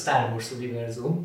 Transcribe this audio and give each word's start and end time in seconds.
Star 0.00 0.32
Wars 0.32 0.52
univerzum, 0.52 1.24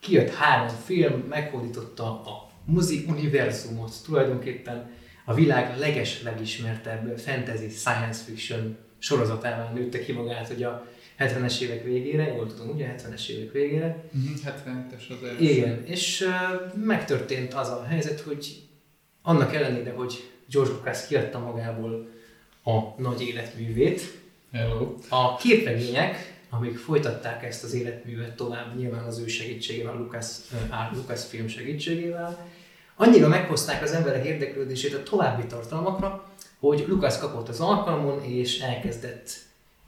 kijött 0.00 0.34
három 0.34 0.76
film, 0.84 1.24
meghódította 1.28 2.04
a 2.04 2.50
mozi 2.64 3.04
univerzumot, 3.08 3.92
tulajdonképpen 4.04 4.90
a 5.24 5.34
világ 5.34 5.78
leges 5.78 6.22
legismertebb 6.22 7.18
fantasy 7.18 7.68
science 7.68 8.22
fiction 8.24 8.76
sorozatával 8.98 9.70
nőtte 9.74 9.98
ki 9.98 10.12
magát, 10.12 10.46
hogy 10.46 10.62
a 10.62 10.86
70-es 11.18 11.60
évek 11.60 11.84
végére, 11.84 12.34
jól 12.34 12.46
tudom, 12.46 12.68
ugye 12.68 12.94
70-es 12.98 13.28
évek 13.28 13.52
végére. 13.52 14.04
Uh-huh, 14.06 14.38
77-es 14.44 15.08
az 15.08 15.28
első. 15.28 15.42
Igen, 15.44 15.84
és 15.84 16.20
uh, 16.20 16.84
megtörtént 16.84 17.54
az 17.54 17.68
a 17.68 17.84
helyzet, 17.88 18.20
hogy 18.20 18.62
annak 19.22 19.54
ellenére, 19.54 19.92
hogy 19.92 20.30
George 20.50 20.72
Lucas 20.72 21.06
kiadta 21.06 21.38
magából 21.38 22.08
a 22.64 23.02
nagy 23.02 23.22
életművét, 23.22 24.00
Hello. 24.52 24.94
a 25.08 25.36
képregények, 25.36 26.33
amik 26.56 26.78
folytatták 26.78 27.44
ezt 27.44 27.64
az 27.64 27.74
életművet 27.74 28.36
tovább, 28.36 28.76
nyilván 28.76 29.04
az 29.04 29.18
ő 29.18 29.26
segítségével, 29.26 29.96
Lucas, 29.96 30.26
uh, 30.70 30.96
Lucas 30.96 31.24
film 31.24 31.48
segítségével, 31.48 32.48
annyira 32.96 33.28
meghozták 33.28 33.82
az 33.82 33.92
emberek 33.92 34.24
érdeklődését 34.24 34.94
a 34.94 35.02
további 35.02 35.46
tartalmakra, 35.46 36.32
hogy 36.58 36.84
Lucas 36.88 37.18
kapott 37.18 37.48
az 37.48 37.60
alkalmon, 37.60 38.22
és 38.22 38.60
elkezdett 38.60 39.30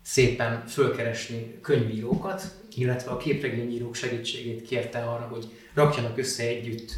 szépen 0.02 0.66
fölkeresni 0.66 1.58
könyvírókat, 1.62 2.42
illetve 2.74 3.10
a 3.10 3.16
képregényírók 3.16 3.94
segítségét 3.94 4.62
kérte 4.62 4.98
arra, 4.98 5.28
hogy 5.30 5.46
rakjanak 5.74 6.18
össze 6.18 6.42
együtt 6.42 6.92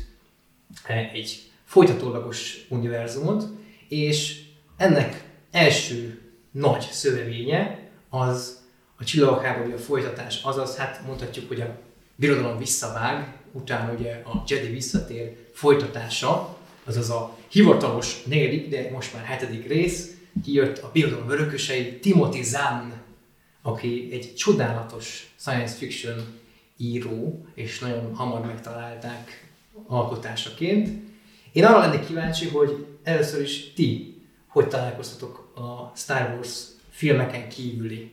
egy 0.86 1.50
folytatólagos 1.64 2.66
univerzumot, 2.68 3.44
és 3.88 4.42
ennek 4.76 5.24
első 5.50 6.20
nagy 6.50 6.80
szövevénye 6.80 7.78
az 8.08 8.57
a 8.98 9.04
csillagok 9.04 9.42
háborúja 9.42 9.78
folytatás, 9.78 10.42
azaz 10.42 10.76
hát 10.76 11.06
mondhatjuk, 11.06 11.48
hogy 11.48 11.60
a 11.60 11.76
birodalom 12.14 12.58
visszavág, 12.58 13.36
utána 13.52 13.92
ugye 13.92 14.22
a 14.24 14.44
Jedi 14.46 14.68
visszatér 14.68 15.36
folytatása, 15.52 16.56
azaz 16.84 17.10
a 17.10 17.36
hivatalos 17.48 18.22
negyedik, 18.24 18.68
de 18.68 18.90
most 18.92 19.14
már 19.14 19.24
hetedik 19.24 19.66
rész, 19.66 20.16
kijött 20.44 20.78
a 20.78 20.90
birodalom 20.92 21.30
örökösei, 21.30 21.98
Timothy 21.98 22.42
Zahn, 22.42 22.92
aki 23.62 24.08
egy 24.12 24.34
csodálatos 24.34 25.34
science 25.38 25.74
fiction 25.74 26.38
író, 26.76 27.46
és 27.54 27.78
nagyon 27.78 28.14
hamar 28.14 28.46
megtalálták 28.46 29.48
alkotásaként. 29.86 30.88
Én 31.52 31.64
arra 31.64 31.78
lennék 31.78 32.06
kíváncsi, 32.06 32.48
hogy 32.48 32.86
először 33.02 33.42
is 33.42 33.72
ti 33.72 34.18
hogy 34.48 34.68
találkoztatok 34.68 35.52
a 35.54 35.92
Star 35.96 36.34
Wars 36.34 36.62
filmeken 36.90 37.48
kívüli 37.48 38.12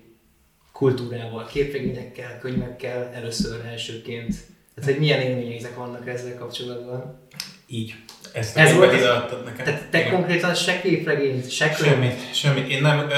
kultúrával, 0.75 1.45
képregényekkel, 1.45 2.39
könyvekkel 2.39 3.11
először 3.13 3.65
elsőként. 3.65 4.35
Tehát, 4.75 4.89
hogy 4.89 4.99
milyen 4.99 5.21
élményeitek 5.21 5.75
vannak 5.75 6.07
ezzel 6.07 6.37
kapcsolatban? 6.37 7.19
Így. 7.67 7.95
Ezt 8.33 8.57
Ez 8.57 8.73
volt 8.73 8.93
ide 8.93 9.09
adtad 9.09 9.43
nekem. 9.43 9.65
Tehát 9.65 9.89
te 9.89 9.99
Igen. 9.99 10.11
konkrétan 10.11 10.55
se 10.55 10.81
képregényt, 10.81 11.51
se 11.51 11.69
könyv? 11.69 11.91
Semmit, 11.91 12.35
semmit. 12.35 12.69
Én 12.69 12.81
nem, 12.81 13.09
ö, 13.09 13.13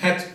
hát 0.00 0.32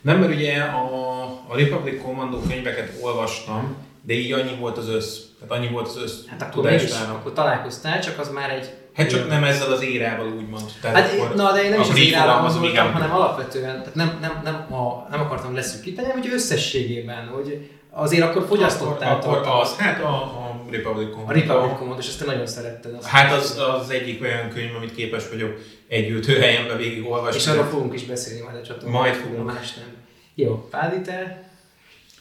nem, 0.00 0.18
mert 0.18 0.34
ugye 0.34 0.60
a, 0.62 1.22
a 1.48 1.56
Republic 1.56 2.02
Commando 2.02 2.40
könyveket 2.40 2.92
olvastam, 3.00 3.76
de 4.02 4.14
így 4.14 4.32
annyi 4.32 4.56
volt 4.58 4.78
az 4.78 4.88
össz. 4.88 5.18
Tehát 5.38 5.54
annyi 5.54 5.68
volt 5.68 5.86
az 5.86 5.96
össz 5.96 6.26
Hát 6.26 6.42
akkor 6.42 6.72
is, 6.72 6.90
akkor 6.90 7.32
találkoztál, 7.32 8.00
csak 8.00 8.18
az 8.18 8.30
már 8.32 8.50
egy... 8.50 8.70
Hát 8.98 9.08
csak 9.08 9.28
nem 9.28 9.44
ezzel 9.44 9.72
az 9.72 9.82
érával 9.82 10.26
úgymond. 10.26 10.64
Tehát 10.80 10.96
hát, 10.96 11.34
na, 11.34 11.52
de 11.52 11.62
én 11.62 11.70
nem 11.70 11.80
is 11.80 11.88
az 11.88 11.98
érával 11.98 12.42
mozoltam, 12.42 12.92
hanem 12.92 13.12
alapvetően, 13.12 13.78
tehát 13.78 13.94
nem, 13.94 14.18
nem, 14.20 14.40
nem, 14.44 14.54
a, 14.78 15.06
nem 15.10 15.20
akartam 15.20 15.54
leszűkíteni, 15.54 16.08
hogy 16.08 16.28
összességében, 16.32 17.26
hogy 17.26 17.70
azért 17.90 18.22
akkor 18.22 18.44
fogyasztottál 18.48 19.16
akkor, 19.16 19.36
akkor 19.36 19.60
az, 19.60 19.76
hát 19.76 20.02
a, 20.02 20.14
a 20.22 20.64
Republic 20.70 21.10
Command. 21.10 21.30
A 21.30 21.32
Republic 21.32 21.78
Command, 21.78 21.98
és 22.00 22.06
ezt 22.06 22.18
te 22.18 22.24
nagyon 22.24 22.46
szeretted. 22.46 22.94
Azt 22.94 23.06
hát 23.06 23.32
az, 23.32 23.58
az 23.80 23.90
egyik 23.90 24.22
olyan 24.22 24.48
könyv, 24.48 24.74
amit 24.74 24.94
képes 24.94 25.28
vagyok 25.28 25.58
egy 25.88 26.10
ültőhelyembe 26.10 26.76
végig 26.76 27.06
olvasni. 27.06 27.40
És 27.40 27.46
arról 27.46 27.64
fogunk 27.64 27.94
is 27.94 28.04
beszélni 28.04 28.40
majd 28.40 28.56
a 28.56 28.62
csatornán. 28.62 29.00
Majd 29.00 29.14
fogunk. 29.14 29.46
Más 29.46 29.74
nem. 29.74 29.96
Jó, 30.34 30.68
Pádi, 30.70 31.00
te? 31.00 31.50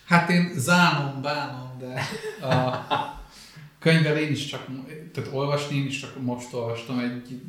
Hát 0.05 0.29
én 0.29 0.51
zánom, 0.55 1.21
bánom, 1.21 1.77
de 1.79 2.07
a 2.47 2.85
könyvvel 3.79 4.17
én 4.17 4.31
is 4.31 4.45
csak, 4.45 4.65
tehát 5.17 5.33
olvasni 5.33 5.77
én 5.77 5.85
is 5.85 5.99
csak 5.99 6.21
most 6.21 6.53
olvastam 6.53 6.99
egy 6.99 7.39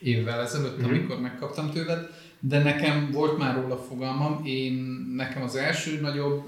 évvel 0.00 0.40
ezelőtt, 0.40 0.80
mm-hmm. 0.80 0.90
amikor 0.90 1.20
megkaptam 1.20 1.70
tőled, 1.72 2.10
de 2.40 2.62
nekem 2.62 3.10
volt 3.12 3.38
már 3.38 3.54
róla 3.54 3.76
fogalmam, 3.76 4.44
én 4.44 4.72
nekem 5.16 5.42
az 5.42 5.56
első 5.56 6.00
nagyobb 6.00 6.44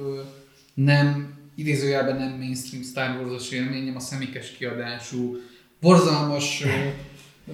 nem, 0.75 1.34
idézőjelben 1.54 2.16
nem 2.16 2.38
mainstream 2.38 2.82
Star 2.82 3.16
Wars-os 3.16 3.50
élményem 3.50 3.97
a 3.97 4.00
szemikes 4.00 4.50
kiadású, 4.50 5.36
borzalmas 5.80 6.64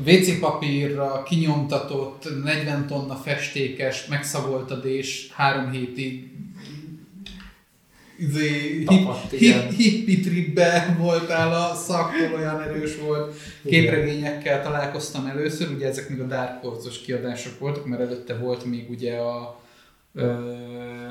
WC 0.07 0.39
papírra 0.41 1.23
kinyomtatott, 1.23 2.43
40 2.45 2.87
tonna 2.87 3.15
festékes, 3.17 4.07
megszagoltadés 4.07 5.31
három 5.33 5.71
hétig 5.71 6.31
izé, 8.19 8.83
Tapadt, 8.85 9.31
hip, 9.31 9.71
hippi 9.71 10.21
tripbe 10.21 10.97
voltál 10.99 11.53
a 11.53 11.75
szaktól, 11.75 12.39
olyan 12.39 12.63
erős 12.63 12.99
volt. 13.07 13.35
Képregényekkel 13.65 14.63
találkoztam 14.63 15.27
először, 15.27 15.71
ugye 15.71 15.89
ezek 15.89 16.09
még 16.09 16.21
a 16.21 16.25
Dark 16.25 16.63
Horse-os 16.63 17.01
kiadások 17.01 17.59
voltak, 17.59 17.87
mert 17.87 18.03
előtte 18.03 18.35
volt 18.35 18.65
még 18.65 18.91
ugye 18.91 19.17
a 19.17 19.61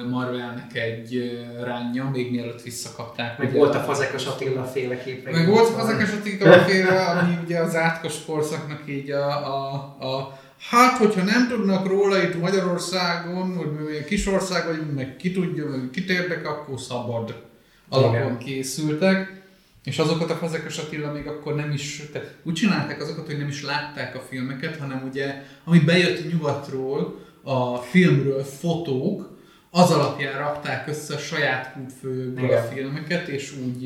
Marvelnek 0.10 0.76
egy 0.76 1.40
ránja, 1.64 2.10
még 2.14 2.32
mielőtt 2.32 2.62
visszakapták. 2.62 3.38
Meg 3.38 3.54
volt 3.54 3.76
a 3.76 3.80
Fazekas 3.80 4.26
Attila 4.26 4.64
féle 4.64 5.04
képregény. 5.04 5.42
Meg 5.42 5.50
volt 5.50 5.70
a 5.70 5.72
Fazekas 5.72 6.12
Attila 6.12 6.60
féle, 6.60 7.06
ami 7.06 7.40
ugye 7.44 7.60
az 7.60 7.76
átkos 7.76 8.26
korszaknak 8.26 8.82
így 8.86 9.12
a, 9.12 9.28
a, 9.28 9.74
a 10.00 10.40
Hát, 10.60 10.98
hogyha 10.98 11.24
nem 11.24 11.48
tudnak 11.48 11.88
róla 11.88 12.24
itt 12.24 12.40
Magyarországon, 12.42 13.56
hogy 13.56 13.72
mi 13.72 14.06
kis 14.08 14.28
ország 14.28 14.66
vagyunk, 14.66 14.96
meg 14.96 15.16
ki 15.16 15.32
tudja, 15.32 15.66
meg 15.70 15.90
kit 15.92 16.10
érdek, 16.10 16.48
akkor 16.48 16.80
szabad 16.80 17.44
alapon 17.90 18.38
készültek. 18.38 19.42
És 19.84 19.98
azokat 19.98 20.32
a 20.32 20.36
Fazekas 20.36 20.78
Attila 20.78 21.12
még 21.12 21.28
akkor 21.28 21.56
nem 21.56 21.72
is, 21.72 22.02
tehát 22.12 22.36
úgy 22.44 22.54
csinálták 22.54 23.02
azokat, 23.02 23.26
hogy 23.26 23.38
nem 23.38 23.48
is 23.48 23.64
látták 23.64 24.16
a 24.16 24.20
filmeket, 24.30 24.78
hanem 24.78 25.04
ugye, 25.10 25.44
ami 25.64 25.80
bejött 25.80 26.32
nyugatról, 26.32 27.26
a 27.44 27.78
filmről 27.78 28.44
fotók, 28.44 29.38
az 29.72 29.92
alapján 29.92 30.38
rakták 30.38 30.88
össze 30.88 31.14
a 31.14 31.18
saját 31.18 31.74
kútfőjükből 31.74 32.52
a 32.52 32.62
filmeket, 32.62 33.28
és 33.28 33.54
úgy 33.66 33.84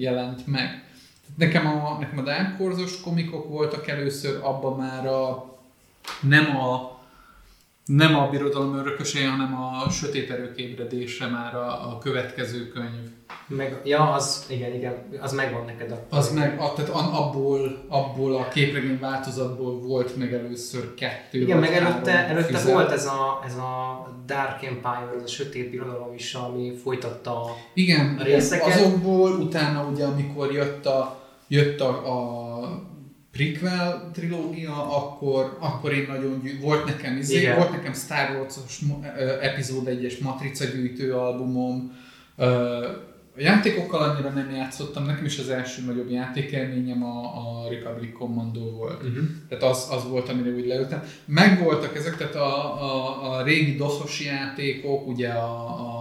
jelent 0.00 0.46
meg. 0.46 0.84
Nekem 1.36 1.66
a, 1.66 1.98
nekem 2.00 2.18
a 2.18 2.22
Dark 2.22 2.56
komikok 3.04 3.48
voltak 3.48 3.88
először, 3.88 4.38
abban 4.42 4.76
már 4.76 5.06
a 5.06 5.55
nem 6.20 6.56
a 6.56 6.94
nem 7.86 8.14
a 8.14 8.28
birodalom 8.28 8.76
örökösé, 8.76 9.24
hanem 9.24 9.54
a 9.54 9.90
sötét 9.90 10.30
erők 10.30 10.58
ébredése 10.58 11.26
már 11.26 11.54
a, 11.54 11.90
a 11.90 11.98
következő 11.98 12.68
könyv. 12.68 13.10
Meg, 13.48 13.80
ja, 13.84 14.12
az, 14.12 14.46
igen, 14.48 14.74
igen, 14.74 14.94
az 15.20 15.32
megvan 15.32 15.64
neked. 15.64 15.90
A 15.90 16.16
az 16.16 16.32
meg, 16.32 16.60
a, 16.60 16.72
tehát 16.72 16.90
abból, 16.90 17.84
abból 17.88 18.36
a 18.36 18.48
képregény 18.48 18.98
változatból 18.98 19.80
volt 19.80 20.16
meg 20.16 20.32
először 20.32 20.94
kettő 20.94 21.40
Igen, 21.40 21.58
meg 21.58 21.72
előtte, 21.72 22.12
előtte 22.12 22.72
volt 22.72 22.90
ez 22.90 23.06
a, 23.06 23.42
ez 23.46 23.54
a 23.54 24.06
Dark 24.26 24.62
Empire, 24.62 25.12
ez 25.16 25.22
a 25.22 25.26
sötét 25.26 25.70
birodalom 25.70 26.14
is, 26.14 26.34
ami 26.34 26.74
folytatta 26.82 27.42
a 27.42 27.56
igen, 27.74 28.18
részeket. 28.22 28.74
azokból, 28.74 29.30
utána 29.30 29.84
ugye 29.84 30.04
amikor 30.04 30.52
jött 30.52 30.86
a, 30.86 31.22
jött 31.48 31.80
a, 31.80 31.88
a 31.88 32.95
prequel 33.36 34.10
trilógia, 34.12 34.96
akkor, 34.96 35.56
akkor 35.60 35.92
én 35.92 36.04
nagyon 36.08 36.40
gyű... 36.42 36.60
volt 36.60 36.84
nekem 36.84 37.16
izé, 37.16 37.52
volt 37.56 37.70
nekem 37.70 37.92
Star 37.94 38.36
Wars-os 38.36 38.80
epizód 39.40 39.86
1-es 39.86 40.20
Matrica 40.20 40.64
gyűjtő 40.64 41.14
albumom, 41.14 41.92
a 43.36 43.40
játékokkal 43.40 44.02
annyira 44.02 44.28
nem 44.28 44.50
játszottam, 44.50 45.04
nekem 45.04 45.24
is 45.24 45.38
az 45.38 45.48
első 45.48 45.82
nagyobb 45.82 46.10
játékelményem 46.10 47.04
a, 47.04 47.18
a 47.20 47.68
Republic 47.68 48.12
Commando 48.12 48.70
volt. 48.70 49.02
Uh-huh. 49.02 49.24
Tehát 49.48 49.64
az, 49.64 49.88
az 49.90 50.08
volt, 50.08 50.28
amire 50.28 50.50
úgy 50.50 50.66
leültem. 50.66 51.02
Megvoltak 51.24 51.96
ezek, 51.96 52.16
tehát 52.16 52.34
a, 52.34 52.82
a, 52.82 53.32
a 53.32 53.42
régi 53.42 53.74
doszos 53.74 54.20
játékok, 54.20 55.06
ugye 55.06 55.28
a, 55.28 55.64
a 55.64 55.95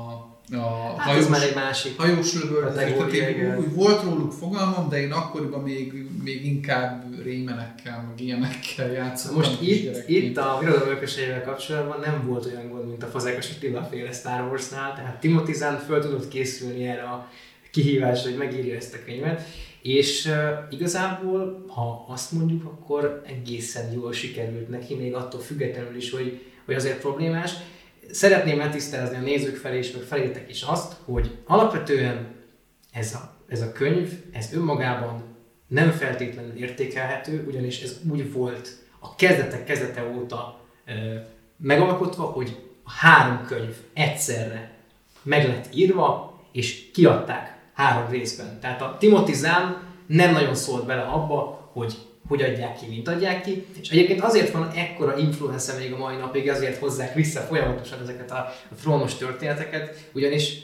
a 0.52 0.96
hát 0.98 1.08
hajós, 1.08 1.24
ez 1.24 1.30
már 1.30 1.42
egy 1.42 1.56
másik 1.56 1.98
hajós 1.98 2.34
lövöldözés, 2.34 2.94
tehát 2.94 3.58
úgy 3.58 3.74
volt 3.74 4.04
róluk 4.04 4.32
fogalmam, 4.32 4.90
de 4.90 5.02
én 5.02 5.12
akkoriban 5.12 5.62
még, 5.62 5.94
még 6.24 6.46
inkább 6.46 7.24
rémenekkel, 7.24 8.06
meg 8.08 8.22
ilyenekkel 8.26 8.92
játszottam. 8.92 9.38
Most 9.38 9.62
itt, 9.62 10.10
itt 10.10 10.38
a 10.38 10.58
Birodalom 10.60 10.98
kapcsolatban 11.46 12.00
nem 12.00 12.28
volt 12.28 12.46
olyan 12.46 12.70
gond, 12.70 12.88
mint 12.88 13.04
a 13.04 13.08
Fazekas 13.08 13.50
Attila 13.50 13.88
féle 13.92 14.12
Star 14.12 14.42
Wars-nál, 14.50 14.96
tehát 14.96 15.20
Timothy 15.20 15.54
Zahn 15.54 15.86
föl 15.86 16.02
tudott 16.02 16.28
készülni 16.28 16.88
erre 16.88 17.04
a 17.04 17.30
kihívásra, 17.72 18.30
hogy 18.30 18.40
megírja 18.40 18.76
ezt 18.76 18.94
a 18.94 18.98
könyvet, 19.06 19.42
és 19.82 20.26
uh, 20.26 20.34
igazából, 20.70 21.66
ha 21.68 22.06
azt 22.08 22.32
mondjuk, 22.32 22.66
akkor 22.66 23.22
egészen 23.26 23.92
jól 23.94 24.14
sikerült 24.14 24.70
neki, 24.70 24.96
még 24.96 25.14
attól 25.14 25.40
függetlenül 25.40 25.96
is, 25.96 26.12
hogy, 26.12 26.42
hogy 26.66 26.76
azért 26.76 27.00
problémás 27.00 27.52
szeretném 28.12 28.58
letisztázni 28.58 29.16
a 29.16 29.20
nézők 29.20 29.56
felé 29.56 29.78
és 29.78 29.92
meg 29.92 30.02
felétek 30.02 30.50
is 30.50 30.62
azt, 30.62 30.96
hogy 31.06 31.38
alapvetően 31.46 32.28
ez 32.92 33.14
a, 33.14 33.36
ez 33.48 33.62
a 33.62 33.72
könyv, 33.72 34.12
ez 34.32 34.54
önmagában 34.54 35.24
nem 35.68 35.92
feltétlenül 35.92 36.56
értékelhető, 36.56 37.46
ugyanis 37.48 37.82
ez 37.82 38.00
úgy 38.12 38.34
volt 38.34 38.70
a 39.00 39.16
kezdetek 39.16 39.64
kezdete 39.64 40.12
óta 40.16 40.60
e, 40.86 40.94
megalkotva, 41.58 42.24
hogy 42.24 42.64
a 42.84 42.92
három 42.92 43.46
könyv 43.46 43.76
egyszerre 43.94 44.72
meg 45.24 45.48
lett 45.48 45.68
írva, 45.74 46.40
és 46.52 46.92
kiadták 46.94 47.58
három 47.74 48.10
részben. 48.10 48.60
Tehát 48.60 48.82
a 48.82 48.96
Timothy 49.00 49.34
Zahn 49.34 49.74
nem 50.08 50.32
nagyon 50.32 50.56
szólt 50.56 50.86
bele 50.86 51.02
abba, 51.02 51.70
hogy 51.74 51.96
hogy 52.28 52.42
adják 52.42 52.78
ki, 52.78 52.86
mint 52.86 53.08
adják 53.08 53.42
ki. 53.42 53.66
És 53.82 53.90
egyébként 53.90 54.22
azért 54.22 54.52
van 54.52 54.72
ekkora 54.72 55.18
influencer 55.18 55.80
még 55.80 55.94
a 55.94 55.98
mai 55.98 56.16
napig, 56.16 56.50
azért 56.50 56.78
hozzák 56.78 57.14
vissza 57.14 57.40
folyamatosan 57.40 58.02
ezeket 58.02 58.32
a, 58.32 58.36
a 58.72 58.76
trónos 58.82 59.16
történeteket, 59.16 60.10
ugyanis 60.14 60.58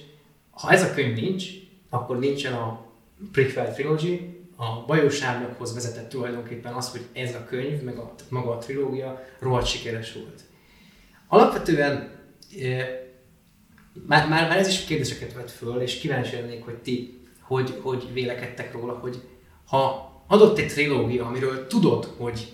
ha 0.51 0.71
ez 0.71 0.83
a 0.83 0.93
könyv 0.93 1.15
nincs, 1.15 1.45
akkor 1.89 2.19
nincsen 2.19 2.53
a 2.53 2.85
Prequel 3.31 3.73
Trilogy, 3.73 4.29
a 4.55 4.85
Bajós 4.85 5.21
Árnyakhoz 5.21 5.73
vezetett 5.73 6.09
tulajdonképpen 6.09 6.73
az, 6.73 6.91
hogy 6.91 7.05
ez 7.13 7.35
a 7.35 7.45
könyv, 7.45 7.81
meg 7.81 7.97
a, 7.97 8.13
maga 8.29 8.51
a 8.51 8.57
trilógia 8.57 9.23
rohadt 9.39 9.65
sikeres 9.65 10.13
volt. 10.13 10.41
Alapvetően 11.27 12.19
már, 14.07 14.27
már, 14.27 14.49
már 14.49 14.57
ez 14.57 14.67
is 14.67 14.83
kérdéseket 14.83 15.33
vett 15.33 15.51
föl, 15.51 15.81
és 15.81 15.99
kíváncsi 15.99 16.35
lennék, 16.35 16.63
hogy 16.63 16.77
ti 16.77 17.21
hogy, 17.51 17.79
hogy 17.81 18.13
vélekedtek 18.13 18.73
róla, 18.73 18.93
hogy 18.93 19.21
ha 19.65 20.10
adott 20.31 20.57
egy 20.57 20.68
trilógia, 20.68 21.25
amiről 21.25 21.68
tudod, 21.68 22.13
hogy 22.18 22.54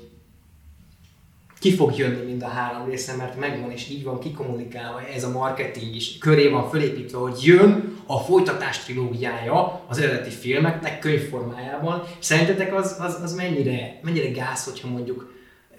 ki 1.59 1.75
fog 1.75 1.97
jönni 1.97 2.25
mind 2.25 2.43
a 2.43 2.47
három 2.47 2.89
része, 2.89 3.15
mert 3.15 3.39
megvan 3.39 3.71
és 3.71 3.89
így 3.89 4.03
van 4.03 4.19
kikommunikálva, 4.19 5.07
ez 5.07 5.23
a 5.23 5.31
marketing 5.31 5.95
is 5.95 6.17
köré 6.17 6.47
van 6.47 6.69
fölépítve, 6.69 7.17
hogy 7.17 7.43
jön 7.43 7.95
a 8.05 8.19
folytatás 8.19 8.83
trilógiája 8.83 9.85
az 9.87 9.97
eredeti 9.97 10.29
filmeknek 10.29 10.99
könyvformájában. 10.99 12.03
Szerintetek 12.19 12.73
az, 12.75 12.95
az, 12.99 13.19
az 13.23 13.35
mennyire, 13.35 13.99
mennyire 14.03 14.31
gáz, 14.31 14.63
hogyha 14.63 14.87
mondjuk 14.87 15.33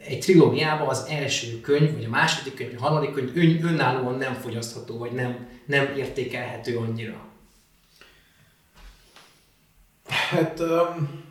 egy 0.06 0.18
trilógiában 0.18 0.88
az 0.88 1.06
első 1.08 1.60
könyv, 1.60 1.94
vagy 1.94 2.04
a 2.04 2.08
második 2.08 2.54
könyv, 2.54 2.72
a 2.76 2.80
harmadik 2.80 3.12
könyv 3.12 3.36
ön, 3.36 3.72
önállóan 3.72 4.18
nem 4.18 4.34
fogyasztható, 4.34 4.98
vagy 4.98 5.12
nem, 5.12 5.48
nem 5.66 5.92
értékelhető 5.96 6.76
annyira? 6.76 7.26
Hát 10.08 10.60
um, 10.60 11.26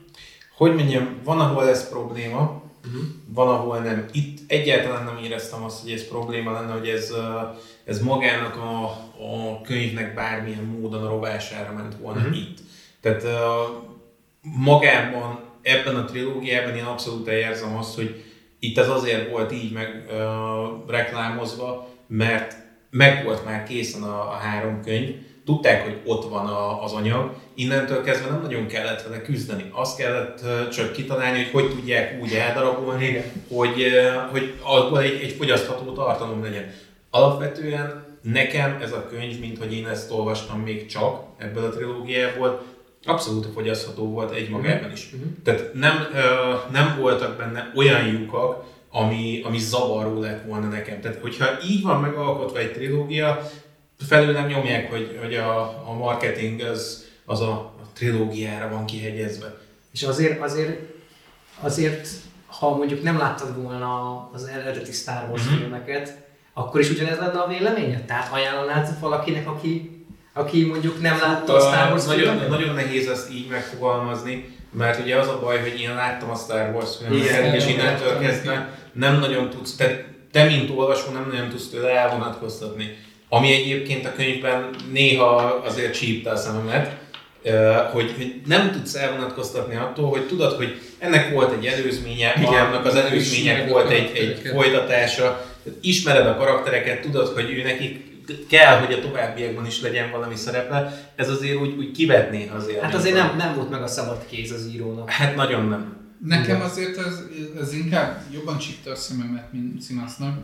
hogy 0.57 0.75
mondjam, 0.75 1.19
van, 1.24 1.39
ahol 1.39 1.69
ez 1.69 1.89
probléma, 1.89 2.62
uh-huh. 2.86 3.01
van, 3.33 3.48
ahol 3.48 3.77
nem. 3.77 4.06
Itt 4.12 4.51
egyáltalán 4.51 5.04
nem 5.04 5.24
éreztem 5.24 5.63
azt, 5.63 5.81
hogy 5.81 5.92
ez 5.92 6.07
probléma 6.07 6.51
lenne, 6.51 6.71
hogy 6.71 6.88
ez, 6.88 7.13
ez 7.83 8.01
magának 8.01 8.56
a, 8.56 8.83
a 8.83 9.62
könyvnek 9.62 10.13
bármilyen 10.13 10.63
módon 10.63 11.06
a 11.06 11.09
rovására 11.09 11.74
ment 11.74 11.95
volna 12.01 12.19
uh-huh. 12.19 12.38
itt. 12.38 12.57
Tehát 13.01 13.24
magában, 14.42 15.39
ebben 15.62 15.95
a 15.95 16.06
trilógiában 16.06 16.75
én 16.75 16.83
abszolút 16.83 17.27
érzem 17.27 17.77
azt, 17.77 17.95
hogy 17.95 18.24
itt 18.59 18.77
ez 18.77 18.89
azért 18.89 19.30
volt 19.30 19.51
így 19.51 19.71
meg 19.71 20.06
uh, 20.09 20.89
reklámozva, 20.89 21.88
mert 22.07 22.56
meg 22.89 23.24
volt 23.24 23.45
már 23.45 23.63
készen 23.63 24.04
a, 24.04 24.30
a 24.30 24.33
három 24.33 24.81
könyv, 24.81 25.15
tudták, 25.45 25.83
hogy 25.83 26.01
ott 26.06 26.30
van 26.30 26.45
a, 26.45 26.83
az 26.83 26.94
anyag, 26.94 27.36
innentől 27.57 28.04
kezdve 28.04 28.30
nem 28.30 28.42
nagyon 28.42 28.68
kellett 28.68 29.04
vele 29.04 29.21
küzdeni. 29.21 29.69
Azt 29.71 29.98
kellett 29.98 30.39
csak 30.71 30.92
kitalálni, 30.92 31.38
hogy 31.38 31.51
hogy 31.51 31.69
tudják 31.69 32.21
úgy 32.21 32.33
eldarabolni, 32.33 33.24
hogy, 33.48 33.86
hogy 34.31 34.54
abból 34.62 35.01
egy, 35.01 35.19
egy 35.21 35.31
fogyasztható 35.31 35.94
tartalom 35.94 36.44
legyen. 36.44 36.71
Alapvetően 37.09 38.06
nekem 38.21 38.77
ez 38.81 38.92
a 38.92 39.07
könyv, 39.07 39.39
mint 39.39 39.57
hogy 39.57 39.74
én 39.74 39.88
ezt 39.88 40.12
olvastam 40.12 40.59
még 40.59 40.86
csak 40.86 41.24
ebből 41.38 41.63
a 41.63 41.69
trilógiából, 41.69 42.63
abszolút 43.06 43.48
fogyasztható 43.54 44.09
volt 44.09 44.31
egy 44.33 44.50
magában 44.50 44.92
is. 44.92 45.09
Uh-huh. 45.13 45.30
Tehát 45.44 45.74
nem, 45.74 46.07
nem 46.71 46.98
voltak 47.00 47.38
benne 47.38 47.71
olyan 47.75 48.07
lyukak, 48.07 48.63
ami, 48.92 49.42
ami 49.44 49.57
zavaró 49.59 50.19
lett 50.19 50.45
volna 50.45 50.68
nekem. 50.68 51.01
Tehát, 51.01 51.21
hogyha 51.21 51.45
így 51.69 51.81
van 51.81 52.01
megalkotva 52.01 52.59
egy 52.59 52.71
trilógia, 52.71 53.50
felül 54.07 54.31
nem 54.31 54.48
nyomják, 54.48 54.89
hogy, 54.89 55.18
hogy 55.21 55.36
a, 55.36 55.59
a 55.62 55.94
marketing 55.94 56.62
az, 56.62 57.06
az 57.29 57.41
a, 57.41 57.51
a 57.51 57.81
trilógiára 57.94 58.69
van 58.69 58.85
kihegyezve. 58.85 59.57
És 59.91 60.03
azért, 60.03 60.41
azért, 60.41 60.79
azért, 61.59 62.07
ha 62.45 62.75
mondjuk 62.75 63.03
nem 63.03 63.18
láttad 63.18 63.62
volna 63.62 64.29
az 64.33 64.45
eredeti 64.45 64.91
Star 64.91 65.29
Wars 65.29 65.44
mm-hmm. 65.44 65.57
filmeket, 65.57 66.18
akkor 66.53 66.79
is 66.79 66.89
ugyanez 66.89 67.18
lenne 67.18 67.39
a 67.39 67.47
véleményed? 67.47 68.06
Tehát 68.06 68.33
ajánlanád 68.33 69.00
valakinek, 69.00 69.47
aki, 69.47 70.06
aki 70.33 70.65
mondjuk 70.65 71.01
nem 71.01 71.19
látta 71.19 71.53
a 71.53 71.59
Star 71.59 71.91
Wars 71.91 72.06
nagyon, 72.06 72.21
filmeket? 72.21 72.50
Nagyon 72.50 72.75
nehéz 72.75 73.07
ezt 73.07 73.31
így 73.31 73.50
megfogalmazni, 73.50 74.56
mert 74.71 75.00
ugye 75.00 75.15
az 75.15 75.27
a 75.27 75.39
baj, 75.39 75.59
hogy 75.59 75.80
én 75.80 75.95
láttam 75.95 76.30
a 76.30 76.35
Star 76.35 76.73
Wars 76.73 76.97
filmeket, 76.97 77.56
és 77.56 77.68
innentől 77.68 78.19
kezdve 78.19 78.80
nem 78.91 79.19
nagyon 79.19 79.50
tudsz, 79.50 79.75
te, 79.75 80.06
te 80.31 80.44
mint 80.44 80.69
olvasó 80.69 81.12
nem 81.12 81.27
nagyon 81.31 81.50
tudsz 81.50 81.69
tőle 81.69 81.89
elvonatkoztatni. 81.89 82.97
Ami 83.30 83.53
egyébként 83.53 84.06
a 84.06 84.13
könyvben 84.13 84.69
néha 84.91 85.35
azért 85.65 85.94
csípte 85.94 86.31
a 86.31 86.35
szememet, 86.35 86.97
hogy, 87.91 88.13
hogy 88.15 88.41
nem 88.45 88.71
tudsz 88.71 88.95
elvonatkoztatni 88.95 89.75
attól, 89.75 90.09
hogy 90.09 90.27
tudod, 90.27 90.53
hogy 90.53 90.81
ennek 90.99 91.33
volt 91.33 91.57
egy 91.57 91.65
előzménye, 91.65 92.33
Igen, 92.38 92.65
annak 92.65 92.85
az 92.85 92.95
előzmények 92.95 93.69
volt 93.69 93.89
egy, 93.89 94.15
egy 94.15 94.41
folytatása, 94.53 95.45
ismered 95.81 96.27
a 96.27 96.38
karaktereket, 96.38 97.01
tudod, 97.01 97.27
hogy 97.27 97.51
ő 97.51 97.63
nekik 97.63 98.05
kell, 98.49 98.79
hogy 98.79 98.94
a 98.94 98.99
továbbiakban 98.99 99.65
is 99.65 99.81
legyen 99.81 100.11
valami 100.11 100.35
szerepe, 100.35 101.09
ez 101.15 101.29
azért 101.29 101.59
úgy, 101.59 101.77
úgy 101.77 101.91
kivetné 101.91 102.49
azért. 102.55 102.81
Hát 102.81 102.94
azért 102.94 103.15
nem, 103.15 103.35
nem 103.38 103.55
volt 103.55 103.69
meg 103.69 103.81
a 103.81 103.88
szabad 103.88 104.25
kéz 104.29 104.51
az 104.51 104.69
írónak. 104.73 105.09
Hát 105.09 105.35
nagyon 105.35 105.67
nem. 105.67 105.95
Nekem 106.25 106.61
azért 106.61 106.97
ez, 106.97 107.23
ez 107.61 107.73
inkább 107.73 108.21
jobban 108.33 108.57
csípte 108.57 108.91
a 108.91 108.95
szememet, 108.95 109.53
mint 109.53 109.81
Színasznak. 109.81 110.38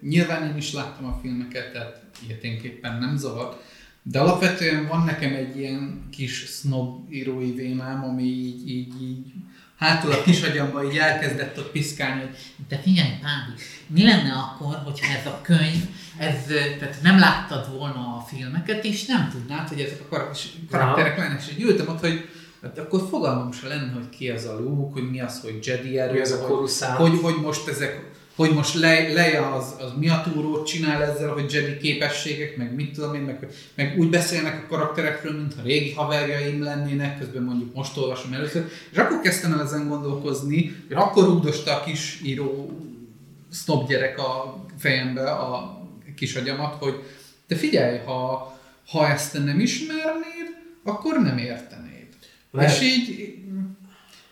Nyilván 0.00 0.50
én 0.50 0.56
is 0.56 0.72
láttam 0.72 1.06
a 1.06 1.18
filmeket, 1.22 1.72
tehát 1.72 2.00
ilyeténképpen 2.26 2.98
nem 2.98 3.16
zavart, 3.16 3.62
de 4.06 4.18
alapvetően 4.20 4.86
van 4.86 5.04
nekem 5.04 5.34
egy 5.34 5.58
ilyen 5.58 6.08
kis 6.10 6.44
snob 6.46 7.12
írói 7.12 7.52
vémám, 7.52 8.04
ami 8.04 8.22
így, 8.22 8.70
így, 8.70 9.02
így 9.02 9.32
hátul 9.76 10.12
a 10.12 10.22
kis 10.22 10.42
agyamba 10.42 10.84
így 10.84 10.96
elkezdett 10.96 11.58
ott 11.58 11.70
piszkálni, 11.70 12.20
hogy 12.20 12.36
de 12.68 12.78
figyelj, 12.78 13.08
Pádi, 13.08 13.60
mi 13.86 14.04
lenne 14.04 14.32
akkor, 14.32 14.74
hogyha 14.84 15.18
ez 15.18 15.26
a 15.26 15.40
könyv, 15.42 15.84
ez, 16.18 16.44
tehát 16.78 17.02
nem 17.02 17.18
láttad 17.18 17.76
volna 17.78 18.16
a 18.16 18.24
filmeket, 18.28 18.84
és 18.84 19.06
nem 19.06 19.28
tudnád, 19.32 19.68
hogy 19.68 19.80
ezek 19.80 20.12
a 20.12 20.30
karakterek 20.70 21.18
lennek, 21.18 21.42
és 21.42 21.52
így 21.52 21.62
ültem 21.62 21.88
ott, 21.88 22.00
hogy 22.00 22.28
Hát 22.64 22.78
akkor 22.78 23.06
fogalmam 23.08 23.52
se 23.52 23.68
lenne, 23.68 23.92
hogy 23.92 24.08
ki 24.08 24.30
az 24.30 24.44
a 24.44 24.60
Luke, 24.60 24.92
hogy 24.92 25.10
mi 25.10 25.20
az, 25.20 25.40
hogy 25.40 25.58
Jedi 25.66 25.98
erő, 25.98 26.20
az 26.20 26.30
a 26.30 26.46
hogy, 26.46 27.10
hogy, 27.10 27.20
hogy, 27.22 27.40
most 27.42 27.68
ezek 27.68 28.10
hogy 28.34 28.50
most 28.50 28.74
Le, 28.74 29.12
Leia 29.12 29.54
az, 29.54 29.74
az 29.78 29.92
mi 29.98 30.08
a 30.08 30.22
túrót 30.32 30.66
csinál 30.66 31.02
ezzel, 31.02 31.32
hogy 31.32 31.52
Jedi 31.52 31.76
képességek, 31.76 32.56
meg 32.56 32.74
mit 32.74 32.92
tudom 32.92 33.14
én, 33.14 33.20
meg, 33.20 33.48
meg 33.74 33.98
úgy 33.98 34.10
beszélnek 34.10 34.62
a 34.64 34.66
karakterekről, 34.68 35.36
mintha 35.36 35.62
régi 35.62 35.92
haverjaim 35.92 36.62
lennének, 36.62 37.18
közben 37.18 37.42
mondjuk 37.42 37.74
most 37.74 37.96
olvasom 37.96 38.32
először, 38.32 38.68
és 38.90 38.98
akkor 38.98 39.20
kezdtem 39.20 39.52
el 39.52 39.62
ezen 39.62 39.88
gondolkozni, 39.88 40.76
és 40.88 40.94
akkor 40.94 41.24
rugdosta 41.24 41.76
a 41.76 41.84
kis 41.84 42.20
író 42.24 42.78
snob 43.52 43.88
gyerek 43.88 44.18
a 44.18 44.64
fejembe 44.78 45.30
a 45.30 45.82
kis 46.16 46.34
agyamat, 46.34 46.74
hogy 46.74 46.94
te 47.46 47.56
figyelj, 47.56 47.98
ha, 47.98 48.52
ha 48.88 49.08
ezt 49.08 49.32
te 49.32 49.38
nem 49.38 49.60
ismernéd, 49.60 50.56
akkor 50.84 51.22
nem 51.22 51.38
értenéd. 51.38 52.06
Lehet. 52.50 52.70
És 52.70 52.82
így, 52.82 53.34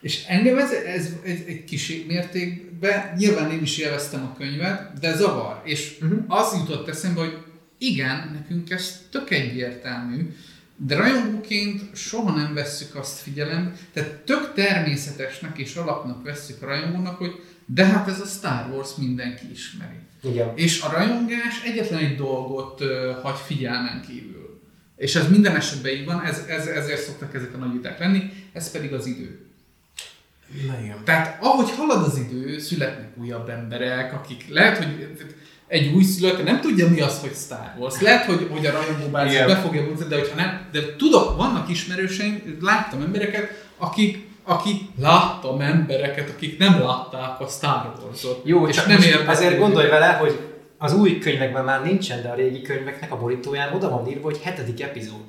és 0.01 0.25
engem 0.27 0.59
ez, 0.59 0.71
ez, 0.71 1.13
ez 1.25 1.39
egy 1.47 1.65
kis 1.65 2.05
mérték 2.07 2.72
be, 2.83 3.15
nyilván 3.19 3.51
én 3.51 3.62
is 3.62 3.79
élveztem 3.79 4.23
a 4.23 4.37
könyvet, 4.39 4.99
de 5.01 5.17
zavar. 5.17 5.61
És 5.65 5.99
uh-huh. 6.01 6.25
az 6.27 6.55
jutott 6.57 6.89
eszembe, 6.89 7.21
hogy 7.21 7.37
igen, 7.79 8.31
nekünk 8.33 8.71
ez 8.71 9.01
tök 9.11 9.31
egyértelmű, 9.31 10.35
de 10.77 10.97
rajongóként 10.97 11.97
soha 11.97 12.37
nem 12.37 12.55
vesszük 12.55 12.95
azt 12.95 13.19
figyelembe, 13.19 13.73
tehát 13.93 14.11
tök 14.11 14.53
természetesnek 14.55 15.59
és 15.59 15.75
alapnak 15.75 16.23
vesszük 16.23 16.62
a 16.62 16.67
rajongónak, 16.67 17.19
hogy 17.19 17.41
de 17.67 17.85
hát 17.85 18.09
ez 18.09 18.21
a 18.21 18.27
Star 18.27 18.71
Wars 18.71 18.95
mindenki 18.97 19.51
ismeri. 19.53 19.99
Igen. 20.23 20.53
És 20.55 20.81
a 20.81 20.91
rajongás 20.91 21.62
egyetlen 21.65 22.05
egy 22.05 22.17
dolgot 22.17 22.81
uh, 22.81 22.89
hagy 23.23 23.39
figyelmen 23.47 24.05
kívül. 24.09 24.61
És 24.97 25.15
ez 25.15 25.29
minden 25.29 25.57
esetben 25.57 25.93
így 25.93 26.05
van, 26.05 26.25
ez, 26.25 26.45
ez, 26.49 26.67
ezért 26.67 27.03
szoktak 27.03 27.35
ezek 27.35 27.55
a 27.55 27.57
nagy 27.57 27.73
viták 27.73 27.99
lenni, 27.99 28.33
ez 28.53 28.71
pedig 28.71 28.93
az 28.93 29.07
idő. 29.07 29.52
Na 30.67 30.79
igen. 30.83 30.97
Tehát 31.05 31.43
ahogy 31.43 31.71
halad 31.71 32.03
az 32.03 32.19
idő, 32.19 32.59
születnek 32.59 33.09
újabb 33.21 33.49
emberek, 33.49 34.13
akik 34.13 34.45
lehet, 34.49 34.77
hogy 34.77 35.07
egy 35.67 35.95
új 35.95 36.03
szülött 36.03 36.45
nem 36.45 36.61
tudja 36.61 36.89
mi 36.89 37.01
az, 37.01 37.21
hogy 37.21 37.35
Star 37.35 37.75
Wars. 37.79 38.01
Lehet, 38.01 38.25
hogy, 38.25 38.49
hogy 38.51 38.67
a 38.67 38.73
rajongóbázis 38.73 39.39
be 39.39 39.57
fogja 39.57 39.83
mutatni, 39.83 40.07
de 40.09 40.19
hogyha 40.19 40.37
nem, 40.37 40.69
de 40.73 40.97
tudok, 40.97 41.37
vannak 41.37 41.69
ismerőseim, 41.69 42.59
láttam 42.61 43.03
embereket, 43.03 43.67
akik 43.79 44.31
akik 44.45 44.81
láttam 45.01 45.61
embereket, 45.61 46.31
akik 46.31 46.59
nem 46.59 46.81
látták 46.81 47.41
a 47.41 47.47
Star 47.47 47.93
Wars-ot. 48.03 48.41
Jó, 48.45 48.67
és 48.67 48.85
nem 48.85 49.01
értem. 49.01 49.29
Azért 49.29 49.59
gondolj 49.59 49.89
vele, 49.89 50.13
hogy 50.13 50.39
az 50.79 50.95
új 50.95 51.19
könyvekben 51.19 51.65
már 51.65 51.85
nincsen, 51.85 52.23
de 52.23 52.29
a 52.29 52.35
régi 52.35 52.63
könyveknek 52.63 53.13
a 53.13 53.19
borítóján 53.19 53.75
oda 53.75 53.91
van 53.91 54.09
írva, 54.09 54.25
hogy 54.25 54.41
hetedik 54.43 54.83
epizód. 54.83 55.25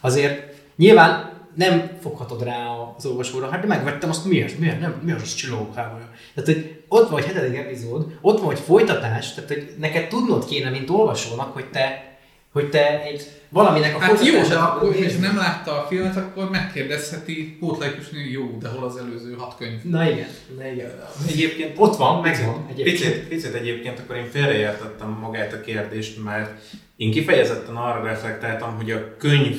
Azért 0.00 0.54
nyilván 0.76 1.30
nem 1.54 1.90
foghatod 2.00 2.42
rá 2.42 2.66
az 2.96 3.06
olvasóra, 3.06 3.48
hát 3.48 3.60
de 3.60 3.66
megvettem 3.66 4.10
azt, 4.10 4.24
miért, 4.24 4.58
miért, 4.58 4.80
nem, 4.80 5.00
mi 5.04 5.12
az 5.12 5.44
háborúja. 5.74 6.10
Tehát, 6.34 6.52
hogy 6.52 6.82
ott 6.88 7.08
van 7.08 7.20
egy 7.20 7.26
hetedik 7.26 7.58
epizód, 7.58 8.18
ott 8.20 8.40
van 8.40 8.50
egy 8.50 8.60
folytatás, 8.60 9.34
tehát, 9.34 9.50
hogy 9.50 9.74
neked 9.78 10.08
tudnod 10.08 10.44
kéne, 10.44 10.70
mint 10.70 10.90
olvasónak, 10.90 11.52
hogy 11.52 11.70
te, 11.70 12.16
hogy 12.52 12.68
te 12.68 13.02
egy 13.02 13.30
valaminek 13.48 13.96
a 13.96 13.98
Hát 13.98 14.26
jó, 14.26 14.42
de 14.48 14.54
akkor, 14.54 14.96
és 14.96 15.16
nem 15.16 15.36
látta 15.36 15.82
a 15.82 15.86
filmet, 15.86 16.16
akkor 16.16 16.50
megkérdezheti 16.50 17.56
pótlaikusni, 17.60 18.30
jó, 18.30 18.58
de 18.60 18.68
hol 18.68 18.84
az 18.84 18.96
előző 18.96 19.34
hat 19.38 19.56
könyv? 19.58 19.82
Na 19.82 20.10
igen, 20.10 20.28
na 20.58 20.66
igen. 20.66 20.90
Egyébként 21.28 21.78
Ott 21.78 21.96
van, 21.96 22.20
megvan 22.20 22.66
egyébként. 22.70 22.98
Picit, 22.98 23.28
picit 23.28 23.54
egyébként 23.54 23.98
akkor 23.98 24.16
én 24.16 24.30
félreértettem 24.30 25.18
magát 25.20 25.52
a 25.52 25.60
kérdést, 25.60 26.24
mert 26.24 26.50
én 26.96 27.10
kifejezetten 27.10 27.76
arra 27.76 28.04
reflektáltam, 28.04 28.76
hogy 28.76 28.90
a 28.90 29.16
könyv 29.16 29.56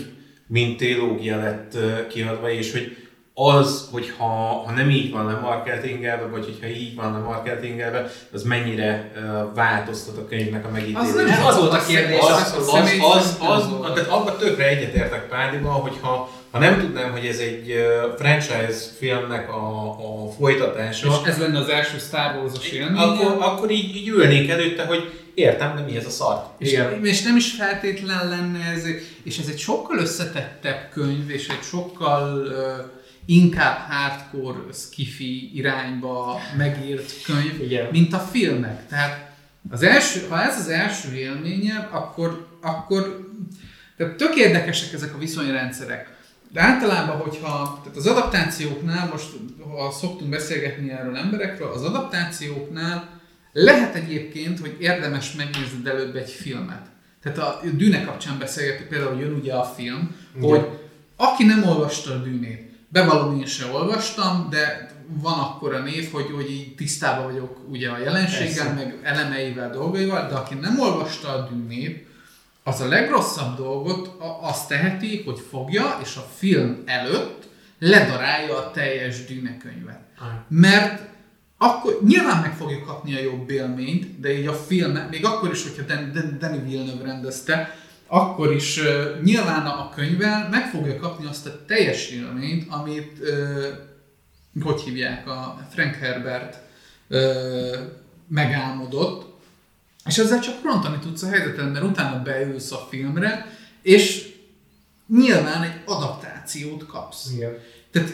mint 0.48 0.78
trilógia 0.78 1.38
lett 1.38 1.78
kiadva, 2.08 2.52
és 2.52 2.72
hogy 2.72 2.98
az, 3.34 3.90
hogyha 3.92 4.26
ha 4.66 4.72
nem 4.72 4.90
így 4.90 5.12
van 5.12 5.26
lemarketingelve, 5.26 6.26
vagy 6.26 6.46
hogyha 6.46 6.68
így 6.68 6.96
van 6.96 7.12
lemarketingelve, 7.12 8.12
az 8.34 8.44
mennyire 8.44 9.12
uh, 9.16 9.56
változtat 9.56 10.18
a 10.18 10.28
könyvnek 10.28 10.66
a 10.66 10.70
megítélését. 10.70 11.28
nem 11.28 11.46
az 11.46 11.58
volt 11.58 11.74
a 11.74 11.86
kérdés, 11.86 12.20
az, 12.20 12.30
az, 12.30 12.56
az, 12.58 12.68
személy 12.68 13.00
az, 13.00 13.24
szerint 13.24 13.52
az, 13.52 13.66
nem 13.66 13.78
volt. 13.78 13.94
tehát 13.94 14.10
abban 14.10 14.38
tökre 14.38 14.68
egyetértek 14.68 15.28
Pádival, 15.28 15.80
hogyha 15.80 16.30
ha 16.54 16.60
nem 16.60 16.80
tudnám, 16.80 17.12
hogy 17.12 17.26
ez 17.26 17.38
egy 17.38 17.76
franchise 18.18 18.80
filmnek 18.98 19.50
a, 19.50 19.90
a 19.90 20.32
folytatása, 20.32 21.08
És 21.08 21.30
ez 21.30 21.38
lenne 21.38 21.60
az 21.60 21.70
első 21.70 21.98
Star 21.98 22.36
Wars-os 22.36 22.70
élmény. 22.70 22.98
akkor, 22.98 23.38
akkor 23.40 23.72
így, 23.72 23.96
így 23.96 24.08
ülnék 24.08 24.50
előtte, 24.50 24.86
hogy 24.86 25.22
értem, 25.34 25.76
de 25.76 25.82
mi 25.82 25.96
ez 25.96 26.06
a 26.06 26.10
szar. 26.10 26.48
És, 26.58 26.72
Igen. 26.72 27.06
és 27.06 27.22
nem 27.22 27.36
is 27.36 27.52
feltétlen 27.52 28.30
lenne 28.30 28.66
ez, 28.66 28.86
és 29.24 29.38
ez 29.38 29.48
egy 29.48 29.60
sokkal 29.60 29.98
összetettebb 29.98 30.90
könyv, 30.92 31.30
és 31.30 31.48
egy 31.48 31.64
sokkal 31.64 32.38
uh, 32.38 32.56
inkább 33.26 33.78
hardcore 33.90 34.74
skifi 34.74 35.52
irányba 35.58 36.40
megírt 36.58 37.24
könyv, 37.24 37.62
Igen. 37.62 37.88
mint 37.92 38.14
a 38.14 38.20
filmek. 38.20 38.88
Tehát 38.88 39.32
az 39.70 39.84
első, 39.84 40.26
ha 40.30 40.44
ez 40.44 40.60
az 40.60 40.68
első 40.70 41.16
élményem, 41.16 41.88
akkor, 41.92 42.48
akkor 42.62 43.32
tehát 43.98 44.16
tök 44.16 44.36
érdekesek 44.36 44.94
ezek 44.94 45.14
a 45.16 45.18
viszonyrendszerek. 45.18 46.13
De 46.54 46.62
általában, 46.62 47.18
hogyha 47.18 47.80
tehát 47.82 47.98
az 47.98 48.08
adaptációknál, 48.08 49.10
most 49.12 49.30
ha 49.78 49.92
szoktunk 49.92 50.30
beszélgetni 50.30 50.92
erről 50.92 51.18
emberekről, 51.18 51.72
az 51.72 51.84
adaptációknál 51.84 53.22
lehet 53.54 53.96
egyébként, 53.96 54.60
hogy 54.60 54.76
érdemes 54.80 55.34
megnézni 55.36 55.90
előbb 55.90 56.16
egy 56.16 56.30
filmet. 56.30 56.86
Tehát 57.24 57.38
a 57.38 57.60
Dűne 57.74 58.04
kapcsán 58.04 58.38
beszélgetünk, 58.40 58.90
például 58.90 59.20
jön 59.20 59.34
ugye 59.34 59.54
a 59.54 59.64
film, 59.64 60.16
Igen. 60.36 60.50
hogy 60.50 60.68
aki 61.16 61.44
nem 61.44 61.64
olvasta 61.64 62.14
a 62.14 62.18
Dűnét, 62.18 62.72
bevallom 62.88 63.40
én 63.40 63.46
se 63.46 63.66
olvastam, 63.66 64.48
de 64.50 64.92
van 65.08 65.40
akkor 65.40 65.74
a 65.74 65.80
név, 65.80 66.12
hogy, 66.12 66.32
hogy 66.36 66.52
így 66.52 66.76
tisztában 66.76 67.26
vagyok 67.26 67.58
ugye 67.70 67.90
a 67.90 67.98
jelenséggel, 67.98 68.66
Persze. 68.66 68.74
meg 68.74 69.00
elemeivel, 69.02 69.70
dolgaival, 69.70 70.28
de 70.28 70.36
aki 70.36 70.54
nem 70.54 70.80
olvasta 70.80 71.30
a 71.30 71.50
Dűnét, 71.52 72.08
az 72.64 72.82
a 72.82 72.88
legrosszabb 72.88 73.58
dolgot 73.58 74.16
azt 74.42 74.68
teheti, 74.68 75.22
hogy 75.26 75.40
fogja, 75.50 76.00
és 76.04 76.16
a 76.16 76.28
film 76.38 76.84
előtt 76.86 77.44
ledarálja 77.80 78.58
a 78.58 78.72
teljes 78.72 79.26
Dűne 79.26 79.58
könyvet. 79.58 80.02
Mert 80.48 81.02
akkor 81.58 82.00
nyilván 82.06 82.42
meg 82.42 82.56
fogja 82.56 82.82
kapni 82.86 83.16
a 83.16 83.22
jobb 83.22 83.50
élményt, 83.50 84.20
de 84.20 84.38
így 84.40 84.48
a 84.48 84.54
film, 84.54 84.92
még 84.92 85.26
akkor 85.26 85.52
is, 85.52 85.64
hogyha 85.64 85.84
Dan- 85.96 86.12
Dan- 86.14 86.38
Danny 86.40 86.64
Villeneuve 86.64 87.04
rendezte, 87.04 87.76
akkor 88.08 88.54
is 88.54 88.78
uh, 88.78 89.22
nyilván 89.22 89.66
a 89.66 89.90
könyvvel 89.90 90.48
meg 90.50 90.70
fogja 90.70 91.00
kapni 91.00 91.26
azt 91.26 91.46
a 91.46 91.66
teljes 91.66 92.10
élményt, 92.10 92.66
amit, 92.70 93.18
uh, 93.22 94.64
hogy 94.64 94.82
hívják, 94.82 95.28
a 95.28 95.68
Frank 95.70 95.96
Herbert 95.96 96.58
uh, 97.10 97.20
megálmodott, 98.28 99.33
és 100.06 100.18
ezzel 100.18 100.40
csak 100.40 100.64
rontani 100.64 100.98
tudsz 101.00 101.24
a 101.24 101.30
helyzetet, 101.30 101.72
mert 101.72 101.86
utána 101.86 102.22
beülsz 102.22 102.72
a 102.72 102.88
filmre, 102.90 103.58
és 103.82 104.34
nyilván 105.08 105.64
egy 105.64 105.82
adaptációt 105.86 106.86
kapsz. 106.86 107.32
Igen. 107.36 107.52
Tehát 107.92 108.14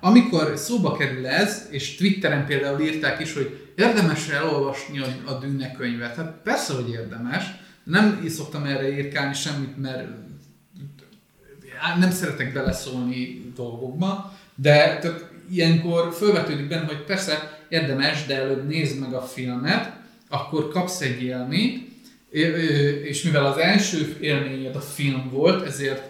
amikor 0.00 0.52
szóba 0.56 0.96
kerül 0.96 1.26
ez, 1.26 1.66
és 1.70 1.96
Twitteren 1.96 2.46
például 2.46 2.80
írták 2.80 3.20
is, 3.20 3.32
hogy 3.34 3.72
érdemes 3.76 4.28
elolvasni 4.28 4.98
a, 4.98 5.06
a 5.24 5.32
Dűne 5.32 5.72
könyvet. 5.72 6.16
Hát 6.16 6.34
persze, 6.42 6.74
hogy 6.74 6.90
érdemes. 6.90 7.44
Nem 7.84 8.20
így 8.24 8.30
szoktam 8.30 8.64
erre 8.64 8.96
írkálni 8.96 9.34
semmit, 9.34 9.80
mert 9.80 10.08
nem 11.98 12.10
szeretek 12.10 12.52
beleszólni 12.52 13.52
dolgokba, 13.56 14.32
de 14.54 14.98
tehát 14.98 15.30
ilyenkor 15.50 16.14
felvetődik 16.14 16.68
benne, 16.68 16.86
hogy 16.86 17.04
persze 17.04 17.60
érdemes, 17.68 18.26
de 18.26 18.34
előbb 18.34 18.68
nézd 18.68 18.98
meg 18.98 19.14
a 19.14 19.22
filmet, 19.22 19.92
akkor 20.34 20.68
kapsz 20.68 21.00
egy 21.00 21.22
élményt, 21.22 21.92
és 23.04 23.22
mivel 23.22 23.46
az 23.46 23.56
első 23.56 24.16
élményed 24.20 24.76
a 24.76 24.80
film 24.80 25.30
volt, 25.30 25.66
ezért 25.66 26.02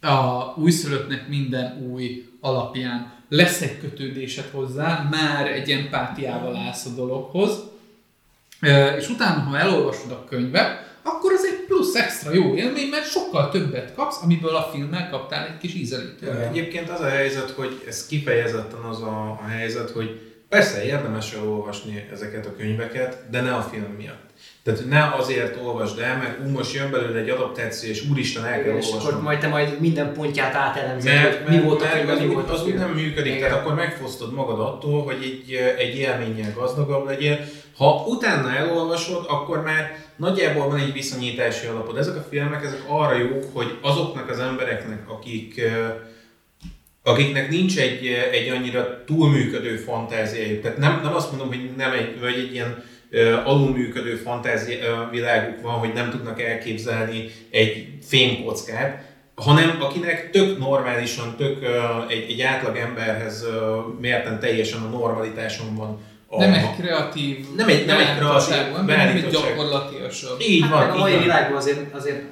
a 0.00 0.52
újszülöttnek 0.56 1.28
minden 1.28 1.88
új 1.90 2.28
alapján 2.40 3.12
lesz 3.28 3.60
egy 3.60 3.78
kötődésed 3.80 4.48
hozzá, 4.50 5.08
már 5.10 5.46
egy 5.46 5.70
empátiával 5.70 6.56
állsz 6.56 6.84
a 6.84 6.90
dologhoz, 6.90 7.58
és 8.98 9.08
utána, 9.08 9.40
ha 9.40 9.58
elolvasod 9.58 10.10
a 10.10 10.24
könyvet, 10.28 10.86
akkor 11.02 11.32
az 11.32 11.44
egy 11.44 11.64
plusz 11.66 11.94
extra 11.94 12.34
jó 12.34 12.54
élmény, 12.54 12.88
mert 12.88 13.10
sokkal 13.10 13.50
többet 13.50 13.94
kapsz, 13.94 14.22
amiből 14.22 14.56
a 14.56 14.68
filmmel 14.72 15.08
kaptál 15.10 15.46
egy 15.46 15.58
kis 15.58 15.74
ízelítőt. 15.74 16.28
Egyébként 16.28 16.90
az 16.90 17.00
a 17.00 17.08
helyzet, 17.08 17.50
hogy 17.50 17.84
ez 17.86 18.06
kifejezetten 18.06 18.80
az 18.80 19.02
a, 19.02 19.38
a 19.42 19.46
helyzet, 19.48 19.90
hogy 19.90 20.27
persze 20.48 20.84
érdemes 20.84 21.32
elolvasni 21.32 22.08
ezeket 22.12 22.46
a 22.46 22.56
könyveket, 22.56 23.30
de 23.30 23.40
ne 23.40 23.54
a 23.54 23.62
film 23.62 23.94
miatt. 23.98 24.26
Tehát 24.62 24.84
ne 24.88 25.14
azért 25.16 25.56
olvasd 25.64 25.98
el, 25.98 26.16
mert 26.16 26.38
ú, 26.46 26.48
most 26.48 26.74
jön 26.74 26.90
belőle 26.90 27.18
egy 27.18 27.28
adaptáció, 27.28 27.90
és 27.90 28.04
úristen 28.10 28.44
el 28.44 28.62
kell 28.62 28.76
És 28.76 28.86
akkor 28.86 28.98
olvasnom. 28.98 29.22
majd 29.22 29.38
te 29.38 29.48
majd 29.48 29.80
minden 29.80 30.12
pontját 30.12 30.54
átelemzed, 30.54 31.14
Mert, 31.14 31.42
hogy 31.46 31.56
mi 31.56 31.62
volt 31.62 31.80
a 31.80 31.84
mert 31.84 31.96
könyv, 31.98 32.10
az, 32.10 32.18
mi 32.18 32.26
volt 32.26 32.50
az 32.50 32.64
úgy 32.64 32.74
nem 32.74 32.90
működik, 32.90 33.34
Igen. 33.34 33.48
tehát 33.48 33.60
akkor 33.60 33.74
megfosztod 33.74 34.32
magad 34.32 34.60
attól, 34.60 35.02
hogy 35.02 35.16
egy, 35.22 35.54
egy 35.78 35.96
élménnyel 35.96 36.52
gazdagabb 36.54 37.06
legyél. 37.06 37.38
Ha 37.76 38.04
utána 38.06 38.56
elolvasod, 38.56 39.24
akkor 39.28 39.62
már 39.62 39.96
nagyjából 40.16 40.68
van 40.68 40.78
egy 40.78 40.92
viszonyítási 40.92 41.66
alapod. 41.66 41.96
Ezek 41.98 42.16
a 42.16 42.26
filmek 42.30 42.64
ezek 42.64 42.82
arra 42.86 43.16
jók, 43.16 43.44
hogy 43.52 43.78
azoknak 43.82 44.30
az 44.30 44.38
embereknek, 44.38 45.10
akik 45.10 45.58
eh, 45.58 45.92
akiknek 47.08 47.50
nincs 47.50 47.78
egy, 47.78 48.06
egy 48.32 48.48
annyira 48.48 49.04
túlműködő 49.06 49.76
fantáziájuk. 49.76 50.62
Tehát 50.62 50.78
nem, 50.78 51.00
nem 51.02 51.14
azt 51.14 51.30
mondom, 51.30 51.48
hogy 51.48 51.70
nem 51.76 51.92
egy, 51.92 52.20
vagy 52.20 52.34
egy 52.34 52.52
ilyen 52.52 52.82
uh, 53.12 53.48
alulműködő 53.48 54.14
fantázia 54.16 55.08
világuk 55.12 55.60
van, 55.62 55.72
hogy 55.72 55.92
nem 55.94 56.10
tudnak 56.10 56.42
elképzelni 56.42 57.30
egy 57.50 57.88
fémkockát, 58.06 59.06
hanem 59.34 59.76
akinek 59.80 60.30
tök 60.30 60.58
normálisan, 60.58 61.34
tök 61.36 61.60
uh, 61.62 62.10
egy, 62.12 62.30
egy 62.30 62.40
átlag 62.40 62.76
emberhez 62.76 63.44
uh, 63.44 63.54
mérten 64.00 64.40
teljesen 64.40 64.80
a 64.80 64.88
normalitáson 64.88 65.74
van. 65.76 66.00
A, 66.30 66.38
Nem 66.38 66.52
egy 66.52 66.76
kreatív 66.80 67.36
Nem 67.56 67.68
egy- 67.68 67.86
nem 67.86 67.98
egy 67.98 68.16
kreatív 68.16 68.54
hanem 68.86 68.98
egy 69.16 69.28
gyakorlatiasabb. 69.28 70.40
Így 70.40 70.62
Hát 70.62 70.70
van, 70.70 70.90
a 70.90 70.94
így 70.94 71.00
mai 71.00 71.12
van. 71.12 71.22
világban 71.22 71.56
azért, 71.56 71.94
azért 71.94 72.22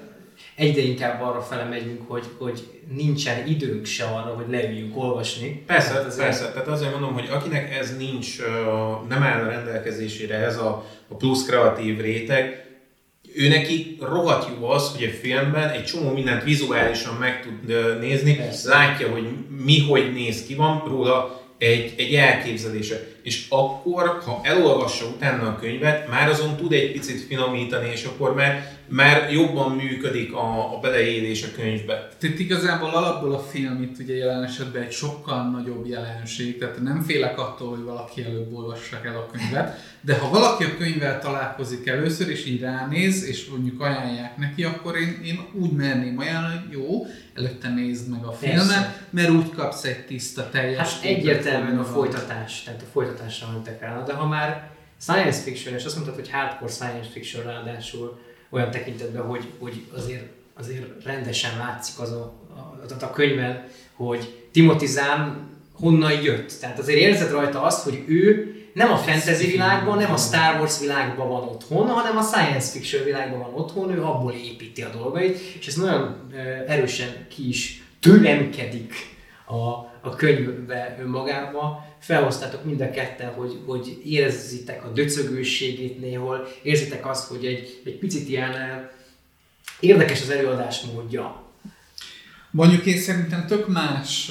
egyre 0.56 0.80
inkább 0.82 1.22
arra 1.22 1.40
fele 1.40 1.64
megyünk, 1.64 2.00
hogy, 2.08 2.24
hogy 2.38 2.60
nincsen 2.94 3.46
időnk 3.46 3.86
se 3.86 4.04
arra, 4.04 4.34
hogy 4.34 4.46
leüljünk 4.50 4.96
olvasni. 4.96 5.62
Persze, 5.66 5.92
hát 5.92 6.04
azért- 6.06 6.26
persze. 6.26 6.52
Tehát 6.52 6.68
azért 6.68 6.90
mondom, 6.90 7.12
hogy 7.12 7.28
akinek 7.30 7.74
ez 7.74 7.96
nincs, 7.96 8.38
nem 9.08 9.22
áll 9.22 9.44
a 9.44 9.48
rendelkezésére 9.50 10.34
ez 10.34 10.56
a, 10.56 10.84
a 11.08 11.14
plusz 11.14 11.46
kreatív 11.46 12.00
réteg, 12.00 12.64
ő 13.34 13.48
neki 13.48 13.96
rohadt 14.00 14.48
jó 14.58 14.68
az, 14.68 14.90
hogy 14.94 15.04
a 15.04 15.16
filmben 15.20 15.68
egy 15.68 15.84
csomó 15.84 16.12
mindent 16.12 16.42
vizuálisan 16.42 17.14
meg 17.14 17.42
tud 17.42 17.98
nézni, 18.00 18.36
Persze. 18.36 18.68
látja, 18.68 19.10
hogy 19.10 19.28
mi 19.64 19.80
hogy 19.80 20.12
néz 20.12 20.46
ki, 20.46 20.54
van 20.54 20.82
róla 20.88 21.42
egy, 21.58 21.94
egy 21.96 22.14
elképzelése. 22.14 23.06
És 23.26 23.46
akkor, 23.48 24.22
ha 24.24 24.40
elolvassa 24.42 25.06
utána 25.06 25.48
a 25.48 25.56
könyvet, 25.56 26.08
már 26.08 26.28
azon 26.28 26.56
tud 26.56 26.72
egy 26.72 26.92
picit 26.92 27.20
finomítani, 27.20 27.90
és 27.90 28.04
akkor 28.04 28.34
már, 28.34 28.76
már 28.88 29.32
jobban 29.32 29.70
működik 29.70 30.32
a, 30.34 30.76
a 30.76 30.78
beleélés 30.80 31.42
a 31.42 31.46
könyvbe. 31.56 32.08
Tehát 32.18 32.38
igazából 32.38 32.90
alapból 32.90 33.34
a 33.34 33.38
film 33.38 33.82
itt 33.82 33.98
ugye 33.98 34.14
jelen 34.14 34.44
esetben 34.44 34.82
egy 34.82 34.92
sokkal 34.92 35.50
nagyobb 35.50 35.86
jelenség, 35.86 36.58
tehát 36.58 36.82
nem 36.82 37.02
félek 37.02 37.38
attól, 37.38 37.68
hogy 37.68 37.82
valaki 37.82 38.22
előbb 38.22 38.52
olvassa 38.52 39.00
el 39.04 39.16
a 39.16 39.26
könyvet, 39.32 39.78
de 40.00 40.18
ha 40.18 40.30
valaki 40.30 40.64
a 40.64 40.76
könyvvel 40.78 41.20
találkozik 41.20 41.86
először, 41.86 42.28
és 42.28 42.46
így 42.46 42.60
ránéz, 42.60 43.24
és 43.24 43.48
mondjuk 43.48 43.80
ajánlják 43.80 44.36
neki, 44.36 44.64
akkor 44.64 44.96
én, 44.96 45.20
én 45.24 45.40
úgy 45.52 45.70
merném 45.70 46.18
ajánlani, 46.18 46.54
hogy 46.54 46.72
jó, 46.72 47.06
előtte 47.34 47.68
nézd 47.68 48.10
meg 48.10 48.24
a 48.24 48.32
filmet, 48.32 48.66
Persze. 48.66 49.06
mert 49.10 49.30
úgy 49.30 49.50
kapsz 49.50 49.84
egy 49.84 50.06
tiszta 50.06 50.48
teljes 50.50 50.94
Hát 50.94 51.04
egyértelműen 51.04 51.78
a 51.78 51.84
folytatás, 51.84 52.62
tehát 52.62 52.82
a 52.82 52.90
folytatásra 53.16 53.48
mentek 53.52 53.80
rá. 53.80 54.02
De 54.02 54.12
ha 54.12 54.26
már 54.26 54.70
science 55.00 55.40
fiction, 55.40 55.74
és 55.74 55.84
azt 55.84 55.94
mondtad, 55.94 56.14
hogy 56.14 56.30
hardcore 56.30 56.72
science 56.72 57.10
fiction 57.12 57.44
ráadásul 57.44 58.18
olyan 58.50 58.70
tekintetben, 58.70 59.22
hogy, 59.22 59.44
hogy 59.58 59.84
azért, 59.94 60.24
azért 60.58 61.04
rendesen 61.04 61.58
látszik 61.58 61.98
az 61.98 62.12
a, 62.12 62.32
a, 62.54 62.94
a, 63.00 63.04
a 63.04 63.10
könyvben, 63.10 63.64
hogy 63.94 64.48
Timothy 64.52 64.86
Zahn 64.86 65.30
honnan 65.72 66.22
jött. 66.22 66.52
Tehát 66.60 66.78
azért 66.78 66.98
érzed 66.98 67.30
rajta 67.30 67.62
azt, 67.62 67.84
hogy 67.84 68.04
ő 68.06 68.54
nem 68.72 68.92
a 68.92 68.96
fantasy 68.96 69.46
világban, 69.50 69.98
nem 69.98 70.12
a 70.12 70.16
Star 70.16 70.58
Wars 70.58 70.80
világban 70.80 71.28
van 71.28 71.42
otthon, 71.42 71.88
hanem 71.88 72.16
a 72.16 72.22
science 72.22 72.70
fiction 72.70 73.04
világban 73.04 73.38
van 73.38 73.54
otthon, 73.54 73.90
ő 73.90 74.02
abból 74.02 74.32
építi 74.32 74.82
a 74.82 74.90
dolgait, 74.90 75.38
és 75.58 75.66
ez 75.66 75.74
nagyon 75.74 76.30
erősen 76.66 77.26
ki 77.28 77.48
is 77.48 77.82
tőlemkedik 78.00 78.94
a, 79.46 79.58
a 80.00 80.14
könyvbe 80.16 80.96
önmagába. 81.00 81.85
Felhoztátok 81.98 82.64
mind 82.64 82.80
a 82.80 82.90
ketten, 82.90 83.32
hogy, 83.32 83.58
hogy 83.66 84.00
érzitek 84.04 84.84
a 84.84 84.88
döcögőségét 84.88 86.00
néhol, 86.00 86.48
érzitek 86.62 87.06
azt, 87.06 87.28
hogy 87.28 87.44
egy, 87.44 87.80
egy 87.84 87.98
picit 87.98 88.28
ilyen 88.28 88.52
érdekes 89.80 90.22
az 90.22 90.30
előadás 90.30 90.80
módja. 90.80 91.44
Mondjuk 92.50 92.86
én 92.86 92.98
szerintem 92.98 93.46
tök 93.46 93.68
más 93.68 94.30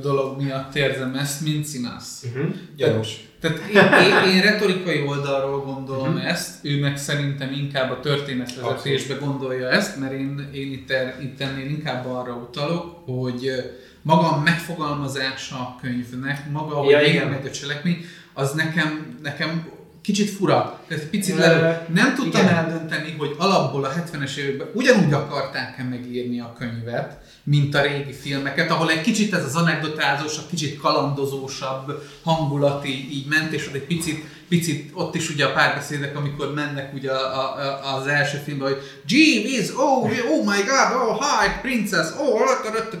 dolog 0.00 0.42
miatt 0.42 0.74
érzem 0.74 1.14
ezt, 1.14 1.40
mint 1.40 1.64
színász. 1.64 2.24
Uh-huh. 2.24 2.54
Gyanús. 2.76 3.24
Tehát 3.40 3.58
én, 3.58 4.06
én, 4.06 4.34
én 4.34 4.42
retorikai 4.42 5.02
oldalról 5.02 5.60
gondolom 5.60 6.08
uh-huh. 6.14 6.28
ezt, 6.28 6.64
ő 6.64 6.78
meg 6.78 6.98
szerintem 6.98 7.52
inkább 7.52 7.90
a 7.90 8.00
történetvezetésbe 8.00 9.14
gondolja 9.14 9.68
ezt, 9.68 9.96
mert 10.00 10.12
én, 10.12 10.48
én 10.52 10.72
itt, 10.72 10.92
itt 11.22 11.40
ennél 11.40 11.66
inkább 11.66 12.06
arra 12.06 12.34
utalok, 12.34 13.02
hogy 13.04 13.50
maga 14.06 14.32
a 14.32 14.40
megfogalmazása 14.40 15.56
a 15.56 15.76
könyvnek, 15.80 16.50
maga, 16.50 16.74
hogy 16.74 16.90
ja, 16.90 17.00
igen. 17.00 17.28
meg 17.28 17.44
a 17.44 17.50
cselekmény, 17.50 18.04
az 18.32 18.52
nekem, 18.52 19.18
nekem 19.22 19.68
kicsit 20.02 20.30
fura. 20.30 20.80
Tehát 20.88 21.04
picit 21.04 21.36
le, 21.36 21.86
nem 21.94 22.14
tudtam 22.14 22.42
igen. 22.42 22.54
eldönteni, 22.54 23.14
hogy 23.18 23.34
alapból 23.38 23.84
a 23.84 23.92
70-es 23.92 24.36
években 24.36 24.68
ugyanúgy 24.74 25.12
akarták-e 25.12 25.82
megírni 25.82 26.40
a 26.40 26.54
könyvet, 26.58 27.18
mint 27.44 27.74
a 27.74 27.82
régi 27.82 28.12
filmeket, 28.12 28.70
ahol 28.70 28.90
egy 28.90 29.00
kicsit 29.00 29.34
ez 29.34 29.44
az 29.44 29.54
anekdotázósabb, 29.54 30.48
kicsit 30.48 30.78
kalandozósabb 30.78 32.02
hangulat 32.22 32.86
így, 32.86 33.26
ment, 33.28 33.52
és 33.52 33.66
ott 33.66 33.74
egy 33.74 33.86
picit, 33.86 34.24
picit 34.48 34.90
ott 34.94 35.14
is 35.14 35.30
ugye 35.30 35.44
a 35.44 35.52
párbeszédek, 35.52 36.16
amikor 36.16 36.54
mennek 36.54 36.94
ugye 36.94 37.10
a, 37.10 37.58
a, 37.58 37.94
az 37.96 38.06
első 38.06 38.38
filmben, 38.44 38.68
hogy 38.68 38.82
Jeeves, 39.08 39.70
oh, 39.70 40.04
oh 40.04 40.44
my 40.44 40.62
god, 40.62 41.08
oh 41.08 41.18
hi, 41.18 41.48
princess, 41.62 42.08
oh, 42.18 42.40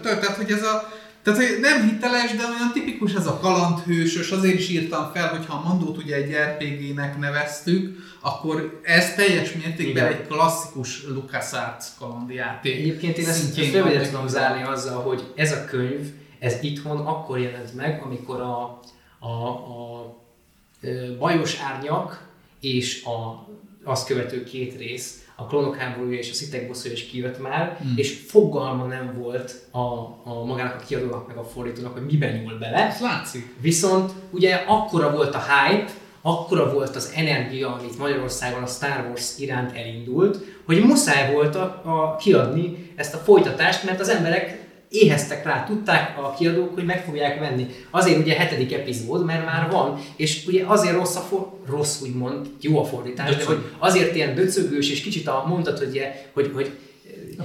tehát 0.02 0.36
hogy 0.36 0.50
ez 0.50 0.62
a, 0.62 0.95
tehát, 1.26 1.40
hogy 1.40 1.60
nem 1.60 1.88
hiteles, 1.88 2.30
de 2.30 2.42
olyan 2.44 2.72
tipikus 2.72 3.14
ez 3.14 3.26
a 3.26 3.38
kalandhősös, 3.38 4.30
azért 4.30 4.58
is 4.58 4.68
írtam 4.68 5.10
fel, 5.14 5.28
hogy 5.28 5.46
ha 5.46 5.54
a 5.54 5.68
Mandót 5.68 5.96
ugye 5.96 6.14
egy 6.14 6.32
RPG-nek 6.32 7.18
neveztük, 7.18 7.98
akkor 8.20 8.80
ez 8.82 9.14
teljes 9.14 9.52
mértékben 9.52 10.06
Igen. 10.06 10.06
egy 10.06 10.26
klasszikus 10.26 11.06
LucasArts 11.06 11.84
kalandjáték. 11.98 12.76
Egyébként 12.76 13.18
én 13.18 13.28
ezt, 13.28 13.58
ezt 13.58 13.72
röviden 13.72 14.10
tudom 14.10 14.28
zárni 14.28 14.62
azzal, 14.62 15.02
hogy 15.02 15.32
ez 15.34 15.52
a 15.52 15.64
könyv, 15.64 16.12
ez 16.38 16.56
itthon 16.60 17.06
akkor 17.06 17.38
jelent 17.38 17.74
meg, 17.74 18.02
amikor 18.04 18.40
a, 18.40 18.80
a, 19.18 19.28
a, 19.28 20.00
a 20.00 20.16
bajos 21.18 21.58
árnyak 21.60 22.28
és 22.60 23.04
a, 23.04 23.48
azt 23.84 24.06
követő 24.06 24.44
két 24.44 24.76
rész 24.78 25.25
a 25.36 25.46
klónok 25.46 25.76
háborúja 25.76 26.18
és 26.18 26.30
a 26.30 26.34
szitek 26.34 26.66
bosszúja 26.66 26.92
is 26.92 27.06
kijött 27.06 27.42
már, 27.42 27.76
hmm. 27.80 27.92
és 27.96 28.18
fogalma 28.26 28.84
nem 28.84 29.14
volt 29.18 29.66
a, 29.70 29.78
a 30.24 30.44
magának 30.44 30.74
a 30.74 30.84
kiadónak 30.86 31.26
meg 31.26 31.36
a 31.36 31.44
fordítónak, 31.44 31.92
hogy 31.92 32.04
miben 32.04 32.32
nyúl 32.32 32.58
bele. 32.58 32.76
Ez 32.76 33.00
látszik. 33.00 33.54
Viszont 33.60 34.12
ugye 34.30 34.54
akkora 34.54 35.10
volt 35.10 35.34
a 35.34 35.42
hype, 35.42 35.90
akkora 36.22 36.72
volt 36.72 36.96
az 36.96 37.12
energia, 37.16 37.74
amit 37.74 37.98
Magyarországon 37.98 38.62
a 38.62 38.66
Star 38.66 39.06
Wars 39.08 39.38
iránt 39.38 39.76
elindult, 39.76 40.38
hogy 40.64 40.84
muszáj 40.84 41.32
volt 41.32 41.54
a, 41.54 41.82
a 41.84 42.16
kiadni 42.16 42.92
ezt 42.96 43.14
a 43.14 43.18
folytatást, 43.18 43.84
mert 43.84 44.00
az 44.00 44.08
emberek 44.08 44.65
éheztek 44.96 45.44
rá, 45.44 45.64
tudták 45.64 46.18
a 46.18 46.34
kiadók, 46.38 46.74
hogy 46.74 46.84
meg 46.84 47.04
fogják 47.04 47.38
venni. 47.38 47.66
Azért 47.90 48.18
ugye 48.18 48.34
hetedik 48.34 48.72
epizód, 48.72 49.24
mert 49.24 49.44
már 49.44 49.70
van, 49.70 49.98
és 50.16 50.46
ugye 50.46 50.64
azért 50.66 50.94
rossz 50.94 51.16
a 51.16 51.20
for- 51.20 51.48
rossz 51.68 52.00
úgymond, 52.02 52.46
jó 52.60 52.78
a 52.78 52.84
fordítás, 52.84 53.30
de, 53.30 53.36
de 53.36 53.44
hogy 53.44 53.58
azért 53.78 54.14
ilyen 54.14 54.34
döcögős, 54.34 54.90
és 54.90 55.00
kicsit 55.00 55.26
a 55.28 55.44
mondat, 55.48 55.78
hogy, 55.78 56.02
hogy, 56.32 56.50
hogy 56.54 56.70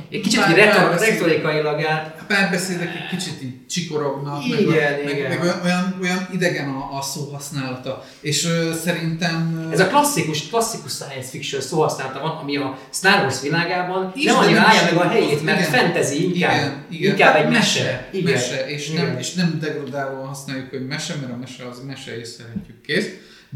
egy 0.09 0.21
kicsit 0.21 0.45
retor, 0.45 0.99
retorikailag 0.99 1.83
át. 1.83 2.15
A 2.19 2.23
párbeszédek 2.27 2.95
egy 2.95 3.17
kicsit 3.17 3.41
így 3.41 3.65
csikorognak, 3.69 4.45
igen, 4.45 4.63
meg, 5.03 5.17
igen. 5.17 5.29
meg, 5.29 5.39
meg 5.39 5.63
olyan, 5.63 5.97
olyan 6.01 6.27
idegen 6.33 6.69
a, 6.69 6.97
a 6.97 7.01
szóhasználata. 7.01 8.05
És 8.21 8.45
ö, 8.45 8.71
szerintem... 8.83 9.67
Ez 9.71 9.79
a 9.79 9.87
klasszikus, 9.87 10.49
klasszikus 10.49 10.91
science 10.91 11.29
fiction 11.29 11.61
szóhasználata 11.61 12.19
van, 12.19 12.31
ami 12.31 12.57
a 12.57 12.77
Star 12.93 13.21
Wars 13.21 13.41
világában 13.41 14.11
is, 14.15 14.23
nem 14.23 14.37
annyira 14.37 14.59
állja 14.59 14.81
meg 14.83 14.95
a 14.95 15.07
helyét, 15.07 15.43
mert 15.43 15.59
igen, 15.59 15.71
fantasy 15.71 16.23
inkább, 16.23 16.53
igen, 16.53 16.85
igen. 16.89 17.11
inkább 17.11 17.35
egy 17.35 17.51
mese. 17.51 18.09
Igen. 18.11 18.33
mese 18.33 18.67
és, 18.67 18.89
igen. 18.89 19.05
Nem, 19.05 19.17
és 19.17 19.33
nem 19.33 19.57
degradálóan 19.59 20.27
használjuk, 20.27 20.69
hogy 20.69 20.87
mese, 20.87 21.15
mert 21.21 21.31
a 21.31 21.35
mese 21.35 21.67
az 21.67 21.81
mese, 21.87 22.19
és 22.19 22.27
szeretjük 22.27 22.81
kész 22.81 23.09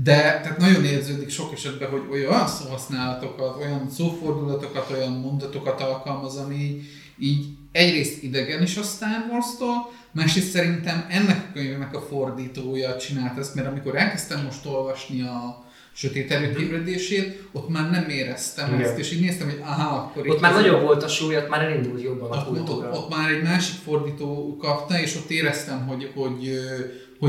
de 0.03 0.15
tehát 0.15 0.57
nagyon 0.57 0.85
érződik 0.85 1.29
sok 1.29 1.53
esetben, 1.53 1.89
hogy 1.89 2.01
olyan 2.11 2.47
szóhasználatokat, 2.47 3.57
olyan 3.57 3.89
szófordulatokat, 3.89 4.91
olyan 4.91 5.11
mondatokat 5.11 5.81
alkalmaz, 5.81 6.35
ami 6.35 6.81
így 7.19 7.45
egyrészt 7.71 8.23
idegen 8.23 8.61
is 8.61 8.77
a 8.77 8.83
Star 8.83 9.25
Wars-tól, 9.31 9.91
másrészt 10.11 10.49
szerintem 10.49 11.05
ennek 11.09 11.37
a 11.49 11.53
könyvnek 11.53 11.95
a 11.95 12.01
fordítója 12.01 12.97
csinált 12.97 13.37
ezt, 13.37 13.55
mert 13.55 13.67
amikor 13.67 13.95
elkezdtem 13.95 14.43
most 14.43 14.65
olvasni 14.65 15.21
a 15.21 15.63
sötét 15.93 16.31
erőkébredését, 16.31 17.47
ott 17.51 17.69
már 17.69 17.89
nem 17.89 18.09
éreztem 18.09 18.73
Igen. 18.73 18.81
ezt, 18.81 18.97
és 18.97 19.11
így 19.11 19.21
néztem, 19.21 19.49
hogy 19.49 19.59
aha, 19.61 19.95
akkor 19.95 20.29
Ott 20.29 20.41
már 20.41 20.53
nagyobb 20.53 20.81
volt 20.81 21.03
a 21.03 21.07
súly, 21.07 21.37
ott 21.37 21.49
már 21.49 21.61
elindult 21.61 22.01
jobban 22.01 22.31
a 22.31 22.45
kultúra. 22.45 22.87
Ott, 22.87 22.93
ott, 22.93 23.03
ott, 23.03 23.09
már 23.09 23.29
egy 23.29 23.43
másik 23.43 23.75
fordító 23.75 24.57
kapta, 24.57 24.99
és 24.99 25.15
ott 25.15 25.29
éreztem, 25.29 25.87
hogy, 25.87 26.11
hogy 26.13 26.13
hogy 26.15 26.59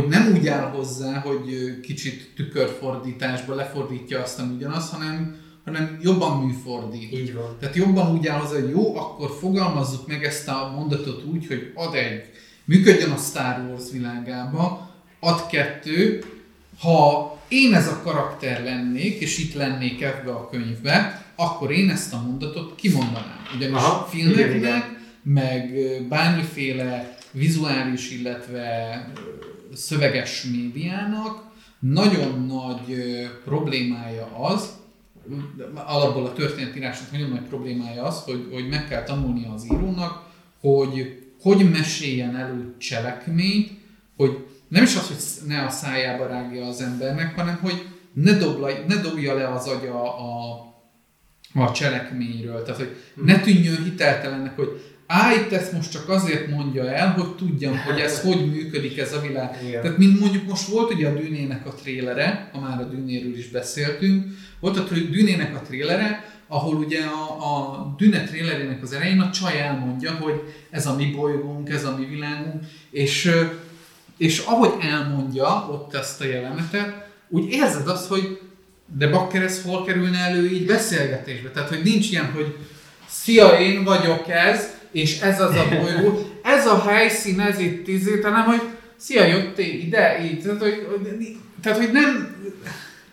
nem 0.05 0.33
úgy 0.35 0.49
áll 0.49 0.71
hozzá, 0.71 1.19
hogy 1.19 1.81
kicsit 1.81 2.33
tükörfordításba 2.35 3.55
lefordítja 3.55 4.23
azt, 4.23 4.39
ami 4.39 4.55
ugyanaz, 4.55 4.91
hanem, 4.91 5.37
hanem 5.65 5.99
jobban 6.03 6.45
műfordít. 6.45 7.13
Így 7.13 7.35
van. 7.35 7.57
Tehát 7.61 7.77
jobban 7.77 8.17
úgy 8.17 8.27
áll 8.27 8.41
hozzá, 8.41 8.61
hogy 8.61 8.71
jó, 8.71 8.97
akkor 8.97 9.31
fogalmazzuk 9.41 10.07
meg 10.07 10.25
ezt 10.25 10.49
a 10.49 10.73
mondatot 10.77 11.25
úgy, 11.25 11.47
hogy 11.47 11.73
ad 11.75 11.95
egy, 11.95 12.23
működjön 12.65 13.11
a 13.11 13.17
Star 13.17 13.69
Wars 13.69 13.91
világába, 13.93 14.91
ad 15.21 15.47
kettő, 15.47 16.25
ha 16.81 17.37
én 17.49 17.75
ez 17.75 17.89
a 17.89 18.01
karakter 18.03 18.65
lennék, 18.65 19.21
és 19.21 19.39
itt 19.39 19.55
lennék 19.55 20.03
ebbe 20.03 20.31
a 20.31 20.49
könyvbe, 20.49 21.25
akkor 21.37 21.71
én 21.71 21.91
ezt 21.91 22.13
a 22.13 22.23
mondatot 22.27 22.75
kimondanám. 22.75 23.47
Ugyanis 23.57 23.77
Aha, 23.77 24.07
filmeknek, 24.11 24.85
meg 25.23 25.75
bármiféle 26.09 27.17
vizuális, 27.31 28.11
illetve 28.11 28.65
szöveges 29.77 30.43
médiának 30.43 31.45
nagyon 31.79 32.47
nagy 32.47 32.97
problémája 33.45 34.37
az, 34.39 34.69
alapból 35.75 36.25
a 36.25 36.33
történetírásnak 36.33 37.11
nagyon 37.13 37.29
nagy 37.29 37.43
problémája 37.49 38.03
az, 38.03 38.23
hogy, 38.23 38.49
hogy 38.53 38.69
meg 38.69 38.89
kell 38.89 39.03
tanulnia 39.03 39.53
az 39.53 39.65
írónak, 39.65 40.25
hogy 40.61 41.25
hogy 41.41 41.71
meséljen 41.71 42.37
elő 42.37 42.75
cselekményt, 42.79 43.71
hogy 44.17 44.47
nem 44.69 44.83
is 44.83 44.97
az, 44.97 45.07
hogy 45.07 45.49
ne 45.49 45.65
a 45.65 45.71
szájába 45.71 46.27
rágja 46.27 46.67
az 46.67 46.81
embernek, 46.81 47.35
hanem 47.35 47.59
hogy 47.63 47.87
ne, 48.13 48.33
dobla, 48.33 48.69
ne 48.87 48.97
dobja 48.97 49.35
le 49.35 49.49
az 49.49 49.67
agya 49.67 50.17
a, 50.17 50.51
a 51.55 51.73
cselekményről. 51.73 52.63
Tehát, 52.63 52.81
hogy 52.81 52.97
ne 53.15 53.41
tűnjön 53.41 53.83
hiteltelennek, 53.83 54.57
hogy 54.57 54.96
Á, 55.07 55.35
itt 55.35 55.53
ezt 55.53 55.73
most 55.73 55.91
csak 55.91 56.09
azért 56.09 56.49
mondja 56.49 56.91
el, 56.91 57.13
hogy 57.13 57.35
tudjam, 57.35 57.79
hogy 57.79 58.01
ez 58.01 58.21
hogy 58.27 58.51
működik 58.51 58.99
ez 58.99 59.13
a 59.13 59.21
világ. 59.21 59.59
Igen. 59.67 59.83
Tehát 59.83 59.99
mint 59.99 60.21
mondjuk 60.21 60.49
most 60.49 60.69
volt 60.69 60.93
ugye 60.93 61.09
a 61.09 61.15
Dűnének 61.15 61.67
a 61.67 61.75
trélere, 61.75 62.51
ha 62.53 62.61
már 62.61 62.81
a 62.81 62.85
Dűnéről 62.85 63.37
is 63.37 63.49
beszéltünk, 63.49 64.25
volt 64.61 64.79
a 64.79 64.85
Dűnének 65.11 65.55
a 65.57 65.61
trélere, 65.61 66.35
ahol 66.49 66.77
ugye 66.77 67.05
a, 67.05 67.31
a 67.55 67.95
Düne 67.99 68.25
trélerének 68.25 68.83
az 68.83 68.93
elején 68.93 69.21
a 69.21 69.31
csaj 69.31 69.61
elmondja, 69.61 70.13
hogy 70.13 70.43
ez 70.71 70.87
a 70.87 70.95
mi 70.95 71.07
bolygónk, 71.07 71.71
ez 71.71 71.85
a 71.85 71.97
mi 71.97 72.05
világunk, 72.05 72.65
és, 72.91 73.31
és 74.17 74.39
ahogy 74.39 74.73
elmondja 74.81 75.69
ott 75.71 75.95
ezt 75.95 76.21
a 76.21 76.25
jelenetet, 76.25 77.09
úgy 77.29 77.51
érzed 77.51 77.89
azt, 77.89 78.09
hogy 78.09 78.41
de 78.99 79.09
bakker 79.09 79.43
ez 79.43 79.63
hol 79.63 79.85
kerülne 79.85 80.19
elő 80.19 80.51
így 80.51 80.67
beszélgetésbe. 80.67 81.51
Tehát, 81.51 81.69
hogy 81.69 81.83
nincs 81.85 82.11
ilyen, 82.11 82.33
hogy 82.33 82.57
szia, 83.09 83.59
én 83.59 83.85
vagyok 83.85 84.29
ez, 84.29 84.76
és 84.97 85.21
ez 85.21 85.41
az 85.41 85.55
a 85.55 85.69
bolygó, 85.69 86.27
ez 86.43 86.67
a 86.67 86.83
helyszín, 86.89 87.41
ez 87.41 87.59
itt 87.59 87.85
tízé, 87.85 88.21
hanem 88.21 88.45
hogy 88.45 88.61
szia, 88.97 89.25
jöttél 89.25 89.75
ide, 89.75 90.25
így, 90.25 90.41
tehát 90.43 90.61
hogy, 90.61 90.87
tehát, 91.63 91.79
hogy 91.79 91.93
nem, 91.93 92.37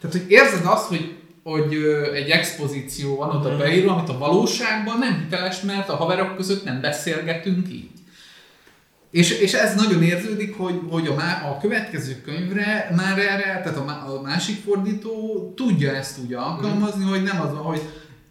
tehát 0.02 0.16
hogy 0.18 0.26
érzed 0.28 0.66
azt, 0.66 0.88
hogy, 0.88 1.14
hogy 1.44 1.74
egy 2.14 2.30
expozíció 2.30 3.16
van 3.16 3.36
oda 3.36 3.58
beírva, 3.58 3.96
amit 3.96 4.10
a 4.10 4.18
valóságban 4.18 4.98
nem 5.00 5.20
hiteles, 5.20 5.62
mert 5.62 5.90
a 5.90 5.96
haverok 5.96 6.36
között 6.36 6.64
nem 6.64 6.82
beszélgetünk 6.82 7.70
így. 7.70 7.90
És, 9.12 9.40
és 9.40 9.54
ez 9.54 9.76
nagyon 9.76 10.04
érződik, 10.04 10.58
hogy, 10.58 10.80
hogy 10.90 11.08
a, 11.08 11.14
má, 11.14 11.50
a 11.50 11.58
következő 11.62 12.22
könyvre 12.26 12.94
már 12.96 13.20
erre, 13.20 13.62
tehát 13.64 13.78
a, 13.78 14.16
a 14.16 14.22
másik 14.22 14.56
fordító 14.66 15.54
tudja 15.56 15.96
ezt 15.96 16.18
úgy 16.26 16.34
alkalmazni, 16.34 17.04
mm. 17.04 17.08
hogy 17.08 17.24
nem 17.24 17.42
az, 17.42 17.50
hogy 17.56 17.82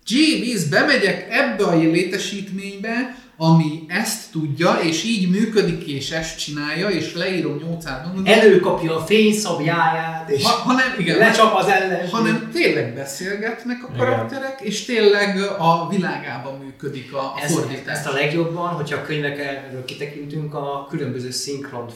Jeeves, 0.08 0.64
bemegyek 0.64 1.26
ebbe 1.30 1.64
a 1.64 1.76
létesítménybe, 1.76 3.16
ami 3.36 3.84
ezt 3.88 4.30
tudja, 4.32 4.78
és 4.82 5.04
így 5.04 5.30
működik, 5.30 5.86
és 5.86 6.10
ezt 6.10 6.38
csinálja, 6.38 6.88
és 6.88 7.14
leírom 7.14 7.56
800 7.56 8.06
mondatot. 8.06 8.42
Előkapja 8.42 8.96
a 8.96 9.00
fényszabjáját, 9.00 10.30
és 10.30 10.44
ha, 10.44 10.50
hanem, 10.50 10.94
igen, 10.98 11.18
lecsap 11.18 11.54
az 11.54 11.66
ellen. 11.66 12.08
Hanem 12.08 12.50
tényleg 12.52 12.94
beszélgetnek 12.94 13.84
a 13.88 13.96
karakterek, 13.96 14.56
igen. 14.60 14.72
és 14.72 14.84
tényleg 14.84 15.38
a 15.58 15.88
világában 15.88 16.58
működik 16.58 17.12
a, 17.12 17.18
a 17.18 17.34
ez, 17.42 17.52
fordítás. 17.52 17.96
Ezt 17.96 18.06
a 18.06 18.12
legjobban, 18.12 18.68
hogyha 18.68 18.96
a 18.96 19.02
könyvekről 19.02 19.84
kitekintünk, 19.84 20.54
a 20.54 20.86
különböző 20.90 21.30
szinkron 21.30 21.88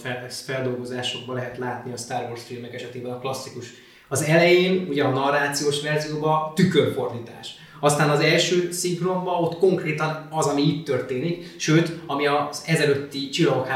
feldolgozásokban 0.47 1.35
lehet 1.35 1.59
látni 1.59 1.92
a 1.92 1.97
Star 1.97 2.23
Wars 2.29 2.42
filmek 2.47 2.75
esetében 2.75 3.12
a 3.12 3.19
klasszikus. 3.19 3.66
Az 4.09 4.23
elején, 4.23 4.87
ugye 4.88 5.05
a 5.05 5.11
narrációs 5.11 5.83
verzióban 5.83 6.55
tükörfordítás 6.55 7.56
aztán 7.81 8.11
az 8.11 8.21
első 8.21 8.73
szinkronban 8.73 9.43
ott 9.43 9.59
konkrétan 9.59 10.29
az, 10.31 10.47
ami 10.47 10.62
itt 10.62 10.85
történik, 10.85 11.55
sőt, 11.59 11.93
ami 12.07 12.27
az 12.27 12.62
ezelőtti 12.67 13.29
csillagok 13.29 13.67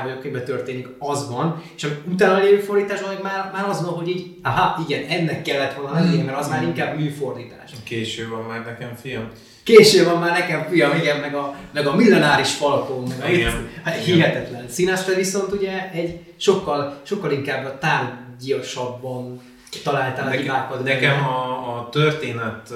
történik, 0.44 0.88
az 0.98 1.30
van, 1.30 1.62
és 1.76 1.84
ami 1.84 1.94
utána 2.12 2.38
lévő 2.38 2.58
fordításban 2.58 3.14
már, 3.22 3.50
már 3.52 3.68
az 3.68 3.84
van, 3.84 3.94
hogy 3.94 4.08
így, 4.08 4.36
aha, 4.42 4.84
igen, 4.88 5.04
ennek 5.08 5.42
kellett 5.42 5.74
volna 5.74 6.00
lennie, 6.00 6.24
mert 6.24 6.38
az 6.38 6.48
már 6.48 6.62
inkább 6.62 6.98
műfordítás. 6.98 7.70
Késő 7.84 8.28
van 8.28 8.42
már 8.42 8.64
nekem, 8.64 8.96
fiam. 9.00 9.28
Késő 9.62 10.04
van 10.04 10.18
már 10.18 10.38
nekem, 10.38 10.66
fiam, 10.70 10.96
igen, 10.96 11.20
meg 11.20 11.34
a, 11.34 11.54
meg 11.72 11.86
a 11.86 11.94
millenáris 11.94 12.52
falkó, 12.52 13.06
meg 13.06 13.18
a 13.22 13.32
igen. 13.32 13.68
Hát, 13.84 14.04
hihetetlen. 14.04 14.68
Színászra 14.68 15.14
viszont 15.14 15.52
ugye 15.52 15.90
egy 15.90 16.20
sokkal, 16.36 17.00
sokkal 17.02 17.32
inkább 17.32 17.64
a 17.64 17.78
tárgyasabban 17.78 19.40
találtál 19.84 20.26
a 20.26 20.30
hibákat. 20.30 20.84
Nekem 20.84 21.24
a, 21.24 21.78
a 21.78 21.88
történet 21.90 22.72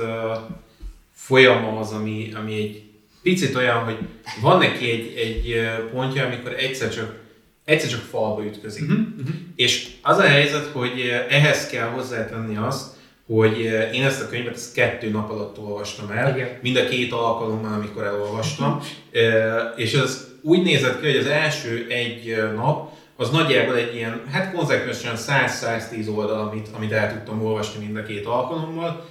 folyama 1.27 1.79
az, 1.79 1.93
ami, 1.93 2.33
ami 2.35 2.55
egy 2.55 2.83
picit 3.23 3.55
olyan, 3.55 3.85
hogy 3.85 3.99
van 4.41 4.59
neki 4.59 4.91
egy, 4.91 5.15
egy 5.17 5.69
pontja, 5.93 6.27
amikor 6.27 6.55
egyszer 6.59 6.91
csak, 6.91 7.15
egyszer 7.65 7.91
csak 7.91 8.01
falba 8.01 8.45
ütközik. 8.45 8.83
Uh-huh, 8.83 9.07
uh-huh. 9.19 9.35
És 9.57 9.89
az 10.03 10.19
a 10.19 10.23
helyzet, 10.23 10.67
hogy 10.67 11.01
ehhez 11.29 11.67
kell 11.67 11.89
hozzátenni 11.89 12.57
azt, 12.57 12.93
hogy 13.27 13.59
én 13.93 14.05
ezt 14.05 14.23
a 14.23 14.29
könyvet 14.29 14.55
ezt 14.55 14.75
kettő 14.75 15.11
nap 15.11 15.31
alatt 15.31 15.59
olvastam 15.59 16.11
el, 16.11 16.37
Igen. 16.37 16.59
mind 16.63 16.77
a 16.77 16.89
két 16.89 17.13
alkalommal, 17.13 17.73
amikor 17.73 18.05
elolvastam, 18.05 18.81
és 19.77 19.93
ez 19.93 20.29
úgy 20.43 20.63
nézett 20.63 21.01
ki, 21.01 21.07
hogy 21.07 21.17
az 21.17 21.27
első 21.27 21.87
egy 21.89 22.37
nap 22.55 22.93
az 23.17 23.31
nagyjából 23.31 23.77
egy 23.77 23.95
ilyen, 23.95 24.23
hát 24.31 24.55
konzekvensen 24.55 25.15
100-110 25.17 26.17
oldal, 26.17 26.49
amit, 26.49 26.69
amit 26.77 26.93
el 26.93 27.13
tudtam 27.13 27.45
olvasni 27.45 27.85
mind 27.85 27.97
a 27.97 28.03
két 28.03 28.27
alkalommal, 28.27 29.09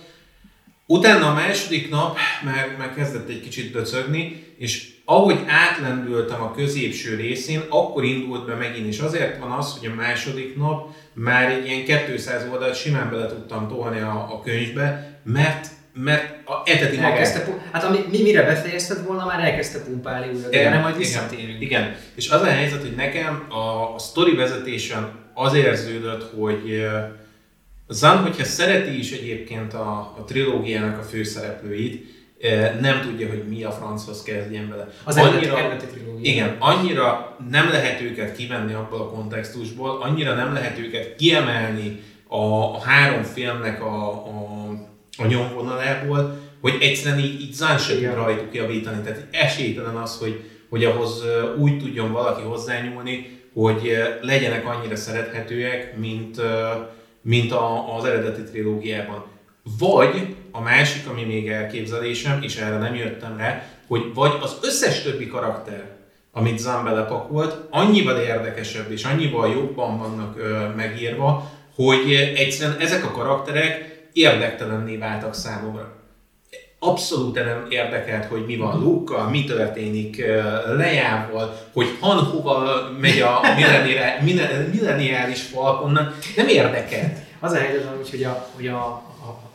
Utána 0.93 1.27
a 1.29 1.33
második 1.33 1.89
nap 1.89 2.17
már, 2.43 2.75
már 2.77 2.93
kezdett 2.95 3.29
egy 3.29 3.41
kicsit 3.41 3.71
döcögni, 3.71 4.43
és 4.57 4.89
ahogy 5.05 5.39
átlendültem 5.47 6.41
a 6.41 6.51
középső 6.51 7.15
részén, 7.15 7.61
akkor 7.69 8.03
indult 8.03 8.45
be 8.45 8.55
megint, 8.55 8.87
és 8.87 8.99
azért 8.99 9.39
van 9.39 9.51
az, 9.51 9.77
hogy 9.79 9.89
a 9.89 9.95
második 9.95 10.57
nap 10.57 10.89
már 11.13 11.51
egy 11.51 11.65
ilyen 11.65 12.05
200 12.05 12.47
oldalt 12.51 12.75
simán 12.75 13.09
bele 13.09 13.25
tudtam 13.27 13.67
tolni 13.67 13.99
a, 13.99 14.27
a 14.31 14.41
könyvbe, 14.43 15.19
mert 15.23 15.67
mert 15.95 16.47
a 16.47 16.61
eteti 16.65 16.99
magát. 16.99 17.49
Hát 17.71 17.83
ami, 17.83 17.97
mi, 18.11 18.21
mire 18.21 18.43
befejezted 18.43 19.05
volna, 19.05 19.25
már 19.25 19.39
elkezdte 19.39 19.79
pumpálni 19.79 20.33
újra, 20.35 20.49
de 20.49 20.69
nem 20.69 20.81
majd 20.81 20.97
visszatérünk. 20.97 21.61
Igen, 21.61 21.81
igen, 21.81 21.95
és 22.15 22.29
az 22.29 22.41
a 22.41 22.45
helyzet, 22.45 22.81
hogy 22.81 22.95
nekem 22.95 23.45
a, 23.49 23.93
a 23.95 23.99
sztori 23.99 24.35
vezetésen 24.35 25.11
az 25.33 25.53
érződött, 25.53 26.33
hogy 26.35 26.85
Zan, 27.89 28.17
hogyha 28.17 28.43
szereti 28.43 28.97
is 28.97 29.11
egyébként 29.11 29.73
a, 29.73 30.15
a 30.17 30.23
trilógiának 30.27 30.99
a 30.99 31.03
főszereplőit, 31.03 32.05
eh, 32.41 32.77
nem 32.81 33.01
tudja, 33.01 33.27
hogy 33.27 33.43
mi 33.47 33.63
a 33.63 33.71
franchoz 33.71 34.23
kezdjen 34.23 34.69
vele. 34.69 34.87
Az 35.03 35.17
annyira, 35.17 35.57
eredeti 35.57 35.85
trilógia. 35.85 36.31
Igen, 36.31 36.55
annyira 36.59 37.37
nem 37.49 37.69
lehet 37.69 38.01
őket 38.01 38.35
kivenni 38.35 38.73
abból 38.73 38.99
a 38.99 39.09
kontextusból, 39.09 40.01
annyira 40.01 40.33
nem 40.33 40.53
lehet 40.53 40.79
őket 40.79 41.15
kiemelni 41.15 42.01
a, 42.27 42.45
a 42.75 42.79
három 42.79 43.23
filmnek 43.23 43.83
a, 43.83 44.09
a, 44.11 44.69
a 45.17 45.25
nyomvonalából, 45.25 46.41
hogy 46.61 46.77
egyszerűen 46.81 47.23
így, 47.23 47.41
így 47.41 47.53
Zan 47.53 47.77
sem 47.77 47.95
tud 47.95 48.13
rajtuk 48.13 48.53
javítani. 48.53 49.01
Tehát 49.01 49.27
esélytelen 49.31 49.95
az, 49.95 50.17
hogy, 50.17 50.41
hogy 50.69 50.85
ahhoz 50.85 51.21
eh, 51.21 51.59
úgy 51.59 51.79
tudjon 51.79 52.11
valaki 52.11 52.41
hozzányúlni, 52.41 53.41
hogy 53.53 53.87
eh, 53.87 54.17
legyenek 54.21 54.67
annyira 54.67 54.95
szerethetőek, 54.95 55.97
mint, 55.97 56.41
mint 57.23 57.51
a, 57.51 57.95
az 57.97 58.05
eredeti 58.05 58.41
trilógiában. 58.41 59.23
Vagy 59.79 60.35
a 60.51 60.61
másik, 60.61 61.07
ami 61.07 61.23
még 61.23 61.47
elképzelésem, 61.47 62.41
és 62.41 62.55
erre 62.55 62.77
nem 62.77 62.95
jöttem 62.95 63.37
rá, 63.37 63.67
hogy 63.87 64.13
vagy 64.13 64.31
az 64.41 64.57
összes 64.61 65.01
többi 65.01 65.27
karakter, 65.27 65.91
amit 66.31 66.59
Zan 66.59 66.83
belepakolt, 66.83 67.67
annyival 67.69 68.19
érdekesebb 68.19 68.91
és 68.91 69.03
annyival 69.03 69.49
jobban 69.49 69.97
vannak 69.97 70.37
ö, 70.37 70.67
megírva, 70.75 71.51
hogy 71.75 72.13
egyszerűen 72.35 72.79
ezek 72.79 73.05
a 73.05 73.11
karakterek 73.11 74.07
érdektelenné 74.13 74.97
váltak 74.97 75.33
számomra. 75.33 76.02
Abszolút 76.85 77.35
nem 77.35 77.65
érdekelt, 77.69 78.25
hogy 78.25 78.45
mi 78.45 78.57
van 78.57 78.79
Luke, 78.79 79.23
mi 79.23 79.43
történik 79.43 80.25
Lejával, 80.65 81.57
hogy 81.73 81.87
Han 81.99 82.17
hova 82.17 82.89
megy 82.99 83.19
a 83.19 83.41
milleniális 84.71 85.41
falkonnak, 85.41 86.17
nem 86.35 86.47
érdekelt. 86.47 87.17
Az 87.39 87.51
a 87.51 87.57
helyzet 87.57 88.09
hogy 88.09 88.23
a, 88.23 88.49
hogy 88.55 88.67
a, 88.67 88.85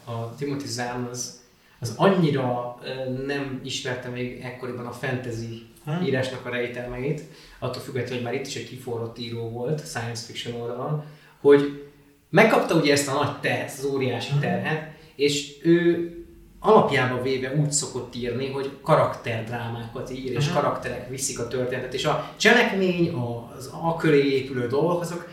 a, 0.04 0.10
a 0.10 0.34
Timothy 0.38 0.66
Zahn 0.66 1.04
az, 1.10 1.40
az 1.80 1.92
annyira 1.96 2.78
nem 3.26 3.60
ismerte 3.64 4.08
még 4.08 4.40
ekkoriban 4.44 4.86
a 4.86 4.92
fantasy 4.92 5.66
hmm. 5.84 6.02
írásnak 6.04 6.46
a 6.46 6.50
rejtelmeit, 6.50 7.22
attól 7.58 7.82
függetlenül, 7.82 8.16
hogy 8.16 8.24
már 8.24 8.40
itt 8.40 8.46
is 8.46 8.56
egy 8.56 8.68
kiforrott 8.68 9.18
író 9.18 9.48
volt, 9.48 9.86
science 9.86 10.24
fiction 10.26 10.60
oldalon, 10.60 11.04
hogy 11.40 11.88
megkapta 12.30 12.74
ugye 12.74 12.92
ezt 12.92 13.08
a 13.08 13.12
nagy 13.12 13.40
terhet, 13.40 13.74
az 13.78 13.84
óriási 13.84 14.32
terhet, 14.40 14.96
és 15.14 15.56
ő 15.62 16.12
alapjába 16.61 17.23
véve 17.23 17.55
úgy 17.55 17.73
szokott 17.73 18.14
írni, 18.14 18.51
hogy 18.51 18.71
karakterdrámákat 18.83 20.11
ír, 20.11 20.33
és 20.33 20.49
karakterek 20.49 21.09
viszik 21.09 21.38
a 21.38 21.49
történetet, 21.49 21.94
és 21.94 22.05
a 22.05 22.33
cselekmény, 22.37 23.12
az 23.57 23.71
a 23.83 23.97
köré 23.97 24.35
épülő 24.35 24.66
dolgok, 24.66 25.01
azok 25.01 25.29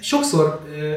sokszor 0.00 0.60
ö, 0.78 0.92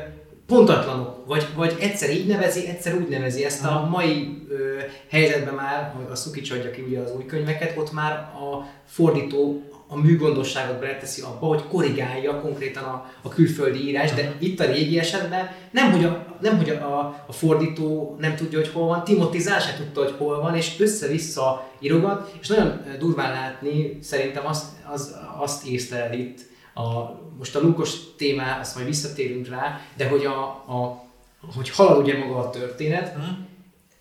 pontatlanok, 0.48 1.26
vagy, 1.26 1.48
vagy 1.56 1.76
egyszer 1.80 2.10
így 2.10 2.28
nevezi, 2.28 2.68
egyszer 2.68 2.96
úgy 2.96 3.08
nevezi. 3.08 3.46
Ezt 3.46 3.66
a 3.66 3.88
mai 3.92 4.46
ö, 4.50 4.78
helyzetben 5.10 5.54
már, 5.54 5.94
hogy 5.96 6.06
a 6.12 6.16
Szukics 6.16 6.52
adja 6.52 6.72
ki 6.72 6.82
ugye 6.82 7.00
az 7.00 7.12
új 7.16 7.26
könyveket, 7.26 7.78
ott 7.78 7.92
már 7.92 8.12
a 8.14 8.66
fordító 8.86 9.64
a 9.88 9.98
műgondosságot 9.98 10.80
beleteszi 10.80 11.22
abba, 11.22 11.48
hogy 11.48 11.68
korrigálja 11.68 12.42
konkrétan 12.42 12.84
a, 12.84 13.12
a 13.22 13.30
külföldi 13.30 13.88
írás, 13.88 14.14
de 14.14 14.36
itt 14.40 14.60
a 14.60 14.66
régi 14.66 15.00
esetben 15.00 15.50
nem, 15.72 15.92
hogy 15.92 16.04
a, 16.04 16.26
nem, 16.42 16.58
hogy 16.58 16.70
a, 16.70 17.24
a 17.28 17.32
fordító 17.32 18.16
nem 18.20 18.36
tudja, 18.36 18.60
hogy 18.60 18.72
hol 18.72 18.88
van, 18.88 19.04
Timothy 19.04 19.40
Zahn 19.40 19.60
se 19.60 19.76
tudta, 19.78 20.04
hogy 20.04 20.14
hol 20.18 20.42
van, 20.42 20.56
és 20.56 20.80
össze-vissza 20.80 21.72
írogat, 21.80 22.36
és 22.42 22.48
nagyon 22.48 22.82
durván 23.00 23.32
látni 23.32 23.98
szerintem 24.02 24.46
azt, 24.46 24.66
az, 24.94 25.16
azt 25.38 25.66
észlel 25.66 26.14
itt, 26.14 26.40
a, 26.74 27.20
most 27.38 27.56
a 27.56 27.62
lúkos 27.62 28.16
témá, 28.18 28.60
azt 28.60 28.76
majd 28.76 28.88
visszatérünk 28.88 29.48
rá, 29.48 29.80
de 29.98 30.08
hogy, 30.08 30.26
a, 30.26 30.40
a, 30.48 31.04
hogy 31.56 31.70
halad 31.70 31.98
ugye 31.98 32.18
maga 32.18 32.38
a 32.38 32.50
történet, 32.50 33.14
hmm. 33.14 33.48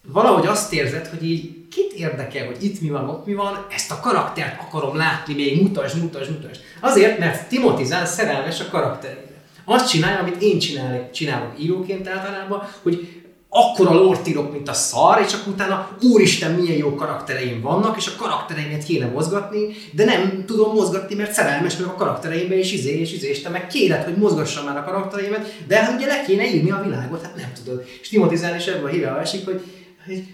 valahogy 0.02 0.46
azt 0.46 0.72
érzed, 0.72 1.06
hogy 1.06 1.24
így 1.30 1.63
kit 1.74 1.92
érdekel, 1.92 2.46
hogy 2.46 2.62
itt 2.64 2.80
mi 2.80 2.88
van, 2.88 3.08
ott 3.08 3.26
mi 3.26 3.34
van, 3.34 3.66
ezt 3.70 3.90
a 3.90 4.00
karaktert 4.00 4.60
akarom 4.60 4.96
látni 4.96 5.34
még, 5.34 5.62
mutasd, 5.62 6.02
mutasd, 6.02 6.30
mutasd. 6.30 6.60
Azért, 6.80 7.18
mert 7.18 7.48
Timothy 7.48 7.84
Zahn 7.84 8.04
szerelmes 8.04 8.60
a 8.60 8.68
karakterére. 8.70 9.42
Azt 9.64 9.88
csinálja, 9.88 10.18
amit 10.18 10.42
én 10.42 10.58
csinálok, 10.58 11.10
csinálok 11.10 11.52
íróként 11.58 12.08
általában, 12.08 12.68
hogy 12.82 13.22
akkora 13.48 13.92
lort 13.92 14.28
írok, 14.28 14.52
mint 14.52 14.68
a 14.68 14.72
szar, 14.72 15.24
és 15.26 15.32
akkor 15.32 15.52
utána 15.52 15.96
úristen, 16.02 16.50
milyen 16.50 16.76
jó 16.76 16.94
karaktereim 16.94 17.60
vannak, 17.60 17.96
és 17.96 18.06
a 18.06 18.22
karaktereimet 18.22 18.84
kéne 18.84 19.06
mozgatni, 19.06 19.66
de 19.92 20.04
nem 20.04 20.44
tudom 20.46 20.74
mozgatni, 20.74 21.14
mert 21.14 21.32
szerelmes 21.32 21.76
vagyok 21.76 21.92
a 21.92 21.96
karaktereimbe, 21.96 22.58
és 22.58 22.72
izé, 22.72 23.00
és 23.00 23.12
izé, 23.12 23.28
és 23.28 23.42
te 23.42 23.48
meg 23.48 23.66
kéred, 23.66 24.04
hogy 24.04 24.16
mozgassam 24.16 24.64
már 24.64 24.76
a 24.76 24.84
karaktereimet, 24.84 25.54
de 25.66 25.76
hát 25.76 25.96
ugye 25.96 26.06
le 26.06 26.22
kéne 26.26 26.54
írni 26.54 26.70
a 26.70 26.82
világot, 26.84 27.22
hát 27.22 27.36
nem 27.36 27.52
tudod. 27.64 27.84
És 28.00 28.08
Timothy 28.08 28.36
Zahn 28.36 28.56
is 28.56 28.66
ebből 28.66 28.86
a 28.86 28.88
híre 28.88 29.18
esik, 29.18 29.44
hogy 29.44 29.62
hogy 30.06 30.24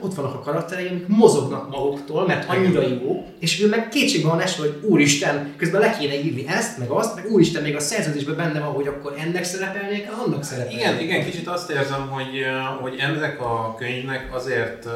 ott 0.00 0.14
vannak 0.14 0.34
a 0.34 0.40
karakterei, 0.40 0.86
amik 0.86 1.06
mozognak 1.06 1.70
maguktól, 1.70 2.26
mert 2.26 2.48
annyira 2.48 2.82
jó, 2.82 3.26
és 3.38 3.60
ő 3.62 3.68
meg 3.68 3.88
kétségbe 3.88 4.28
van 4.28 4.40
esve, 4.40 4.62
hogy 4.62 4.78
úristen, 4.82 5.54
közben 5.56 5.80
le 5.80 5.96
kéne 5.98 6.14
írni 6.14 6.46
ezt, 6.46 6.78
meg 6.78 6.90
azt, 6.90 7.14
meg 7.14 7.30
úristen, 7.30 7.62
még 7.62 7.76
a 7.76 7.80
szerződésben 7.80 8.36
benne 8.36 8.60
van, 8.60 8.72
hogy 8.72 8.86
akkor 8.86 9.14
ennek 9.18 9.44
szerepelnék, 9.44 10.08
annak 10.24 10.44
szerepelnék. 10.44 10.80
Igen, 10.80 11.00
igen, 11.00 11.24
kicsit 11.24 11.48
azt 11.48 11.70
érzem, 11.70 12.08
hogy, 12.08 12.44
hogy 12.80 12.96
ennek 12.98 13.40
a 13.40 13.74
könyvnek 13.78 14.34
azért 14.34 14.86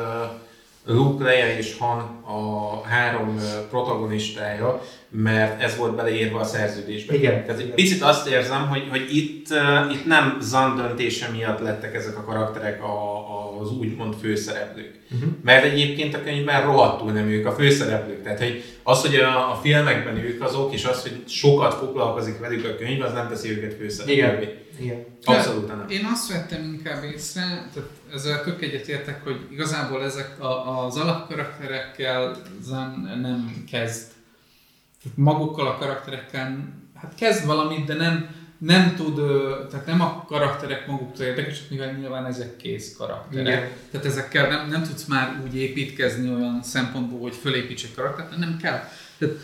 Luke, 0.86 1.24
Leia 1.24 1.56
és 1.56 1.76
Han 1.78 1.98
a 2.24 2.80
három 2.86 3.40
protagonistája, 3.70 4.82
mert 5.16 5.62
ez 5.62 5.76
volt 5.76 5.94
beleírva 5.94 6.40
a 6.40 6.44
szerződésbe. 6.44 7.14
Igen. 7.14 7.44
Tehát 7.44 7.60
egy 7.60 7.74
picit 7.74 8.02
azt 8.02 8.28
érzem, 8.28 8.68
hogy, 8.68 8.86
hogy 8.90 9.16
itt, 9.16 9.50
uh, 9.50 9.92
itt 9.92 10.06
nem 10.06 10.38
Zan 10.40 10.76
döntése 10.76 11.28
miatt 11.28 11.60
lettek 11.60 11.94
ezek 11.94 12.18
a 12.18 12.24
karakterek 12.24 12.82
a, 12.82 13.16
a, 13.16 13.60
az 13.60 13.70
úgymond 13.70 14.14
főszereplők. 14.14 14.98
Uh-huh. 15.14 15.28
Mert 15.42 15.64
egyébként 15.64 16.14
a 16.14 16.22
könyvben 16.22 16.62
rohadtul 16.62 17.12
nem 17.12 17.28
ők 17.28 17.46
a 17.46 17.52
főszereplők. 17.52 18.22
Tehát 18.22 18.38
hogy 18.38 18.62
az, 18.82 19.00
hogy 19.00 19.14
a, 19.14 19.52
a 19.52 19.54
filmekben 19.54 20.16
ők 20.16 20.42
azok, 20.42 20.72
és 20.72 20.84
az, 20.84 21.02
hogy 21.02 21.22
sokat 21.26 21.74
foglalkozik 21.74 22.38
velük 22.38 22.64
a 22.64 22.76
könyv, 22.76 23.02
az 23.02 23.12
nem 23.12 23.28
teszi 23.28 23.50
őket 23.50 23.74
főszereplővé. 23.74 24.42
Igen. 24.42 24.62
Igen. 24.80 25.04
Abszolút 25.24 25.68
nem. 25.68 25.84
Én 25.88 26.08
azt 26.12 26.32
vettem 26.32 26.64
inkább 26.64 27.04
észre, 27.04 27.68
tehát 27.74 27.88
ezzel 28.14 28.42
tök 28.44 28.62
egyetértek, 28.62 29.24
hogy 29.24 29.36
igazából 29.50 30.04
ezek 30.04 30.40
a, 30.40 30.84
az 30.84 30.96
alapkarakterekkel 30.96 32.36
Zan 32.62 33.18
nem 33.22 33.64
kezd. 33.70 34.13
Magukkal 35.14 35.66
a 35.66 35.76
karakterekkel, 35.76 36.68
hát 36.94 37.14
kezd 37.14 37.46
valamit, 37.46 37.84
de 37.84 37.94
nem, 37.94 38.28
nem 38.58 38.94
tud, 38.96 39.14
tehát 39.70 39.86
nem 39.86 40.00
a 40.00 40.24
karakterek 40.26 40.86
maguktól 40.86 41.26
érdekesek, 41.26 41.70
mivel 41.70 41.92
nyilván 41.92 42.26
ezek 42.26 42.56
kész 42.56 42.96
karakterek. 42.96 43.46
Igen. 43.46 43.70
Tehát 43.90 44.06
ezekkel 44.06 44.48
nem, 44.48 44.68
nem 44.68 44.82
tudsz 44.82 45.04
már 45.04 45.40
úgy 45.46 45.56
építkezni 45.56 46.28
olyan 46.28 46.62
szempontból, 46.62 47.20
hogy 47.20 47.34
fölépíts 47.34 47.84
egy 47.84 47.94
karaktert, 47.94 48.36
nem 48.36 48.56
kell. 48.56 48.88
Tehát 49.18 49.34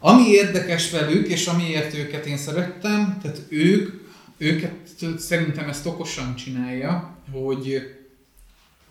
ami 0.00 0.28
érdekes 0.28 0.90
velük, 0.90 1.28
és 1.28 1.46
amiért 1.46 1.94
őket 1.94 2.26
én 2.26 2.36
szerettem, 2.36 3.18
tehát 3.22 3.42
ők, 3.48 3.92
őket 4.36 4.74
szerintem 5.16 5.68
ezt 5.68 5.86
okosan 5.86 6.34
csinálja, 6.34 7.16
hogy 7.32 7.94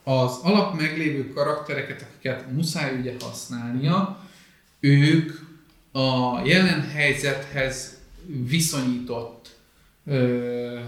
az 0.04 0.40
alap 0.44 0.80
meglévő 0.80 1.34
karaktereket, 1.34 2.02
akiket 2.02 2.52
muszáj 2.52 3.00
ugye 3.00 3.14
használnia, 3.20 4.20
ők 4.80 5.32
a 6.00 6.42
jelen 6.46 6.90
helyzethez 6.94 7.98
viszonyított 8.48 9.56
ö, 10.06 10.80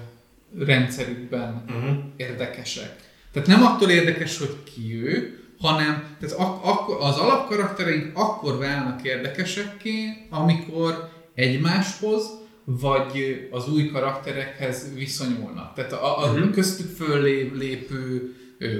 rendszerükben 0.59 1.63
Uh-huh. 1.69 1.97
érdekesek. 2.15 2.95
Tehát 3.33 3.47
nem 3.47 3.63
attól 3.63 3.89
érdekes, 3.89 4.37
hogy 4.37 4.55
ki 4.73 5.03
ő, 5.05 5.39
hanem 5.59 6.03
tehát 6.19 6.35
ak- 6.37 6.65
ak- 6.65 7.01
az 7.01 7.17
alapkaraktereink 7.17 8.17
akkor 8.17 8.57
válnak 8.57 9.03
érdekesekké, 9.03 10.25
amikor 10.29 11.09
egymáshoz, 11.35 12.23
vagy 12.63 13.47
az 13.51 13.69
új 13.69 13.87
karakterekhez 13.89 14.93
viszonyulnak. 14.95 15.73
Tehát 15.73 15.91
a, 15.91 16.23
a 16.23 16.31
Mhm. 16.31 16.51
köztük 16.51 16.95
föllépő 16.95 18.35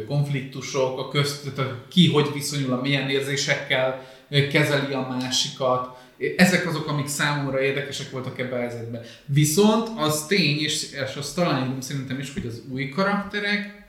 konfliktusok, 0.08 1.00
a 1.00 1.08
közt, 1.10 1.54
tehát 1.54 1.74
ki 1.88 2.10
hogy 2.12 2.30
viszonyul, 2.34 2.74
a 2.74 2.82
milyen 2.82 3.10
érzésekkel 3.10 4.06
kezeli 4.52 4.94
a 4.94 5.08
másikat, 5.10 5.98
ezek 6.38 6.68
azok, 6.68 6.88
amik 6.88 7.08
számomra 7.08 7.62
érdekesek 7.62 8.12
voltak 8.12 8.40
ebben 8.40 8.58
a 8.58 8.62
helyzetben. 8.62 9.02
Viszont 9.26 9.90
az 9.98 10.26
tény, 10.26 10.60
és, 10.60 10.92
és 10.92 11.16
azt 11.16 11.36
találjuk 11.36 11.82
szerintem 11.82 12.20
is, 12.20 12.34
hogy 12.34 12.46
az 12.46 12.62
új 12.72 12.90
karakterek 12.90 13.82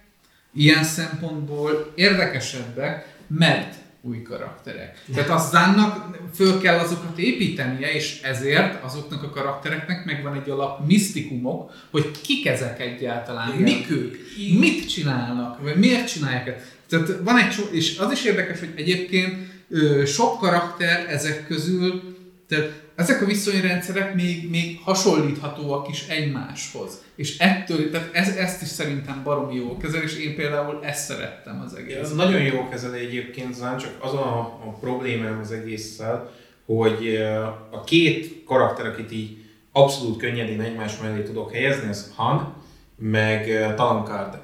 ilyen 0.54 0.84
szempontból 0.84 1.92
érdekesebbek, 1.94 3.16
mert 3.26 3.74
új 4.04 4.22
karakterek. 4.22 5.04
Tehát 5.14 5.30
a 5.30 5.38
Zánnak 5.38 6.16
föl 6.34 6.60
kell 6.60 6.78
azokat 6.78 7.18
építenie, 7.18 7.92
és 7.92 8.20
ezért 8.22 8.84
azoknak 8.84 9.22
a 9.22 9.30
karaktereknek 9.30 10.04
megvan 10.04 10.34
egy 10.34 10.50
alap 10.50 10.86
misztikumok, 10.86 11.72
hogy 11.90 12.10
kik 12.22 12.46
ezek 12.46 12.80
egyáltalán, 12.80 13.48
Igen. 13.48 13.62
mik 13.62 13.90
ők, 13.90 14.16
mit 14.58 14.88
csinálnak, 14.88 15.62
vagy 15.62 15.76
miért 15.76 16.08
csinálják 16.12 16.46
ezt. 16.46 16.64
Tehát 16.88 17.20
van 17.24 17.38
egy 17.38 17.52
so, 17.52 17.62
és 17.70 17.98
az 17.98 18.12
is 18.12 18.24
érdekes, 18.24 18.58
hogy 18.58 18.72
egyébként 18.76 19.36
ö, 19.70 20.04
sok 20.06 20.38
karakter 20.38 21.06
ezek 21.08 21.46
közül, 21.46 22.11
tehát 22.48 22.82
ezek 22.96 23.22
a 23.22 23.24
viszonyrendszerek 23.24 24.14
még, 24.14 24.50
még 24.50 24.78
hasonlíthatóak 24.84 25.88
is 25.88 26.06
egymáshoz. 26.08 27.02
És 27.16 27.38
ettől, 27.38 27.90
tehát 27.90 28.08
ez, 28.12 28.36
ezt 28.36 28.62
is 28.62 28.68
szerintem 28.68 29.22
baromi 29.24 29.54
jó 29.54 29.76
kezel, 29.76 30.02
és 30.02 30.18
én 30.18 30.34
például 30.34 30.84
ezt 30.84 31.04
szerettem 31.04 31.62
az 31.66 31.74
egész. 31.74 31.96
Ez 31.96 32.14
nagyon 32.14 32.40
jó 32.40 32.68
kezeli 32.68 32.98
egyébként 32.98 33.54
Zán, 33.54 33.78
csak 33.78 33.96
az 34.00 34.12
a, 34.12 34.38
a 34.38 34.76
problémám 34.80 35.38
az 35.40 35.52
egésszel, 35.52 36.32
hogy 36.66 37.06
eh, 37.06 37.46
a 37.70 37.84
két 37.84 38.44
karakter, 38.44 38.86
akit 38.86 39.12
így 39.12 39.36
abszolút 39.72 40.18
könnyedén 40.18 40.60
egymás 40.60 40.92
mellé 41.02 41.22
tudok 41.22 41.52
helyezni, 41.52 41.88
az 41.88 42.12
Han, 42.16 42.54
meg 42.96 43.50
eh, 43.50 43.74
Talon 43.74 44.04
Karden. 44.04 44.40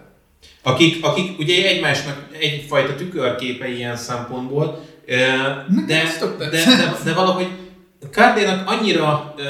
Akik, 0.62 1.04
akik 1.04 1.38
ugye 1.38 1.68
egymásnak 1.68 2.28
egyfajta 2.40 2.94
tükörképe 2.94 3.68
ilyen 3.68 3.96
szempontból, 3.96 4.84
eh, 5.06 5.18
de, 5.86 6.02
de, 6.38 6.50
tetszett. 6.50 7.02
de, 7.04 7.04
de 7.04 7.14
valahogy 7.14 7.48
Kardénak 8.12 8.68
annyira 8.68 9.34
uh, 9.36 9.44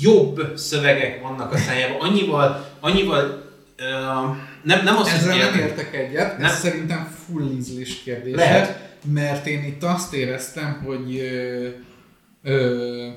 jobb 0.00 0.56
szövegek 0.56 1.22
vannak 1.22 1.52
a 1.52 1.56
szájában, 1.56 2.00
annyival, 2.00 2.68
annyival 2.80 3.44
uh, 3.78 4.36
nem, 4.62 4.84
nem 4.84 4.96
az, 4.96 5.08
Ezzel 5.08 5.36
nem 5.36 5.58
értek 5.58 5.94
egyet, 5.94 6.38
Nem. 6.38 6.50
ez 6.50 6.58
szerintem 6.58 7.16
full 7.26 7.50
ízlés 7.50 8.02
kérdése. 8.02 8.36
Lehet. 8.36 8.84
Mert 9.12 9.46
én 9.46 9.64
itt 9.64 9.82
azt 9.82 10.14
éreztem, 10.14 10.82
hogy 10.84 11.16
ö, 11.16 11.68
ö, 12.42 13.08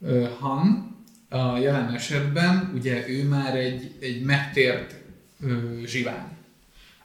ö, 0.00 0.26
Han 0.38 0.96
a 1.28 1.58
jelen 1.58 1.94
esetben, 1.94 2.72
ugye 2.74 3.08
ő 3.08 3.28
már 3.28 3.56
egy, 3.56 3.90
egy 4.00 4.22
megtért 4.22 4.94
ö, 5.42 5.56
zsivány. 5.84 6.35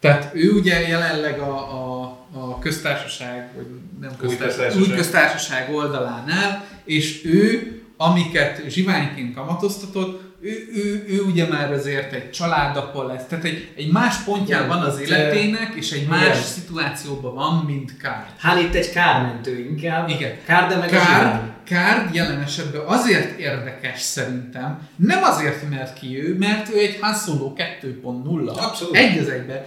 Tehát 0.02 0.32
ő 0.34 0.52
ugye 0.52 0.88
jelenleg 0.88 1.40
a, 1.40 1.56
a, 1.58 2.02
a 2.32 2.60
köztársaság, 2.60 3.50
vagy 3.56 3.66
nem 4.02 4.12
Új 4.22 4.38
köztársaság, 4.38 4.82
új 4.82 4.96
köztársaság 4.96 5.74
oldalánál, 5.74 6.66
és 6.84 7.26
ő, 7.26 7.72
amiket 7.98 8.64
zsiványként 8.70 9.36
kamatoztatott, 9.36 10.32
ő, 10.42 10.70
ő, 10.76 11.06
ő 11.10 11.22
ugye 11.22 11.48
már 11.48 11.72
azért 11.72 12.14
egy 12.14 12.32
családapa 12.32 13.06
lesz, 13.06 13.26
tehát 13.30 13.44
egy, 13.44 13.72
egy 13.76 13.92
más 13.92 14.16
pontján 14.18 14.66
Igen, 14.66 14.78
van 14.78 14.88
az 14.88 15.00
életének, 15.00 15.74
és 15.76 15.92
egy 15.92 16.08
más 16.08 16.26
igen. 16.26 16.42
szituációban 16.42 17.34
van, 17.34 17.64
mint 17.66 17.98
Kár. 17.98 18.26
Hát 18.38 18.60
itt 18.60 18.74
egy 18.74 18.92
kármentő 18.92 19.60
inkább. 19.60 20.10
Igen. 20.10 20.32
Kár, 20.46 20.70
de 20.70 20.76
meg 20.76 20.90
zsivány. 20.90 21.52
Kárd 21.64 22.16
jelen 22.16 22.42
esetben 22.42 22.82
azért 22.86 23.40
érdekes 23.40 24.00
szerintem, 24.02 24.88
nem 24.96 25.24
azért, 25.24 25.70
mert 25.70 26.00
ki 26.00 26.24
ő, 26.24 26.38
mert 26.38 26.70
ő 26.74 26.78
egy 26.78 26.98
Han 27.02 27.14
Solo 27.14 27.54
2.0. 27.82 28.58
Abszolút. 28.58 28.96
Egy 28.96 29.18
az 29.18 29.30
egyben. 29.30 29.66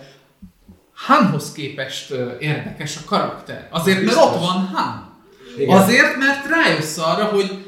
Hanhoz 0.94 1.52
képest 1.52 2.10
érdekes 2.38 2.96
a 2.96 3.00
karakter. 3.06 3.68
Azért, 3.70 4.02
mert 4.02 4.16
ott 4.16 4.38
van 4.38 4.66
Han. 4.72 5.12
Igen. 5.58 5.76
Azért, 5.76 6.16
mert 6.16 6.46
rájössz 6.48 6.98
arra, 6.98 7.24
hogy 7.24 7.64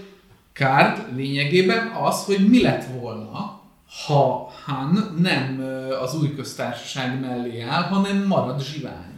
Kárd 0.53 1.17
lényegében 1.17 1.87
az, 1.87 2.25
hogy 2.25 2.49
mi 2.49 2.62
lett 2.62 2.85
volna, 3.01 3.61
ha 4.07 4.53
Han 4.65 5.17
nem 5.19 5.65
az 6.03 6.15
új 6.15 6.35
köztársaság 6.35 7.21
mellé 7.21 7.61
áll, 7.61 7.83
hanem 7.83 8.25
marad 8.27 8.62
zsivány. 8.62 9.15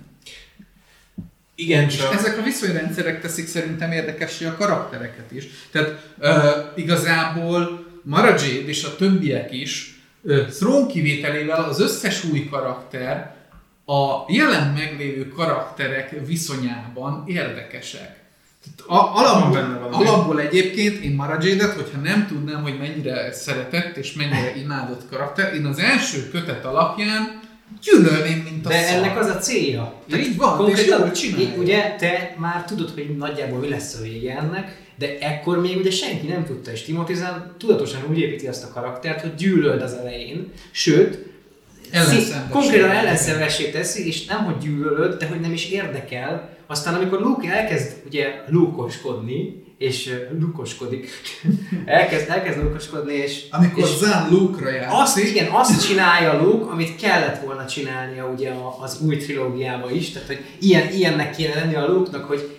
Igen, 1.55 1.85
És 1.85 1.97
csak... 1.97 2.14
ezek 2.14 2.38
a 2.38 2.42
viszonyrendszerek 2.42 3.21
teszik 3.21 3.47
szerintem 3.47 3.92
érdekessé 3.92 4.44
a 4.44 4.57
karaktereket 4.57 5.33
is. 5.33 5.44
Tehát 5.71 6.09
ö, 6.18 6.51
igazából 6.75 7.87
Mara 8.03 8.29
Jade 8.29 8.68
és 8.68 8.85
a 8.85 8.97
többiek 8.97 9.53
is 9.53 10.01
ö, 10.23 10.44
Thrawn 10.47 10.88
kivételével 10.88 11.64
az 11.64 11.81
összes 11.81 12.25
új 12.25 12.49
karakter 12.49 13.37
a 13.90 14.24
jelen 14.29 14.72
meglévő 14.72 15.29
karakterek 15.29 16.14
viszonyában 16.27 17.24
érdekesek. 17.27 18.16
Tehát 18.64 19.03
a, 19.03 19.18
alapból, 19.18 19.53
benne 19.53 19.96
alapból 19.96 20.40
egyébként 20.40 21.05
én 21.05 21.14
Mara 21.14 21.38
Jade-et, 21.40 21.72
hogyha 21.74 21.98
nem 21.98 22.27
tudnám, 22.27 22.62
hogy 22.62 22.79
mennyire 22.79 23.33
szeretett 23.33 23.96
és 23.96 24.12
mennyire 24.12 24.53
imádott 24.57 25.09
karakter, 25.11 25.55
én 25.55 25.64
az 25.64 25.79
első 25.79 26.29
kötet 26.31 26.64
alapján 26.64 27.40
gyűlölném, 27.83 28.38
mint 28.38 28.66
a 28.66 28.68
De 28.68 28.83
szar. 28.83 28.96
ennek 28.96 29.18
az 29.18 29.27
a 29.27 29.38
célja. 29.38 29.94
Így 30.16 30.37
van, 30.37 30.51
és 30.51 30.64
konkrétan, 30.64 31.01
jól 31.01 31.11
csinálja. 31.11 31.55
Ugye 31.57 31.94
te 31.98 32.35
már 32.38 32.64
tudod, 32.64 32.90
hogy 32.90 33.16
nagyjából 33.16 33.59
mi 33.59 33.68
lesz 33.68 33.94
a 33.94 34.03
vége 34.03 34.38
ennek, 34.38 34.77
de 34.98 35.18
ekkor 35.18 35.61
még 35.61 35.77
ugye 35.77 35.90
senki 35.90 36.27
nem 36.27 36.44
tudta, 36.44 36.70
és 36.70 36.83
Timothy 36.83 37.14
tudatosan 37.59 38.01
úgy 38.11 38.18
építi 38.18 38.46
azt 38.46 38.64
a 38.64 38.72
karaktert, 38.72 39.20
hogy 39.20 39.35
gyűlöld 39.35 39.83
az 39.83 39.92
elején, 39.92 40.53
sőt, 40.70 41.28
Ellenszenves. 41.90 42.51
konkrétan 42.51 42.90
ellenszenvessé 42.90 43.70
teszi, 43.70 44.07
és 44.07 44.24
nem 44.24 44.44
hogy 44.44 44.59
gyűlölöd, 44.59 45.18
de 45.18 45.27
hogy 45.27 45.40
nem 45.40 45.53
is 45.53 45.70
érdekel. 45.70 46.57
Aztán 46.66 46.94
amikor 46.94 47.20
Luke 47.20 47.53
elkezd 47.53 48.03
ugye 48.07 48.42
lúkoskodni, 48.48 49.66
és 49.79 50.14
lukoskodik, 50.40 51.09
elkezd, 51.85 52.29
elkezd 52.29 52.62
lúkoskodni, 52.62 53.14
és, 53.14 53.44
Amikor 53.51 53.83
és 53.83 53.88
Zan 53.96 54.29
Luke-ra 54.31 54.70
játszik, 54.70 54.98
azt, 55.01 55.18
igen, 55.18 55.51
azt 55.51 55.87
csinálja 55.87 56.42
Luke, 56.42 56.70
amit 56.70 56.96
kellett 56.96 57.44
volna 57.44 57.66
csinálnia 57.66 58.27
ugye 58.27 58.53
az 58.81 59.01
új 59.01 59.16
trilógiába 59.16 59.90
is, 59.90 60.11
tehát 60.11 60.29
hogy 60.29 60.44
ilyen, 60.59 60.92
ilyennek 60.92 61.37
kéne 61.37 61.55
lenni 61.55 61.74
a 61.74 61.87
Luke-nak, 61.87 62.24
hogy 62.24 62.58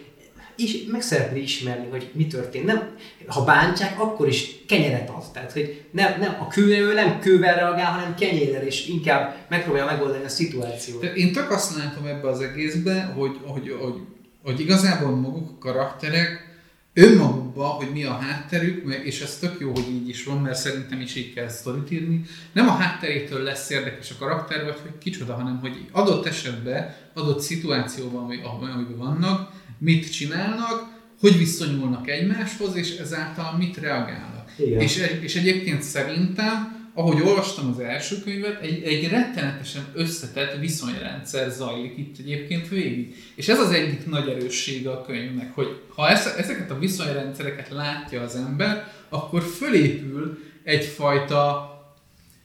is, 0.60 0.86
meg 0.92 1.02
szeretné 1.02 1.40
ismerni, 1.40 1.88
hogy 1.90 2.10
mi 2.14 2.28
történt. 2.28 2.66
Nem, 2.66 2.96
ha 3.28 3.44
bántják, 3.44 4.00
akkor 4.00 4.28
is 4.28 4.66
kenyeret 4.68 5.10
ad. 5.10 5.32
Tehát, 5.34 5.52
hogy 5.52 5.84
nem, 5.92 6.20
nem, 6.20 6.38
a 6.40 6.48
kő, 6.48 6.94
nem 6.94 7.20
kővel 7.20 7.56
reagál, 7.56 7.92
hanem 7.92 8.16
kenyérrel, 8.16 8.66
és 8.66 8.88
inkább 8.88 9.36
megpróbálja 9.50 9.92
megoldani 9.92 10.24
a 10.24 10.30
szituációt. 10.30 11.04
Én 11.04 11.34
csak 11.34 11.52
azt 11.52 11.78
látom 11.78 12.06
ebbe 12.06 12.30
az 12.30 12.42
egészbe, 12.42 13.14
hogy, 13.16 13.38
hogy, 13.46 13.76
hogy, 13.80 13.96
hogy 14.44 14.60
igazából 14.60 15.16
maguk 15.16 15.50
a 15.50 15.58
karakterek 15.58 16.48
önmagukban, 16.94 17.70
hogy 17.70 17.92
mi 17.94 18.04
a 18.04 18.14
hátterük, 18.14 18.94
és 19.04 19.22
ez 19.22 19.38
tök 19.38 19.60
jó, 19.60 19.72
hogy 19.72 19.90
így 19.90 20.10
is 20.10 20.24
van, 20.24 20.38
mert 20.38 20.58
szerintem 20.58 21.02
is 21.02 21.16
így 21.16 21.34
kell 21.34 21.48
sztorit 21.48 21.92
írni. 21.92 22.22
Nem 22.54 22.68
a 22.68 22.72
hátterétől 22.72 23.44
lesz 23.44 23.70
érdekes 23.70 24.12
a 24.12 24.16
karakter, 24.20 24.64
vagy 24.64 24.78
hogy 24.82 24.98
kicsoda, 24.98 25.34
hanem 25.34 25.60
hogy 25.60 25.86
adott 25.92 26.26
esetben, 26.26 26.96
adott 27.14 27.42
szituációban, 27.42 28.24
amiben 28.24 28.98
vannak, 28.98 29.52
mit 29.80 30.12
csinálnak, 30.12 30.98
hogy 31.20 31.38
viszonyulnak 31.38 32.10
egymáshoz, 32.10 32.76
és 32.76 32.98
ezáltal 32.98 33.58
mit 33.58 33.78
reagálnak. 33.78 34.52
Igen. 34.58 34.82
És, 34.82 35.04
és 35.22 35.36
egyébként 35.36 35.82
szerintem 35.82 36.78
ahogy 36.94 37.22
olvastam 37.22 37.70
az 37.70 37.80
első 37.80 38.22
könyvet, 38.24 38.62
egy, 38.62 38.84
egy 38.84 39.08
rettenetesen 39.08 39.86
összetett 39.94 40.60
viszonyrendszer 40.60 41.50
zajlik 41.50 41.98
itt 41.98 42.18
egyébként 42.20 42.68
végig. 42.68 43.16
És 43.36 43.48
ez 43.48 43.60
az 43.60 43.72
egyik 43.72 44.06
nagy 44.06 44.30
erőssége 44.30 44.92
a 44.92 45.02
könyvnek, 45.02 45.54
hogy 45.54 45.82
ha 45.96 46.10
ezeket 46.10 46.72
a 46.72 46.80
viszonyrendszereket 46.80 47.70
látja 47.70 48.22
az 48.22 48.36
ember, 48.36 48.92
akkor 49.10 49.42
fölépül 49.42 50.38
egyfajta 50.64 51.74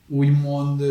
úgymond 0.07 0.83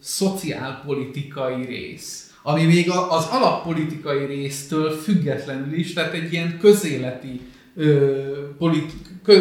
szociálpolitikai 0.00 1.64
rész, 1.64 2.27
ami 2.48 2.64
még 2.64 2.90
az 2.90 3.26
alappolitikai 3.30 4.24
résztől 4.24 4.90
függetlenül 4.90 5.74
is, 5.74 5.92
tehát 5.92 6.12
egy 6.12 6.32
ilyen 6.32 6.58
közéleti 6.58 7.40
politi- 8.58 8.96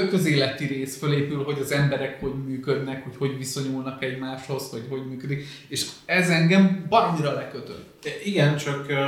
közéleti 0.10 0.66
rész 0.66 0.98
fölépül, 0.98 1.44
hogy 1.44 1.60
az 1.62 1.72
emberek 1.72 2.20
hogy 2.20 2.34
működnek, 2.48 3.04
hogy 3.04 3.16
hogy 3.18 3.38
viszonyulnak 3.38 4.04
egymáshoz, 4.04 4.70
hogy 4.70 4.84
hogy 4.90 5.08
működik, 5.10 5.46
és 5.68 5.86
ez 6.06 6.30
engem 6.30 6.86
baromira 6.90 7.34
lekötött. 7.34 8.10
Igen, 8.24 8.58
csak 8.58 8.86
uh, 8.90 9.00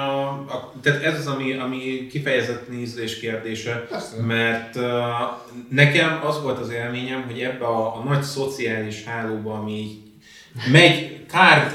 a, 0.55 0.73
tehát 0.81 1.03
ez 1.03 1.19
az, 1.19 1.27
ami, 1.27 1.53
ami 1.53 2.07
kifejezett 2.07 2.69
nézés 2.69 3.19
kérdése, 3.19 3.85
Persze. 3.89 4.21
mert 4.21 4.75
uh, 4.75 4.83
nekem 5.69 6.19
az 6.25 6.41
volt 6.41 6.59
az 6.59 6.69
élményem, 6.69 7.23
hogy 7.23 7.39
ebbe 7.39 7.65
a, 7.65 7.95
a 7.95 8.03
nagy 8.03 8.23
szociális 8.23 9.03
hálóba, 9.03 9.53
ami 9.53 10.07
megy 10.71 11.25
Kárd 11.31 11.71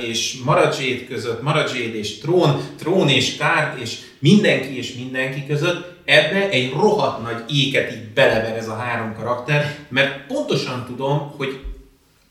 és 0.00 0.38
Maradzséd 0.44 1.06
között, 1.08 1.42
Maradzséd 1.42 1.94
és 1.94 2.18
Trón, 2.18 2.60
Trón 2.78 3.08
és 3.08 3.36
Kárd 3.36 3.80
és 3.80 3.98
mindenki 4.18 4.76
és 4.76 4.94
mindenki 4.94 5.46
között, 5.46 5.96
ebbe 6.04 6.48
egy 6.48 6.72
rohadt 6.72 7.22
nagy 7.22 7.56
éket 7.56 7.92
így 7.92 8.08
belever 8.14 8.56
ez 8.56 8.68
a 8.68 8.74
három 8.74 9.14
karakter, 9.14 9.76
mert 9.88 10.26
pontosan 10.26 10.84
tudom, 10.86 11.32
hogy 11.36 11.60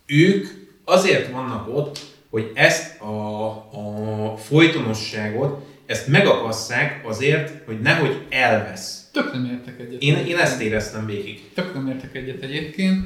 ők 0.06 0.48
azért 0.86 1.32
vannak 1.32 1.68
ott, 1.78 2.00
hogy 2.30 2.52
ezt 2.54 3.02
a, 3.02 3.48
a 3.56 4.38
folytonosságot, 4.38 5.66
ezt 5.86 6.08
megakasszák 6.08 7.02
azért, 7.08 7.66
hogy 7.66 7.80
nehogy 7.80 8.22
elvesz. 8.30 9.10
Tök 9.14 9.34
nem 9.34 9.46
értek 9.46 9.80
egyet. 9.80 10.02
Én, 10.02 10.16
én 10.26 10.38
ezt 10.38 10.62
éreztem 10.62 11.06
végig. 11.06 11.50
Tök 11.54 11.74
nem 11.74 11.88
értek 11.88 12.16
egyet 12.16 12.42
egyébként, 12.44 13.06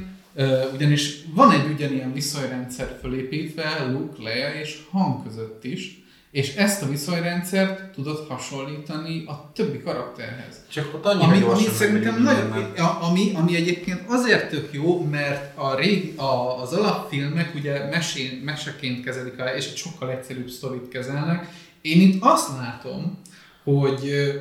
ugyanis 0.74 1.16
van 1.34 1.50
egy 1.50 1.72
ugyanilyen 1.72 2.12
viszonyrendszer 2.12 2.98
fölépítve 3.00 3.90
Luke, 3.92 4.22
Leia 4.22 4.48
és 4.60 4.80
Han 4.90 5.22
között 5.22 5.64
is, 5.64 6.02
és 6.30 6.54
ezt 6.54 6.82
a 6.82 6.88
viszonyrendszert 6.88 7.92
tudod 7.94 8.26
hasonlítani 8.28 9.24
a 9.26 9.50
többi 9.54 9.80
karakterhez. 9.80 10.56
Csak 10.68 10.94
ott 10.94 11.04
annyira 11.04 11.26
ami, 11.26 11.42
ami 11.42 11.62
szerintem 11.62 12.22
nagyon, 12.22 12.52
ami, 13.00 13.32
ami 13.34 13.56
egyébként 13.56 14.00
azért 14.08 14.48
tök 14.48 14.68
jó, 14.72 15.04
mert 15.04 15.58
a 15.58 15.74
rég, 15.74 16.18
a, 16.18 16.62
az 16.62 16.72
alapfilmek 16.72 17.54
ugye 17.54 17.88
mesén, 17.88 18.40
meseként 18.44 19.04
kezelik 19.04 19.38
el, 19.38 19.56
és 19.56 19.66
egy 19.66 19.76
sokkal 19.76 20.10
egyszerűbb 20.10 20.48
sztorit 20.48 20.88
kezelnek. 20.88 21.48
Én 21.80 22.00
itt 22.00 22.22
azt 22.22 22.48
látom, 22.58 23.18
hogy 23.62 24.32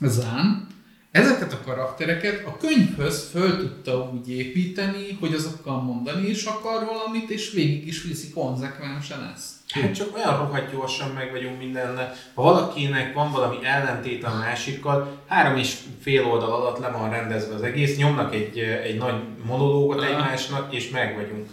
Zán 0.00 0.66
ezeket 1.10 1.52
a 1.52 1.60
karaktereket 1.64 2.46
a 2.46 2.56
könyvhöz 2.56 3.28
föl 3.30 3.58
tudta 3.58 4.10
úgy 4.12 4.30
építeni, 4.30 5.16
hogy 5.20 5.34
azokkal 5.34 5.82
mondani 5.82 6.28
is 6.28 6.44
akar 6.44 6.84
valamit, 6.84 7.30
és 7.30 7.52
végig 7.52 7.86
is 7.86 8.02
viszi 8.02 8.30
konzekvensen 8.30 9.32
ezt. 9.34 9.48
Hát 9.68 9.94
csak 9.94 10.16
olyan 10.16 10.36
rohadt 10.36 10.72
gyorsan 10.72 11.10
meg 11.10 11.30
vagyunk 11.30 11.58
mindenne. 11.58 12.12
Ha 12.34 12.42
valakinek 12.42 13.14
van 13.14 13.32
valami 13.32 13.56
ellentét 13.66 14.24
a 14.24 14.34
másikkal, 14.38 15.22
három 15.26 15.56
és 15.56 15.76
fél 16.00 16.24
oldal 16.24 16.52
alatt 16.52 16.78
le 16.78 16.88
van 16.88 17.10
rendezve 17.10 17.54
az 17.54 17.62
egész, 17.62 17.96
nyomnak 17.96 18.34
egy, 18.34 18.58
egy 18.58 18.98
nagy 18.98 19.14
monológot 19.44 20.02
egymásnak, 20.02 20.74
és 20.74 20.90
meg 20.90 21.14
vagyunk. 21.14 21.48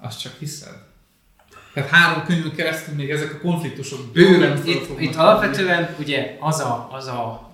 Azt 0.00 0.20
csak 0.20 0.32
hiszed? 0.38 0.86
Tehát 1.72 1.88
három 1.88 2.24
könyvön 2.24 2.54
keresztül 2.54 2.94
még 2.94 3.10
ezek 3.10 3.34
a 3.34 3.38
konfliktusok 3.38 4.00
bőven 4.12 4.66
itt, 4.66 5.00
itt 5.00 5.14
alapvetően 5.14 5.94
ugye 5.98 6.36
az 6.40 6.60
a, 6.60 6.88
az 6.92 7.06
a 7.06 7.47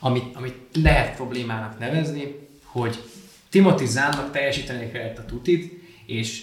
amit, 0.00 0.36
amit 0.36 0.54
lehet 0.82 1.16
problémának 1.16 1.78
nevezni, 1.78 2.48
hogy 2.64 3.02
Timothy 3.48 3.86
Zánnak 3.86 4.30
teljesíteni 4.30 4.90
kellett 4.90 5.18
a 5.18 5.24
tutit, 5.24 5.72
és 6.06 6.42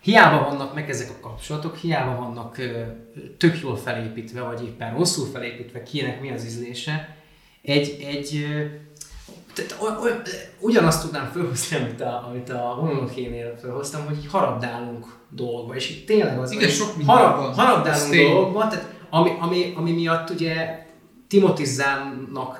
hiába 0.00 0.44
vannak 0.44 0.74
meg 0.74 0.90
ezek 0.90 1.10
a 1.10 1.20
kapcsolatok, 1.20 1.76
hiába 1.76 2.16
vannak 2.16 2.58
ö, 2.58 2.82
tök 3.38 3.60
jól 3.60 3.76
felépítve, 3.76 4.40
vagy 4.40 4.64
éppen 4.64 4.94
rosszul 4.94 5.26
felépítve, 5.26 5.82
kinek 5.82 6.20
mi 6.20 6.30
az 6.30 6.44
ízlése, 6.44 7.16
egy, 7.62 8.06
egy 8.08 8.36
ö, 8.36 8.64
tehát, 9.54 9.76
o, 9.80 9.86
o, 9.86 10.08
ugyanazt 10.58 11.02
tudnám 11.02 11.30
felhozni, 11.32 11.76
amit 11.76 12.00
a, 12.00 12.26
amit 12.28 12.50
a 12.50 12.76
vononokénél 12.80 13.56
felhoztam, 13.60 14.04
hogy 14.06 14.26
harabdálunk 14.30 15.06
dolgokba, 15.28 15.74
és 15.74 15.90
itt 15.90 16.06
tényleg 16.06 16.38
az, 16.38 16.50
Igen, 16.52 16.68
sok 16.68 16.88
harab, 17.06 17.54
harabdálunk 17.54 18.14
dolgokba, 18.14 18.68
tehát 18.68 18.94
ami, 19.10 19.36
ami, 19.40 19.72
ami 19.76 19.92
miatt 19.92 20.30
ugye 20.30 20.81
Timothy 21.32 21.64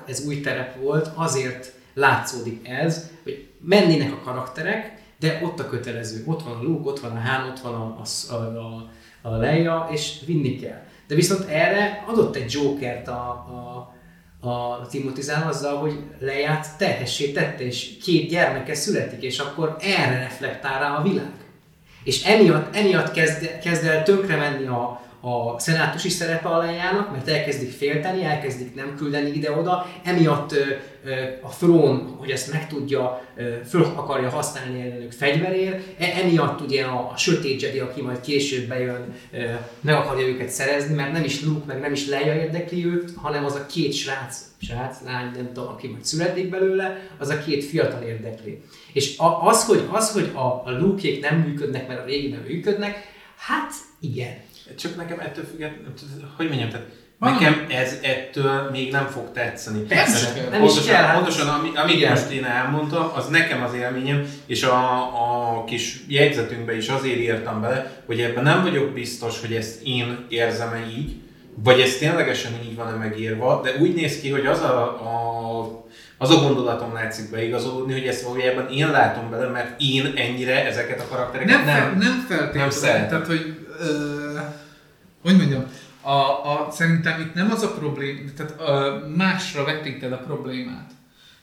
ez 0.05 0.25
új 0.25 0.41
terep 0.41 0.81
volt, 0.81 1.09
azért 1.15 1.73
látszódik 1.93 2.67
ez, 2.67 3.09
hogy 3.23 3.47
mennének 3.59 4.11
a 4.11 4.21
karakterek, 4.23 4.93
de 5.19 5.39
ott 5.43 5.59
a 5.59 5.69
kötelező, 5.69 6.23
ott 6.25 6.43
van 6.43 6.53
a 6.53 6.63
Luke, 6.63 6.89
ott 6.89 6.99
van 6.99 7.11
a 7.11 7.19
Han, 7.19 7.49
ott 7.49 7.59
van 7.59 7.73
a, 7.73 8.01
a, 8.29 8.35
a, 8.35 8.89
a 9.21 9.35
Leia, 9.35 9.87
és 9.91 10.19
vinni 10.25 10.59
kell. 10.59 10.81
De 11.07 11.15
viszont 11.15 11.49
erre 11.49 12.03
adott 12.07 12.35
egy 12.35 12.51
Jokert 12.51 13.07
a, 13.07 13.29
a, 14.41 14.49
a 14.49 14.87
Timothy 14.87 15.21
azzal, 15.47 15.77
hogy 15.77 15.99
Leiát 16.19 16.77
terhessé 16.77 17.31
tette, 17.31 17.63
és 17.65 17.97
két 18.03 18.29
gyermeke 18.29 18.73
születik, 18.73 19.21
és 19.21 19.39
akkor 19.39 19.75
erre 19.79 20.17
reflektál 20.17 20.79
rá 20.79 20.97
a 20.97 21.01
világ. 21.01 21.33
És 22.03 22.23
emiatt, 22.23 22.75
emiatt 22.75 23.11
kezd, 23.11 23.59
kezd 23.59 23.85
el 23.85 24.03
tönkre 24.03 24.35
menni 24.35 24.65
a, 24.65 25.01
a 25.25 25.59
szenátusi 25.59 26.09
szerepe 26.09 26.47
alájának, 26.47 27.11
mert 27.11 27.27
elkezdik 27.27 27.71
félteni, 27.71 28.23
elkezdik 28.23 28.75
nem 28.75 28.95
küldeni 28.95 29.29
ide-oda, 29.29 29.87
emiatt 30.03 30.55
a 31.41 31.49
frón, 31.49 32.15
hogy 32.19 32.29
ezt 32.29 32.51
megtudja, 32.51 33.21
föl 33.67 33.83
akarja 33.95 34.29
használni 34.29 34.81
ellenük 34.81 35.11
fegyverér, 35.11 35.83
e, 35.97 36.05
emiatt 36.23 36.61
ugye 36.61 36.83
a, 36.83 37.11
a 37.13 37.17
sötét 37.17 37.61
Jedi, 37.61 37.79
aki 37.79 38.01
majd 38.01 38.21
később 38.21 38.67
bejön, 38.67 39.13
meg 39.81 39.95
akarja 39.95 40.27
őket 40.27 40.49
szerezni, 40.49 40.95
mert 40.95 41.11
nem 41.11 41.23
is 41.23 41.43
Luke, 41.43 41.65
meg 41.65 41.79
nem 41.79 41.91
is 41.93 42.07
Leia 42.07 42.35
érdekli 42.35 42.85
őt, 42.85 43.11
hanem 43.15 43.45
az 43.45 43.55
a 43.55 43.65
két 43.65 43.93
srác, 43.93 44.37
srác, 44.61 44.97
lány, 45.05 45.31
nem 45.35 45.49
tudom, 45.53 45.69
aki 45.69 45.87
majd 45.87 46.05
születik 46.05 46.49
belőle, 46.49 46.99
az 47.17 47.29
a 47.29 47.37
két 47.37 47.63
fiatal 47.63 48.01
érdekli. 48.01 48.61
És 48.93 49.15
az, 49.43 49.65
hogy, 49.65 49.87
az, 49.91 50.11
hogy 50.11 50.31
a, 50.33 50.39
a 50.39 50.77
Luke-ék 50.79 51.21
nem 51.21 51.37
működnek, 51.37 51.87
mert 51.87 51.99
a 51.99 52.05
régi 52.05 52.27
nem 52.27 52.43
működnek, 52.47 53.11
hát 53.37 53.71
igen, 53.99 54.33
csak 54.77 54.95
nekem 54.95 55.19
ettől 55.19 55.45
függetlenül, 55.45 56.29
hogy 56.37 56.47
mondjam, 56.47 56.69
tehát 56.69 56.85
Nekem 57.23 57.65
ez 57.69 57.97
ettől 58.01 58.69
még 58.71 58.91
nem 58.91 59.07
fog 59.07 59.31
tetszeni. 59.31 59.79
Persze, 59.79 60.33
nem 60.49 60.59
pontosan, 60.59 60.83
is 60.83 60.89
kell. 60.89 61.13
Pontosan, 61.13 61.47
ami, 61.47 61.69
amit 61.75 61.95
Igen. 61.95 62.11
most 62.11 62.29
én 62.29 62.45
elmondtam, 62.45 63.11
az 63.15 63.27
nekem 63.27 63.63
az 63.63 63.73
élményem, 63.73 64.25
és 64.45 64.63
a, 64.63 65.01
a 65.57 65.63
kis 65.63 66.03
jegyzetünkbe 66.07 66.75
is 66.75 66.87
azért 66.87 67.19
írtam 67.19 67.61
bele, 67.61 68.03
hogy 68.05 68.21
ebben 68.21 68.43
nem 68.43 68.61
vagyok 68.61 68.93
biztos, 68.93 69.39
hogy 69.39 69.53
ezt 69.53 69.81
én 69.83 70.25
érzem-e 70.29 70.87
így, 70.97 71.15
vagy 71.55 71.79
ez 71.79 71.97
ténylegesen 71.97 72.51
így 72.63 72.75
van-e 72.75 72.95
megírva, 72.95 73.61
de 73.63 73.71
úgy 73.79 73.93
néz 73.93 74.19
ki, 74.19 74.29
hogy 74.29 74.45
az 74.45 74.61
a, 74.61 74.83
a 74.83 75.81
az 76.17 76.29
a 76.29 76.41
gondolatom 76.41 76.93
látszik 76.93 77.29
beigazolódni, 77.29 77.93
hogy 77.93 78.07
ezt 78.07 78.21
valójában 78.21 78.69
én 78.69 78.91
látom 78.91 79.29
bele, 79.29 79.47
mert 79.47 79.81
én 79.81 80.13
ennyire 80.15 80.65
ezeket 80.65 80.99
a 80.99 81.07
karaktereket 81.09 81.65
nem, 81.65 81.65
nem, 81.65 81.97
nem 81.97 82.25
feltétlenül. 82.27 82.59
Nem 82.59 82.69
szeretem. 82.69 83.07
Tehát, 83.07 83.27
hogy 83.27 83.55
ö, 83.79 84.22
hogy 85.23 85.37
mondjam, 85.37 85.63
a, 86.01 86.11
a, 86.11 86.67
szerintem 86.71 87.19
itt 87.21 87.33
nem 87.33 87.51
az 87.51 87.63
a 87.63 87.71
probléma, 87.71 88.19
tehát 88.37 88.59
a, 88.59 89.03
másra 89.15 89.63
vetíted 89.63 90.11
a 90.11 90.17
problémát. 90.17 90.91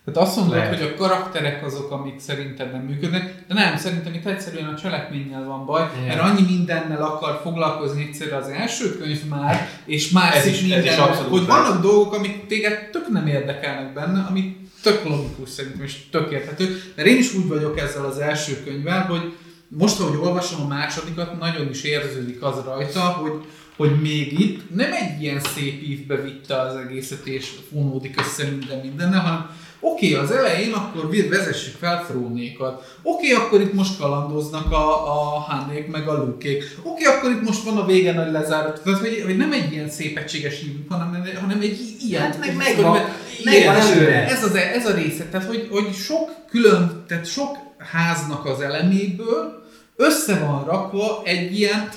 Tehát 0.05 0.29
azt 0.29 0.37
mondod, 0.37 0.57
Lehet. 0.57 0.79
hogy 0.79 0.87
a 0.87 0.95
karakterek 0.95 1.65
azok, 1.65 1.91
amik 1.91 2.19
szerinted 2.21 2.73
nem 2.73 2.81
működnek, 2.81 3.45
de 3.49 3.55
nem, 3.55 3.77
szerintem 3.77 4.15
itt 4.15 4.27
egyszerűen 4.27 4.65
a 4.69 4.77
cselekménnyel 4.77 5.45
van 5.45 5.67
baj, 5.67 5.89
Igen. 5.97 6.07
mert 6.07 6.21
annyi 6.21 6.43
mindennel 6.57 7.03
akar 7.03 7.41
foglalkozni 7.43 8.03
egyszerre 8.03 8.37
az 8.37 8.49
első 8.49 8.97
könyv 8.99 9.25
már, 9.29 9.69
és 9.85 10.11
már 10.11 10.35
Ez 10.37 10.47
is- 10.47 10.53
is 10.53 10.61
is 10.63 10.73
minden, 10.75 10.99
abszolút 10.99 11.31
hogy 11.31 11.47
vannak 11.47 11.83
dolgok, 11.83 12.15
amik 12.15 12.47
téged 12.47 12.89
tök 12.93 13.09
nem 13.09 13.27
érdekelnek 13.27 13.93
benne, 13.93 14.27
ami 14.29 14.57
tök 14.83 15.05
logikus 15.05 15.49
szerintem, 15.49 15.83
és 15.83 16.09
tök 16.11 16.31
érthető. 16.33 16.83
Mert 16.97 17.09
én 17.09 17.17
is 17.19 17.35
úgy 17.35 17.49
vagyok 17.49 17.79
ezzel 17.79 18.05
az 18.05 18.19
első 18.19 18.63
könyvvel, 18.65 19.03
hogy 19.05 19.33
most, 19.69 20.01
ahogy 20.01 20.17
olvasom 20.17 20.61
a 20.61 20.67
másodikat, 20.67 21.39
nagyon 21.39 21.69
is 21.69 21.83
érződik 21.83 22.43
az 22.43 22.63
rajta, 22.65 23.01
hogy, 23.01 23.33
hogy 23.81 24.01
még 24.01 24.41
itt 24.41 24.75
nem 24.75 24.93
egy 24.93 25.23
ilyen 25.23 25.41
szép 25.55 25.83
ívbe 25.83 26.23
vitte 26.23 26.61
az 26.61 26.77
egészet, 26.77 27.27
és 27.27 27.51
fonódik 27.73 28.21
össze 28.21 28.51
minden 28.51 28.79
mindennel, 28.79 29.21
hanem 29.21 29.51
oké, 29.81 30.13
okay, 30.13 30.25
az 30.25 30.31
elején 30.31 30.73
akkor 30.73 31.11
vezessük 31.31 31.75
fel 31.79 32.05
Frónékat. 32.05 32.99
Oké, 33.03 33.33
okay, 33.33 33.47
akkor 33.47 33.61
itt 33.61 33.73
most 33.73 33.99
kalandoznak 33.99 34.73
a, 34.73 35.13
a 35.13 35.19
Hannék 35.39 35.87
meg 35.87 36.09
a 36.09 36.25
Lukék. 36.25 36.65
Oké, 36.83 37.07
okay, 37.07 37.17
akkor 37.17 37.31
itt 37.31 37.43
most 37.43 37.63
van 37.63 37.77
a 37.77 37.87
vége 37.87 38.13
nagy 38.13 38.33
lezárat. 38.33 38.81
Tehát, 38.83 39.01
hogy, 39.01 39.23
hogy 39.25 39.37
nem 39.37 39.53
egy 39.53 39.73
ilyen 39.73 39.89
szép 39.89 40.19
egységes 40.19 40.63
ívünk, 40.63 40.93
hanem, 40.93 41.25
hanem 41.41 41.61
egy 41.61 41.97
ilyen. 42.09 42.23
Hát 42.23 42.39
meg 42.39 42.57
megvan- 42.57 43.01
előre. 43.45 44.29
Ez, 44.29 44.45
az, 44.45 44.55
ez 44.55 44.87
a 44.87 44.95
része, 44.95 45.25
tehát 45.25 45.47
hogy, 45.47 45.69
hogy 45.71 45.95
sok 45.95 46.31
külön, 46.51 47.05
tehát 47.07 47.27
sok 47.27 47.57
háznak 47.79 48.47
az 48.47 48.61
eleméből 48.61 49.63
össze 49.97 50.39
van 50.39 50.65
rakva 50.65 51.23
egy 51.25 51.59
ilyen, 51.59 51.89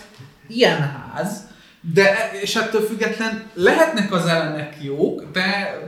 ilyen 0.47 0.77
ház, 0.77 1.51
de, 1.93 2.31
és 2.41 2.55
ettől 2.55 2.81
független 2.81 3.43
lehetnek 3.53 4.11
az 4.13 4.25
elemek 4.25 4.73
jók, 4.81 5.23
de 5.31 5.41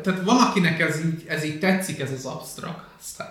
tehát 0.04 0.22
van, 0.24 0.38
akinek 0.38 0.80
ez 0.80 1.00
így, 1.06 1.24
ez 1.28 1.44
így 1.44 1.60
tetszik, 1.60 2.00
ez 2.00 2.12
az 2.12 2.26
absztrakt, 2.26 2.84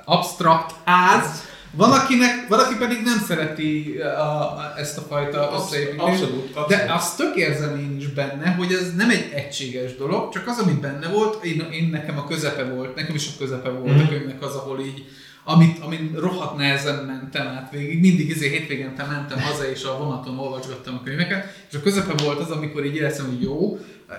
absztrakt 0.05 0.75
ház, 0.85 1.43
van, 1.71 1.93
akinek, 1.93 2.49
van, 2.49 2.59
aki 2.59 2.77
pedig 2.77 3.03
nem 3.05 3.19
szereti 3.27 3.97
a, 3.99 4.31
a, 4.31 4.73
ezt 4.77 4.99
a 4.99 5.01
fajta 5.01 5.53
összeépítést. 5.57 6.23
De 6.69 6.93
azt 6.93 7.17
tök 7.17 7.37
érzem 7.37 7.79
én 7.79 7.97
is 7.97 8.07
benne, 8.13 8.51
hogy 8.51 8.73
ez 8.73 8.95
nem 8.97 9.11
egy 9.11 9.33
egységes 9.35 9.97
dolog, 9.97 10.33
csak 10.33 10.47
az, 10.49 10.59
ami 10.59 10.73
benne 10.73 11.09
volt, 11.09 11.45
én, 11.45 11.69
én 11.73 11.89
nekem 11.93 12.19
a 12.19 12.27
közepe 12.27 12.65
volt, 12.65 12.95
nekem 12.95 13.15
is 13.15 13.27
a 13.29 13.39
közepe 13.39 13.69
volt 13.69 13.95
Mhm. 13.95 14.05
a 14.05 14.09
könyvnek 14.09 14.43
az, 14.43 14.55
ahol 14.55 14.81
így, 14.81 15.05
amit, 15.45 15.79
amin 15.79 16.15
rohadt 16.19 16.57
nehezen 16.57 17.05
mentem 17.05 17.47
át 17.47 17.71
végig, 17.71 18.01
mindig 18.01 18.29
izé 18.29 18.49
hétvégente 18.49 19.05
mentem 19.05 19.41
haza, 19.41 19.71
és 19.71 19.85
a 19.85 19.99
vonaton 19.99 20.39
olvasgattam 20.39 20.95
a 20.95 21.03
könyveket, 21.05 21.65
és 21.71 21.77
a 21.77 21.81
közepe 21.81 22.23
volt 22.25 22.39
az, 22.39 22.51
amikor 22.51 22.85
így 22.85 22.95
éreztem, 22.95 23.27
hogy 23.27 23.43
jó, 23.43 23.79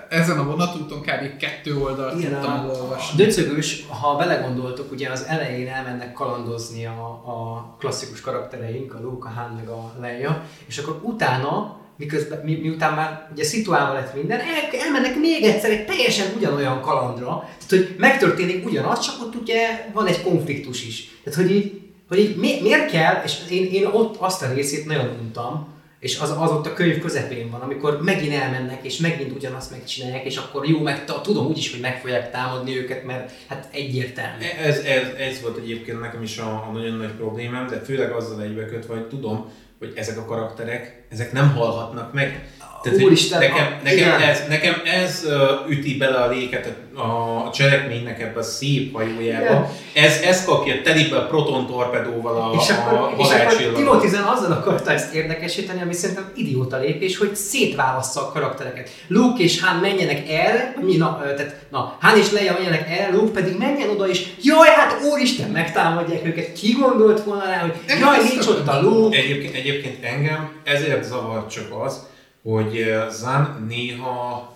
ezen 0.10 0.40
a 0.40 0.44
vonatúton 0.44 1.02
kb. 1.02 1.38
kettő 1.38 1.78
oldalt 1.78 2.20
Igen, 2.20 2.32
tudtam 2.32 2.54
elolvasni. 2.54 3.24
döcögös, 3.24 3.86
ha 3.88 4.16
belegondoltok, 4.16 4.92
ugye 4.92 5.10
az 5.10 5.24
elején 5.24 5.68
elmennek 5.68 6.14
kalandozni 6.14 6.86
a, 6.86 7.08
a 7.08 7.76
klasszikus 7.80 8.22
karaktereink, 8.22 8.94
a 8.94 9.02
Luke, 9.02 9.30
a 9.30 9.32
Han 9.32 9.52
meg 9.52 9.68
a 9.68 9.94
Leia, 10.00 10.44
és 10.66 10.78
akkor 10.78 11.00
utána, 11.02 11.78
miközben, 11.98 12.42
mi, 12.44 12.56
miután 12.56 12.94
már 12.94 13.30
ugye 13.32 13.44
szituálva 13.44 13.94
lett 13.94 14.16
minden, 14.16 14.40
el, 14.40 14.80
elmennek 14.86 15.16
még 15.20 15.44
egyszer 15.44 15.72
egy 15.72 15.86
teljesen 15.86 16.28
ugyanolyan 16.38 16.82
kalandra, 16.82 17.50
tehát 17.68 17.86
hogy 17.86 17.96
megtörténik 17.98 18.66
ugyanaz, 18.66 19.00
csak 19.00 19.22
ott 19.22 19.36
ugye 19.36 19.90
van 19.94 20.08
egy 20.08 20.22
konfliktus 20.22 20.86
is. 20.86 21.20
Tehát 21.24 21.40
hogy 21.40 21.56
így, 21.56 21.82
hogy 22.08 22.20
így 22.20 22.36
mi, 22.36 22.62
miért 22.62 22.92
kell, 22.92 23.22
és 23.24 23.38
én, 23.50 23.72
én 23.72 23.86
ott 23.86 24.16
azt 24.20 24.42
a 24.42 24.54
részét 24.54 24.86
nagyon 24.86 25.10
untam, 25.22 25.74
és 26.00 26.20
az, 26.20 26.36
az 26.40 26.52
ott 26.52 26.66
a 26.66 26.74
könyv 26.74 27.00
közepén 27.00 27.50
van, 27.50 27.62
amikor 27.62 28.02
megint 28.02 28.34
elmennek, 28.34 28.86
és 28.86 28.98
megint 28.98 29.36
ugyanazt 29.36 29.72
megcsinálják, 29.72 30.26
és 30.26 30.38
akkor 30.38 30.68
jó, 30.68 30.80
meg 30.80 31.06
tudom 31.06 31.46
úgyis, 31.46 31.72
hogy 31.72 31.80
meg 31.80 32.00
fogják 32.00 32.32
támadni 32.32 32.78
őket, 32.78 33.06
mert 33.06 33.32
hát 33.48 33.70
egyértelmű. 33.72 34.44
Ez, 34.64 34.78
ez, 34.78 35.08
ez 35.18 35.42
volt 35.42 35.58
egyébként 35.58 36.00
nekem 36.00 36.22
is 36.22 36.38
a, 36.38 36.66
a 36.68 36.72
nagyon 36.74 36.98
nagy 36.98 37.12
problémám, 37.12 37.68
de 37.68 37.80
főleg 37.80 38.12
azzal 38.12 38.42
egybekötve, 38.42 38.94
hogy 38.94 39.08
tudom, 39.08 39.50
hogy 39.86 39.98
ezek 39.98 40.18
a 40.18 40.26
karakterek, 40.26 41.04
ezek 41.10 41.32
nem 41.32 41.54
halhatnak 41.54 42.14
meg. 42.14 42.50
Tehát, 42.86 43.02
Úristen, 43.02 43.40
nekem, 43.40 43.56
a- 43.66 43.84
nekem, 43.84 43.98
igen. 43.98 44.22
ez, 44.22 44.44
nekem 44.50 44.82
ez 44.86 45.26
üti 45.70 45.98
bele 45.98 46.18
a 46.18 46.30
léket 46.30 46.74
a, 46.96 47.02
a 47.48 47.52
cselekménynek 47.54 48.22
ebbe 48.22 48.40
a 48.40 48.44
szép 48.44 48.94
hajójába. 48.94 49.72
Ez, 49.94 50.22
ez 50.22 50.46
kapja 50.46 50.82
telibe 50.82 51.18
a 51.18 51.28
proton 51.28 51.68
torpedóval 51.68 52.36
a, 52.36 52.56
és 52.62 52.70
akkor, 52.70 52.98
a 52.98 53.14
és 53.18 53.30
akkor. 53.30 53.74
Timothy 53.74 54.08
azzal 54.08 54.52
akarta 54.52 54.92
ezt 54.92 55.14
érdekesíteni, 55.14 55.82
ami 55.82 55.94
szerintem 55.94 56.32
idióta 56.36 56.78
lépés, 56.78 57.18
hogy 57.18 57.36
szétválassza 57.36 58.22
a 58.22 58.32
karaktereket. 58.32 58.90
Luke 59.08 59.44
és 59.44 59.62
Han 59.62 59.76
menjenek 59.80 60.30
el, 60.30 60.76
mi, 60.82 60.96
na, 60.96 61.22
tehát, 61.36 61.56
na, 61.70 61.98
Han 62.02 62.18
és 62.18 62.32
Leia 62.32 62.54
menjenek 62.54 63.00
el, 63.00 63.12
Luke 63.12 63.32
pedig 63.32 63.58
menjen 63.58 63.90
oda, 63.90 64.08
és 64.08 64.26
jaj, 64.42 64.68
hát 64.68 65.02
úristen, 65.14 65.50
megtámadják 65.50 66.26
őket. 66.26 66.54
Ki 66.54 66.72
gondolt 66.72 67.24
volna 67.24 67.46
rá, 67.46 67.58
hogy 67.60 67.74
jaj, 68.00 68.18
nincs 68.32 68.48
ott 68.48 68.68
a 68.68 68.82
Luke. 68.82 69.18
Egyébként, 69.18 69.56
egyébként 69.56 70.04
engem 70.04 70.50
ezért 70.64 71.04
zavar 71.04 71.48
csak 71.48 71.68
az, 71.86 72.14
hogy 72.46 72.94
Zan 73.10 73.66
néha 73.70 74.56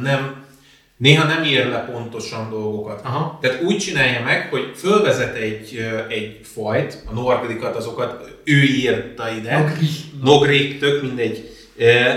nem 0.00 0.48
néha 0.96 1.26
nem 1.26 1.44
ír 1.44 1.66
le 1.66 1.78
pontosan 1.92 2.50
dolgokat. 2.50 3.00
Aha. 3.04 3.38
Tehát 3.40 3.62
úgy 3.62 3.78
csinálja 3.78 4.22
meg, 4.22 4.48
hogy 4.50 4.72
fölvezet 4.76 5.36
egy, 5.36 5.78
egy 6.08 6.40
fajt, 6.54 7.02
a 7.06 7.12
norgrikat, 7.12 7.76
azokat 7.76 8.38
ő 8.44 8.62
írta 8.62 9.30
ide, 9.30 9.58
Nogri. 9.58 9.86
Nogrik, 10.22 10.78
tök 10.78 11.02
mindegy, 11.02 11.50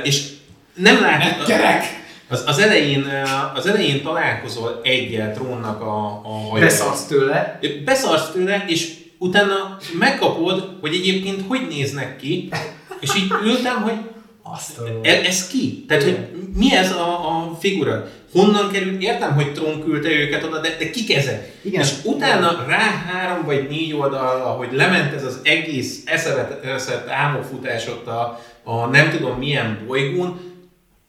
és 0.03 0.27
nem 0.75 1.01
látod... 1.01 1.47
Gyerek! 1.47 1.83
Az, 2.27 2.43
az, 2.47 2.59
elején, 2.59 3.05
az 3.53 3.65
elején 3.65 4.03
találkozol 4.03 4.79
egyel 4.83 5.33
trónnak 5.33 5.81
a, 5.81 6.21
a 6.23 6.29
hajóval. 6.29 6.59
Beszarsz 6.59 7.05
tőle. 7.05 7.59
Beszarsz 7.85 8.31
tőle, 8.31 8.65
és 8.67 8.93
utána 9.17 9.77
megkapod, 9.99 10.77
hogy 10.81 10.93
egyébként 10.93 11.41
hogy 11.47 11.67
néznek 11.69 12.17
ki, 12.17 12.49
és 12.99 13.15
így 13.15 13.31
ültem, 13.43 13.81
hogy 13.81 13.97
Azt 14.43 14.77
a... 14.77 14.83
e- 15.01 15.21
ez 15.25 15.47
ki? 15.47 15.85
Tehát, 15.87 16.03
hogy 16.03 16.17
mi 16.55 16.75
ez 16.75 16.91
a, 16.91 17.29
a 17.29 17.57
figura? 17.59 18.07
Honnan 18.31 18.71
került? 18.71 19.01
Értem, 19.01 19.33
hogy 19.33 19.53
Tron 19.53 19.83
küldte 19.83 20.09
őket 20.09 20.43
oda, 20.43 20.59
de, 20.59 20.75
de 20.79 20.89
kik 20.89 21.15
ezek? 21.15 21.51
Igen. 21.61 21.81
És 21.81 21.93
utána 22.03 22.65
rá 22.67 23.03
három 23.07 23.45
vagy 23.45 23.67
négy 23.69 23.93
oldalra, 23.93 24.45
hogy 24.45 24.67
lement 24.71 25.13
ez 25.13 25.23
az 25.23 25.39
egész 25.43 26.01
eszevetett 26.05 27.09
álmokfutás 27.09 27.87
ott 27.87 28.07
a, 28.07 28.39
a 28.63 28.85
nem 28.85 29.09
tudom 29.09 29.37
milyen 29.37 29.83
bolygón, 29.87 30.39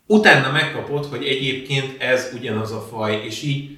utána 0.06 0.52
megkapod, 0.52 1.04
hogy 1.04 1.24
egyébként 1.24 2.02
ez 2.02 2.30
ugyanaz 2.34 2.72
a 2.72 2.86
faj, 2.90 3.22
és 3.26 3.42
így 3.42 3.76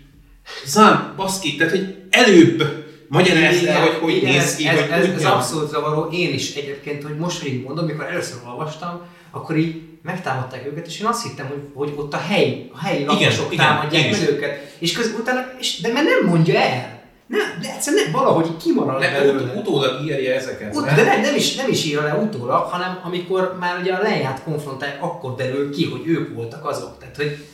Zan, 0.66 1.12
baszki, 1.16 1.56
tehát 1.56 1.72
hogy 1.72 1.94
előbb 2.10 2.84
magyarázd 3.08 3.64
el, 3.64 3.80
hogy 3.80 3.94
hogy 4.00 4.16
igen, 4.16 4.32
néz 4.32 4.42
ez, 4.42 4.56
ki, 4.56 4.66
ez, 4.66 4.78
ez, 4.78 5.04
ez 5.04 5.12
tudjam. 5.12 5.32
abszolút 5.32 5.68
zavaró. 5.68 6.08
Én 6.12 6.34
is 6.34 6.54
egyébként, 6.54 7.02
hogy 7.02 7.16
most, 7.16 7.42
hogy 7.42 7.52
így 7.52 7.62
mondom, 7.62 7.84
mikor 7.84 8.04
először 8.04 8.36
olvastam, 8.48 9.00
akkor 9.36 9.56
így 9.56 9.82
megtámadták 10.02 10.66
őket, 10.66 10.86
és 10.86 11.00
én 11.00 11.06
azt 11.06 11.22
hittem, 11.22 11.46
hogy, 11.46 11.62
hogy 11.74 11.92
ott 11.96 12.14
a 12.14 12.16
helyi, 12.16 12.70
a 12.74 12.84
helyi 12.84 13.04
lakosok 13.04 13.52
igen, 13.52 13.66
támadják 13.66 14.10
meg 14.10 14.28
őket. 14.28 14.74
És 14.78 14.92
közben 14.92 15.20
utána, 15.20 15.40
és, 15.58 15.80
de 15.80 15.92
mert 15.92 16.06
nem 16.06 16.30
mondja 16.30 16.60
el. 16.60 16.94
Nem, 17.26 17.40
de 17.62 17.72
egyszerűen 17.74 18.02
nem, 18.02 18.12
valahogy 18.12 18.56
kimarad 18.56 19.00
De 19.00 19.10
belőle. 19.10 19.42
ut- 19.42 19.56
utólag 19.56 20.04
írja 20.04 20.34
ezeket. 20.34 20.76
Ut- 20.76 20.84
nem? 20.84 20.94
de 20.94 21.02
nem, 21.02 21.20
nem, 21.20 21.34
is, 21.34 21.54
nem 21.54 21.68
is 21.70 21.84
írja 21.84 22.02
le 22.02 22.14
utólag, 22.14 22.62
hanem 22.64 23.00
amikor 23.04 23.56
már 23.60 23.78
ugye 23.80 23.92
a 23.92 24.02
leját 24.02 24.42
konfrontálják, 24.42 25.02
akkor 25.02 25.34
derül 25.34 25.74
ki, 25.74 25.84
hogy 25.84 26.06
ők 26.06 26.34
voltak 26.34 26.64
azok. 26.64 26.98
Tehát, 26.98 27.16
hogy, 27.16 27.44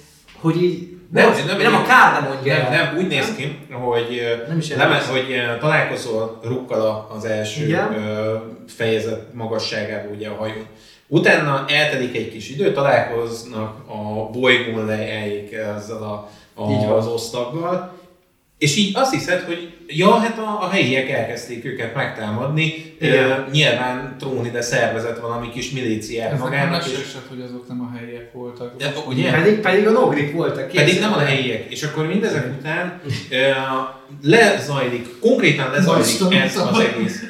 hogy 0.41 0.63
így 0.63 0.97
nem, 1.13 1.33
nem, 1.33 1.47
nem, 1.47 1.59
nem 1.59 1.75
a 1.75 1.83
kár 1.83 2.21
nem 2.21 2.33
mondja 2.33 2.57
nem, 2.57 2.71
nem, 2.73 2.97
úgy 2.97 3.07
néz 3.07 3.35
ki, 3.37 3.59
hogy, 3.71 4.23
Nem 4.49 4.59
is 4.59 4.69
nem, 4.69 4.93
hogy 5.11 5.59
találkozol 5.61 6.41
Rukkal 6.45 7.11
az 7.17 7.25
első 7.25 7.65
Igen. 7.65 7.97
fejezet 8.67 9.35
magasságában 9.35 10.15
ugye 10.15 10.29
a 10.29 10.35
hajón. 10.35 10.67
Utána 11.15 11.65
eltelik 11.69 12.17
egy 12.17 12.33
kis 12.33 12.51
idő, 12.51 12.73
találkoznak 12.73 13.89
a 13.89 14.31
bolygón 14.31 14.87
lejeljék 14.87 15.53
ezzel 15.53 16.03
a, 16.03 16.31
Így 16.71 16.85
a, 16.85 16.89
van. 16.89 16.99
az 16.99 17.07
osztaggal, 17.07 17.99
és 18.59 18.77
így 18.77 18.97
azt 18.97 19.13
hiszed, 19.13 19.41
hogy 19.41 19.73
ja, 19.87 20.15
hát 20.15 20.39
a, 20.39 20.63
a 20.63 20.69
helyiek 20.69 21.11
elkezdték 21.11 21.65
őket 21.65 21.95
megtámadni, 21.95 22.95
Igen. 23.01 23.31
Ö, 23.31 23.51
nyilván 23.51 24.17
Trón 24.19 24.47
ide 24.47 24.63
szervezett 24.63 25.21
valami 25.21 25.51
kis 25.51 25.71
milíciát 25.71 26.39
magának, 26.39 26.87
és 26.87 27.17
hogy 27.29 27.41
azok 27.41 27.69
nem 27.69 27.81
a 27.81 27.97
helyiek 27.97 28.33
voltak. 28.33 28.77
De, 28.77 28.93
ugye? 29.07 29.31
Pedig, 29.31 29.61
pedig 29.61 29.87
a 29.87 29.91
Nogrik 29.91 30.33
voltak. 30.33 30.69
Pedig 30.69 31.01
nem 31.01 31.13
a 31.13 31.19
helyiek. 31.19 31.71
És 31.71 31.83
akkor 31.83 32.07
mindezek 32.07 32.55
után 32.59 33.01
uh, 33.05 33.39
lezajlik, 34.23 35.19
konkrétan 35.21 35.71
lezajlik 35.71 36.21
Most 36.21 36.33
ez 36.33 36.57
az 36.57 36.79
egész. 36.79 37.21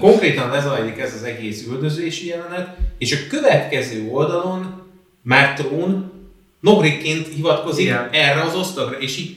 Konkrétan 0.00 0.50
lezajlik 0.50 0.98
ez 0.98 1.14
az 1.14 1.22
egész 1.22 1.66
üldözési 1.66 2.26
jelenet, 2.26 2.76
és 2.98 3.12
a 3.12 3.16
következő 3.28 4.08
oldalon 4.10 4.82
már 5.22 5.54
Trón 5.54 6.12
Nogrikként 6.60 7.28
hivatkozik 7.34 7.84
Igen. 7.84 8.08
erre 8.12 8.40
az 8.42 8.54
osztagra, 8.54 8.98
és 8.98 9.18
így 9.18 9.36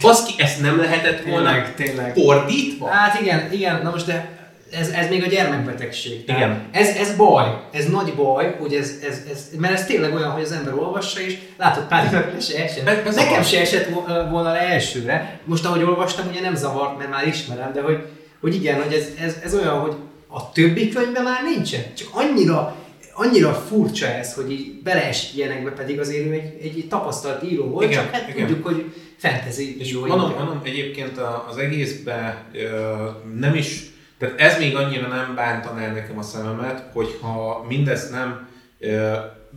baszki, 0.00 0.32
ezt 0.42 0.60
nem 0.60 0.80
lehetett 0.80 1.24
volna 1.24 1.50
Tényleg, 1.50 1.74
tényleg. 1.74 2.14
fordítva? 2.14 2.88
Hát 2.88 3.20
igen, 3.20 3.52
igen, 3.52 3.80
na 3.82 3.90
most 3.90 4.06
de 4.06 4.38
ez, 4.72 4.88
ez 4.88 5.08
még 5.08 5.22
a 5.22 5.26
gyermekbetegség. 5.26 6.24
Tehát 6.24 6.40
Igen. 6.40 6.62
Ez, 6.70 6.96
ez 6.96 7.16
baj, 7.16 7.60
ez 7.72 7.86
nagy 7.86 8.14
baj, 8.14 8.56
hogy 8.60 8.74
ez, 8.74 8.92
ez, 9.08 9.22
ez, 9.30 9.48
mert 9.58 9.74
ez 9.74 9.86
tényleg 9.86 10.14
olyan, 10.14 10.30
hogy 10.30 10.42
az 10.42 10.52
ember 10.52 10.74
olvassa, 10.74 11.20
és 11.20 11.36
látod, 11.56 11.86
le 11.90 12.40
se 12.40 12.62
esett. 12.62 12.84
Be-. 12.84 13.02
Nekem 13.14 13.42
se 13.42 13.60
esett 13.60 13.88
vo- 13.88 14.06
volna 14.30 14.52
le 14.52 14.58
elsőre. 14.58 15.40
Most 15.44 15.64
ahogy 15.64 15.82
olvastam, 15.82 16.28
ugye 16.30 16.40
nem 16.40 16.54
zavart, 16.54 16.98
mert 16.98 17.10
már 17.10 17.26
ismerem, 17.26 17.72
de 17.72 17.80
hogy, 17.80 18.06
hogy 18.40 18.54
igen, 18.54 18.82
hogy 18.82 18.92
ez, 18.92 19.08
ez, 19.20 19.36
ez 19.44 19.54
olyan, 19.54 19.78
hogy 19.78 19.94
a 20.28 20.52
többi 20.52 20.88
könyvben 20.88 21.22
már 21.22 21.42
nincsen. 21.42 21.82
Csak 21.94 22.08
annyira, 22.12 22.76
annyira 23.14 23.52
furcsa 23.52 24.06
ez, 24.06 24.34
hogy 24.34 24.50
így 24.52 24.82
beleesik 24.82 25.36
ilyenekbe, 25.36 25.70
pedig 25.70 26.00
azért 26.00 26.26
ő 26.26 26.32
egy, 26.32 26.58
egy 26.62 26.86
tapasztalt 26.88 27.42
író 27.42 27.64
volt, 27.64 27.90
Igen, 27.90 28.02
csak 28.02 28.12
hát 28.12 28.28
igen. 28.28 28.46
tudjuk, 28.46 28.66
hogy 28.66 28.92
fantasy 29.16 29.76
És 29.78 29.90
író. 29.90 30.06
mondom, 30.06 30.32
mondom, 30.32 30.60
egyébként 30.64 31.18
az 31.48 31.56
egészben 31.56 32.34
ö, 32.52 32.94
nem 33.38 33.54
is, 33.54 33.82
tehát 34.18 34.40
ez 34.40 34.58
még 34.58 34.76
annyira 34.76 35.08
nem 35.08 35.34
bántaná 35.34 35.92
nekem 35.92 36.18
a 36.18 36.22
szememet, 36.22 36.84
hogyha 36.92 37.64
mindezt 37.68 38.10
nem 38.10 38.48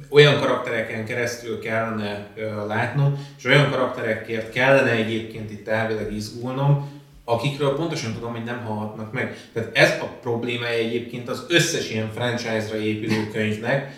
olyan 0.09 0.39
karaktereken 0.39 1.05
keresztül 1.05 1.59
kellene 1.59 2.27
látnom, 2.67 3.27
és 3.37 3.45
olyan 3.45 3.69
karakterekért 3.69 4.51
kellene 4.53 4.91
egyébként 4.91 5.51
itt 5.51 5.67
elvileg 5.67 6.13
izgulnom, 6.13 7.00
akikről 7.25 7.75
pontosan 7.75 8.13
tudom, 8.13 8.31
hogy 8.31 8.43
nem 8.43 8.65
hallhatnak 8.65 9.11
meg. 9.11 9.49
Tehát 9.53 9.77
ez 9.77 9.89
a 10.01 10.05
problémája 10.21 10.77
egyébként 10.77 11.29
az 11.29 11.45
összes 11.47 11.89
ilyen 11.89 12.11
franchise-ra 12.13 12.77
épülő 12.77 13.29
könyvnek, 13.33 13.95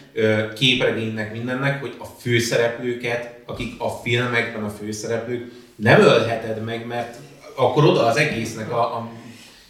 képregénynek, 0.55 1.31
mindennek, 1.31 1.81
hogy 1.81 1.95
a 1.99 2.05
főszereplőket, 2.19 3.39
akik 3.45 3.73
a 3.77 3.89
filmekben 3.89 4.63
a 4.63 4.69
főszereplők, 4.69 5.51
nem 5.75 6.01
ölheted 6.01 6.63
meg, 6.63 6.85
mert 6.87 7.15
akkor 7.55 7.85
oda 7.85 8.05
az 8.05 8.17
egésznek 8.17 8.71
a, 8.71 8.79
a 8.79 9.09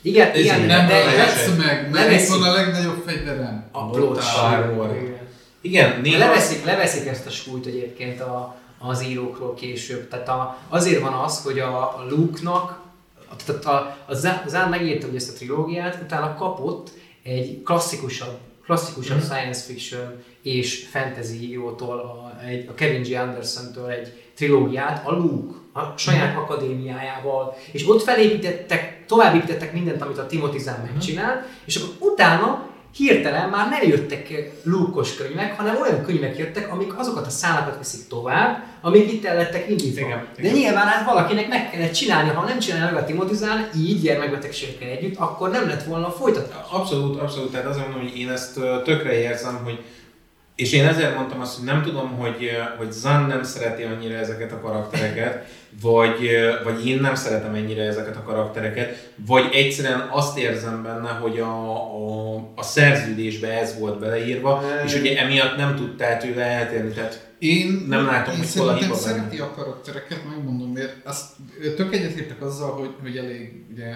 Igen, 0.02 0.32
Ez 0.32 0.40
igen, 0.40 0.62
Nem 0.62 0.88
de, 0.88 1.00
ölhetsz 1.00 1.56
meg, 1.58 1.90
mert 1.92 2.22
itt 2.22 2.28
van 2.28 2.44
a 2.44 2.54
legnagyobb 2.54 3.04
fegyverem. 3.06 3.66
A. 3.72 3.80
Armor. 4.40 5.22
Igen. 5.62 6.02
Néha... 6.02 6.18
Leveszik, 6.18 6.66
leveszik 6.66 7.08
ezt 7.08 7.26
a 7.26 7.30
súlyt 7.30 7.66
egyébként 7.66 8.22
a, 8.22 8.56
az 8.80 9.04
írókról 9.04 9.54
később. 9.54 10.08
Tehát 10.10 10.30
a, 10.30 10.58
azért 10.70 11.02
van 11.02 11.14
az, 11.14 11.44
hogy 11.44 11.60
a, 11.60 11.80
a 11.80 12.06
Luke-nak, 12.10 12.83
tehát 13.46 13.66
a, 13.66 13.98
a 14.06 14.14
Zá- 14.14 14.50
Zán 14.50 14.70
megírta 14.70 15.08
ugye 15.08 15.18
ezt 15.18 15.30
a 15.30 15.34
trilógiát, 15.34 16.00
utána 16.04 16.36
kapott 16.36 16.90
egy 17.24 17.62
klasszikusabb, 17.66 18.38
klasszikusabb 18.66 19.18
Mhm. 19.18 19.26
science 19.26 19.62
fiction 19.66 20.24
és 20.42 20.88
fantasy 20.92 21.50
írótól, 21.50 22.00
a, 22.00 22.42
egy, 22.46 22.68
a 22.70 22.74
Kevin 22.74 23.02
G. 23.02 23.12
Anderson-től 23.14 23.90
egy 23.90 24.24
trilógiát, 24.36 25.08
a 25.08 25.12
Luke, 25.12 25.56
a 25.74 25.98
saját 25.98 26.38
akadémiájával, 26.38 27.56
és 27.72 27.90
ott 27.90 28.02
felépítettek, 28.04 29.06
továbbépítettek 29.06 29.74
mindent, 29.74 30.02
amit 30.02 30.18
a 30.18 30.26
Timothy 30.26 30.60
Zahn 30.60 30.82
megcsinált, 30.92 31.46
és 31.66 31.76
akkor 31.76 31.96
utána 32.12 32.68
hirtelen 32.96 33.50
már 33.50 33.70
nem 33.70 33.90
jöttek 33.90 34.52
lúkos 34.64 35.16
könyvek, 35.16 35.58
hanem 35.58 35.82
olyan 35.82 36.04
könyvek 36.04 36.38
jöttek, 36.38 36.72
amik 36.72 36.98
azokat 36.98 37.26
a 37.26 37.30
szálakat 37.30 37.78
viszik 37.78 38.08
tovább, 38.08 38.64
amik 38.82 39.12
itt 39.12 39.26
el 39.26 39.36
lettek 39.36 39.70
indítva. 39.70 40.06
Igen, 40.06 40.28
De 40.36 40.42
igen. 40.42 40.54
nyilván 40.54 40.88
hát 40.88 41.06
valakinek 41.06 41.48
meg 41.48 41.70
kellett 41.70 41.94
csinálni, 41.94 42.30
ha 42.30 42.44
nem 42.46 42.60
csinálja 42.60 42.94
meg 42.94 43.04
a 43.04 43.06
Timothy 43.06 43.36
Zahn, 43.36 43.62
így 43.78 44.02
gyermekbetegségekkel 44.02 44.90
együtt, 44.90 45.18
akkor 45.18 45.50
nem 45.50 45.68
lett 45.68 45.84
volna 45.84 46.08
a 46.08 46.12
folytatás. 46.12 46.66
Abszolút, 46.70 47.20
abszolút. 47.20 47.52
Tehát 47.52 47.68
azért 47.68 47.88
mondom, 47.88 48.10
hogy 48.10 48.18
én 48.20 48.30
ezt 48.30 48.60
tökre 48.84 49.20
érzem, 49.20 49.60
hogy 49.64 49.80
és 50.56 50.72
én 50.74 50.86
ezért 50.88 51.16
mondtam 51.16 51.40
azt, 51.40 51.56
hogy 51.58 51.66
nem 51.66 51.82
tudom, 51.84 52.10
hogy, 52.10 52.50
hogy 52.78 52.92
Zan 52.92 53.26
nem 53.26 53.44
szereti 53.44 53.84
annyira 53.84 54.16
ezeket 54.16 54.52
a 54.52 54.60
karaktereket, 54.60 55.46
vagy, 55.82 56.30
vagy 56.64 56.88
én 56.88 57.00
nem 57.00 57.16
szeretem 57.16 57.54
ennyire 57.54 57.84
ezeket 57.84 58.16
a 58.16 58.24
karaktereket, 58.24 59.12
vagy 59.16 59.44
egyszerűen 59.54 60.08
azt 60.12 60.38
érzem 60.38 60.84
benne, 60.84 61.10
hogy 61.10 61.40
a, 61.40 61.72
a, 61.72 62.36
a 62.56 62.64
szerződésbe 62.64 63.60
ez 63.60 63.80
volt 63.80 64.00
beleírva, 64.00 64.64
és 64.86 64.96
ugye 64.96 65.20
emiatt 65.20 65.58
nem 65.58 65.76
tudtál 65.76 66.18
tőle 66.20 66.44
eltérni. 66.44 66.92
Tehát 66.92 67.32
Én 67.40 67.86
Nem 67.88 68.06
látom, 68.06 68.34
én 68.34 68.40
hogy 68.40 68.54
hol 68.56 68.70
a 68.70 68.74
benne. 68.80 68.94
szereti 68.96 69.38
a 69.40 69.52
karaktereket, 69.52 70.20
megmondom 70.36 70.72
miért. 70.72 70.96
Azt 71.06 71.26
tök 71.76 71.94
egyetértek 71.96 72.42
azzal, 72.42 72.72
hogy, 72.72 72.90
hogy 73.02 73.18
elég 73.18 73.64
ugye, 73.74 73.94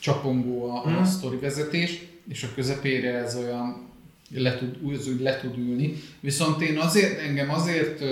csapongó 0.00 0.70
a, 0.70 0.82
a 0.84 0.88
Mhm. 0.88 1.04
sztori 1.04 1.36
vezetés, 1.36 1.98
és 2.28 2.42
a 2.42 2.48
közepére 2.54 3.14
ez 3.14 3.36
olyan 3.36 3.88
le 4.34 4.56
tud, 4.56 4.82
úgy, 4.82 5.20
le 5.20 5.36
tud 5.36 5.58
ülni. 5.58 5.94
Viszont 6.20 6.62
én 6.62 6.78
azért, 6.78 7.18
engem 7.18 7.50
azért, 7.50 8.04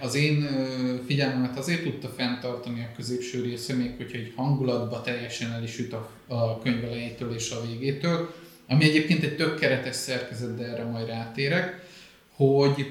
az 0.00 0.14
én 0.14 0.48
figyelmemet 1.06 1.58
azért 1.58 1.82
tudta 1.82 2.08
fenntartani 2.08 2.80
a 2.80 2.96
középső 2.96 3.42
része, 3.42 3.74
még 3.74 3.90
hogyha 3.96 4.18
egy 4.18 4.32
hangulatba 4.36 5.00
teljesen 5.00 5.52
el 5.52 5.62
is 5.62 5.78
üt 5.78 5.92
a, 5.92 6.10
a 6.26 6.58
könyv 6.58 6.84
elejétől 6.84 7.34
és 7.34 7.50
a 7.50 7.66
végétől, 7.66 8.34
ami 8.68 8.84
egyébként 8.84 9.22
egy 9.22 9.36
tök 9.36 9.58
keretes 9.58 9.96
szerkezet, 9.96 10.56
de 10.56 10.64
erre 10.64 10.84
majd 10.84 11.06
rátérek, 11.06 11.88
hogy 12.34 12.86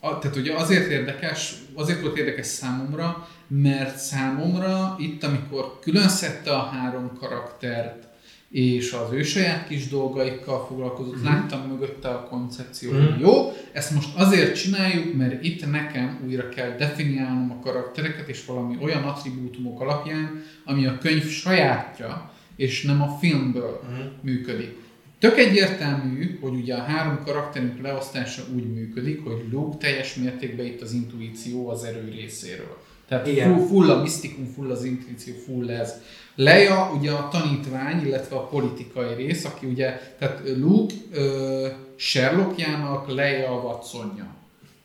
a, 0.00 0.18
tehát 0.18 0.36
ugye 0.36 0.54
azért 0.54 0.90
érdekes, 0.90 1.54
azért 1.74 2.00
volt 2.00 2.16
érdekes 2.18 2.46
számomra, 2.46 3.28
mert 3.46 3.98
számomra 3.98 4.96
itt, 4.98 5.24
amikor 5.24 5.78
külön 5.80 6.08
szedte 6.08 6.52
a 6.52 6.62
három 6.62 7.16
karaktert, 7.18 8.06
és 8.52 8.92
az 8.92 9.12
ő 9.12 9.22
saját 9.22 9.68
kis 9.68 9.88
dolgaikkal 9.88 10.66
foglalkozott, 10.66 11.14
mm-hmm. 11.14 11.24
láttam 11.24 11.60
mögötte 11.68 12.08
a 12.08 12.28
koncepciót, 12.28 12.94
mm-hmm. 12.94 13.20
jó, 13.20 13.52
ezt 13.72 13.90
most 13.90 14.16
azért 14.16 14.56
csináljuk, 14.56 15.14
mert 15.16 15.44
itt 15.44 15.70
nekem 15.70 16.20
újra 16.26 16.48
kell 16.48 16.76
definiálnom 16.76 17.50
a 17.50 17.60
karaktereket, 17.62 18.28
és 18.28 18.44
valami 18.44 18.76
olyan 18.80 19.02
attribútumok 19.02 19.80
alapján, 19.80 20.42
ami 20.64 20.86
a 20.86 20.98
könyv 20.98 21.26
sajátja, 21.26 22.30
és 22.56 22.82
nem 22.82 23.02
a 23.02 23.16
filmből 23.20 23.80
Mhm. 23.88 24.00
működik. 24.20 24.80
Tök 25.18 25.38
egyértelmű, 25.38 26.38
hogy 26.40 26.54
ugye 26.54 26.74
a 26.74 26.82
három 26.82 27.18
karakterünk 27.24 27.82
leosztása 27.82 28.42
úgy 28.54 28.72
működik, 28.72 29.24
hogy 29.24 29.44
Luke 29.52 29.76
teljes 29.76 30.14
mértékben 30.14 30.66
itt 30.66 30.80
az 30.80 30.92
intuíció 30.92 31.68
az 31.68 31.84
erő 31.84 32.08
részéről. 32.14 32.76
Tehát 33.08 33.26
Igen. 33.26 33.56
full, 33.56 33.66
full 33.66 33.90
a 33.90 34.02
misztikum, 34.02 34.46
full 34.46 34.70
az 34.70 34.84
intuíció, 34.84 35.34
full 35.46 35.70
ez. 35.70 35.92
Leia 36.34 36.90
ugye 36.98 37.10
a 37.10 37.28
tanítvány, 37.28 38.06
illetve 38.06 38.36
a 38.36 38.46
politikai 38.46 39.14
rész, 39.14 39.44
aki 39.44 39.66
ugye, 39.66 40.14
tehát 40.18 40.40
Luke 40.56 40.94
ö, 41.12 41.66
Sherlockjának 41.96 43.12
Leia 43.14 43.48
a 43.50 43.60
Watsonja. 43.62 44.26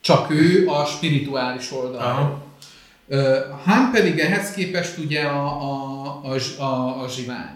Csak 0.02 0.32
ő 0.32 0.68
a 0.68 0.86
spirituális 0.86 1.72
oldal. 1.72 2.02
Aha. 2.02 2.42
Ö, 3.08 3.40
Han 3.64 3.92
pedig 3.92 4.20
ehhez 4.20 4.52
képest 4.52 4.98
ugye 4.98 5.24
a, 5.24 5.46
a, 5.46 6.22
a, 6.24 6.62
a, 6.64 7.02
a 7.04 7.08
zsivány 7.10 7.56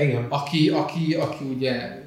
Igen. 0.00 0.26
aki, 0.28 0.68
aki, 0.68 1.14
aki 1.14 1.44
ugye 1.44 2.04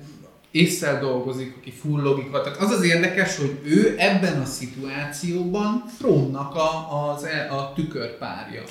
észszel 0.51 0.99
dolgozik, 0.99 1.55
aki 1.59 1.71
full 1.71 2.01
logika. 2.01 2.41
Tehát 2.41 2.59
az 2.59 2.71
az 2.71 2.84
érdekes, 2.84 3.38
hogy 3.38 3.59
ő 3.63 3.95
ebben 3.97 4.41
a 4.41 4.45
szituációban 4.45 5.84
trónnak 5.97 6.55
a, 6.55 7.09
az, 7.13 7.23
e- 7.23 7.47
a 7.51 7.73
tükörpárja. 7.75 8.61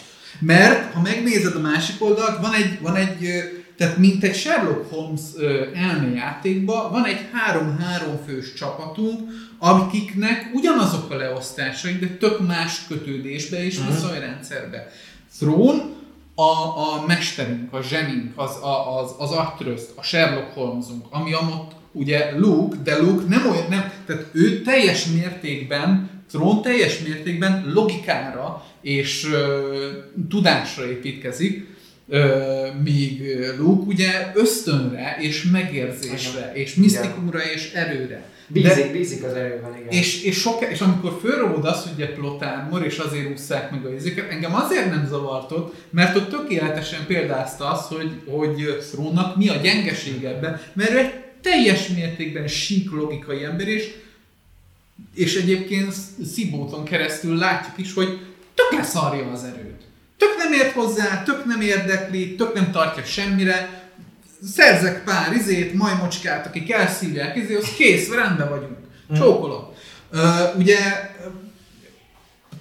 Mert 0.41 0.93
ha 0.93 1.01
megnézed 1.01 1.55
a 1.57 1.61
másik 1.61 2.05
oldalt, 2.05 2.41
van 2.41 2.55
egy, 2.55 2.79
van 2.81 2.97
egy 2.97 3.29
tehát 3.77 3.97
mint 3.99 4.25
egy 4.25 4.35
Sherlock 4.37 4.91
Holmes 4.91 5.21
ö, 5.37 5.65
elméjátékban, 5.75 6.91
van 6.91 7.05
egy 7.05 7.27
három-három 7.33 8.19
fős 8.27 8.53
csapatunk, 8.53 9.21
akiknek 9.59 10.51
ugyanazok 10.55 11.11
a 11.11 11.17
leosztásaik, 11.17 12.01
de 12.01 12.07
tök 12.07 12.47
más 12.47 12.87
kötődésbe 12.89 13.65
és 13.65 13.79
Mhm. 13.79 13.89
viszonyrendszerbe. 13.93 14.91
Thrón 15.39 15.97
a, 16.35 16.43
a 16.79 17.05
mesterünk, 17.07 17.73
a 17.73 17.83
zsenink, 17.83 18.33
az, 18.35 18.51
a, 18.63 18.99
az, 19.03 19.15
az 19.19 19.31
Artrözt, 19.31 19.91
a 19.95 20.03
Sherlock 20.03 20.55
Holmesunk, 20.55 21.05
ami 21.11 21.33
amott 21.33 21.73
ugye 21.93 22.39
Luke, 22.39 22.77
de 22.85 22.99
Luke 22.99 23.25
nem 23.29 23.51
olyan, 23.51 23.67
nem, 23.69 23.93
tehát 24.07 24.27
ő 24.33 24.63
teljes 24.63 25.05
mértékben, 25.07 26.11
Thrón 26.31 26.63
teljes 26.63 26.99
mértékben 26.99 27.71
logikára 27.75 28.65
és 28.81 29.27
ö, 29.33 29.89
tudásra 30.29 30.91
építkezik, 30.91 31.67
ö, 32.09 32.67
míg 32.83 33.23
Luke 33.59 33.87
ugye 33.87 34.33
ösztönre 34.35 35.17
és 35.21 35.45
megérzésre, 35.53 36.53
és 36.55 36.75
misztikumra 36.75 37.39
és 37.39 37.73
erőre. 37.73 38.37
Bízik, 38.51 38.93
bízik 38.93 39.25
az 39.25 39.33
erőben, 39.33 39.77
igen. 39.77 39.89
És, 39.89 40.23
és, 40.23 40.41
sok, 40.41 40.67
és 40.71 40.81
amikor 40.81 41.19
fölrobod 41.21 41.65
az, 41.65 41.83
hogy 41.83 41.93
ugye 41.95 42.13
plot 42.13 42.43
armor, 42.43 42.85
és 42.85 42.99
azért 42.99 43.31
ússzák 43.33 43.71
meg 43.71 43.87
a 43.87 43.95
izéket, 43.95 44.31
engem 44.31 44.55
azért 44.55 44.91
nem 44.91 45.07
zavart 45.09 45.53
ott, 45.53 45.75
mert 45.91 46.17
ott 46.17 46.29
tökéletesen 46.29 47.07
példázta 47.07 47.71
azt, 47.71 47.93
hogy, 47.93 48.11
hogy 48.27 48.79
Thrónnak 48.91 49.37
mi 49.37 49.49
a 49.49 49.57
gyengesége 49.57 50.29
ebben, 50.29 50.61
mert 50.73 50.91
ő 50.91 50.99
egy 50.99 51.13
teljes 51.43 51.89
mértékben 51.89 52.47
sík 52.47 52.91
logikai 52.91 53.45
ember, 53.45 53.69
és, 53.69 53.95
és 55.15 55.35
egyébként 55.35 55.95
Szibóton 56.35 56.85
keresztül 56.85 57.37
látjuk 57.37 57.79
is, 57.79 57.95
hogy 57.95 58.19
tök 58.55 58.79
leszarja 58.79 59.31
az 59.31 59.45
erőt. 59.45 59.83
Tök 60.17 60.37
nem 60.37 60.53
ért 60.53 60.73
hozzá, 60.73 61.23
tök 61.23 61.45
nem 61.45 61.61
érdekli, 61.61 62.35
tök 62.35 62.55
nem 62.55 62.71
tartja 62.71 63.05
semmire, 63.05 63.91
szerzek 64.55 65.05
pár 65.05 65.33
izét, 65.33 65.75
majmocskát, 65.75 66.47
akik 66.47 66.73
elszívják 66.73 67.37
izé, 67.37 67.55
az 67.57 67.75
kész, 67.77 68.11
rendben 68.11 68.49
vagyunk. 68.49 68.77
Csókolom. 69.17 69.73
Uh, 70.13 70.57
ugye 70.59 70.79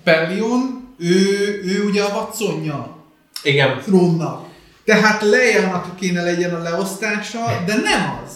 Pellion, 0.03 0.87
ő, 0.97 1.15
ő 1.63 1.83
ugye 1.83 2.03
a 2.03 2.15
Watsonja 2.15 2.97
Igen. 3.43 3.79
trónnak. 3.81 4.47
tehát 4.85 5.21
Leia-nak 5.21 5.95
kéne 5.95 6.21
legyen 6.21 6.53
a 6.53 6.61
leosztása, 6.61 7.63
de 7.65 7.75
nem 7.75 8.19
az. 8.25 8.31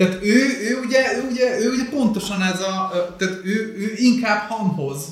Tehát 0.00 0.18
ő, 0.22 0.36
ő, 0.70 0.80
ugye, 0.86 1.16
ő, 1.16 1.28
ugye, 1.30 1.60
ő 1.60 1.70
ugye 1.70 1.84
pontosan 1.90 2.42
ez 2.42 2.60
a, 2.60 2.90
tehát 3.18 3.34
ő, 3.44 3.74
ő 3.78 3.92
inkább 3.96 4.48
Hanhoz. 4.48 5.04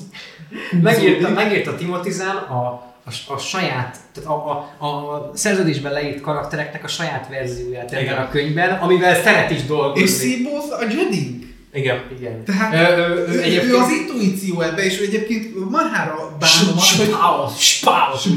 Megírta, 0.81 1.29
megírta 1.29 1.75
Timotizán 1.75 2.35
a, 2.35 2.63
a, 3.05 3.33
a 3.33 3.37
saját, 3.37 3.97
tehát 4.13 4.29
a, 4.29 4.69
a, 4.77 4.87
a 4.87 5.31
szerződésben 5.33 5.91
leírt 5.91 6.21
karaktereknek 6.21 6.83
a 6.83 6.87
saját 6.87 7.29
verzióját 7.29 7.91
ebben 7.91 8.17
a 8.17 8.29
könyvben, 8.29 8.77
amivel 8.77 9.21
szeret 9.21 9.51
is 9.51 9.63
dolgozni. 9.65 10.01
És 10.01 10.11
Seaboth 10.11 10.81
a 10.81 10.81
Jedi. 10.81 11.48
Igen. 11.73 12.01
Igen. 12.19 12.43
Tehát 12.45 12.97
Ö, 12.97 13.01
ö, 13.01 13.31
ő, 13.33 13.41
egyébként- 13.41 13.71
ő 13.71 13.75
az 13.77 13.89
intuíció 13.91 14.61
ebbe, 14.61 14.83
és 14.85 14.99
ő 14.99 15.03
egyébként 15.03 15.69
marhára 15.69 16.15
bánom 16.39 16.77
azt, 16.77 16.97
hogy 16.97 17.13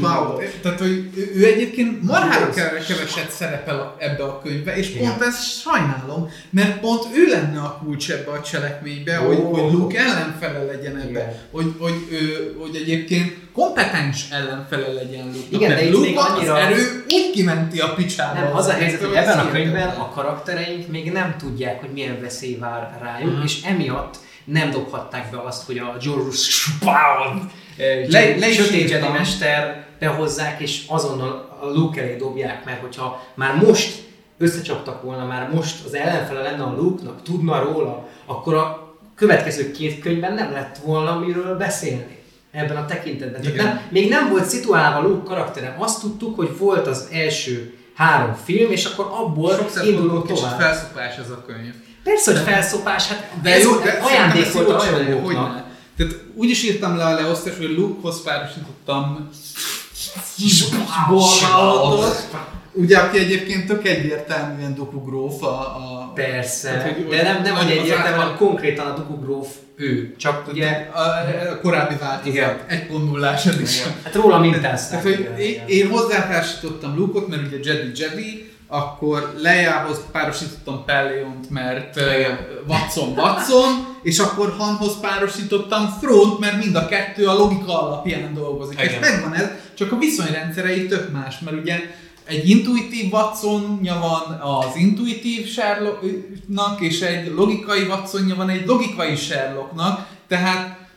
Wow. 0.01 0.39
Tehát, 0.61 0.79
hogy 0.79 1.09
ő, 1.35 1.45
egyébként 1.45 2.03
marhára 2.03 2.49
ke- 2.49 2.85
keveset 2.85 3.31
szerepel 3.31 3.95
ebbe 3.99 4.23
a 4.23 4.41
könyvbe, 4.43 4.75
és 4.77 4.89
Igen. 4.89 5.07
pont 5.09 5.21
ezt 5.21 5.61
sajnálom, 5.61 6.29
mert 6.49 6.79
pont 6.79 7.03
ő 7.15 7.27
lenne 7.29 7.59
a 7.59 7.79
kulcs 7.83 8.11
ebbe 8.11 8.31
a 8.31 8.41
cselekménybe, 8.41 9.15
hogy, 9.15 9.37
Ó. 9.37 9.53
hogy 9.53 9.73
Luke 9.73 9.99
ellenfele 9.99 10.63
legyen 10.63 10.97
ebbe, 10.97 11.09
Igen. 11.09 11.33
hogy, 11.51 11.73
hogy, 11.79 12.07
ő, 12.11 12.55
hogy 12.59 12.75
egyébként 12.75 13.35
kompetens 13.53 14.25
ellenfele 14.31 14.87
legyen 14.93 15.25
Luke. 15.25 15.45
Igen, 15.49 15.69
de 15.69 15.83
itt 15.85 15.99
még 15.99 16.17
annyira- 16.17 16.53
az 16.53 16.59
erő 16.59 17.03
úgy 17.09 17.29
kimenti 17.33 17.79
a 17.79 17.93
picsába. 17.93 18.39
Nem, 18.39 18.55
az 18.55 18.67
a 18.67 18.71
helyzet, 18.73 19.01
hogy 19.03 19.15
ebben 19.15 19.39
a 19.39 19.51
könyvben 19.51 19.87
a 19.89 20.09
karaktereink 20.09 20.87
még 20.87 21.11
nem 21.11 21.35
tudják, 21.37 21.79
hogy 21.79 21.89
milyen 21.89 22.21
veszély 22.21 22.57
vár 22.57 22.97
rájuk, 23.01 23.31
Mhm. 23.33 23.43
és 23.43 23.61
emiatt 23.61 24.17
nem 24.45 24.69
dobhatták 24.71 25.31
be 25.31 25.37
azt, 25.41 25.65
hogy 25.65 25.77
a 25.77 25.97
George 26.03 26.35
Spawn 26.35 27.51
Le- 28.07 28.37
le 28.37 28.49
is 28.49 28.55
sötét 28.55 28.89
Jedi 28.89 29.07
mester 29.07 29.85
behozzák, 29.99 30.59
és 30.61 30.83
azonnal 30.87 31.57
a 31.61 31.65
Luke 31.65 32.01
elé 32.01 32.15
dobják, 32.15 32.65
mert 32.65 32.81
hogyha 32.81 33.23
már 33.33 33.55
most 33.55 34.01
összecsaptak 34.37 35.01
volna, 35.01 35.25
már 35.25 35.49
most 35.53 35.85
az 35.85 35.93
ellenfele 35.93 36.41
lenne 36.41 36.63
a 36.63 36.75
Luke-nak, 36.77 37.23
tudna 37.23 37.59
róla, 37.63 38.07
akkor 38.25 38.53
a 38.53 38.93
következő 39.15 39.71
két 39.71 39.99
könyvben 39.99 40.33
nem 40.33 40.51
lett 40.51 40.77
volna 40.85 41.19
miről 41.19 41.57
beszélni 41.57 42.17
ebben 42.53 42.77
a 42.77 42.85
tekintetben. 42.85 43.41
Tehát 43.41 43.57
nem, 43.57 43.79
még 43.89 44.09
nem 44.09 44.29
volt 44.29 44.45
szituálva 44.45 45.07
Luke 45.07 45.23
karaktere. 45.27 45.75
Azt 45.79 45.99
tudtuk, 46.01 46.35
hogy 46.35 46.57
volt 46.57 46.87
az 46.87 47.07
első 47.11 47.73
három 47.95 48.33
film, 48.43 48.71
és 48.71 48.85
akkor 48.85 49.05
abból 49.11 49.49
Sok 49.55 49.69
szempontból 49.69 49.93
indulunk 50.01 50.27
kicsit 50.27 50.43
tovább. 50.43 50.59
felszopás 50.59 51.17
ez 51.17 51.29
a 51.29 51.43
könyv. 51.47 51.73
Persze, 52.03 52.31
hogy 52.31 52.41
felszopás, 52.41 53.07
hát 53.07 53.29
De 53.41 53.53
ez 53.53 53.63
jó, 53.63 53.75
de 53.75 53.91
ajándék 54.03 54.51
volt 54.51 54.69
a 54.69 54.83
rajongóknak. 54.91 55.63
Tehát 55.97 56.13
úgy 56.35 56.49
is 56.49 56.63
írtam 56.63 56.95
le 56.97 57.05
a 57.05 57.13
leosztást, 57.13 57.57
hogy 57.57 57.69
Lukehoz 57.77 58.23
párosítottam 58.23 59.29
Borvaltot, 61.09 62.27
ugye 62.71 62.97
aki 62.97 63.17
egyébként 63.19 63.67
tök 63.67 63.87
egyértelműen 63.87 64.75
Doku 64.75 65.03
gróf 65.03 65.43
a, 65.43 65.47
a 65.59 66.11
Persze, 66.13 66.69
Tehát, 66.69 66.93
hogy- 66.95 67.07
de 67.07 67.21
nem, 67.23 67.41
nem 67.41 67.55
hogy 67.55 67.71
egyértelműen, 67.71 68.35
konkrétan 68.37 68.87
a 68.87 68.93
Duku 68.95 69.19
gróf 69.19 69.47
ő. 69.75 70.15
Csak 70.17 70.47
ugye, 70.51 70.89
a, 70.93 70.99
a 71.51 71.59
korábbi 71.61 71.95
változat, 71.95 72.33
Igen. 72.33 72.57
1.0-ás 72.69 73.45
edition. 73.45 73.93
hát 74.03 74.15
róla 74.15 74.39
mintázták. 74.39 75.01
Tehát, 75.01 75.17
hogy 75.17 75.25
igen, 75.25 75.39
én, 75.39 75.49
igen. 75.49 75.67
én 75.67 75.89
hozzátársítottam 75.89 76.97
Luke-ot, 76.97 77.27
mert 77.27 77.41
ugye 77.45 77.71
Jedi 77.71 77.91
Jedi, 77.95 78.51
akkor 78.67 79.33
Leiához 79.37 80.01
párosítottam 80.11 80.85
Pelleont, 80.85 81.49
mert 81.49 81.99
Watson 82.67 83.13
Watson, 83.17 83.97
és 84.03 84.19
akkor 84.19 84.55
Hanhoz 84.57 84.99
párosítottam 84.99 85.97
Front, 86.01 86.39
mert 86.39 86.57
mind 86.57 86.75
a 86.75 86.85
kettő 86.85 87.27
a 87.27 87.33
logika 87.33 87.81
alapján 87.81 88.33
dolgozik. 88.33 88.79
És 88.79 88.87
Igen. 88.87 88.99
megvan 88.99 89.33
ez, 89.33 89.49
csak 89.73 89.91
a 89.91 89.97
viszonyrendszerei 89.97 90.87
tök 90.87 91.11
más, 91.11 91.39
mert 91.39 91.57
ugye 91.57 91.79
egy 92.25 92.49
intuitív 92.49 93.11
Watsonja 93.13 93.99
van 93.99 94.39
az 94.39 94.75
intuitív 94.75 95.47
Sherlocknak, 95.47 96.81
és 96.81 97.01
egy 97.01 97.31
logikai 97.31 97.83
Watsonja 97.83 98.35
van 98.35 98.49
egy 98.49 98.65
logikai 98.65 99.15
Sherlocknak, 99.15 100.07
tehát 100.27 100.87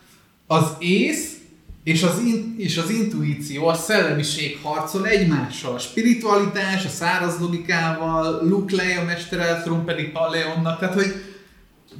az 0.47 0.65
ész 0.79 1.37
és 1.83 2.03
az, 2.03 2.19
in, 2.25 2.55
és 2.57 2.77
az 2.77 2.89
intuíció, 2.89 3.67
a 3.67 3.73
szellemiség 3.73 4.57
harcol 4.63 5.07
egymással. 5.07 5.73
A 5.73 5.79
spiritualitás, 5.79 6.85
a 6.85 6.89
száraz 6.89 7.39
logikával, 7.39 8.47
Luke 8.47 8.75
Leia 8.75 9.03
mestere, 9.03 9.61
Thrawn 9.61 9.85
pedig 9.85 10.11
Paleonnak, 10.11 10.79
tehát 10.79 10.93
hogy 10.93 11.13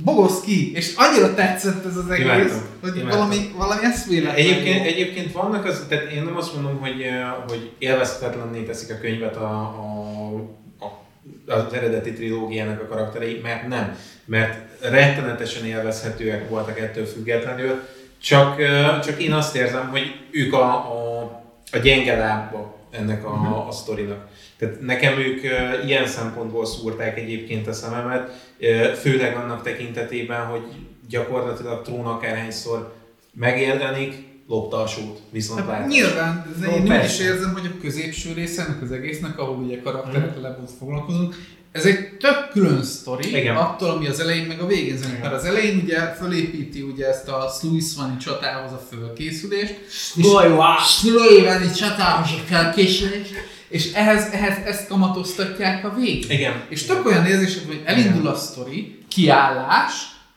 bogosz 0.03 0.41
ki, 0.41 0.75
és 0.75 0.93
annyira 0.95 1.33
tetszett 1.33 1.85
ez 1.85 1.95
az 1.95 2.09
egész, 2.09 2.25
Imádtam. 2.25 2.61
hogy 2.81 2.97
Imádtam. 2.97 3.19
valami, 3.19 3.51
valami 3.57 3.83
eszméletlen 3.83 4.35
Egyébként, 4.35 4.77
jó. 4.77 4.91
egyébként 4.91 5.31
vannak 5.31 5.65
az, 5.65 5.85
tehát 5.89 6.11
én 6.11 6.23
nem 6.23 6.37
azt 6.37 6.53
mondom, 6.53 6.79
hogy, 6.79 7.05
hogy 7.47 7.71
élvezhetetlenné 7.77 8.61
teszik 8.61 8.95
a 8.95 8.99
könyvet 8.99 9.35
a, 9.35 9.49
a, 9.49 10.33
a, 10.79 11.53
az 11.53 11.73
eredeti 11.73 12.13
trilógiának 12.13 12.81
a 12.81 12.87
karakterei, 12.87 13.39
mert 13.43 13.67
nem. 13.67 13.95
Mert 14.25 14.81
rettenetesen 14.81 15.65
élvezhetőek 15.65 16.49
voltak 16.49 16.79
ettől 16.79 17.05
függetlenül, 17.05 17.81
csak, 18.21 18.55
csak 19.03 19.21
én 19.21 19.33
azt 19.33 19.55
érzem, 19.55 19.89
hogy 19.89 20.15
ők 20.31 20.53
a, 20.53 20.73
a, 20.73 21.21
a 21.71 21.77
gyenge 21.77 22.17
lábba 22.17 22.75
ennek 22.91 23.25
a, 23.25 23.67
a 23.67 23.71
sztorinak. 23.71 24.27
Tehát 24.57 24.81
nekem 24.81 25.19
ők 25.19 25.41
ilyen 25.85 26.07
szempontból 26.07 26.65
szúrták 26.65 27.17
egyébként 27.17 27.67
a 27.67 27.73
szememet, 27.73 28.31
főleg 29.01 29.35
annak 29.35 29.63
tekintetében, 29.63 30.45
hogy 30.45 30.61
gyakorlatilag 31.09 31.81
Trón 31.81 32.05
akárhányszor 32.05 32.93
megjelenik, 33.33 34.25
lopta 34.47 34.81
a 34.81 34.87
sót, 34.87 35.21
viszont 35.31 35.59
Hát, 35.59 35.67
látás. 35.67 35.87
nyilván, 35.87 36.55
de 36.59 36.67
én 36.75 36.81
úgy 36.81 37.03
is 37.03 37.19
érzem, 37.19 37.53
hogy 37.53 37.65
a 37.65 37.81
középső 37.81 38.33
része 38.33 38.63
ennek 38.65 38.81
az 38.81 38.91
egésznek, 38.91 39.39
ahol 39.39 39.55
ugye 39.55 39.81
karakterekkel 39.81 40.41
lebből 40.41 40.67
foglalkozunk, 40.79 41.35
ez 41.71 41.85
egy 41.85 42.17
tök 42.19 42.49
külön 42.51 42.83
sztori, 42.83 43.37
Igen. 43.37 43.55
attól, 43.55 43.89
ami 43.89 44.07
az 44.07 44.19
elején 44.19 44.45
meg 44.45 44.59
a 44.61 44.65
végén 44.65 44.97
zajlik. 44.97 45.21
Mert 45.21 45.33
az 45.33 45.45
elején 45.45 45.81
ugye 45.83 45.99
fölépíti 45.99 46.81
ugye 46.81 47.07
ezt 47.07 47.27
a 47.27 47.51
Sluisvani 47.59 48.17
csatához 48.17 48.71
a 48.71 48.81
fölkészülést, 48.89 49.75
Golyvá! 50.15 50.75
Szülőjével 50.85 51.73
csatához 51.73 52.29
a 52.31 52.43
felkészülés. 52.45 53.27
És 53.69 53.91
ehhez, 53.93 54.27
ehhez 54.31 54.57
ezt 54.65 54.87
kamatoztatják 54.87 55.85
a 55.85 55.93
végén. 55.99 56.37
Igen. 56.37 56.53
És 56.69 56.83
tök 56.85 57.05
olyan 57.05 57.25
érzésed, 57.25 57.63
hogy 57.65 57.81
elindul 57.85 58.27
a 58.27 58.35
sztori, 58.35 58.97
kiállás, 59.07 59.91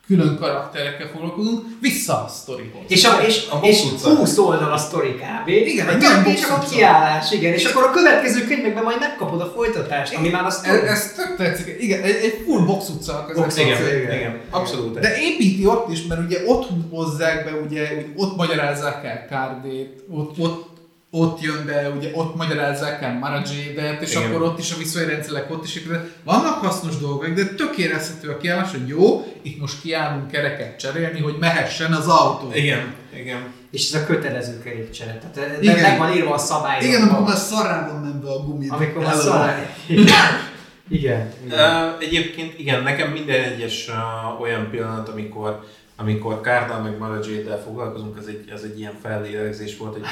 külön 0.07 0.37
karakterekkel 0.41 1.09
foglalkozunk, 1.13 1.63
vissza 1.81 2.13
a 2.25 2.29
sztorihoz. 2.29 2.81
És, 2.89 3.05
a, 3.05 3.21
és, 3.27 3.47
A 3.51 3.67
és 3.67 3.83
box 3.83 3.93
utca. 3.93 4.15
20 4.17 4.39
oldal 4.39 4.73
a 4.73 4.77
sztori 4.77 5.09
kb. 5.15 5.49
Igen, 5.49 5.89
egy 5.89 5.95
egy 5.95 6.01
nagy 6.01 6.13
tök- 6.13 6.25
box 6.25 6.41
csak 6.41 6.51
a 6.51 6.55
utca. 6.55 6.75
kiállás, 6.75 7.33
igen. 7.33 7.53
És 7.53 7.65
akkor 7.65 7.83
a 7.83 7.91
következő 7.91 8.45
könyvekben 8.47 8.83
majd 8.83 8.97
megkapod 9.01 9.41
a 9.41 9.53
folytatást, 9.57 10.15
ami 10.15 10.29
már 10.29 10.43
a 10.45 10.47
Ez, 10.47 10.55
sztori. 10.55 10.87
ez 10.87 11.13
tök 11.13 11.37
tetszik. 11.37 11.77
Igen, 11.83 12.03
egy, 12.03 12.15
egy 12.23 12.43
full 12.47 12.65
box 12.65 12.89
utca 12.89 13.13
a 13.15 13.33
Box 13.35 13.47
utca, 13.47 13.61
Igen, 13.61 13.87
igen. 14.03 14.17
igen, 14.19 14.41
abszolút. 14.51 14.99
De 14.99 15.17
építi 15.21 15.67
ott 15.67 15.91
is, 15.93 16.07
mert 16.07 16.21
ugye 16.27 16.39
ott 16.47 16.69
hozzák 16.91 17.45
be, 17.45 17.51
ugye, 17.67 17.89
ott 18.17 18.37
magyarázzák 18.37 19.05
el 19.05 19.27
Kárdét, 19.29 20.05
ott, 20.11 20.39
ott, 20.39 20.70
ott 21.11 21.41
jön 21.41 21.67
be, 21.67 21.89
ugye 21.89 22.11
ott 22.15 22.37
magyarázzák 22.37 23.03
el 23.03 23.19
Mara 23.19 23.43
Jade-et, 23.45 24.03
és 24.03 24.15
Igen. 24.15 24.29
akkor 24.29 24.43
ott 24.43 24.59
is 24.59 24.73
a 24.73 24.77
viszonyrendszerek 24.79 25.51
ott 25.51 25.65
is. 25.65 25.81
Vannak 26.25 26.65
hasznos 26.65 26.97
dolgok, 26.97 27.29
de 27.29 27.45
tök 27.45 27.77
érezhető 27.77 28.29
a 28.29 28.37
kiállás, 28.37 28.71
hogy 28.71 28.89
jó, 28.89 29.25
itt 29.43 29.61
most 29.61 29.81
kiállunk 29.81 30.31
kereket 30.31 30.79
cserélni, 30.79 31.21
hogy 31.21 31.37
mehessen 31.41 31.93
az 31.93 32.07
autó. 32.07 32.51
Igen, 32.55 32.95
igen. 33.17 33.53
És 33.71 33.93
ez 33.93 34.01
a 34.03 34.07
kötelező 34.07 34.63
kerékcsere. 34.63 35.19
Tehát 35.19 35.51
de 35.51 35.59
Igen. 35.61 35.81
meg 35.81 35.99
van 35.99 36.17
írva 36.17 36.35
a 36.35 36.39
szabály. 36.39 36.85
Igen, 36.85 37.03
amikor 37.03 37.27
már 37.27 37.37
szarában 37.37 38.01
nem 38.03 38.21
be 38.21 38.31
a 38.31 38.39
gumi. 38.39 38.69
Amikor 38.69 39.03
már 39.03 39.15
szabály. 39.15 39.75
Igen. 39.89 40.43
igen. 40.89 41.33
Uh, 41.49 42.03
egyébként 42.03 42.59
igen, 42.59 42.83
nekem 42.83 43.11
minden 43.11 43.43
egyes 43.43 43.89
uh, 43.89 44.41
olyan 44.41 44.71
pillanat, 44.71 45.09
amikor 45.09 45.65
amikor 45.97 46.41
Kárdal 46.41 46.81
meg 46.81 46.99
Mara 46.99 47.19
Jade-del 47.23 47.63
foglalkozunk, 47.63 48.17
az 48.17 48.27
egy, 48.27 48.51
az 48.55 48.65
egy 48.65 48.79
ilyen 48.79 48.95
fellélegzés 49.03 49.77
volt, 49.77 49.93
hogy 49.93 50.05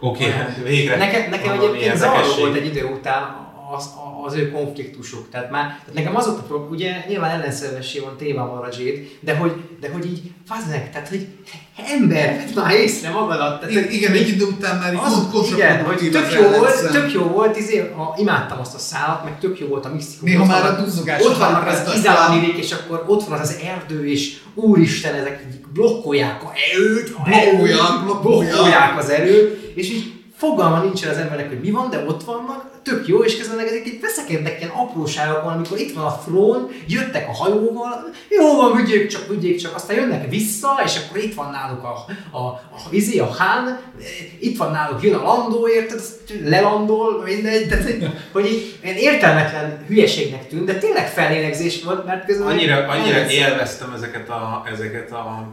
oké, 0.00 0.24
okay, 0.24 0.62
végre. 0.62 0.96
Nekem, 0.96 1.30
nekem 1.30 1.52
egyébként 1.52 1.96
zavaró 1.96 2.34
volt 2.38 2.54
egy 2.54 2.66
idő 2.66 2.84
után 2.84 3.45
az, 3.76 3.90
az 4.26 4.34
ő 4.34 4.50
konfliktusuk. 4.50 5.30
Tehát 5.30 5.50
már, 5.50 5.62
tehát 5.66 5.94
nekem 5.94 6.16
az 6.16 6.26
ott 6.26 6.38
a 6.38 6.42
probléma, 6.42 6.70
ugye 6.74 7.04
nyilván 7.08 7.30
ellenszervessé 7.30 7.98
van 7.98 8.16
téve 8.16 8.40
a 8.40 8.68
Jade, 8.78 9.00
de 9.20 9.36
hogy, 9.36 9.52
de 9.80 9.90
hogy 9.92 10.06
így, 10.06 10.22
faznek, 10.48 10.90
tehát 10.92 11.08
hogy 11.08 11.26
ember, 11.98 12.36
vedd 12.36 12.54
már 12.64 12.74
észre 12.74 13.10
magadat. 13.10 13.60
Tehát, 13.60 13.74
I- 13.74 13.96
Igen, 13.96 14.12
egy 14.12 14.28
idő 14.28 14.44
után 14.44 14.76
már 14.78 14.94
az, 15.04 15.50
igen, 15.52 15.84
hogy 15.84 16.10
tök 16.10 16.26
az 16.26 16.32
jó 16.34 16.42
volt, 16.48 16.90
tök 16.90 17.12
jó 17.12 17.22
volt, 17.22 17.56
izé, 17.58 17.78
a, 17.80 18.14
imádtam 18.20 18.58
azt 18.60 18.74
a 18.74 18.78
szállat, 18.78 19.24
meg 19.24 19.38
tök 19.38 19.58
jó 19.60 19.66
volt 19.66 19.84
a 19.84 19.88
misztikum. 19.88 20.28
Néha 20.28 20.44
már 20.44 20.64
a 20.64 20.82
duzzogás 20.82 21.22
Ott 21.22 21.36
vannak 21.36 21.66
az 21.66 21.74
ezt 21.74 21.96
izálamirék, 21.96 22.56
és 22.56 22.72
akkor 22.72 23.04
ott 23.06 23.24
van 23.24 23.38
az 23.40 23.56
erdő, 23.64 24.08
és 24.08 24.36
úristen, 24.54 25.14
ezek 25.14 25.44
így 25.50 25.60
blokkolják 25.72 26.42
a 26.42 26.52
erőt, 26.72 27.08
a 27.18 27.22
Blokkolják, 27.22 28.02
blokkolják. 28.04 28.52
blokkolják 28.52 28.98
az 28.98 29.08
erőt, 29.08 29.72
és 29.74 29.90
így 29.90 30.12
fogalma 30.36 30.82
nincsen 30.82 31.10
az 31.10 31.16
embernek, 31.16 31.48
hogy 31.48 31.60
mi 31.60 31.70
van, 31.70 31.90
de 31.90 32.04
ott 32.06 32.24
vannak, 32.24 32.64
tök 32.86 33.06
jó, 33.08 33.22
és 33.24 33.36
közben 33.38 33.56
meg 33.56 33.66
ezek 33.66 33.86
így 33.86 34.00
veszekednek 34.00 34.56
ilyen 34.60 34.70
apróságokon, 34.70 35.52
amikor 35.52 35.78
itt 35.78 35.94
van 35.94 36.04
a 36.04 36.10
frón, 36.10 36.68
jöttek 36.88 37.28
a 37.28 37.32
hajóval, 37.32 38.08
jó 38.28 38.56
van, 38.56 38.76
vigyék 38.76 39.06
csak, 39.08 39.28
vigyék 39.28 39.60
csak, 39.60 39.74
aztán 39.74 39.96
jönnek 39.96 40.30
vissza, 40.30 40.68
és 40.84 40.92
akkor 40.96 41.18
itt 41.22 41.34
van 41.34 41.50
náluk 41.50 41.84
a, 41.84 42.04
a, 42.30 42.38
a, 42.38 42.46
a 42.72 42.88
vizé, 42.90 43.18
a 43.18 43.32
hán, 43.38 43.80
itt 44.40 44.56
van 44.56 44.70
náluk, 44.70 45.02
jön 45.02 45.14
a 45.14 45.22
landó, 45.22 45.68
érted, 45.68 46.00
lelandol, 46.44 47.22
mindegy, 47.22 47.68
tehát, 47.68 47.84
hogy- 48.32 48.46
így 48.46 48.78
ilyen 48.82 48.96
értelmetlen 48.96 49.84
hülyeségnek 49.88 50.48
tűnt, 50.48 50.64
de 50.64 50.78
tényleg 50.78 51.08
fellélegzés 51.08 51.82
volt, 51.82 52.04
mert 52.06 52.24
közben... 52.26 52.46
Annyira, 52.46 52.86
annyira 52.88 53.16
Ez- 53.18 53.30
élveztem 53.32 53.92
ezeket 53.92 54.28
a, 54.28 54.62
ezeket 54.72 55.12
a 55.12 55.46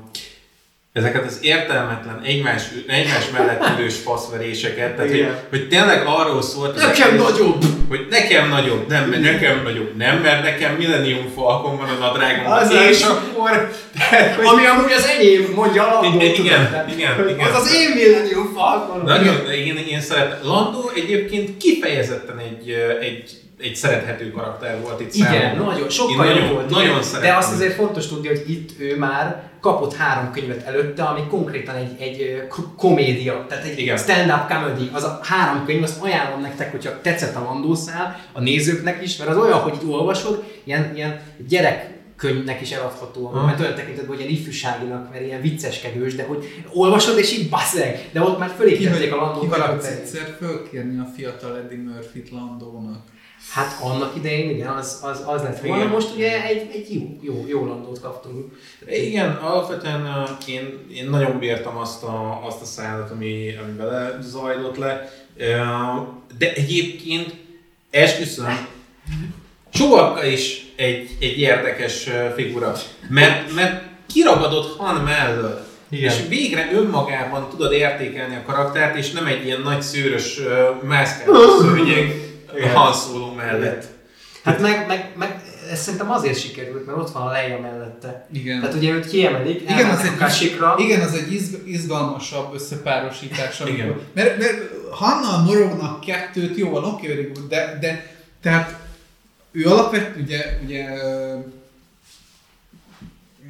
ezeket 0.93 1.25
az 1.25 1.37
értelmetlen 1.41 2.21
egymás, 2.23 2.63
egymás 2.87 3.29
mellett 3.33 3.79
ülős 3.79 3.95
faszveréseket, 3.95 4.95
tehát 4.95 5.09
hogy, 5.09 5.17
Igen. 5.19 5.35
hogy 5.49 5.67
tényleg 5.67 6.03
arról 6.05 6.41
szólt, 6.41 6.75
Nekem 6.75 7.07
egész- 7.09 7.21
nagyobb! 7.21 7.63
hogy 7.89 8.07
nekem 8.09 8.49
nagyobb, 8.49 8.87
nem, 8.87 9.09
mert 9.09 9.21
nekem 9.21 9.61
nagyobb, 9.63 9.95
nem, 9.97 10.17
mert 10.17 10.43
nekem 10.43 10.73
Millennium 10.75 11.27
Falcon 11.35 11.77
van 11.77 11.89
a 11.89 11.97
nadrágom, 11.99 12.51
Az 12.51 12.71
és 12.71 13.03
az. 13.03 13.09
akkor, 13.09 13.71
tehát, 13.97 14.35
hogy 14.35 14.45
Ami 14.45 14.65
amúgy 14.65 14.91
az 14.91 15.05
enyém, 15.17 15.51
mondja 15.55 15.83
Landó, 15.85 16.07
Igen, 16.21 16.33
tudod, 16.33 16.45
igen, 16.45 16.69
tehát, 16.69 16.91
igen, 16.91 17.13
hogy 17.15 17.29
igen. 17.29 17.47
Az 17.53 17.61
az 17.61 17.73
én 17.73 17.89
Millennium 17.95 18.53
Falcon. 18.55 19.01
Nagyon, 19.05 19.51
én, 19.51 19.77
én 19.89 20.01
szeretem. 20.01 20.37
Landó 20.43 20.91
egyébként 20.95 21.57
kifejezetten 21.57 22.37
egy, 22.39 22.69
egy, 23.01 23.31
egy 23.59 23.75
szerethető 23.75 24.31
karakter 24.31 24.81
volt 24.81 24.99
itt 25.01 25.13
Igen, 25.13 25.31
számomra. 25.31 25.71
nagyon, 25.71 25.89
sokkal 25.89 26.25
jobb 26.25 26.49
volt. 26.51 26.69
Nagyon 26.69 26.89
igen. 26.89 27.03
szeretem. 27.03 27.31
De 27.31 27.37
azt 27.37 27.53
azért 27.53 27.73
fontos 27.75 28.07
tudni, 28.07 28.27
hogy 28.27 28.43
itt 28.49 28.69
ő 28.79 28.97
már 28.97 29.51
kapott 29.63 29.93
három 29.93 30.31
könyvet 30.31 30.67
előtte, 30.67 31.03
ami 31.03 31.21
konkrétan 31.29 31.75
egy, 31.75 32.01
egy 32.01 32.43
komédia, 32.77 33.45
tehát 33.49 33.63
egy 33.63 33.79
Igen. 33.79 33.97
stand-up 33.97 34.47
comedy. 34.47 34.89
Az 34.93 35.03
a 35.03 35.19
három 35.23 35.65
könyv, 35.65 35.83
azt 35.83 36.01
ajánlom 36.01 36.41
nektek, 36.41 36.71
hogyha 36.71 37.01
tetszett 37.01 37.35
a 37.35 37.43
Landószál, 37.43 38.19
a 38.31 38.41
nézőknek 38.41 39.03
is, 39.03 39.17
mert 39.17 39.29
az 39.29 39.37
olyan, 39.37 39.59
hogy 39.59 39.73
így 39.73 39.89
olvasod, 39.89 40.43
ilyen, 40.63 40.91
ilyen 40.95 41.21
gyerek 41.47 41.91
könyvnek 42.15 42.61
is 42.61 42.71
eladható, 42.71 43.25
Aha. 43.27 43.45
mert 43.45 43.59
olyan 43.59 43.75
tekintetben, 43.75 44.15
hogy 44.15 44.19
ilyen 44.19 44.31
ifjúságinak, 44.31 45.11
mert 45.11 45.25
ilyen 45.25 45.41
vicceskedős, 45.41 46.15
de 46.15 46.23
hogy 46.23 46.63
olvasod 46.73 47.17
és 47.17 47.37
így 47.37 47.49
basszeg, 47.49 48.09
de 48.11 48.21
ott 48.21 48.39
már 48.39 48.53
fölépítették 48.57 49.13
a 49.13 49.15
Landó 49.15 49.47
karakterét. 49.47 49.99
egyszer 49.99 50.35
fölkérni 50.39 50.99
a 50.99 51.07
fiatal 51.15 51.57
Eddie 51.57 51.83
Murphy-t 51.83 52.29
Landónak. 52.29 53.01
Hát 53.49 53.77
annak 53.81 54.15
idején, 54.15 54.49
igen, 54.49 54.67
az, 54.67 54.99
az, 55.01 55.23
az 55.25 55.41
lett 55.41 55.59
volna. 55.59 55.85
Most 55.85 56.13
ugye 56.15 56.45
egy, 56.45 56.69
egy 56.73 56.93
jó, 56.93 57.17
jó, 57.21 57.45
jó 57.47 57.65
landót 57.65 58.01
kaptunk. 58.01 58.59
Igen, 58.87 59.31
alapvetően 59.31 60.27
én, 60.47 60.87
én 60.93 61.09
nagyon 61.09 61.39
bírtam 61.39 61.77
azt 61.77 62.03
a, 62.03 62.41
azt 62.45 62.61
a 62.61 62.65
szállat, 62.65 63.11
ami, 63.11 63.55
ami 63.63 63.71
bele 63.71 64.17
zajlott 64.21 64.77
le. 64.77 65.09
De 66.37 66.53
egyébként 66.53 67.35
esküszöm, 67.89 68.67
Csóvakka 69.73 70.25
is 70.25 70.65
egy, 70.75 71.09
egy 71.19 71.39
érdekes 71.39 72.09
figura, 72.35 72.73
mert, 73.09 73.53
mert 73.53 73.83
kiragadott 74.13 74.77
Han 74.77 74.95
mellől. 74.95 75.65
Igen. 75.89 76.11
És 76.11 76.27
végre 76.29 76.69
önmagában 76.73 77.49
tudod 77.49 77.71
értékelni 77.71 78.35
a 78.35 78.43
karaktert, 78.45 78.97
és 78.97 79.11
nem 79.11 79.25
egy 79.25 79.45
ilyen 79.45 79.61
nagy 79.61 79.81
szőrös 79.81 80.39
mászkáló 80.83 81.35
szőnyeg. 81.61 82.32
Han 82.73 82.93
Solo 82.93 83.33
mellett. 83.33 83.85
Hát 84.43 84.59
meg, 84.59 84.87
meg, 84.87 85.13
meg 85.15 85.41
ez 85.71 85.81
szerintem 85.81 86.11
azért 86.11 86.39
sikerült, 86.39 86.85
mert 86.85 86.97
ott 86.97 87.09
van 87.11 87.27
a 87.27 87.31
Leia 87.31 87.59
mellette. 87.59 88.27
Igen. 88.33 88.59
Tehát 88.59 88.75
ugye 88.75 88.91
őt 88.91 89.09
kiemelik, 89.09 89.61
Igen, 89.61 89.89
az 89.89 89.99
egy, 89.99 90.11
a 90.13 90.17
Kashyyyk-ra. 90.17 90.75
igen, 90.77 91.01
az 91.01 91.13
egy 91.13 91.33
izg, 91.33 91.67
izgalmasabb 91.67 92.53
összepárosítás. 92.53 93.61
Igen. 93.65 93.99
Mert, 94.13 94.39
mert 94.39 94.71
Hanna 94.91 95.43
morognak 95.43 95.99
kettőt, 95.99 96.57
jó 96.57 96.69
van, 96.69 96.83
oké, 96.83 97.31
good, 97.33 97.47
de, 97.49 97.77
de 97.81 98.15
tehát 98.41 98.77
ő 99.51 99.65
alapvetően, 99.65 100.23
ugye, 100.23 100.59
ugye 100.65 100.87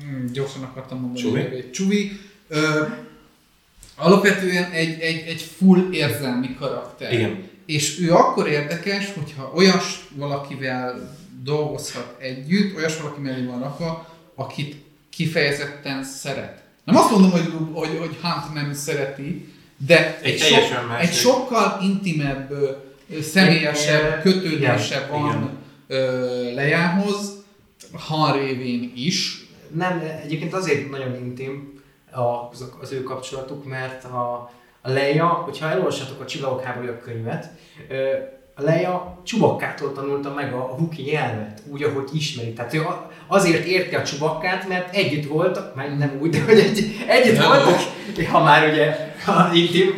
mm, 0.06 0.26
gyorsan 0.32 0.64
akartam 0.64 0.99
mondani, 0.99 1.22
Csuvi? 1.22 1.39
egy 1.39 1.72
Csuvi, 1.72 2.20
ö, 2.47 2.86
alapvetően 3.95 4.72
egy, 4.72 4.99
egy, 4.99 5.28
egy 5.28 5.41
full 5.58 5.91
érzelmi 5.91 6.56
karakter. 6.56 7.14
Igen. 7.14 7.51
És 7.66 7.99
ő 7.99 8.14
akkor 8.14 8.47
érdekes, 8.47 9.14
hogyha 9.14 9.51
olyas 9.55 10.07
valakivel 10.16 11.18
dolgozhat 11.43 12.16
együtt, 12.20 12.76
olyas 12.76 12.97
valaki 13.01 13.22
mellé 13.22 13.45
van 13.45 13.59
rakva, 13.59 14.09
akit 14.36 14.76
kifejezetten 15.09 16.03
szeret. 16.03 16.64
Nem 16.84 16.95
azt 16.95 17.11
mondom, 17.11 17.32
hogy, 17.32 17.53
hogy, 17.74 17.97
hogy 17.99 18.18
Hunt 18.22 18.53
nem 18.53 18.74
szereti, 18.74 19.53
de 19.78 20.20
Egy 20.22 20.38
teljesen 20.39 20.86
más. 20.86 21.01
egy 21.07 21.14
sokkal 21.14 21.80
intimebb, 21.82 22.53
személyesebb, 23.22 24.01
Igen. 24.03 24.22
kötődésebb 24.22 25.07
Igen. 25.09 25.22
van 25.22 25.57
ö, 25.88 26.53
Lejához, 26.53 27.43
Han 27.93 28.34
révén 28.39 28.91
is. 28.95 29.47
Nem, 29.74 30.03
egyébként 30.24 30.53
azért 30.53 30.89
nagyon 30.89 31.16
intim 31.16 31.82
az, 32.51 32.66
az 32.82 32.91
ő 32.91 33.03
kapcsolatuk, 33.03 33.66
mert 33.66 34.03
a, 34.03 34.51
a 34.86 34.89
Leia, 34.91 35.25
hogyha 35.25 35.69
elolvassátok 35.69 36.21
a 36.21 36.25
Csillagok 36.25 36.63
háborúja 36.63 36.97
könyvet, 36.97 37.49
a 38.55 38.61
Leia 38.61 39.21
Csubakkától 39.23 39.93
tanulta 39.93 40.34
meg 40.34 40.53
a, 40.53 40.75
Wookiee 40.79 41.21
nyelvet, 41.21 41.61
úgy, 41.67 41.84
ahogy 41.84 42.09
ismeri. 42.13 42.53
Tehát 42.53 42.73
ő 42.73 42.86
azért 43.27 43.65
érti 43.65 43.95
a 43.95 44.03
Csubakkát, 44.03 44.67
mert 44.67 44.95
együtt 44.95 45.27
voltak, 45.27 45.75
már 45.75 45.97
nem 45.97 46.17
úgy, 46.21 46.29
de 46.29 46.43
hogy 46.43 46.59
egy, 46.59 47.05
együtt 47.07 47.43
voltak, 47.43 47.79
ha 48.31 48.43
már 48.43 48.69
ugye 48.69 49.13
intim, 49.53 49.89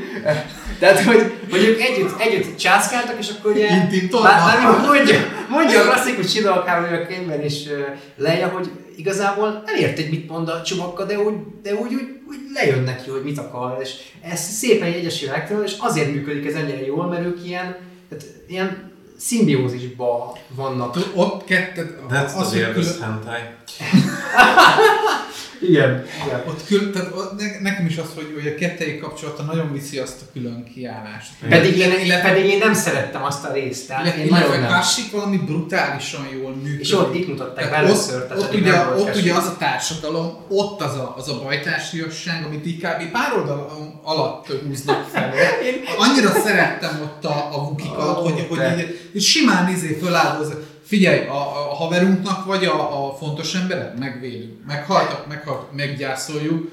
tehát 0.80 1.04
hogy, 1.04 1.32
hogy 1.52 1.64
ők 1.64 1.80
együtt, 1.80 2.20
együtt 2.20 2.58
császkáltak, 2.58 3.16
és 3.20 3.30
akkor 3.30 3.52
ugye... 3.52 3.68
Intim 3.76 4.20
már, 4.22 4.40
már 4.42 4.80
mondja, 4.88 5.16
mondja 5.50 5.82
a 5.82 5.84
klasszikus 5.84 6.32
Csillagok 6.32 6.68
háborúja 6.68 7.08
könyvben 7.08 7.44
is 7.44 7.68
ö, 7.70 7.80
Leia, 8.18 8.48
hogy 8.48 8.70
igazából 8.96 9.64
elért 9.66 9.98
egy 9.98 10.10
mit 10.10 10.30
mond 10.30 10.50
a 10.50 10.62
csubakka, 10.62 11.06
de 11.06 11.20
úgy, 11.20 11.34
de 11.64 11.74
úgy, 11.74 11.94
úgy, 11.94 12.20
úgy 12.28 12.38
lejön 12.54 12.84
neki, 12.84 13.10
hogy 13.10 13.24
mit 13.24 13.38
akar, 13.40 13.78
és 13.82 13.90
ez 14.22 14.40
szépen 14.40 14.88
jegyesül 14.88 15.30
megtanul, 15.30 15.64
és 15.64 15.74
azért 15.80 16.12
működik 16.12 16.46
ez 16.46 16.54
ennyire 16.56 16.86
jól, 16.86 17.06
mert 17.08 17.26
ők 17.26 17.46
ilyen, 17.46 17.76
tehát 18.10 18.26
ilyen 18.48 18.94
szimbiózisban 19.18 20.32
vannak. 20.56 20.98
Ott 21.14 21.44
kettet, 21.44 21.90
That's 22.10 22.36
az, 22.36 22.50
the 22.50 22.58
hogy 22.58 22.60
Elvis 22.62 22.86
külön- 22.86 23.02
hentai. 23.02 23.42
Igen. 25.62 26.06
igen. 26.26 26.44
Ott 26.48 26.66
kül, 26.66 26.92
tehát 26.92 27.12
ott 27.16 27.40
ne, 27.40 27.60
nekem 27.62 27.86
is 27.86 27.98
az, 27.98 28.08
hogy, 28.16 28.32
hogy 28.34 28.48
a 28.48 28.56
kettőjük 28.56 29.02
kapcsolata 29.02 29.44
nagyon 29.44 29.74
viszi 29.74 29.98
azt 29.98 30.22
a 30.22 30.26
külön 30.34 30.64
kiállást. 30.74 31.30
Pedig 31.50 31.78
én, 31.78 32.22
pedig 32.22 32.46
én 32.46 32.58
nem 32.58 32.74
szerettem 32.74 33.24
azt 33.24 33.46
a 33.46 33.54
részt, 33.54 33.88
tehát 33.88 34.04
Illetve, 34.04 34.22
én 34.22 34.28
nagyon 34.30 34.48
illetve 34.48 34.70
nem. 34.70 34.84
Valami 35.12 35.38
brutálisan 35.38 36.28
jól 36.40 36.56
működik. 36.56 36.80
És 36.80 36.92
ott 36.92 37.16
itt 37.16 37.28
mutatták 37.28 37.70
Tehát 37.70 37.86
először, 37.86 38.28
ott, 38.32 38.38
ott, 38.38 38.54
ugye, 38.54 38.80
ott 38.98 39.16
ugye 39.16 39.34
az 39.34 39.46
a 39.46 39.56
társadalom, 39.60 40.38
ott 40.48 40.82
az 40.82 40.96
a, 40.96 41.14
az 41.18 41.30
a 41.30 41.42
bajtársiasság, 41.44 42.46
amit 42.46 42.66
így 42.66 42.78
kb. 42.78 43.12
pár 43.12 43.34
oldal 43.38 43.94
alatt 44.04 44.48
húznak 44.68 45.08
fel. 45.12 45.34
Annyira 46.04 46.30
szerettem 46.30 47.02
ott 47.04 47.26
a, 47.26 47.50
a 47.52 47.70
vukikat, 47.70 48.18
Ó, 48.18 48.22
hogy, 48.22 48.46
hogy 48.50 48.80
így, 48.80 49.10
így 49.16 49.22
simán 49.22 49.70
izé 49.70 49.98
föláldoz. 50.02 50.54
Figyelj, 50.86 51.28
a, 51.28 51.36
a 51.72 51.76
haverunknak 51.76 52.46
vagy 52.46 52.66
a, 52.66 53.08
a 53.08 53.14
fontos 53.16 53.56
embered? 53.56 54.00
Megvédünk. 54.00 54.66
Meghaltak, 54.68 55.28
meghaltak, 55.28 55.76
meggyászoljuk 55.76 56.72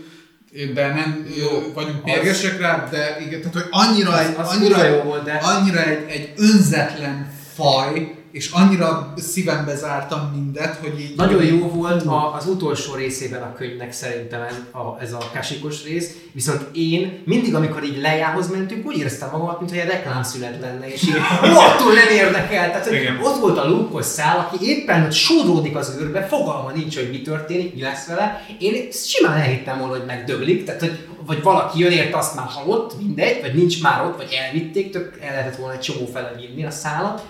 de 0.74 0.86
nem 0.86 1.26
Jó, 1.38 1.72
vagyunk 1.74 1.96
az- 1.96 2.02
mérgesek 2.04 2.60
rá, 2.60 2.88
de 2.90 3.16
igen, 3.20 3.38
tehát 3.40 3.52
hogy 3.54 3.66
annyira, 3.70 4.10
Az- 4.10 4.18
egy, 4.26 4.34
az 4.38 4.48
annyira, 4.56 4.84
jó 4.84 5.02
volt, 5.02 5.24
de- 5.24 5.40
annyira 5.42 5.82
egy, 5.84 6.04
egy 6.10 6.32
önzetlen 6.36 7.32
faj, 7.54 8.14
és 8.33 8.51
annyira 8.51 9.12
szívembe 9.16 9.76
zártam 9.76 10.30
mindet, 10.35 10.76
hogy 10.76 11.01
így... 11.01 11.16
Nagyon 11.16 11.45
jó 11.45 11.68
volt 11.68 12.07
a, 12.07 12.35
az 12.35 12.47
utolsó 12.47 12.95
részében 12.95 13.43
a 13.43 13.53
könyvnek 13.53 13.93
szerintem 13.93 14.43
ez 14.43 14.55
a, 14.70 14.97
ez 15.01 15.12
a 15.12 15.30
kasikos 15.33 15.85
rész, 15.85 16.16
viszont 16.33 16.66
én 16.72 17.22
mindig, 17.24 17.55
amikor 17.55 17.85
így 17.85 18.01
lejához 18.01 18.51
mentünk, 18.51 18.87
úgy 18.87 18.99
éreztem 18.99 19.28
magamat, 19.33 19.61
mintha 19.61 19.80
egy 19.80 19.89
reklámszünet 19.89 20.61
lenne, 20.61 20.93
és 20.93 21.03
így 21.03 21.14
rohadtul 21.43 21.93
nem 21.93 22.09
érdekel. 22.09 22.70
Tehát, 22.70 22.87
hogy 22.87 22.97
Igen. 22.97 23.18
ott 23.22 23.41
volt 23.41 23.59
a 23.59 23.68
lúkos 23.68 24.05
szál, 24.05 24.39
aki 24.39 24.68
éppen 24.68 25.05
ott 25.05 25.12
sodródik 25.12 25.76
az 25.76 25.97
űrbe, 26.01 26.22
fogalma 26.26 26.70
nincs, 26.70 26.97
hogy 26.97 27.11
mi 27.11 27.22
történik, 27.22 27.74
mi 27.74 27.80
lesz 27.80 28.07
vele. 28.07 28.47
Én 28.59 28.89
simán 28.93 29.39
elhittem 29.39 29.78
volna, 29.78 29.97
hogy 29.97 30.07
megdöglik, 30.07 30.64
tehát, 30.64 30.80
hogy 30.80 31.07
vagy 31.26 31.43
valaki 31.43 31.78
jön 31.78 31.93
ért, 31.93 32.14
azt 32.14 32.35
már 32.35 32.47
halott, 32.49 32.99
mindegy, 32.99 33.41
vagy 33.41 33.55
nincs 33.55 33.83
már 33.83 34.05
ott, 34.05 34.16
vagy 34.16 34.39
elvitték, 34.45 34.91
tök 34.91 35.18
el 35.20 35.30
lehetett 35.30 35.57
volna 35.57 35.74
egy 35.74 35.80
csomó 35.80 36.07
fele 36.12 36.33
vinni 36.37 36.64
a 36.64 36.70
szálat 36.70 37.22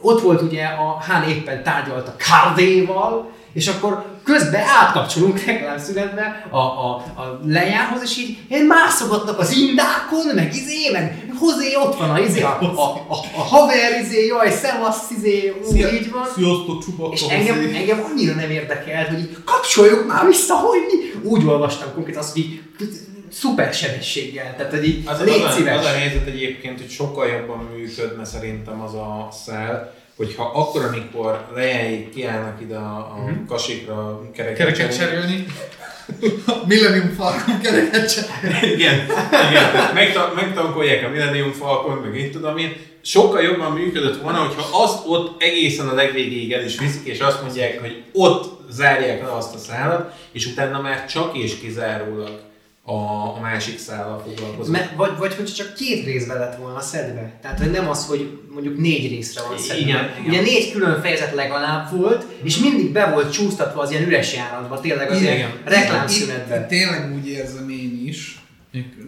ott 0.00 0.20
volt 0.20 0.42
ugye 0.42 0.64
a 0.64 0.98
Hán 1.00 1.28
éppen 1.28 1.62
tárgyalt 1.62 2.08
a 2.08 2.16
Kardéval, 2.28 3.30
és 3.52 3.68
akkor 3.68 4.04
közben 4.24 4.62
átkapcsolunk 4.62 5.44
reklámszünetbe 5.44 6.46
a, 6.50 6.56
a, 6.56 6.90
a 6.94 7.40
lejához, 7.46 8.02
és 8.02 8.16
így 8.18 8.38
ilyen 8.48 8.66
mászogatnak 8.66 9.38
az 9.38 9.56
indákon, 9.56 10.34
meg 10.34 10.54
izé, 10.54 10.90
meg 10.92 11.32
hozé, 11.38 11.76
ott 11.76 11.98
van 11.98 12.10
a 12.10 12.18
izé, 12.18 12.42
a, 12.42 12.58
a, 12.60 12.80
a, 13.08 13.14
a 13.36 13.40
haver 13.40 14.00
izé, 14.00 14.26
jaj, 14.26 14.50
szevasz 14.50 15.10
izé, 15.10 15.54
ú, 15.64 15.76
így 15.76 16.10
van. 16.10 16.26
Sziasztok, 16.34 16.84
csubakka 16.84 17.12
És 17.14 17.22
engem, 17.22 17.74
engem 17.74 18.04
annyira 18.10 18.34
nem 18.34 18.50
érdekelt, 18.50 19.08
hogy 19.08 19.18
így 19.18 19.36
kapcsoljuk 19.44 20.06
már 20.06 20.26
vissza, 20.26 20.54
hogy 20.54 20.80
mi. 20.86 21.28
Úgy 21.28 21.46
olvastam 21.46 21.88
konkrétan 21.94 22.22
azt, 22.22 22.32
hogy 22.32 22.42
így 22.42 22.62
szuper 23.30 23.72
sebességgel. 23.74 24.54
Tehát, 24.56 24.72
hogy 24.72 24.84
így, 24.86 25.02
Az, 25.06 25.20
az, 25.20 25.26
légy 25.26 25.42
a, 25.42 25.50
szíves. 25.50 25.78
az 25.78 25.84
a 25.84 25.88
helyzet 25.88 26.26
egyébként, 26.26 26.78
hogy 26.80 26.90
sokkal 26.90 27.26
jobban 27.26 27.68
működne 27.76 28.24
szerintem 28.24 28.80
az 28.80 28.94
a 28.94 29.28
szál, 29.46 29.94
hogyha 30.16 30.44
akkor, 30.54 30.84
amikor 30.84 31.46
lejáig 31.54 32.08
kiállnak 32.14 32.60
ide 32.60 32.76
a, 32.76 32.96
a 32.96 33.22
Mhm. 33.26 33.44
kasikra 33.46 34.22
kereket, 34.34 34.56
Kereket 34.58 34.96
cserélni. 34.98 35.46
Millennium 36.66 37.10
Falcon 37.16 37.60
kereket 37.60 38.12
cserélni. 38.14 38.66
Igen, 38.72 38.94
igen. 39.50 39.94
Megta- 39.94 40.34
megtankolják 40.34 41.04
a 41.06 41.08
Millennium 41.08 41.52
Falcon, 41.52 41.96
meg 41.98 42.16
itt 42.18 42.32
tudom 42.32 42.56
én. 42.58 42.76
Sokkal 43.02 43.42
jobban 43.42 43.72
működött 43.72 44.22
volna, 44.22 44.38
hogyha 44.38 44.82
azt 44.82 45.02
ott 45.06 45.42
egészen 45.42 45.88
a 45.88 45.94
legvégéig 45.94 46.52
el 46.52 46.64
is 46.64 46.78
viszik, 46.78 47.06
és 47.06 47.18
azt 47.20 47.42
mondják, 47.42 47.80
hogy 47.80 48.02
ott 48.12 48.60
zárják 48.70 49.22
le 49.22 49.32
azt 49.32 49.54
a 49.54 49.58
szállat, 49.58 50.14
és 50.32 50.46
utána 50.46 50.80
már 50.80 51.06
csak 51.06 51.36
és 51.38 51.58
kizárólag 51.60 52.40
a, 52.90 53.36
a 53.36 53.40
másik 53.40 53.78
szállal 53.78 54.22
foglalkoznak. 54.26 54.80
Me, 54.80 54.92
vagy, 54.96 55.10
vagy 55.18 55.34
hogy 55.34 55.52
csak 55.54 55.74
két 55.74 56.04
részbe 56.04 56.34
lett 56.34 56.56
volna 56.56 56.80
szedve. 56.80 57.32
Tehát, 57.42 57.58
hogy 57.58 57.70
nem 57.70 57.88
az, 57.88 58.06
hogy 58.06 58.38
mondjuk 58.52 58.78
négy 58.78 59.10
részre 59.10 59.42
van 59.48 59.58
szedve. 59.58 59.82
Igen, 59.82 60.10
igen. 60.18 60.28
Ugye 60.28 60.40
négy 60.40 60.72
külön 60.72 61.00
fejezet 61.00 61.34
legalább 61.34 61.90
volt, 61.96 62.26
és 62.42 62.58
mindig 62.58 62.92
be 62.92 63.10
volt 63.10 63.32
csúsztatva 63.32 63.80
az 63.80 63.90
ilyen 63.90 64.06
üres 64.06 64.34
járatba, 64.34 64.80
tényleg 64.80 65.10
az 65.10 65.20
ilyen 65.20 65.34
Igen. 65.34 65.48
Itt, 65.48 65.68
reklámszünetben. 65.68 66.60
itt 66.60 66.68
tényleg 66.68 67.12
úgy 67.14 67.28
érzem 67.28 67.68
én 67.68 68.02
is, 68.06 68.39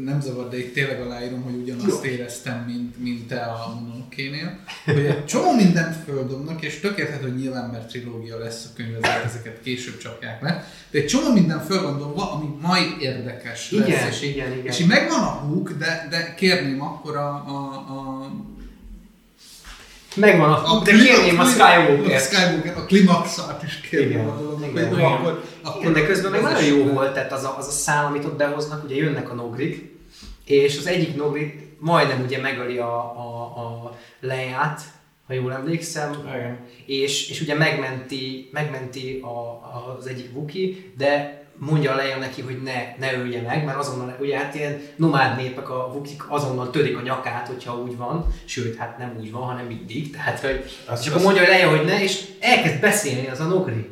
nem 0.04 0.20
zavar, 0.20 0.48
de 0.48 0.58
itt 0.58 0.74
tényleg 0.74 1.00
aláírom, 1.00 1.42
hogy 1.42 1.54
ugyanazt 1.54 2.04
éreztem, 2.04 2.64
mint, 2.66 3.02
mint 3.02 3.26
te 3.26 3.40
a 3.40 3.74
mononokénél, 3.74 4.58
hogy 4.84 5.04
egy 5.04 5.24
csomó 5.26 5.54
mindent 5.54 5.96
földobnak, 6.04 6.62
és 6.62 6.80
tökéletes, 6.80 7.20
hogy 7.20 7.34
nyilván 7.34 7.70
mert 7.70 7.88
trilógia 7.88 8.38
lesz 8.38 8.64
a 8.64 8.68
könyv, 8.76 8.96
ezeket 9.24 9.60
később 9.62 9.98
csapják 9.98 10.42
le, 10.42 10.64
de 10.90 10.98
egy 10.98 11.06
csomó 11.06 11.32
minden 11.32 11.60
föl 11.60 11.82
van 11.82 11.98
dobva, 11.98 12.32
ami 12.32 12.46
majd 12.60 13.00
érdekes 13.00 13.70
lesz. 13.70 13.88
Igen, 13.88 14.08
és, 14.08 14.22
igen, 14.22 14.52
igen. 14.52 14.66
és 14.66 14.80
így 14.80 14.86
megvan 14.86 15.20
a 15.20 15.30
hook, 15.30 15.72
de, 15.72 16.06
de 16.10 16.34
kérném 16.34 16.82
akkor 16.82 17.16
a, 17.16 17.28
a, 17.28 17.72
a 17.74 18.30
Megvan 20.14 20.52
a, 20.52 20.82
de 20.84 20.90
kli- 20.90 21.04
kérném 21.04 21.38
a 21.40 21.44
Skywalker. 21.44 22.16
A 22.16 22.18
Skywalker, 22.18 22.76
a 22.76 22.84
klimaxát 22.84 23.62
is 23.62 23.80
kérném 23.80 24.28
a 24.28 24.36
dolognak, 24.36 24.70
igen, 24.70 24.88
hogy 24.88 24.98
igen. 24.98 25.10
akkor, 25.10 25.44
akkor 25.62 25.80
Igen, 25.80 25.92
de 25.92 26.06
közben 26.06 26.30
meg 26.30 26.42
nagyon 26.42 26.64
jó 26.64 26.84
volt, 26.84 27.12
tehát 27.12 27.32
az 27.32 27.44
a, 27.44 27.54
az 27.58 27.66
a 27.66 27.70
szál, 27.70 28.04
amit 28.04 28.24
ott 28.24 28.36
behoznak, 28.36 28.84
ugye 28.84 28.94
jönnek 28.94 29.30
a 29.30 29.34
nogrik, 29.34 29.90
és 30.44 30.78
az 30.78 30.86
egyik 30.86 31.16
nogrik 31.16 31.70
majdnem 31.78 32.22
ugye 32.24 32.40
megöli 32.40 32.78
a, 32.78 32.96
a, 32.96 33.42
a 33.56 33.96
leját, 34.20 34.80
ha 35.26 35.34
jól 35.34 35.52
emlékszem, 35.52 36.16
Igen. 36.26 36.58
és, 36.86 37.30
és 37.30 37.40
ugye 37.40 37.54
megmenti, 37.54 38.48
megmenti 38.52 39.20
a, 39.22 39.26
a, 39.26 39.96
az 39.98 40.06
egyik 40.06 40.32
Vuki, 40.32 40.92
de 40.96 41.41
mondja 41.70 41.92
a 41.92 41.96
Leia 41.96 42.16
neki, 42.18 42.42
hogy 42.42 42.62
ne, 42.62 42.94
ne 42.98 43.14
ölje 43.18 43.40
meg, 43.42 43.64
mert 43.64 43.78
azonnal, 43.78 44.16
ugye 44.20 44.38
hát 44.38 44.54
ilyen 44.54 44.80
nomád 44.96 45.36
népek, 45.36 45.70
a 45.70 45.90
Vukik 45.92 46.22
azonnal 46.30 46.70
törik 46.70 46.96
a 46.96 47.00
nyakát, 47.02 47.46
hogyha 47.48 47.76
úgy 47.76 47.96
van, 47.96 48.26
sőt, 48.44 48.76
hát 48.76 48.98
nem 48.98 49.16
úgy 49.20 49.32
van, 49.32 49.42
hanem 49.42 49.66
mindig, 49.66 50.10
tehát 50.12 50.40
hogy, 50.40 50.64
Azt- 50.86 51.02
és 51.02 51.06
akkor 51.08 51.16
azt- 51.16 51.24
mondja 51.24 51.42
a 51.44 51.48
Leia, 51.48 51.68
hogy 51.70 51.84
ne, 51.84 52.02
és 52.02 52.24
elkezd 52.40 52.80
beszélni 52.80 53.26
az 53.28 53.40
a 53.40 53.44
Nogri. 53.44 53.88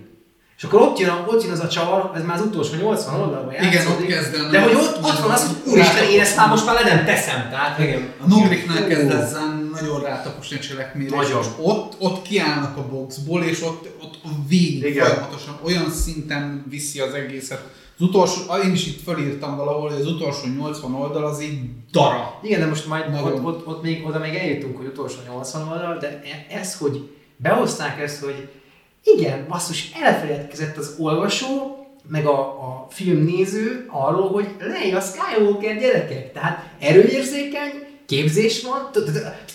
És 0.61 0.67
akkor 0.67 0.81
ott 0.81 0.99
jön, 0.99 1.09
a, 1.09 1.25
ott 1.29 1.43
jön 1.43 1.53
az 1.53 1.61
a 1.61 1.69
csavar, 1.69 2.11
ez 2.15 2.25
már 2.25 2.37
az 2.37 2.45
utolsó 2.47 2.75
80 2.75 3.21
oldalban 3.21 3.53
Igen, 3.53 3.73
játszódik, 3.73 4.01
ott 4.01 4.07
kezd 4.07 4.35
el 4.35 4.51
De 4.51 4.63
hogy 4.63 4.75
ott, 4.75 4.97
ott 5.05 5.19
van 5.19 5.31
az, 5.31 5.47
hogy 5.47 5.73
úristen, 5.73 6.09
én 6.09 6.21
ezt 6.21 6.37
már 6.37 6.49
most 6.49 6.67
már 6.67 6.75
le 6.75 6.95
nem 6.95 7.05
teszem, 7.05 7.49
tehát 7.51 7.79
Igen. 7.79 8.13
A 8.21 8.27
Nogriknál 8.27 8.83
Ú. 8.83 8.89
kezd 8.89 9.11
ezen 9.11 9.71
nagyon 9.73 10.01
rátaposni 10.03 10.57
a 10.57 10.61
cselekményre, 10.61 11.17
és 11.17 11.29
Nagyon. 11.29 11.45
ott, 11.59 11.95
ott 11.99 12.23
kiállnak 12.23 12.77
a 12.77 12.87
boxból, 12.89 13.43
és 13.43 13.63
ott, 13.63 13.89
ott 14.03 14.15
végig 14.49 14.85
Igen. 14.85 15.07
folyamatosan 15.07 15.59
olyan 15.65 15.91
szinten 15.91 16.65
viszi 16.69 17.01
az 17.01 17.15
egészet. 17.15 17.63
Az 17.99 18.07
utolsó, 18.07 18.41
én 18.65 18.73
is 18.73 18.87
itt 18.87 19.03
felírtam 19.03 19.57
valahol, 19.57 19.91
hogy 19.91 20.01
az 20.01 20.07
utolsó 20.07 20.47
80 20.57 20.95
oldal 20.95 21.25
az 21.25 21.43
így 21.43 21.61
dara. 21.93 22.39
Igen, 22.43 22.61
de 22.61 22.67
most 22.67 22.87
majd 22.87 23.11
Nagyon. 23.11 23.33
ott, 23.33 23.45
ott, 23.45 23.67
ott, 23.67 23.83
még, 23.83 24.07
oda 24.07 24.19
még 24.19 24.35
eljutunk, 24.35 24.77
hogy 24.77 24.87
utolsó 24.87 25.19
80 25.29 25.69
oldal, 25.69 25.97
de 25.99 26.07
e- 26.09 26.57
ez, 26.59 26.77
hogy 26.77 27.11
behozták 27.37 28.01
ezt, 28.01 28.23
hogy 28.23 28.49
igen, 29.05 29.47
basszus, 29.49 29.91
elfeledkezett 30.03 30.77
az 30.77 30.95
olvasó, 30.99 31.77
meg 32.09 32.27
a, 32.27 32.41
a 32.41 32.87
filmnéző 32.91 33.87
arról, 33.89 34.29
hogy 34.29 34.49
lej 34.59 34.93
a 34.93 35.01
Skywalker 35.01 35.79
gyerekek. 35.79 36.33
Tehát 36.33 36.71
erőérzékeny, 36.81 37.87
képzés 38.07 38.63
van. 38.63 38.91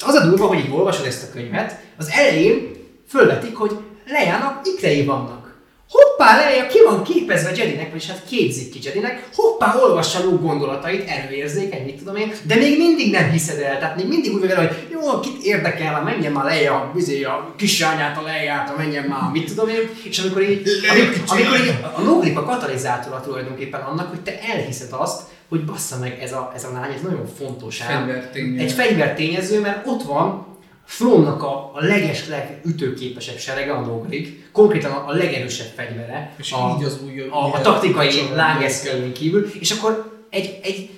Az 0.06 0.16
a 0.16 0.26
durva, 0.30 0.48
hogy 0.48 0.60
így 0.60 0.72
olvasod 0.72 1.06
ezt 1.06 1.24
a 1.24 1.32
könyvet, 1.32 1.80
az 1.98 2.10
elején 2.10 2.72
fölvetik, 3.08 3.56
hogy 3.56 3.78
Lejának 4.08 4.68
ikrei 4.68 5.06
vannak. 5.06 5.45
Hoppá, 5.90 6.36
Leia 6.38 6.68
ki 6.68 6.78
van 6.88 7.04
képezve 7.04 7.52
Jedinek, 7.56 7.92
vagyis 7.92 8.08
hát 8.08 8.24
képzik 8.30 8.72
ki 8.72 8.80
Jedinek, 8.84 9.28
hoppá, 9.36 9.76
olvassa 9.76 10.24
Luke 10.24 10.42
gondolatait, 10.42 11.10
erőérzékeny, 11.10 11.86
mit 11.86 11.98
tudom 11.98 12.16
én, 12.16 12.34
de 12.44 12.56
még 12.56 12.78
mindig 12.78 13.12
nem 13.12 13.32
hiszed 13.32 13.60
el, 13.60 13.80
tehát 13.80 13.96
még 13.96 14.08
mindig 14.08 14.34
úgy 14.34 14.40
vagy 14.40 14.56
hogy 14.56 14.88
jó, 14.92 15.20
kit 15.20 15.44
érdekel, 15.44 15.92
már 15.92 16.04
menjen 16.04 16.32
már 16.32 16.46
Leia, 16.46 16.92
bizé, 16.94 17.24
a 17.24 17.54
kislányát, 17.58 18.18
a 18.18 18.22
Leiát, 18.22 18.78
menjen 18.78 19.04
már, 19.04 19.32
mit 19.32 19.48
tudom 19.48 19.70
én, 19.70 19.90
és 20.04 20.20
amikor 20.20 20.42
így, 20.42 20.68
amikor, 20.92 21.38
amikor 21.38 21.60
így 21.60 21.74
a 21.96 22.02
Nogrik 22.02 22.38
a 22.38 22.44
katalizátora 22.44 23.22
tulajdonképpen 23.22 23.82
annak, 23.82 24.10
hogy 24.10 24.22
te 24.22 24.40
elhiszed 24.40 24.90
azt, 24.92 25.22
hogy 25.50 25.66
bassza 25.66 25.98
meg 26.00 26.20
ez 26.22 26.34
a, 26.34 26.52
ez 26.56 26.64
a 26.64 26.72
lány, 26.74 26.94
ez 26.94 27.02
nagyon 27.02 27.26
fontos 27.38 27.82
ám. 27.82 28.06
Fegyvertényező. 28.06 28.64
Egy 28.64 28.72
fegyvertényező, 28.72 29.60
mert 29.60 29.88
ott 29.88 30.04
van 30.04 30.46
Thrónnak 30.88 31.44
a, 31.44 31.72
a 31.74 31.82
legesleg 31.84 32.62
ütőképesebb 32.66 33.38
serege, 33.38 33.74
a 33.74 33.80
Nogrik, 33.80 34.50
konkrétan 34.52 34.92
a, 34.92 35.04
a 35.08 35.12
legerősebb 35.12 35.72
fegyvere. 35.76 36.34
És 36.38 36.52
a, 36.52 36.76
így 36.80 36.86
az 36.86 37.00
új... 37.06 37.20
a, 37.22 37.54
a 37.54 37.62
taktikai 37.62 38.30
lágeszkölén 38.34 39.14
kívül, 39.14 39.52
és 39.60 39.72
akkor 39.72 40.12
egy, 40.30 40.60
egy 40.64 40.90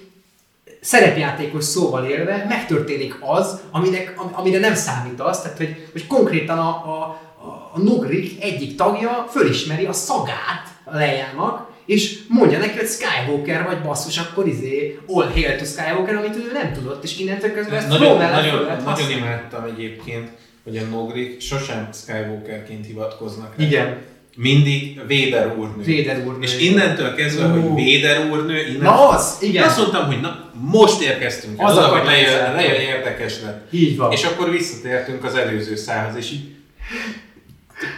szerepjátékos 0.82 1.64
szóval 1.64 2.06
élve 2.06 2.46
megtörténik 2.50 3.16
az, 3.20 3.60
aminek, 3.72 4.14
am- 4.18 4.32
amire 4.34 4.60
nem 4.60 4.76
számítasz, 4.76 5.42
tehát 5.42 5.58
hogy, 5.58 5.90
hogy 5.92 6.08
konkrétan 6.08 6.58
a, 6.58 6.68
a, 6.70 7.00
a- 7.42 7.72
a 7.74 7.80
Nogrik 7.80 8.44
egyik 8.44 8.76
tagja 8.76 9.28
fölismeri 9.30 9.86
a 9.86 9.94
szagát 9.94 10.68
a 10.84 10.96
lejának, 10.96 11.66
és 11.88 12.18
mondja 12.28 12.58
neki, 12.58 12.78
hogy 12.78 12.88
Skywalker 12.88 13.64
vagy 13.64 13.82
basszus, 13.82 14.18
akkor 14.18 14.48
izé, 14.48 15.00
all 15.08 15.30
hail 15.34 15.56
to 15.58 15.66
Skywalker, 15.66 16.16
amit 16.16 16.36
ő 16.36 16.50
nem 16.54 16.74
tudott, 16.74 17.04
és 17.04 17.20
innentől 17.20 17.54
kezdve 17.54 17.76
ezt 17.76 17.88
Nagyon, 17.88 18.18
nagyon, 18.18 18.18
lehet 18.18 18.44
nagyon 18.66 18.84
használni. 18.84 19.14
imádtam 19.16 19.64
egyébként, 19.64 20.28
hogy 20.64 20.78
a 20.78 20.82
Nogrik 20.82 21.42
sosem 21.42 21.90
Skywalkerként 21.94 22.86
hivatkoznak 22.86 23.54
rá. 23.58 23.66
Igen, 23.66 23.98
Mindig 24.40 25.02
Véder 25.08 25.56
úrnő. 25.58 25.84
Véder 25.84 26.24
úrnő. 26.28 26.44
És 26.44 26.58
innentől 26.60 27.16
kezdve, 27.16 27.46
Ú. 27.48 27.62
hogy 27.62 27.84
Véder 27.84 28.30
úrnő, 28.32 28.68
innen... 28.68 28.82
Na 28.82 29.10
az, 29.10 29.38
igen. 29.42 29.64
Azt 29.64 29.78
mondtam, 29.78 30.06
hogy 30.06 30.20
na, 30.20 30.52
most 30.62 31.02
érkeztünk. 31.02 31.62
Az 31.62 31.72
Az 31.72 31.78
a 31.78 31.84
a, 31.84 31.88
hogy 31.88 32.00
katalizátor. 32.00 32.56
Leia 32.56 32.82
érdekes 32.82 33.42
lett. 33.44 33.74
Így 33.74 33.98
van. 33.98 34.12
És 34.12 34.24
akkor 34.24 34.50
visszatértünk 34.52 35.24
az 35.24 35.36
előző 35.36 35.76
szához, 35.76 36.16
és 36.16 36.32
így... 36.32 36.56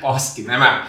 Azt 0.01 0.35
ki, 0.35 0.41
nem 0.41 0.61
áll. 0.61 0.79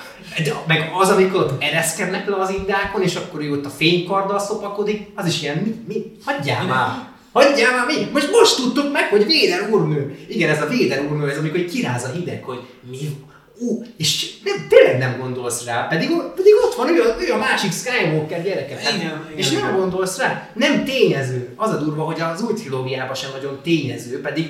De, 0.45 0.53
meg 0.66 0.91
az, 0.99 1.09
amikor 1.09 1.41
ott 1.41 1.62
ereszkednek 1.62 2.28
le 2.28 2.36
az 2.36 2.51
indákon, 2.51 3.03
és 3.03 3.14
akkor 3.14 3.41
ő 3.43 3.51
ott 3.53 3.64
a 3.66 3.70
fénykarddal 3.70 4.38
szopakodik, 4.38 5.07
az 5.14 5.26
is 5.26 5.43
ilyen, 5.43 5.57
mi, 5.57 5.74
mi? 5.86 6.12
Hagyjál 6.24 6.64
már! 6.64 7.09
Hagyjál 7.32 7.76
már, 7.76 7.86
mi? 7.86 8.09
Most 8.12 8.30
most 8.30 8.57
tudtuk 8.57 8.93
meg, 8.93 9.09
hogy 9.09 9.26
Véder 9.26 9.68
úrnő. 9.70 10.18
Igen, 10.28 10.51
ez 10.51 10.62
a 10.62 10.66
Véder 10.66 11.03
úrnő, 11.11 11.30
ez 11.30 11.38
amikor 11.38 11.64
kiráz 11.64 12.05
a 12.05 12.11
hideg, 12.11 12.43
hogy 12.45 12.61
mi? 12.91 12.99
Ú, 13.59 13.84
és 13.97 14.32
nem, 14.45 14.66
tényleg 14.68 14.99
nem 14.99 15.18
gondolsz 15.20 15.64
rá, 15.64 15.86
pedig, 15.86 16.09
pedig 16.09 16.53
ott 16.64 16.74
van 16.74 16.88
ő, 16.88 17.01
a- 17.03 17.16
ő 17.28 17.32
a 17.32 17.36
másik 17.38 17.72
Skywalker 17.72 18.43
gyereke. 18.43 18.80
Igen, 18.80 18.95
igen, 18.95 19.22
és 19.34 19.51
nem 19.51 19.59
igen. 19.59 19.76
gondolsz 19.76 20.18
rá. 20.18 20.49
Nem 20.55 20.84
tényező. 20.84 21.53
Az 21.57 21.70
a 21.70 21.76
durva, 21.76 22.03
hogy 22.05 22.20
az 22.20 22.43
új 22.43 22.53
trilógiában 22.53 23.14
sem 23.14 23.30
nagyon 23.32 23.61
tényező, 23.62 24.20
pedig, 24.20 24.49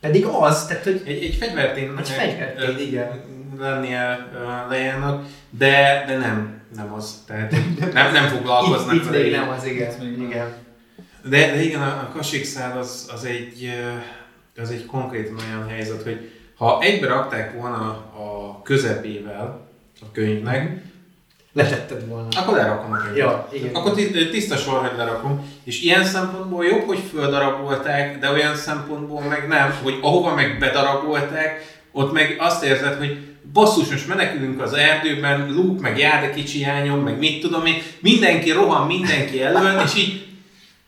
pedig 0.00 0.24
az, 0.24 0.66
tehát 0.66 0.84
hogy 0.84 1.02
Egy, 1.06 1.22
egy 1.24 1.36
fegyvertény. 1.40 1.90
Egy 1.98 2.08
fegyvertény, 2.08 2.86
igen. 2.86 3.34
Lennie 3.58 4.28
Leia-nak, 4.68 5.24
de, 5.50 6.04
de 6.06 6.16
nem, 6.18 6.60
nem 6.76 6.92
az. 6.92 7.22
Tehát 7.26 7.50
nem, 7.92 8.12
nem 8.12 8.26
foglalkoznak 8.28 8.94
itt, 8.94 9.02
itt 9.02 9.08
vele 9.10 9.36
nem 9.40 9.48
az, 9.48 9.64
igen. 9.64 9.92
Még 10.00 10.18
igen. 10.18 10.54
De, 11.22 11.38
de 11.50 11.62
igen, 11.62 11.82
a, 11.82 11.86
a 11.86 12.10
kasikszál 12.14 12.78
az, 12.78 13.10
az, 13.14 13.24
egy, 13.24 13.70
az 14.56 14.70
egy 14.70 14.86
konkrétan 14.86 15.36
olyan 15.50 15.68
helyzet, 15.68 16.02
hogy 16.02 16.30
ha 16.56 16.78
egybe 16.82 17.06
rakták 17.06 17.52
volna 17.54 17.86
a 18.16 18.60
közepével 18.62 19.68
a 20.00 20.04
könyvnek, 20.12 20.84
Letetted 21.52 22.06
volna. 22.08 22.28
akkor 22.36 22.56
lerakom 22.56 22.92
a 22.92 22.96
könyvet. 22.96 23.16
Ja, 23.16 23.48
igen. 23.52 23.74
Akkor 23.74 23.94
ti- 23.94 24.28
tiszta 24.30 24.56
sorrend 24.56 24.96
lerakom. 24.96 25.50
És 25.64 25.82
ilyen 25.82 26.04
szempontból 26.04 26.64
jobb, 26.64 26.86
hogy 26.86 26.98
földarabolták, 27.12 28.18
de 28.18 28.30
olyan 28.30 28.54
szempontból 28.56 29.20
meg 29.20 29.48
nem, 29.48 29.74
hogy 29.82 29.98
ahova 30.02 30.34
meg 30.34 30.58
bedarabolták, 30.58 31.78
ott 31.92 32.12
meg 32.12 32.36
azt 32.38 32.64
érzed, 32.64 32.98
hogy 32.98 33.35
basszus, 33.52 33.88
most 33.88 34.08
menekülünk 34.08 34.62
az 34.62 34.72
erdőben, 34.72 35.52
Luke, 35.52 35.80
meg 35.80 35.98
Jáde 35.98 36.30
kicsi 36.30 36.60
lányom, 36.60 37.00
meg 37.00 37.18
mit 37.18 37.40
tudom 37.40 37.66
én, 37.66 37.82
mindenki 38.00 38.50
rohan 38.50 38.86
mindenki 38.86 39.42
elől, 39.42 39.80
és 39.84 39.94
így, 39.96 40.26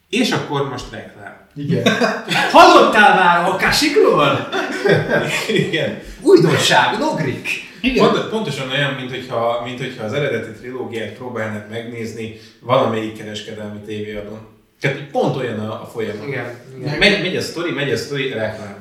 és 0.08 0.30
akkor 0.30 0.68
most 0.68 0.84
reklám. 0.90 1.36
Igen. 1.56 1.82
Hallottál 2.52 3.14
már 3.14 3.48
a 3.48 3.56
Kasikról? 3.56 4.48
Igen. 5.66 6.00
Újdonság, 6.20 6.98
Nogrik. 6.98 7.48
Igen. 7.80 8.10
Pont, 8.10 8.28
pontosan 8.28 8.70
olyan, 8.70 8.92
mint 8.92 9.10
hogyha, 9.10 9.62
mint 9.64 9.78
hogyha 9.78 10.04
az 10.04 10.12
eredeti 10.12 10.50
trilógiát 10.58 11.12
próbálnád 11.12 11.70
megnézni 11.70 12.40
valamelyik 12.60 13.16
kereskedelmi 13.18 13.78
tévéadón. 13.86 14.38
Tehát 14.80 14.98
pont 15.12 15.36
olyan 15.36 15.58
a, 15.58 15.82
a 15.82 15.90
folyamat. 15.92 16.26
Igen, 16.26 16.44
igen. 16.78 16.98
Megy, 16.98 17.22
megy 17.22 17.36
a 17.36 17.40
sztori, 17.40 17.70
megy 17.70 17.92
a 17.92 17.96
sztori, 17.96 18.28
reklám. 18.28 18.77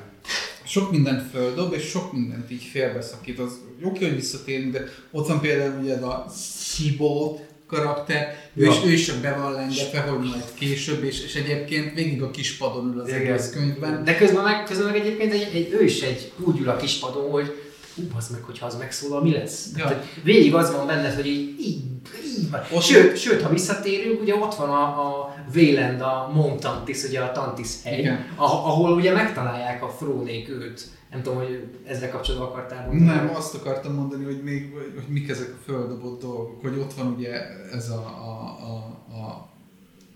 Sok 0.68 0.92
mindent 0.92 1.30
földob, 1.32 1.74
és 1.74 1.84
sok 1.84 2.14
mindent 2.14 2.52
így 2.52 2.64
félbeszakít. 2.64 3.40
Az 3.40 3.52
ki, 3.94 4.06
hogy 4.06 4.16
visszatérünk, 4.16 4.72
de 4.74 4.84
ott 5.12 5.28
van 5.28 5.42
például 5.42 5.82
ugye 5.82 5.96
ez 5.96 6.04
a 6.04 6.26
Szibót 6.36 7.46
karakter, 7.68 8.50
ő, 8.56 8.64
Ja. 8.64 8.72
is, 8.72 8.78
ő 8.86 8.92
is 8.92 9.12
be 9.12 9.34
van 9.34 9.52
lengetve, 9.52 10.00
hogy 10.00 10.20
majd 10.20 10.44
később, 10.54 11.04
és, 11.04 11.24
és 11.24 11.36
egyébként 11.36 11.94
végig 11.94 12.22
a 12.22 12.32
kispadon 12.32 12.94
ül 12.94 13.00
az 13.00 13.08
Igen. 13.08 13.22
egész 13.22 13.50
könyvben. 13.50 14.04
De 14.04 14.18
közben 14.18 14.44
meg, 14.44 14.64
közben 14.64 14.86
meg 14.86 14.96
egyébként 14.96 15.34
egy, 15.34 15.50
egy, 15.54 15.72
ő 15.72 15.84
is 15.84 16.02
egy 16.02 16.32
úgy 16.40 16.60
ül 16.60 16.70
a 16.70 16.76
kispadon, 16.76 17.32
hogy 17.32 17.67
hú, 17.98 18.04
az 18.18 18.30
meg, 18.30 18.42
hogyha 18.44 18.66
az 18.66 18.78
megszólal, 18.78 19.22
mi 19.22 19.32
lesz? 19.32 19.68
Ja. 19.76 19.88
Tehát, 19.88 20.06
végig 20.24 20.54
az 20.56 20.72
van 20.72 20.88
benned, 20.88 21.14
hogy 21.16 21.26
így, 21.28 21.60
így, 21.60 21.82
így 22.38 22.50
van. 22.52 22.60
Ott- 22.74 22.82
Sőt, 22.82 23.18
sőt, 23.18 23.42
ha 23.42 23.50
visszatérünk, 23.50 24.22
ugye 24.22 24.36
ott 24.36 24.56
van 24.56 24.70
a, 24.70 24.84
a 24.84 25.34
Wayland, 25.56 26.02
a 26.02 26.32
Mont 26.34 26.60
Tantis, 26.60 27.04
ugye 27.04 27.20
a 27.22 27.32
Tantis 27.32 27.70
hegy, 27.84 28.06
ah- 28.36 28.66
ahol 28.66 28.92
ugye 28.94 29.14
megtalálják 29.14 29.84
a 29.84 29.90
Frónék 29.90 30.50
őt. 30.50 30.82
Nem 31.12 31.22
tudom, 31.22 31.38
hogy 31.38 31.68
ezzel 31.86 32.10
kapcsolatban 32.10 32.50
akartál 32.50 32.86
mondani. 32.86 33.06
Nem, 33.06 33.32
azt 33.36 33.56
akartam 33.56 33.94
mondani, 33.94 34.24
hogy 34.24 34.42
még 34.44 34.72
hogy 34.74 35.08
mik 35.08 35.30
ezek 35.30 35.54
a 35.60 35.64
földobott 35.66 36.22
dolgok, 36.22 36.62
hogy 36.62 36.78
ott 36.78 36.94
van 36.94 37.08
ugye 37.18 37.32
ez 37.74 37.90
a, 37.90 37.96
a, 38.06 38.58
a, 38.68 38.76
a 39.18 39.48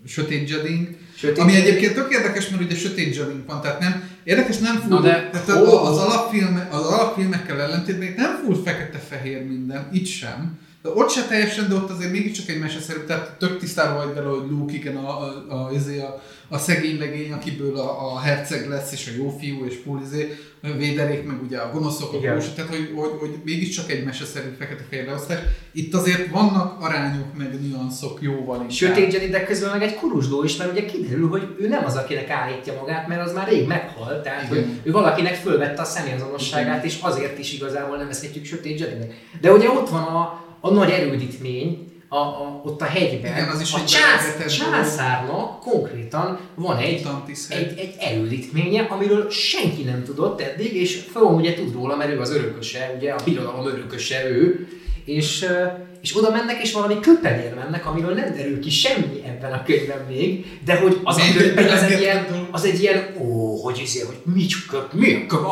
sötét 0.06 0.48
jading, 0.48 0.88
Sőt, 1.16 1.38
Ami 1.38 1.52
én- 1.52 1.60
egyébként 1.60 1.94
tök 1.94 2.12
érdekes, 2.12 2.48
mert 2.48 2.62
ugye 2.62 2.74
sötét 2.74 3.14
zsarink 3.14 3.46
van, 3.46 3.60
tehát 3.60 3.80
nem, 3.80 4.02
érdekes 4.24 4.58
nem 4.58 4.76
full, 4.76 4.88
Na 4.88 5.00
de- 5.00 5.28
tehát 5.32 5.48
a- 5.48 5.86
az, 5.90 5.98
alapfilme, 5.98 6.68
az 6.70 6.84
alapfilmekkel 6.86 7.60
ellentétben 7.60 8.14
nem 8.16 8.40
full 8.44 8.62
fekete-fehér 8.64 9.46
minden, 9.46 9.88
itt 9.92 10.06
sem. 10.06 10.58
De 10.82 10.88
ott 10.94 11.10
se 11.10 11.26
teljesen, 11.26 11.68
de 11.68 11.74
ott 11.74 11.90
azért 11.90 12.12
mégiscsak 12.12 12.48
egy 12.48 12.58
meseszerű, 12.58 13.00
tehát 13.00 13.38
tök 13.38 13.58
tisztában 13.58 14.06
vagy 14.06 14.14
vele, 14.14 14.28
hogy 14.28 14.50
Luke 14.50 14.74
igen 14.74 14.96
a, 14.96 15.20
a, 15.20 15.44
a, 15.48 15.70
izé 15.72 16.00
a, 16.00 16.22
a 16.48 16.58
szegény 16.58 16.98
legény, 16.98 17.32
akiből 17.32 17.76
a, 17.76 18.14
a 18.14 18.18
herceg 18.18 18.68
lesz, 18.68 18.92
és 18.92 19.08
a 19.08 19.22
jó 19.22 19.36
fiú, 19.38 19.64
és 19.64 19.74
Púl 19.74 20.00
izé, 20.04 20.36
véderék, 20.76 21.26
meg 21.26 21.42
ugye 21.42 21.58
a 21.58 21.70
gonoszok, 21.72 22.12
a 22.12 22.16
Igen. 22.16 22.34
kósok, 22.34 22.54
tehát 22.54 22.70
hogy, 22.70 22.92
hogy, 22.94 23.10
hogy 23.18 23.30
mégiscsak 23.44 23.90
egy 23.90 24.04
meseszerű 24.04 24.48
fekete-fehér 24.58 25.06
leosztás. 25.06 25.38
Itt 25.72 25.94
azért 25.94 26.30
vannak 26.30 26.80
arányok, 26.80 27.36
meg 27.36 27.60
nüanszok 27.60 28.22
jóval 28.22 28.54
inkább. 28.54 28.70
Sötét 28.70 29.12
Jedi, 29.12 29.28
de 29.28 29.44
közben 29.44 29.70
meg 29.70 29.82
egy 29.82 29.94
kurusdó 29.94 30.44
is, 30.44 30.56
mert 30.56 30.70
ugye 30.70 30.84
kiderül, 30.84 31.28
hogy 31.28 31.56
ő 31.60 31.68
nem 31.68 31.84
az, 31.84 31.96
akinek 31.96 32.30
állítja 32.30 32.72
magát, 32.80 33.08
mert 33.08 33.26
az 33.26 33.32
már 33.32 33.48
rég 33.48 33.66
meghalt, 33.66 34.22
tehát 34.22 34.50
Igen. 34.50 34.64
hogy 34.64 34.80
ő 34.82 34.90
valakinek 34.90 35.34
fölvette 35.34 35.82
a 35.82 35.84
személyazonosságát, 35.84 36.84
és 36.84 36.98
azért 37.00 37.38
is 37.38 37.52
igazából 37.52 37.96
nevezhetjük 37.96 38.44
Sötét 38.44 38.80
Jedinek. 38.80 39.14
De 39.40 39.52
ugye 39.52 39.68
ott 39.68 39.88
van 39.88 40.02
a, 40.02 40.50
a 40.64 40.70
nagy 40.70 40.90
erődítmény, 40.90 41.90
a, 42.08 42.16
a, 42.16 42.60
ott 42.64 42.80
a 42.80 42.84
hegyben, 42.84 43.32
Igen, 43.32 43.48
az 43.48 43.60
is 43.60 43.72
a 43.72 43.84
csász, 43.84 44.56
császárnak 44.56 45.60
konkrétan 45.60 46.38
van 46.54 46.76
egy, 46.76 47.06
egy, 47.48 47.78
egy 47.78 47.94
erődítménye, 47.98 48.82
amiről 48.82 49.30
senki 49.30 49.82
nem 49.82 50.04
tudott 50.04 50.40
eddig, 50.40 50.74
és 50.74 51.04
From 51.12 51.34
ugye 51.34 51.54
tud 51.54 51.72
róla, 51.72 51.96
mert 51.96 52.10
ő 52.10 52.20
az 52.20 52.30
örököse, 52.30 52.94
ugye 52.96 53.12
a 53.12 53.24
birodalom 53.24 53.66
örököse 53.66 54.28
ő, 54.28 54.68
és, 55.04 55.46
és 56.00 56.16
oda 56.16 56.30
mennek, 56.30 56.62
és 56.62 56.72
valami 56.72 57.00
köpenyér 57.00 57.54
mennek, 57.54 57.86
amiről 57.86 58.14
nem 58.14 58.34
derül 58.34 58.60
ki 58.60 58.70
semmi 58.70 59.22
ebben 59.26 59.52
a 59.52 59.62
könyvben 59.62 60.04
még, 60.08 60.60
de 60.64 60.76
hogy 60.76 61.00
az 61.04 61.16
a 61.16 61.20
Még 61.24 61.36
köpeny 61.36 61.70
az 61.70 61.82
egy 61.82 62.00
ilyen, 62.00 62.26
az 62.50 62.64
egy 62.64 62.80
ilyen, 62.80 63.14
ó, 63.20 63.56
hogy 63.62 63.78
izé, 63.78 64.00
hogy 64.00 64.34
mit 64.34 64.52
köp, 64.70 64.92
mi 64.92 65.14
a 65.14 65.26
köp, 65.26 65.44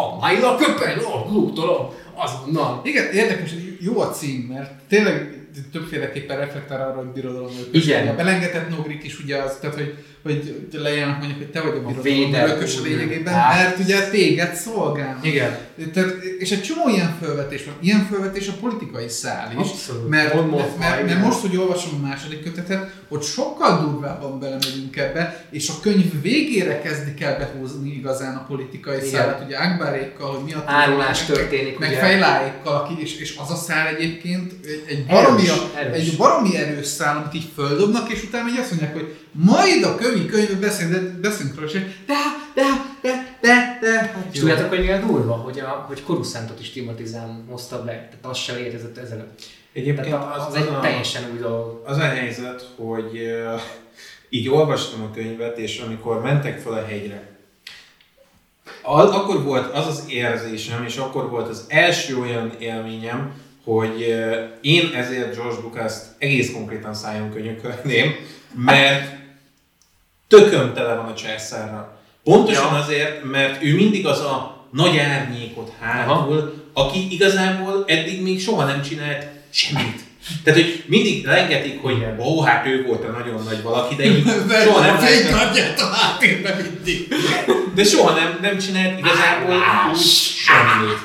a 0.42 0.56
köpeny, 0.56 0.96
ah, 0.98 1.32
lútolom, 1.32 1.88
azonnal. 2.20 2.80
Igen, 2.84 3.12
érdekes, 3.12 3.50
jó 3.80 4.00
a 4.00 4.10
cím, 4.10 4.40
mert 4.40 4.70
tényleg 4.88 5.40
többféleképpen 5.72 6.36
reflektál 6.36 6.90
arra, 6.90 6.98
hogy 6.98 7.06
birodalom. 7.06 7.50
Igen. 7.72 8.08
A 8.08 8.14
belengetett 8.14 8.68
nogrik 8.68 9.04
is 9.04 9.20
ugye 9.20 9.36
az, 9.36 9.56
tehát 9.60 9.76
hogy, 9.76 10.04
hogy 10.22 10.68
lejelnek 10.72 11.18
mondjuk, 11.18 11.38
hogy 11.38 11.50
te 11.50 11.60
vagy 11.60 11.72
a 11.76 12.00
birodalom 12.02 12.48
örökös 12.48 12.80
lényegében, 12.82 13.34
Hát. 13.34 13.54
mert 13.62 13.78
ugye 13.78 14.08
téged 14.08 14.54
szolgál. 14.54 15.18
Igen. 15.22 15.58
Tehát, 15.92 16.10
és 16.38 16.50
egy 16.50 16.62
csomó 16.62 16.88
ilyen 16.88 17.16
felvetés 17.22 17.64
van. 17.64 17.74
Ilyen 17.80 18.06
felvetés 18.10 18.48
a 18.48 18.52
politikai 18.60 19.08
szál 19.08 19.50
is. 19.52 19.70
Abszolút. 19.70 20.08
Mert, 20.08 20.34
mond, 20.34 20.50
mert, 20.50 20.78
mert, 20.78 21.06
mert, 21.06 21.24
most, 21.24 21.40
hogy 21.40 21.56
olvasom 21.56 22.04
a 22.04 22.06
második 22.06 22.42
kötetet, 22.42 22.90
ott 23.08 23.22
sokkal 23.24 23.80
durvábban 23.80 24.38
belemegyünk 24.40 24.96
ebbe, 24.96 25.44
és 25.50 25.68
a 25.68 25.72
könyv 25.82 26.22
végére 26.22 26.80
kezdik 26.80 27.20
el 27.20 27.38
behúzni 27.38 27.90
igazán 27.94 28.36
a 28.36 28.44
politikai 28.48 28.96
Igen. 28.96 29.08
szállat, 29.08 29.44
ugye 29.44 29.58
Ágbárékkal, 29.58 30.34
hogy 30.34 30.44
mi 30.44 30.52
a 30.52 30.62
Árulás 30.66 31.24
történik, 31.24 31.78
meg 31.78 31.88
ugye. 31.90 31.98
fejláékkal, 31.98 32.74
aki, 32.74 33.02
és, 33.02 33.16
és 33.16 33.36
az 33.42 33.50
a 33.50 33.54
szál 33.56 33.86
egyébként 33.86 34.52
egy, 34.64 34.84
egy 34.88 35.06
baromi, 35.06 35.48
Erős, 35.48 35.60
erős. 35.76 35.96
egy 35.96 36.16
baromi 36.16 36.56
erős 36.56 36.86
szál, 36.86 37.16
amit 37.16 37.34
így 37.34 37.50
földobnak, 37.54 38.12
és 38.12 38.22
utána 38.22 38.48
így 38.48 38.58
azt 38.58 38.70
mondják, 38.70 38.92
hogy 38.94 39.14
majd 39.32 39.84
a 39.84 39.94
könyvi 39.94 40.26
könyvben 40.26 40.60
beszélünk, 40.60 41.12
beszélünk 41.12 41.54
róla, 41.54 41.66
és 41.66 41.80
de, 42.06 42.14
de, 42.54 42.62
de, 43.02 43.36
de, 43.40 43.78
de, 43.80 43.98
hát 43.98 44.26
És 44.32 44.38
tudjátok, 44.38 44.68
hogy 44.68 44.78
milyen 44.78 45.06
durva, 45.06 45.32
hogy, 45.32 45.58
a, 45.58 45.84
hogy 45.88 46.02
Coruscantot 46.02 46.60
is 46.60 46.70
Timothy 46.70 47.04
Zahn 47.04 47.48
hozta 47.48 47.84
be, 47.84 47.92
tehát 47.92 48.18
az 48.22 48.36
sem 48.36 48.56
létezett 48.56 48.98
ezelőtt. 48.98 49.42
Egyébként 49.72 50.08
Tehát 50.08 50.36
az, 50.36 50.46
az 50.46 50.54
egy 50.54 50.68
a, 50.68 50.80
teljesen 50.80 51.22
új 51.32 51.38
dolog. 51.38 51.82
az 51.86 51.96
a 51.96 52.00
helyzet, 52.00 52.68
hogy 52.76 53.18
uh, 53.54 53.60
így 54.28 54.48
olvastam 54.48 55.02
a 55.02 55.10
könyvet, 55.10 55.58
és 55.58 55.78
amikor 55.78 56.22
mentek 56.22 56.58
fel 56.58 56.72
a 56.72 56.84
hegyre, 56.84 57.28
az, 58.82 59.10
akkor 59.10 59.42
volt 59.42 59.74
az 59.74 59.86
az 59.86 60.04
érzésem, 60.08 60.84
és 60.84 60.96
akkor 60.96 61.30
volt 61.30 61.48
az 61.48 61.64
első 61.68 62.18
olyan 62.18 62.52
élményem, 62.58 63.32
hogy 63.64 64.06
uh, 64.08 64.36
én 64.60 64.90
ezért 64.94 65.34
George 65.34 65.60
Lucas-t 65.62 66.06
egész 66.18 66.52
konkrétan 66.52 66.94
szájon 66.94 67.30
könyökölném, 67.30 68.14
mert 68.54 69.19
tököm 70.30 70.72
tele 70.74 70.94
van 70.94 71.06
a 71.06 71.14
császárra. 71.14 71.98
Pontosan 72.24 72.72
Ja. 72.72 72.78
azért, 72.78 73.24
mert 73.24 73.62
ő 73.62 73.74
mindig 73.74 74.06
az 74.06 74.20
a 74.20 74.64
nagy 74.72 74.98
árnyékot 74.98 75.72
hátul, 75.80 76.54
aki 76.72 77.08
igazából 77.10 77.84
eddig 77.86 78.22
még 78.22 78.40
soha 78.40 78.64
nem 78.64 78.82
csinált 78.82 79.26
semmit. 79.50 80.00
Tehát, 80.44 80.60
hogy 80.60 80.84
mindig 80.86 81.24
rengetik, 81.26 81.82
hogy 81.82 82.06
ó, 82.18 82.40
hát 82.42 82.66
ő 82.66 82.84
volt 82.86 83.04
a 83.04 83.10
nagyon 83.10 83.42
nagy 83.44 83.62
valaki, 83.62 83.94
de 83.94 84.04
így 84.04 84.24
soha 84.64 84.80
nem 84.80 84.88
láttam. 84.94 85.06
fénykardját 85.06 85.80
a 85.80 85.86
háttérben 85.86 86.56
mindig. 86.56 87.14
De 87.74 87.84
soha 87.84 88.12
nem, 88.12 88.38
nem 88.42 88.58
csinált 88.58 88.98
igazából 88.98 89.54
úgy 89.92 89.98
semmit. 89.98 90.98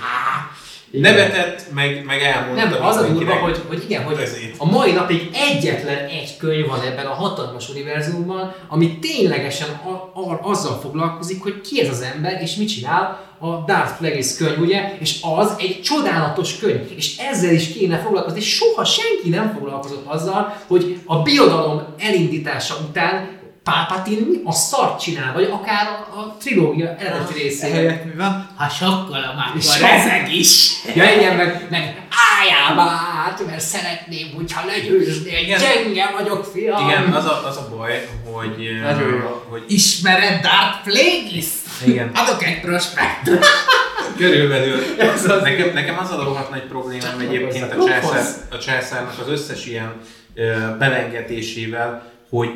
Nevetett, 1.00 1.74
meg, 1.74 2.04
meg 2.06 2.22
elmondta. 2.22 2.64
Nem, 2.64 2.86
az 2.86 2.96
a 2.96 3.08
durva, 3.08 3.34
hogy, 3.34 3.62
hogy 3.68 3.84
igen, 3.84 4.04
hogy 4.04 4.18
Ezért. 4.20 4.56
a 4.58 4.66
mai 4.66 4.92
napig 4.92 5.30
egyetlen 5.34 6.06
egy 6.06 6.38
könyv 6.38 6.68
van 6.68 6.82
ebben 6.82 7.06
a 7.06 7.14
hatalmas 7.14 7.70
univerzumban, 7.70 8.54
ami 8.68 9.00
ténylegesen 9.00 9.70
a, 9.70 10.20
a, 10.20 10.40
azzal 10.42 10.80
foglalkozik, 10.82 11.44
hogy 11.44 11.62
ki 11.62 11.82
ez 11.82 11.90
az 11.90 12.02
ember, 12.02 12.42
és 12.42 12.56
mit 12.56 12.68
csinál, 12.68 13.24
a 13.40 13.64
Darth 13.66 13.98
Plagueis 13.98 14.36
könyv, 14.38 14.60
ugye, 14.60 14.98
és 15.00 15.20
az 15.22 15.56
egy 15.58 15.82
csodálatos 15.82 16.60
könyv, 16.60 16.92
és 16.96 17.18
ezzel 17.18 17.54
is 17.54 17.74
kéne 17.74 17.98
foglalkozni, 17.98 18.40
és 18.40 18.56
soha 18.56 18.86
senki 18.86 19.30
nem 19.30 19.54
foglalkozott 19.54 20.06
azzal, 20.06 20.62
hogy 20.68 21.00
a 21.06 21.22
birodalom 21.22 21.84
elindítása 21.98 22.76
után 22.90 23.35
Palpatine 23.66 24.26
mi 24.30 24.42
a 24.44 24.52
szart 24.52 25.02
csinál, 25.02 25.34
vagy 25.34 25.50
akár 25.52 25.88
a, 25.88 26.20
a 26.20 26.36
trilógia 26.40 26.96
eredeti 27.00 27.34
részében. 27.34 27.72
Ehelyett 27.78 28.06
mi 28.06 28.12
van? 28.18 28.50
Ha 28.56 28.70
sokkolom, 28.70 29.36
És 29.58 29.68
akkor 29.76 29.90
ezek 29.90 30.34
is. 30.36 30.72
Ja, 30.96 31.04
igen, 31.14 31.36
meg, 31.36 31.68
meg 31.70 32.08
álljál 32.40 32.76
már 32.76 33.00
át, 33.28 33.46
mert 33.46 33.60
szeretném, 33.60 34.28
hogyha 34.36 34.66
legyőznél, 34.66 35.44
gyenge 35.46 36.12
vagyok, 36.18 36.46
fiam. 36.54 36.90
Igen, 36.90 37.04
az 37.14 37.26
a, 37.26 37.46
az 37.48 37.58
a 37.58 37.68
baj, 37.76 38.08
hogy, 38.32 38.70
Nagyon 38.84 39.10
jó. 39.14 39.46
hogy 39.50 39.64
Ismered 39.68 40.42
Darth 40.42 40.82
Plagueis? 40.84 41.46
igen, 41.86 42.12
Adok 42.16 42.44
egy 42.44 42.60
prospektust. 42.60 43.40
körülbelül. 44.18 44.80
Ez 44.98 45.30
az- 45.30 45.42
Nekem, 45.42 45.74
nekem 45.74 45.98
az 46.00 46.12
a 46.12 46.24
rohadt 46.24 46.50
nagy 46.50 46.64
problémám 46.64 47.20
egyébként 47.20 47.74
a, 47.74 47.84
a 48.56 48.58
császárnak 48.58 49.20
az 49.20 49.30
összes 49.30 49.66
ilyen 49.66 49.94
belengetésével, 50.80 52.12
hogy 52.30 52.50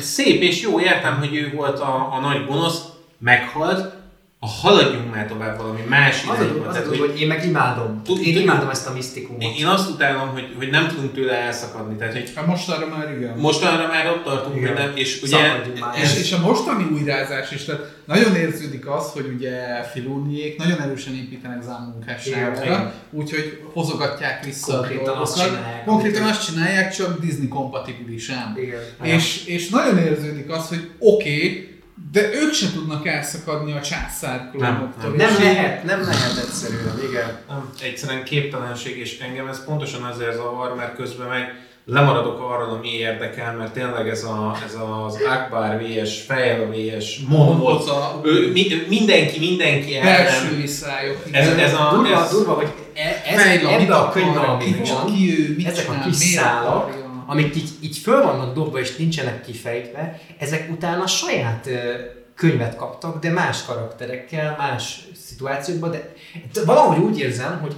szép 0.00 0.42
és 0.42 0.62
jó, 0.62 0.80
értem, 0.80 1.16
hogy 1.18 1.34
ő 1.34 1.52
volt 1.56 1.78
a, 1.80 2.08
a 2.12 2.20
nagy 2.20 2.46
gonosz, 2.46 2.82
meghalt, 3.18 3.94
a 4.38 4.46
haladjunk 4.48 5.14
már 5.14 5.26
tovább 5.26 5.56
valami 5.58 5.80
más 5.88 6.24
Az 6.28 6.38
irányba. 6.40 6.60
az 6.60 6.66
a 6.68 6.70
Tehát, 6.70 6.88
durva, 6.88 7.06
hogy 7.06 7.20
én 7.20 7.26
meg 7.26 7.44
imádom. 7.44 8.02
Tud- 8.04 8.18
Én 8.18 8.24
tudjuk- 8.24 8.42
imádom 8.42 8.68
ezt 8.68 8.86
a 8.86 8.92
misztikumot. 8.92 9.42
Én, 9.42 9.52
én 9.58 9.66
azt 9.66 9.90
utálom, 9.90 10.28
hogy, 10.28 10.54
hogy 10.58 10.70
nem 10.70 10.88
tudunk 10.88 11.12
tőle 11.14 11.32
elszakadni. 11.32 11.96
Tehát, 11.96 12.12
hogy 12.12 12.32
Hát 12.36 12.46
most 12.46 12.68
arra 12.68 12.86
már 12.86 13.12
igen. 13.16 13.38
mostanra 13.38 13.86
már 13.86 14.06
ott 14.10 14.24
tartunk, 14.24 14.56
Igen. 14.56 14.68
hogy 14.68 14.76
nem, 14.78 14.90
és 14.94 15.22
ugye... 15.22 15.62
És, 16.02 16.18
és 16.18 16.32
a 16.32 16.40
mostani 16.40 16.84
újrázás 16.92 17.50
is, 17.50 17.64
tehát 17.64 17.95
nagyon 18.06 18.34
érződik 18.34 18.88
az, 18.88 19.10
hogy 19.12 19.32
ugye 19.36 19.82
Filóniék 19.82 20.58
nagyon 20.58 20.80
erősen 20.80 21.14
építenek 21.14 21.62
Igen. 22.64 22.92
úgyhogy 23.10 23.62
hozogatják 23.72 24.44
vissza 24.44 24.76
Konkrétan 24.76 25.16
a 25.16 25.20
azt 25.20 25.44
csinálják, 25.44 25.84
Konkrétan 25.84 26.22
amit- 26.22 26.34
azt 26.34 26.46
csinálják, 26.46 26.94
csak 26.94 27.20
Disney 27.20 27.48
kompatibilisen. 27.48 28.58
És, 29.02 29.46
és 29.46 29.68
nagyon 29.68 29.98
érződik 29.98 30.50
az, 30.50 30.68
hogy 30.68 30.90
oké, 30.98 31.34
okay, 31.36 31.74
de 32.12 32.20
ők 32.34 32.52
se 32.52 32.72
tudnak 32.72 33.06
elszakadni 33.06 33.72
a 33.72 33.80
császár 33.80 34.48
klónoktól. 34.50 35.10
Nem, 35.10 35.16
Nem 35.16 35.30
így- 35.34 35.42
lehet, 35.42 35.84
nem 35.84 36.00
lehet 36.00 36.36
egyszerűen, 36.38 36.98
igen. 37.08 37.38
Nem, 37.48 37.70
egyszerűen 37.82 38.24
képtelenség, 38.24 38.96
és 38.98 39.18
engem 39.18 39.46
ez 39.48 39.64
pontosan 39.64 40.02
azért 40.02 40.34
zavar, 40.34 40.74
mert 40.74 40.96
közben 40.96 41.28
meg 41.28 41.64
lemaradok 41.88 42.40
arról, 42.40 42.70
ami 42.70 42.88
érdekel, 42.88 43.56
mert 43.56 43.72
tényleg 43.72 44.08
ez, 44.08 44.24
a, 44.24 44.56
ez 44.64 44.74
az 44.74 45.18
Akbar 45.22 45.82
vs. 45.82 46.20
Fejl 46.20 46.70
vs. 46.70 47.20
Mi, 48.52 48.66
mindenki, 48.88 49.38
mindenki 49.38 49.98
Belső 50.02 50.56
viszályok. 50.56 51.16
Ez, 51.32 51.48
ez 51.48 51.74
a, 51.74 51.90
durva, 51.94 52.22
ez, 52.22 52.30
durva, 52.30 52.52
hogy 52.52 52.72
e- 52.94 53.22
ez, 53.26 53.40
Fejlem, 53.40 53.80
ebbe 53.80 53.94
a 53.94 54.10
könyvben, 54.10 54.42
ki 54.42 54.48
ami 54.48 54.74
most 54.78 54.92
van, 54.92 55.14
ki 55.14 55.38
ő, 55.38 55.54
mit 55.56 55.66
ezek 55.66 55.88
a 55.88 55.92
csinál, 55.92 56.08
kis 56.08 56.18
miért 56.18 56.34
szálak, 56.34 57.04
amik 57.26 57.56
így, 57.56 57.70
így 57.80 57.96
föl 57.96 58.22
vannak 58.22 58.54
dobva 58.54 58.78
és 58.78 58.96
nincsenek 58.96 59.44
kifejtve, 59.44 60.20
ezek 60.38 60.70
utána 60.70 61.06
saját 61.06 61.68
könyvet 62.34 62.76
kaptak, 62.76 63.18
de 63.18 63.30
más 63.30 63.64
karakterekkel, 63.64 64.54
más 64.58 65.00
szituációkban, 65.26 65.90
de 65.90 66.14
valahogy 66.64 66.98
úgy 66.98 67.18
érzem, 67.18 67.58
hogy 67.60 67.74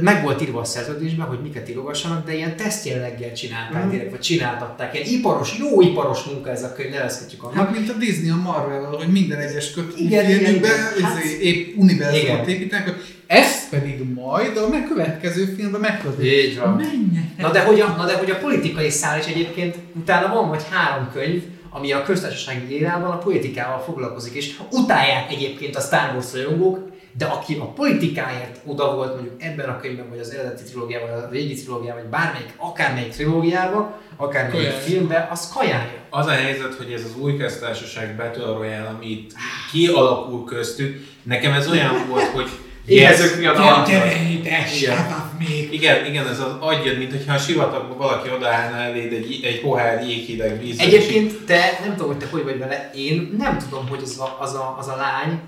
meg 0.00 0.22
volt 0.22 0.42
írva 0.42 0.60
a 0.60 0.64
szerződésben, 0.64 1.26
hogy 1.26 1.38
miket 1.42 1.68
írogassanak, 1.68 2.26
de 2.26 2.34
ilyen 2.34 2.56
tesztjelleggel 2.56 3.32
csinálták 3.32 3.82
Mhm. 3.82 3.90
direkt, 3.90 4.10
vagy 4.10 4.20
csináltatták. 4.20 4.94
Ilyen 4.94 5.06
iparos, 5.18 5.58
jó 5.58 5.80
iparos 5.80 6.22
munka 6.24 6.50
ez 6.50 6.62
a 6.62 6.72
könyv, 6.72 6.90
nevezhetjük 6.90 7.42
annak. 7.42 7.56
Hát, 7.56 7.70
mint 7.76 7.90
a 7.90 7.92
Disney 7.92 8.30
a 8.30 8.36
marvel 8.36 8.80
hogy 8.84 9.08
minden 9.08 9.38
egyes 9.38 9.70
kötőfilmükben. 9.70 10.70
Hát- 11.02 11.24
izé, 11.24 11.40
épp 11.42 11.76
univerzumot 11.76 12.46
építenek, 12.46 12.94
ezt 13.26 13.68
pedig 13.68 14.02
majd 14.14 14.56
a 14.56 14.68
következő 14.88 15.44
filmben 15.44 15.80
megkötik. 15.80 16.32
Így 16.32 16.58
van. 16.58 16.74
Menj! 16.74 17.18
Na 17.38 17.50
de, 17.50 17.60
hogy 17.60 17.80
a, 17.80 17.94
na 17.96 18.06
de 18.06 18.16
hogy 18.16 18.30
a 18.30 18.36
politikai 18.38 18.90
szál 18.90 19.18
is 19.18 19.26
egyébként 19.26 19.76
utána 20.00 20.34
van 20.34 20.48
vagy 20.48 20.62
három 20.70 21.08
könyv, 21.12 21.42
ami 21.70 21.92
a 21.92 22.02
köztársasági 22.02 22.74
érában 22.74 23.10
a 23.10 23.18
politikával 23.18 23.78
foglalkozik, 23.80 24.34
és 24.34 24.56
utálják 24.70 25.32
egyébként 25.32 25.76
a 25.76 25.80
Star 25.80 26.10
Wars 26.14 26.32
rajongók, 26.32 26.88
de 27.18 27.24
aki 27.24 27.54
a 27.60 27.64
politikáért 27.72 28.60
oda 28.64 28.94
volt 28.94 29.14
mondjuk 29.14 29.42
ebben 29.42 29.68
a 29.68 29.80
könyvben, 29.80 30.08
vagy 30.08 30.18
az 30.18 30.30
eredeti 30.30 30.62
trilógiában, 30.62 31.10
vagy 31.10 31.22
a 31.22 31.28
régi 31.30 31.54
trilógiában, 31.54 32.00
vagy 32.02 32.10
bármelyik, 32.10 32.52
akármelyik 32.56 33.10
trilógiában, 33.12 33.94
akármelyik 34.16 34.56
Kajálja. 34.66 34.78
filmben, 34.84 35.28
az 35.30 35.48
kajálja. 35.54 35.98
az 36.10 36.26
a 36.26 36.30
helyzet, 36.30 36.74
hogy 36.74 36.92
ez 36.92 37.02
az 37.04 37.16
új 37.20 37.36
köztársaság 37.36 38.16
Battle 38.16 38.44
Royale, 38.52 38.88
ami 38.96 39.06
itt 39.10 39.30
kialakul 39.72 40.44
köztük, 40.44 41.04
nekem 41.22 41.52
ez 41.52 41.68
olyan 41.70 42.06
volt, 42.08 42.24
hogy 42.26 42.48
Éhezők 42.86 43.38
mi 43.38 43.46
a 43.46 43.52
dal? 43.54 43.86
Igen. 43.88 44.96
még. 45.38 45.72
Igen, 45.72 46.04
igen, 46.06 46.26
ez 46.26 46.40
az 46.40 46.52
agyad, 46.60 46.98
mint 46.98 47.10
hogyha 47.10 47.34
a 47.34 47.38
sivatagban 47.38 47.96
valaki 47.96 48.28
odaállna 48.36 48.76
eléd 48.76 49.12
egy, 49.12 49.40
egy 49.44 49.60
pohár 49.60 50.08
jéghideg 50.08 50.64
így- 50.66 50.80
Egyébként 50.80 51.44
te, 51.44 51.78
nem 51.84 51.90
tudom, 51.96 52.06
hogy 52.06 52.16
te 52.18 52.26
hogy 52.30 52.44
vagy 52.44 52.58
vele, 52.58 52.90
én 52.94 53.34
nem 53.38 53.58
tudom, 53.58 53.88
hogy 53.88 54.00
az 54.02 54.18
a, 54.18 54.36
az 54.40 54.54
a, 54.54 54.76
az 54.78 54.88
a 54.88 54.96
lány, 54.96 55.40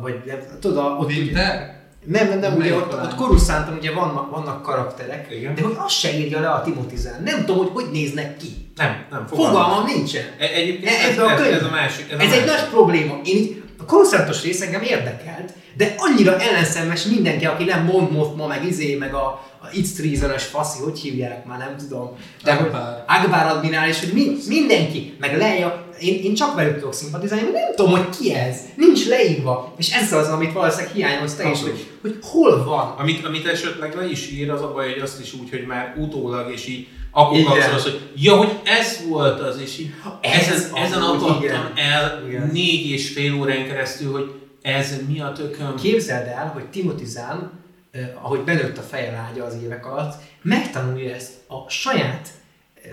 vagy 0.00 0.20
nem, 0.26 0.38
tudod, 0.60 0.76
a, 0.84 0.96
ott 1.00 1.08
Winter? 1.08 1.80
nem, 2.04 2.28
nem, 2.28 2.38
nem, 2.38 2.54
ugye 2.56 2.74
ott, 2.74 2.92
ott 2.92 3.14
Coruscanton 3.14 3.76
ugye 3.78 3.92
vannak, 3.92 4.30
vannak 4.30 4.62
karakterek, 4.62 5.26
Igen. 5.30 5.54
de 5.54 5.62
hogy 5.62 5.76
azt 5.78 5.98
se 5.98 6.18
írja 6.18 6.40
le 6.40 6.48
a 6.50 6.62
Timothy 6.62 6.96
Zahn. 6.96 7.22
Nem 7.24 7.38
tudom, 7.44 7.56
hogy 7.56 7.70
hogy 7.72 7.90
néznek 7.92 8.36
ki. 8.36 8.70
Nem, 8.76 9.04
nem, 9.10 9.26
Fogalmam 9.26 9.84
nincsen. 9.84 10.24
E- 10.38 10.44
Egyébként 10.54 10.92
E- 10.92 11.08
ez, 11.08 11.12
ebbe 11.16 11.24
a 11.24 11.30
ez, 11.30 11.40
könyv- 11.40 11.54
ez, 11.54 11.62
a 11.64 11.70
másik. 11.70 12.04
Ez, 12.12 12.18
Ez, 12.18 12.32
a 12.32 12.34
egy 12.34 12.46
másik. 12.46 12.46
nagy 12.60 12.68
probléma. 12.70 13.20
Én 13.24 13.62
a 13.78 13.84
Coruscantos 13.84 14.42
rész 14.42 14.60
engem 14.60 14.82
érdekelt, 14.82 15.52
de 15.76 15.94
annyira 15.96 16.38
ellenszemes 16.40 17.04
mindenki, 17.04 17.46
aki 17.46 17.64
nem 17.64 17.84
Mon 17.84 18.08
Mothma, 18.12 18.46
meg 18.46 18.64
izé, 18.66 18.94
meg 18.96 19.14
a, 19.14 19.24
a 19.62 19.68
It's 19.72 19.96
Treasonous 19.96 20.44
faszi, 20.44 20.82
hogy 20.82 20.98
hívják 20.98 21.44
már, 21.44 21.58
nem 21.58 21.76
tudom. 21.76 22.10
De 22.44 22.52
Akbar. 22.52 23.04
Akbar 23.06 23.46
admirális, 23.56 24.00
hogy 24.00 24.12
mi, 24.12 24.36
mindenki, 24.48 25.16
meg 25.20 25.36
Leia, 25.38 25.81
én, 26.00 26.22
én 26.22 26.34
csak 26.34 26.54
velük 26.54 26.74
tudok 26.74 26.94
szimpatizálni, 26.94 27.42
mert 27.42 27.54
nem 27.54 27.74
tudom, 27.74 27.90
hogy 27.90 28.18
ki 28.18 28.34
ez. 28.34 28.56
Nincs 28.76 29.08
leírva. 29.08 29.74
És 29.76 29.92
ez 29.92 30.12
az, 30.12 30.28
amit 30.28 30.52
valószínűleg 30.52 30.94
hiányolsz 30.94 31.34
te 31.34 31.50
is, 31.50 31.62
hogy, 31.62 31.86
hogy 32.00 32.18
hol 32.22 32.64
van. 32.64 32.94
Amit, 32.98 33.24
amit 33.24 33.46
esetleg 33.46 33.94
le 33.94 34.10
is 34.10 34.30
ír, 34.30 34.50
az 34.50 34.62
a 34.62 34.72
baj, 34.72 34.92
hogy 34.92 35.02
azt 35.02 35.20
is 35.20 35.32
úgy, 35.32 35.50
hogy 35.50 35.66
már 35.66 35.94
utólag, 35.98 36.52
és 36.52 36.66
így 36.66 36.88
akkor 37.10 37.42
kapcsolsz, 37.42 37.82
hogy 37.82 38.00
ja, 38.16 38.36
hogy 38.36 38.60
ez 38.64 39.00
volt 39.08 39.40
az, 39.40 39.60
és 39.60 39.78
így 39.78 39.92
Ez 40.20 40.48
ezen, 40.48 40.74
ezen 40.74 41.02
amúgy, 41.02 41.22
akadtam 41.22 41.72
el 41.76 42.22
Igen. 42.28 42.50
négy 42.52 42.90
és 42.90 43.12
fél 43.12 43.34
órán 43.34 43.66
keresztül, 43.66 44.12
hogy 44.12 44.30
ez 44.62 44.96
mi 45.08 45.20
a 45.20 45.32
tököm. 45.32 45.76
Képzeld 45.76 46.26
el, 46.26 46.50
hogy 46.54 46.64
Timothy 46.64 47.04
Zahn, 47.04 47.50
eh, 47.90 48.10
ahogy 48.22 48.40
benőtt 48.40 48.78
a 48.78 48.82
feje 48.82 49.10
lágya 49.10 49.44
az 49.44 49.56
évek 49.64 49.86
alatt, 49.86 50.14
megtanulja 50.42 51.14
ezt 51.14 51.32
a 51.48 51.70
saját 51.70 52.28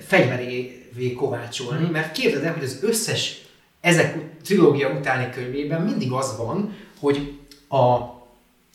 fegyverévé 0.08 1.14
kovácsolni, 1.18 1.90
mert 1.90 2.12
képzeld 2.12 2.44
el, 2.44 2.54
hogy 2.54 2.64
az 2.64 2.80
összes 2.82 3.42
ezek 3.82 4.18
trilógia 4.44 4.90
utáni 4.90 5.30
könyvében 5.34 5.82
mindig 5.82 6.12
az 6.12 6.38
van, 6.38 6.76
hogy 7.00 7.38
a 7.70 7.98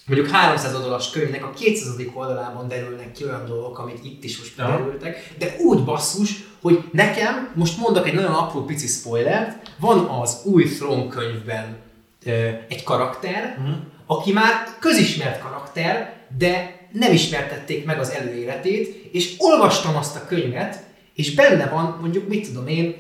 mondjuk 0.07 0.29
300 0.31 0.75
oldalas 0.75 1.11
könyvnek 1.11 1.45
a 1.45 1.51
200. 1.51 1.95
oldalában 2.15 2.69
derülnek 2.69 3.13
ki 3.13 3.25
olyan 3.25 3.47
dolgok, 3.47 3.79
amik 3.79 3.99
itt 4.05 4.25
is 4.25 4.39
most 4.39 4.57
derültek, 4.57 5.35
de 5.39 5.57
úgy 5.59 5.85
basszus, 5.85 6.45
hogy 6.61 6.85
nekem, 6.93 7.53
most 7.55 7.79
mondok 7.79 8.07
egy 8.07 8.15
nagyon 8.15 8.33
apró 8.33 8.65
pici 8.65 8.87
spoilert, 8.87 9.71
van 9.79 9.99
az 9.99 10.41
új 10.45 10.65
Throne 10.65 11.09
könyvben 11.09 11.77
ö, 12.25 12.31
egy 12.69 12.83
karakter, 12.83 13.57
Mhm. 13.59 13.71
aki 14.07 14.33
már 14.33 14.77
közismert 14.81 15.41
karakter, 15.43 16.17
de 16.39 16.79
nem 16.93 17.13
ismertették 17.13 17.85
meg 17.85 17.99
az 17.99 18.11
előéletét, 18.11 19.09
és 19.13 19.35
olvastam 19.39 19.97
azt 19.97 20.17
a 20.17 20.27
könyvet, 20.27 20.84
és 21.15 21.35
benne 21.35 21.67
van, 21.67 21.99
mondjuk 22.01 22.29
mit 22.29 22.47
tudom 22.47 22.67
én, 22.67 22.95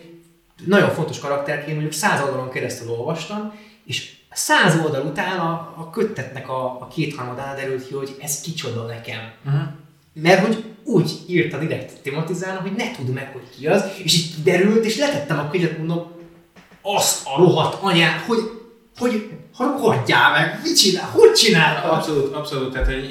nagyon 0.67 0.91
fontos 0.91 1.19
karakterként 1.19 1.73
mondjuk 1.73 1.93
száz 1.93 2.21
oldalon 2.21 2.51
keresztül 2.51 2.91
olvastam, 2.91 3.53
és 3.85 4.13
száz 4.33 4.85
oldal 4.85 5.07
után 5.07 5.39
a, 5.39 5.53
a 5.53 5.91
köttetnek 5.91 6.49
a, 6.49 6.65
a 6.65 6.89
kétharmadán 6.95 7.57
derült 7.57 7.87
ki, 7.87 7.95
hogy 7.95 8.17
ez 8.21 8.41
kicsoda 8.41 8.87
nekem. 8.87 9.21
Mhm. 9.43 9.57
Mert 10.13 10.45
hogy 10.47 10.65
úgy 10.85 11.11
írta 11.27 11.59
direkt 11.59 12.09
Zahn, 12.33 12.57
hogy 12.57 12.73
ne 12.73 12.91
tudd 12.91 13.07
meg, 13.07 13.33
hogy 13.33 13.43
ki 13.59 13.67
az, 13.67 13.85
és 14.03 14.15
így 14.15 14.35
kiderült, 14.35 14.85
és 14.85 14.97
letettem 14.97 15.39
a 15.39 15.51
könyvet, 15.51 15.79
mondom, 15.79 16.13
azt 16.83 17.27
a 17.27 17.39
rohadt 17.39 17.83
anyát, 17.83 18.21
hogy, 18.21 18.39
hogy, 18.97 19.31
hogy 19.57 19.69
hagyjál 19.81 20.31
meg, 20.33 20.61
mit 20.63 20.77
csinál, 20.79 21.09
hogy 21.13 21.33
csinálta? 21.33 21.91
Abszolút, 21.93 22.35
abszolút, 22.35 22.73
tehát. 22.73 22.89
És 22.91 23.03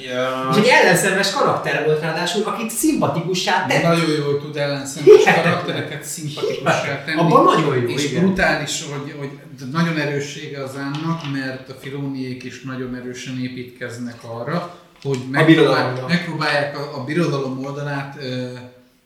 Uh, 0.50 0.58
egy 0.58 0.68
ellenszemes 0.68 1.32
karakter 1.32 1.86
volt 1.86 2.02
ráadásul, 2.02 2.44
akit 2.46 2.70
szimpatikussá 2.70 3.66
tett. 3.66 3.84
nagyon 3.84 4.10
jól 4.10 4.40
tud 4.42 4.58
ellenszemes 4.58 5.10
Hihetetlen. 5.10 5.44
karaktereket 5.44 6.04
szimpatikussá 6.04 7.04
tenni. 7.06 7.20
Abban 7.20 7.44
nagyon 7.44 7.76
jó, 7.82 7.88
És 7.88 8.04
igen. 8.04 8.24
brutális, 8.26 8.84
hogy, 8.92 9.16
hogy 9.20 9.30
nagyon 9.72 9.98
erőssége 9.98 10.64
az 10.64 10.76
annak, 10.76 11.22
mert 11.34 11.70
a 11.70 11.74
filóniék 11.82 12.44
is 12.44 12.62
nagyon 12.62 12.96
erősen 12.96 13.40
építkeznek 13.42 14.24
arra, 14.24 14.76
hogy 15.04 15.20
megpróbál, 15.32 15.46
birodalomra. 15.46 16.08
megpróbálják 16.08 16.78
a, 16.78 17.00
a 17.00 17.04
birodalom 17.04 17.66
oldalát 17.66 18.18
ö, 18.22 18.46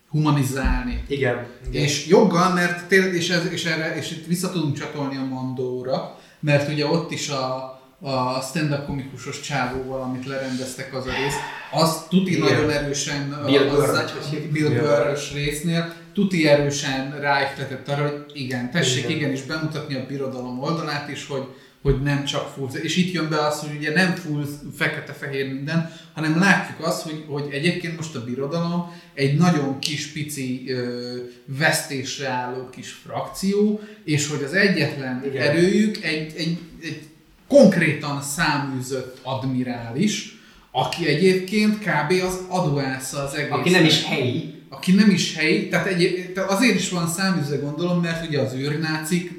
humanizálni. 0.09 1.03
Igen. 1.07 1.45
igen. 1.69 1.81
És 1.83 2.07
joggal, 2.07 2.53
mert 2.53 2.85
tényleg, 2.87 3.13
és, 3.15 3.29
ez, 3.29 3.41
és, 3.51 3.65
erre, 3.65 3.95
és 3.95 4.11
itt 4.11 4.25
vissza 4.25 4.49
tudunk 4.51 4.77
csatolni 4.79 5.15
a 5.17 5.25
Mandóra, 5.25 6.19
mert 6.39 6.69
ugye 6.71 6.85
ott 6.85 7.11
is 7.11 7.29
a, 7.29 7.55
a 8.01 8.41
stand-up 8.41 8.85
komikusos 8.85 9.39
csávóval, 9.41 10.01
amit 10.01 10.25
lerendeztek 10.25 10.93
az 10.95 11.05
a 11.05 11.09
rész, 11.09 11.35
az 11.71 12.05
tuti 12.09 12.31
Igen. 12.35 12.49
nagyon 12.49 12.69
erősen 12.69 13.41
Bill 13.45 13.67
az- 13.67 13.75
Burr, 13.75 13.85
hogy? 13.87 14.49
Bill 14.51 14.69
Bill 14.69 14.79
Burr-ös 14.79 15.33
résznél, 15.33 15.93
tuti 16.13 16.47
erősen 16.47 17.19
ráiktetett 17.19 17.87
arra, 17.87 18.01
hogy 18.01 18.25
igen, 18.33 18.71
tessék 18.71 19.03
Igen. 19.03 19.17
igenis 19.17 19.41
bemutatni 19.41 19.95
a 19.95 20.05
birodalom 20.07 20.59
oldalát 20.59 21.09
is, 21.09 21.27
hogy, 21.27 21.47
hogy 21.87 22.01
nem 22.01 22.25
csak 22.25 22.53
full, 22.55 22.81
és 22.81 22.95
itt 22.95 23.13
jön 23.13 23.29
be 23.29 23.45
az, 23.45 23.59
hogy 23.59 23.77
ugye 23.77 23.93
nem 23.93 24.15
full 24.15 24.45
fekete-fehér 24.77 25.53
minden, 25.53 25.91
hanem 26.13 26.39
látjuk 26.39 26.87
azt, 26.87 27.01
hogy, 27.01 27.23
hogy 27.27 27.47
egyébként 27.51 27.95
most 27.95 28.15
a 28.15 28.23
birodalom 28.23 28.93
egy 29.13 29.37
nagyon 29.37 29.79
kis 29.79 30.07
pici 30.07 30.63
ö, 30.67 31.15
vesztésre 31.45 32.27
álló 32.27 32.69
kis 32.69 32.91
frakció, 32.91 33.81
és 34.03 34.27
hogy 34.27 34.43
az 34.43 34.53
egyetlen 34.53 35.23
Igen. 35.25 35.47
Erőjük 35.47 36.03
egy, 36.03 36.33
egy, 36.37 36.57
egy 36.81 37.01
konkrétan 37.47 38.21
száműzött 38.21 39.19
admirális, 39.23 40.37
aki 40.71 41.07
egyébként 41.07 41.79
kb. 41.79 42.11
az 42.25 42.39
adóásza 42.47 43.23
az 43.23 43.33
egész. 43.33 43.51
Aki 43.51 43.69
nem 43.69 43.85
is 43.85 44.03
helyi. 44.03 44.53
Aki 44.69 44.91
nem 44.91 45.09
is 45.09 45.35
helyi, 45.35 45.67
tehát, 45.67 45.87
egy, 45.87 46.31
tehát 46.33 46.51
azért 46.51 46.75
is 46.75 46.89
van 46.89 47.07
száműzve 47.07 47.55
gondolom, 47.55 48.01
mert 48.01 48.27
ugye 48.27 48.39
az 48.39 48.53
őrnácik 48.53 49.31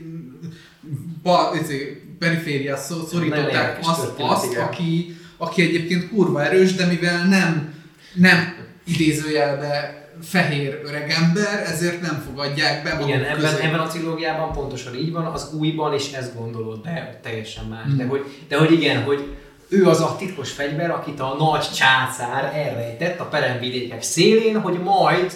ba, 1.22 1.56
ezért, 1.62 1.97
periféria 2.18 2.76
szó, 2.76 3.06
szorították 3.06 3.78
azt, 3.82 4.00
történet, 4.00 4.30
azt 4.30 4.52
igen. 4.52 4.62
aki, 4.62 5.16
aki 5.36 5.62
egyébként 5.62 6.08
kurva 6.08 6.44
erős, 6.44 6.74
de 6.74 6.86
mivel 6.86 7.24
nem, 7.26 7.74
nem 8.14 8.54
idézőjelbe 8.84 9.96
fehér 10.22 10.80
öregember, 10.84 11.62
ezért 11.66 12.00
nem 12.00 12.24
fogadják 12.26 12.82
be 12.82 12.98
Igen, 13.04 13.24
ebben, 13.24 13.40
közé. 13.40 13.62
ebben 13.62 13.80
a 13.80 13.86
trilógiában 13.86 14.52
pontosan 14.52 14.94
így 14.94 15.12
van, 15.12 15.24
az 15.24 15.52
újban 15.52 15.94
is 15.94 16.12
ezt 16.12 16.36
gondolod, 16.36 16.82
de 16.82 17.20
teljesen 17.22 17.64
más. 17.64 17.84
Hmm. 17.84 17.96
De, 17.96 18.04
hogy, 18.06 18.24
de 18.48 18.58
hogy 18.58 18.72
igen, 18.72 19.02
hogy 19.02 19.36
ő 19.68 19.86
az 19.86 20.00
a 20.00 20.16
titkos 20.18 20.52
fegyver, 20.52 20.90
akit 20.90 21.20
a 21.20 21.36
nagy 21.38 21.70
császár 21.70 22.44
elrejtett 22.54 23.20
a 23.20 23.24
peremvidékek 23.24 24.02
szélén, 24.02 24.60
hogy 24.60 24.78
majd 24.78 25.32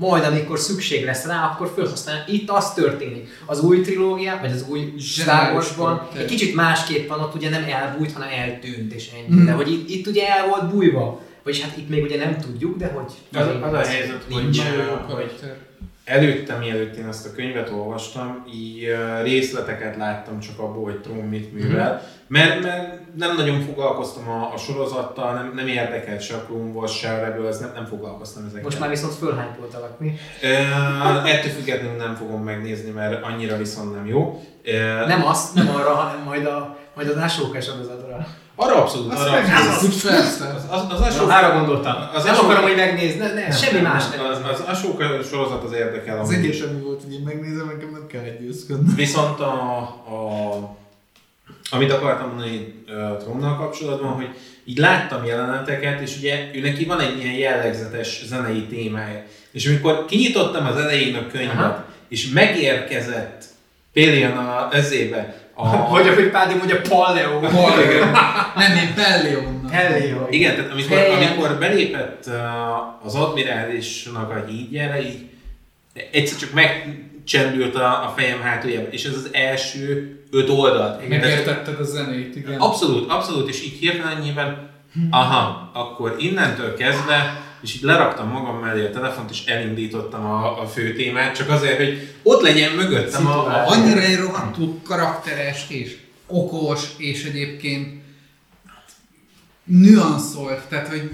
majd 0.00 0.24
amikor 0.24 0.58
szükség 0.58 1.04
lesz 1.04 1.26
rá, 1.26 1.44
akkor 1.52 1.72
felhasználja. 1.76 2.24
Itt 2.26 2.50
az 2.50 2.72
történik. 2.74 3.28
Az 3.46 3.60
új 3.60 3.80
trilógia, 3.80 4.38
vagy 4.40 4.50
az 4.50 4.64
új 4.68 4.92
karakter. 5.76 6.20
egy 6.20 6.26
kicsit 6.26 6.54
másképp 6.54 7.08
van, 7.08 7.20
ott 7.20 7.34
ugye 7.34 7.48
nem 7.50 7.64
elbújt, 7.64 8.12
hanem 8.12 8.28
eltűnt, 8.32 8.92
és 8.92 9.10
ennyi. 9.12 9.36
Mhm. 9.36 9.46
De 9.46 9.52
hogy 9.52 9.70
itt, 9.72 9.88
itt 9.90 10.06
ugye 10.06 10.28
el 10.28 10.46
volt 10.48 10.70
bújva. 10.70 11.20
vagyis 11.42 11.62
hát 11.62 11.76
itt 11.76 11.88
még 11.88 12.02
ugye 12.02 12.16
nem 12.16 12.36
tudjuk, 12.38 12.76
de 12.76 12.86
hogy 12.86 13.12
Az, 13.40 13.46
az 13.62 13.72
a 13.72 13.76
helyzet, 13.86 14.22
hogy, 14.30 14.42
nincs. 14.42 14.58
hogy 14.60 15.06
karakter. 15.08 15.56
előtte, 16.04 16.56
mielőtt 16.56 16.96
én 16.96 17.06
ezt 17.08 17.26
a 17.26 17.32
könyvet 17.32 17.70
olvastam, 17.70 18.44
így 18.54 18.88
részleteket 19.22 19.96
láttam 19.96 20.40
csak 20.40 20.58
abból, 20.58 20.84
hogy 20.84 21.00
Tron 21.00 21.24
mit 21.24 21.52
művel, 21.52 21.92
Mhm. 21.94 22.04
Mert, 22.30 22.62
mert 22.62 22.98
nem 23.16 23.36
nagyon 23.36 23.60
foglalkoztam 23.60 24.28
a, 24.28 24.50
a 24.54 24.56
sorozattal, 24.56 25.34
nem, 25.34 25.52
nem 25.54 25.66
érdekelt 25.66 26.20
se 26.20 26.34
a 26.34 26.44
Clone 26.46 26.70
Wars, 26.70 26.98
se 26.98 27.12
a 27.12 27.18
Rebels, 27.18 27.58
nem, 27.58 27.70
nem 27.74 27.84
foglalkoztam 27.86 28.42
ezekkel. 28.44 28.64
Most 28.64 28.78
már 28.80 28.88
viszont 28.88 29.14
fölhánypoltalak 29.14 29.98
mi. 30.00 30.12
Ö, 30.42 30.46
ettől 31.26 31.52
függetlenül 31.52 31.96
nem 31.96 32.14
fogom 32.14 32.42
megnézni, 32.42 32.90
mert 32.90 33.24
annyira 33.24 33.56
viszont 33.56 33.94
nem 33.94 34.06
jó. 34.06 34.42
Ö, 34.64 35.06
Nem 35.06 35.24
azt, 35.26 35.54
nem 35.54 35.68
arra, 35.68 35.94
hanem 35.94 36.22
majd, 36.24 36.46
a, 36.46 36.76
majd 36.94 37.08
az 37.08 37.16
ásóka 37.18 37.60
sorozatra. 37.60 38.26
Arra 38.54 38.74
abszolút, 38.82 39.12
arra 39.14 39.32
abszolút. 39.36 39.94
Az, 40.04 40.44
az, 40.70 40.84
az, 40.90 41.00
Ashoka- 41.00 41.32
arra 41.42 41.58
gondoltam. 41.58 41.94
Az 42.14 42.24
nem 42.24 42.34
akarom, 42.44 42.62
hogy 42.62 42.76
megnézd, 42.76 43.18
ne, 43.18 43.32
ne, 43.32 43.50
semmi 43.50 43.80
más 43.80 44.04
nem. 44.08 44.26
Az, 44.26 44.40
az 44.52 44.60
Ashoka 44.66 45.04
sorozat 45.22 45.64
az 45.64 45.72
érdekel. 45.72 46.18
Az 46.18 46.28
amúgy. 46.28 46.44
egyértelmű 46.44 46.82
volt, 46.82 47.02
hogy 47.02 47.12
én 47.12 47.22
megnézem, 47.24 47.66
nekem 47.66 47.90
nem 47.92 48.06
kell 48.06 48.22
győzködni. 48.40 48.94
Viszont 48.94 49.40
a, 49.40 49.52
a, 50.06 50.54
amit 51.70 51.92
akartam 51.92 52.28
mondani 52.28 52.74
uh, 52.88 53.16
Tronnal 53.16 53.56
kapcsolatban, 53.56 54.12
hogy 54.12 54.28
így 54.64 54.78
láttam 54.78 55.24
jeleneteket, 55.24 56.00
és 56.00 56.16
ugye 56.16 56.50
ő 56.54 56.60
neki 56.60 56.84
van 56.84 57.00
egy 57.00 57.18
ilyen 57.18 57.34
jellegzetes 57.34 58.22
zenei 58.26 58.62
témája. 58.62 59.22
És 59.52 59.66
amikor 59.66 60.04
kinyitottam 60.04 60.66
az 60.66 60.76
elején 60.76 61.14
a 61.14 61.26
könyvet, 61.26 61.56
Aha. 61.56 61.84
és 62.08 62.28
megérkezett 62.28 63.44
például 63.92 64.38
a 64.38 64.68
ezébe 64.72 65.40
a... 65.54 65.88
Vagy 65.90 66.08
ahogy 66.08 66.30
Pádi 66.30 66.54
mondja, 66.54 66.80
Palleo. 66.88 67.40
Nem, 68.60 68.76
én. 68.76 68.94
Palleo. 68.94 70.26
Igen, 70.30 70.54
tehát 70.54 70.70
amikor, 70.70 70.96
Helyen. 70.96 71.22
amikor 71.22 71.58
belépett 71.58 72.24
uh, 72.26 73.06
az 73.06 73.14
admirálisnak 73.14 74.30
a 74.30 74.44
hídjára, 74.48 75.00
így 75.00 75.28
egyszer 76.12 76.38
csak 76.38 76.52
megcsendült 77.32 77.74
a, 77.74 78.04
a 78.06 78.12
fejem 78.16 78.40
hátuljába, 78.40 78.88
és 78.90 79.04
ez 79.04 79.14
az 79.14 79.28
első 79.32 80.14
öt 80.30 80.48
oldal. 80.48 80.96
Tehát- 80.96 81.08
Megértetted 81.08 81.80
a 81.80 81.82
zenét, 81.84 82.36
igen. 82.36 82.60
Abszolút, 82.60 83.10
abszolút, 83.10 83.48
és 83.48 83.62
így 83.64 83.78
hirtelen 83.78 84.20
nyilván, 84.20 84.70
aha, 85.10 85.70
akkor 85.74 86.16
innentől 86.18 86.74
kezdve, 86.74 87.42
és 87.62 87.74
így 87.74 87.82
leraktam 87.82 88.28
magam 88.28 88.56
mellé 88.58 88.84
a 88.86 88.90
telefont, 88.90 89.30
és 89.30 89.44
elindítottam 89.44 90.24
a, 90.24 90.60
a 90.60 90.66
fő 90.66 90.92
témát, 90.94 91.34
csak 91.36 91.48
azért, 91.48 91.76
hogy 91.76 92.08
ott 92.22 92.42
legyen 92.42 92.72
mögöttem 92.72 93.26
a, 93.26 93.46
a 93.46 93.66
Annyira 93.66 94.00
egy 94.00 94.16
rohadtul 94.16 94.80
karakteres 94.84 95.64
és 95.68 95.96
okos, 96.26 96.80
és 96.96 97.24
egyébként 97.24 98.02
nüanszolt, 99.64 100.60
tehát 100.68 100.88
hogy 100.88 101.10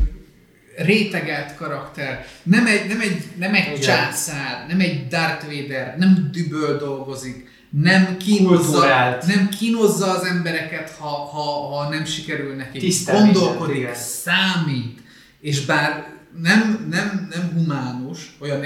rétegelt 0.77 1.55
karakter. 1.55 2.27
Nem 2.43 2.67
egy, 2.67 2.89
nem 2.89 3.01
egy, 3.01 3.25
nem 3.39 3.55
egy 3.55 3.67
Igen. 3.67 3.81
császár, 3.81 4.65
nem 4.69 4.81
egy 4.81 5.07
Darth 5.09 5.47
Vader, 5.47 5.95
nem 5.99 6.29
düböl 6.33 6.77
dolgozik, 6.79 7.55
nem 7.71 8.17
kínozza, 8.17 8.71
Kulturált. 8.71 9.27
nem 9.27 9.49
kínozza 9.49 10.11
az 10.11 10.25
embereket, 10.25 10.91
ha, 10.99 11.09
ha, 11.09 11.43
ha 11.43 11.89
nem 11.89 12.05
sikerül 12.05 12.55
neki. 12.55 12.79
Tisztán 12.79 13.23
Gondolkodik, 13.25 13.75
mindent, 13.75 13.97
számít, 13.97 14.99
és 15.41 15.65
bár 15.65 16.15
nem, 16.43 16.87
nem, 16.91 17.29
nem 17.31 17.51
humánus, 17.55 18.37
olyan, 18.41 18.65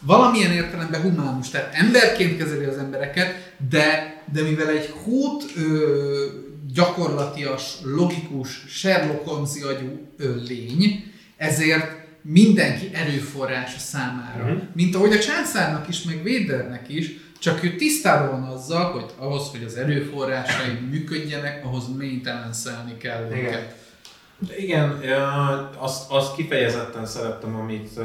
valamilyen 0.00 0.52
értelemben 0.52 1.00
humánus, 1.00 1.48
tehát 1.48 1.74
emberként 1.74 2.36
kezeli 2.38 2.64
az 2.64 2.76
embereket, 2.76 3.54
de, 3.70 4.16
de 4.32 4.42
mivel 4.42 4.68
egy 4.68 4.94
hút 5.04 5.44
ö, 5.56 6.26
gyakorlatias, 6.74 7.74
logikus, 7.84 8.64
Sherlock 8.68 9.28
holmes 9.28 9.50
agyú 9.62 10.08
ö, 10.16 10.34
lény, 10.48 11.12
ezért 11.36 12.00
mindenki 12.22 12.90
erőforrása 12.92 13.78
számára. 13.78 14.44
Mhm. 14.44 14.56
Mint 14.72 14.94
ahogy 14.94 15.12
a 15.12 15.18
császárnak 15.18 15.88
is, 15.88 16.02
meg 16.02 16.22
Védernek 16.22 16.88
is, 16.88 17.10
csak 17.38 17.64
ő 17.64 17.76
tisztában 17.76 18.40
van 18.40 18.50
azzal, 18.50 18.92
hogy 18.92 19.04
ahhoz, 19.18 19.48
hogy 19.50 19.64
az 19.64 19.76
erőforrásai 19.76 20.78
működjenek, 20.90 21.64
ahhoz 21.64 21.84
maintenance 21.98 22.84
kell 22.98 23.26
Igen. 23.30 23.44
őket. 23.44 23.80
Igen, 24.58 24.98
ö, 25.02 25.16
azt, 25.78 26.10
azt 26.10 26.34
kifejezetten 26.34 27.06
szerettem, 27.06 27.56
amit, 27.56 27.98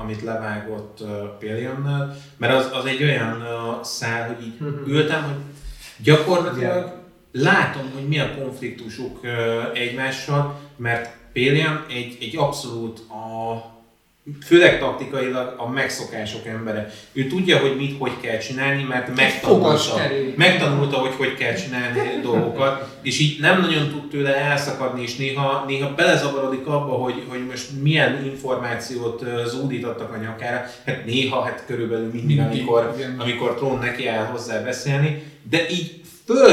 amit 0.00 0.22
levágott 0.22 0.98
Pillionnel, 1.38 2.16
mert 2.36 2.52
az, 2.54 2.68
az 2.72 2.84
egy 2.84 3.02
olyan 3.02 3.44
szál, 3.82 4.26
hogy 4.26 4.44
így 4.46 4.60
Mhm. 4.60 4.90
ültem, 4.90 5.22
hogy 5.22 5.34
gyakorlatilag 5.96 6.92
látom, 7.32 7.90
hogy 7.94 8.08
mi 8.08 8.18
a 8.18 8.34
konfliktusuk 8.34 9.20
egymással, 9.74 10.60
mert 10.76 11.16
Pillion 11.32 11.84
egy, 11.88 12.16
egy 12.20 12.36
abszolút 12.36 12.98
a 12.98 13.70
főleg 14.44 14.78
taktikailag 14.78 15.54
a 15.56 15.68
megszokások 15.68 16.46
embere. 16.46 16.90
Ő 17.12 17.26
tudja, 17.26 17.58
hogy 17.58 17.76
mit, 17.76 17.98
hogy 17.98 18.20
kell 18.20 18.38
csinálni, 18.38 18.82
mert 18.82 19.16
megtanulta, 19.16 20.00
megtanulta, 20.36 20.96
hogy 20.96 21.14
hogy 21.16 21.34
kell 21.34 21.54
csinálni 21.54 21.98
dolgokat, 22.22 22.98
és 23.02 23.20
így 23.20 23.40
nem 23.40 23.60
nagyon 23.60 23.88
tud 23.88 24.08
tőle 24.08 24.34
elszakadni, 24.34 25.02
és 25.02 25.16
néha, 25.16 25.64
néha 25.66 25.94
belezavarodik 25.94 26.66
abba, 26.66 26.92
hogy, 26.92 27.22
hogy 27.28 27.46
most 27.46 27.68
milyen 27.82 28.24
információt 28.24 29.24
zúdítottak 29.46 30.12
a 30.12 30.16
nyakára. 30.16 30.64
Hát 30.86 31.04
néha, 31.06 31.42
hát 31.42 31.64
körülbelül 31.66 32.10
mindig, 32.12 32.38
amikor, 32.38 32.96
amikor 33.18 33.54
Tron 33.54 33.78
neki 33.78 34.06
áll 34.06 34.24
hozzá 34.24 34.62
beszélni, 34.62 35.22
de 35.50 35.68
így 35.70 36.00
föl 36.24 36.50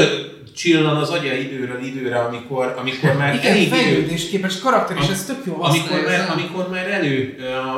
csillan 0.60 0.96
az 0.96 1.10
agya 1.10 1.34
időről 1.34 1.84
időre, 1.84 2.18
amikor, 2.18 2.74
amikor 2.78 3.16
már 3.16 3.34
Igen, 3.34 3.52
elég 3.52 3.66
idő, 3.66 3.76
fejlődésképes 3.76 4.58
karakter, 4.58 4.96
és 5.00 5.08
ez 5.08 5.24
tök 5.24 5.42
jó 5.46 5.62
amikor 5.62 6.02
már, 6.04 6.20
az 6.20 6.28
amikor 6.28 6.68
már 6.68 6.90
elő, 6.90 7.36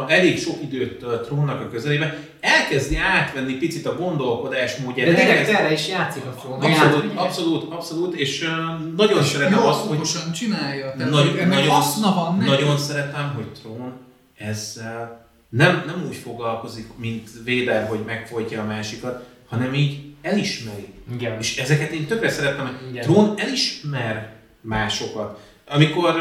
elég 0.09 0.39
sok 0.39 0.57
időt 0.63 1.05
Trónnak 1.27 1.61
a 1.61 1.69
közelébe, 1.71 2.19
elkezdi 2.41 2.97
átvenni 2.97 3.53
picit 3.53 3.87
a 3.87 3.97
gondolkodásmódját. 3.97 5.07
De 5.07 5.15
direkt 5.15 5.49
erre 5.49 5.73
is 5.73 5.89
játszik 5.89 6.23
a 6.25 6.33
front. 6.33 6.65
Abszolút, 6.65 7.13
abszolút, 7.15 7.73
abszolút, 7.73 8.15
és 8.15 8.49
nagyon 8.97 9.23
szeretem 9.23 9.59
Jó, 9.59 9.67
azt, 9.67 9.87
hogy 9.87 10.01
csinálja. 10.33 10.95
Tehát 10.97 11.13
Nagy, 11.13 11.37
ennek 11.37 11.49
nagyon, 11.49 11.69
haszna 11.69 12.15
van 12.15 12.37
neki. 12.37 12.51
nagyon 12.51 12.79
szeretem, 12.79 13.33
hogy 13.35 13.47
Trón 13.61 13.93
ezzel 14.39 15.27
nem, 15.49 15.83
nem 15.87 16.05
úgy 16.09 16.17
foglalkozik, 16.17 16.87
mint 16.97 17.29
Véder, 17.45 17.89
hogy 17.89 18.01
megfojtja 18.07 18.63
a 18.63 18.65
másikat, 18.65 19.27
hanem 19.49 19.75
így 19.75 20.01
elismeri. 20.23 20.92
Igen. 21.15 21.39
És 21.39 21.57
ezeket 21.57 21.91
én 21.91 22.07
tökre 22.07 22.29
szeretem, 22.29 22.67
hogy 22.67 22.91
Igen. 22.91 23.03
Trón 23.03 23.35
elismer 23.37 24.33
másokat. 24.61 25.41
Amikor 25.69 26.15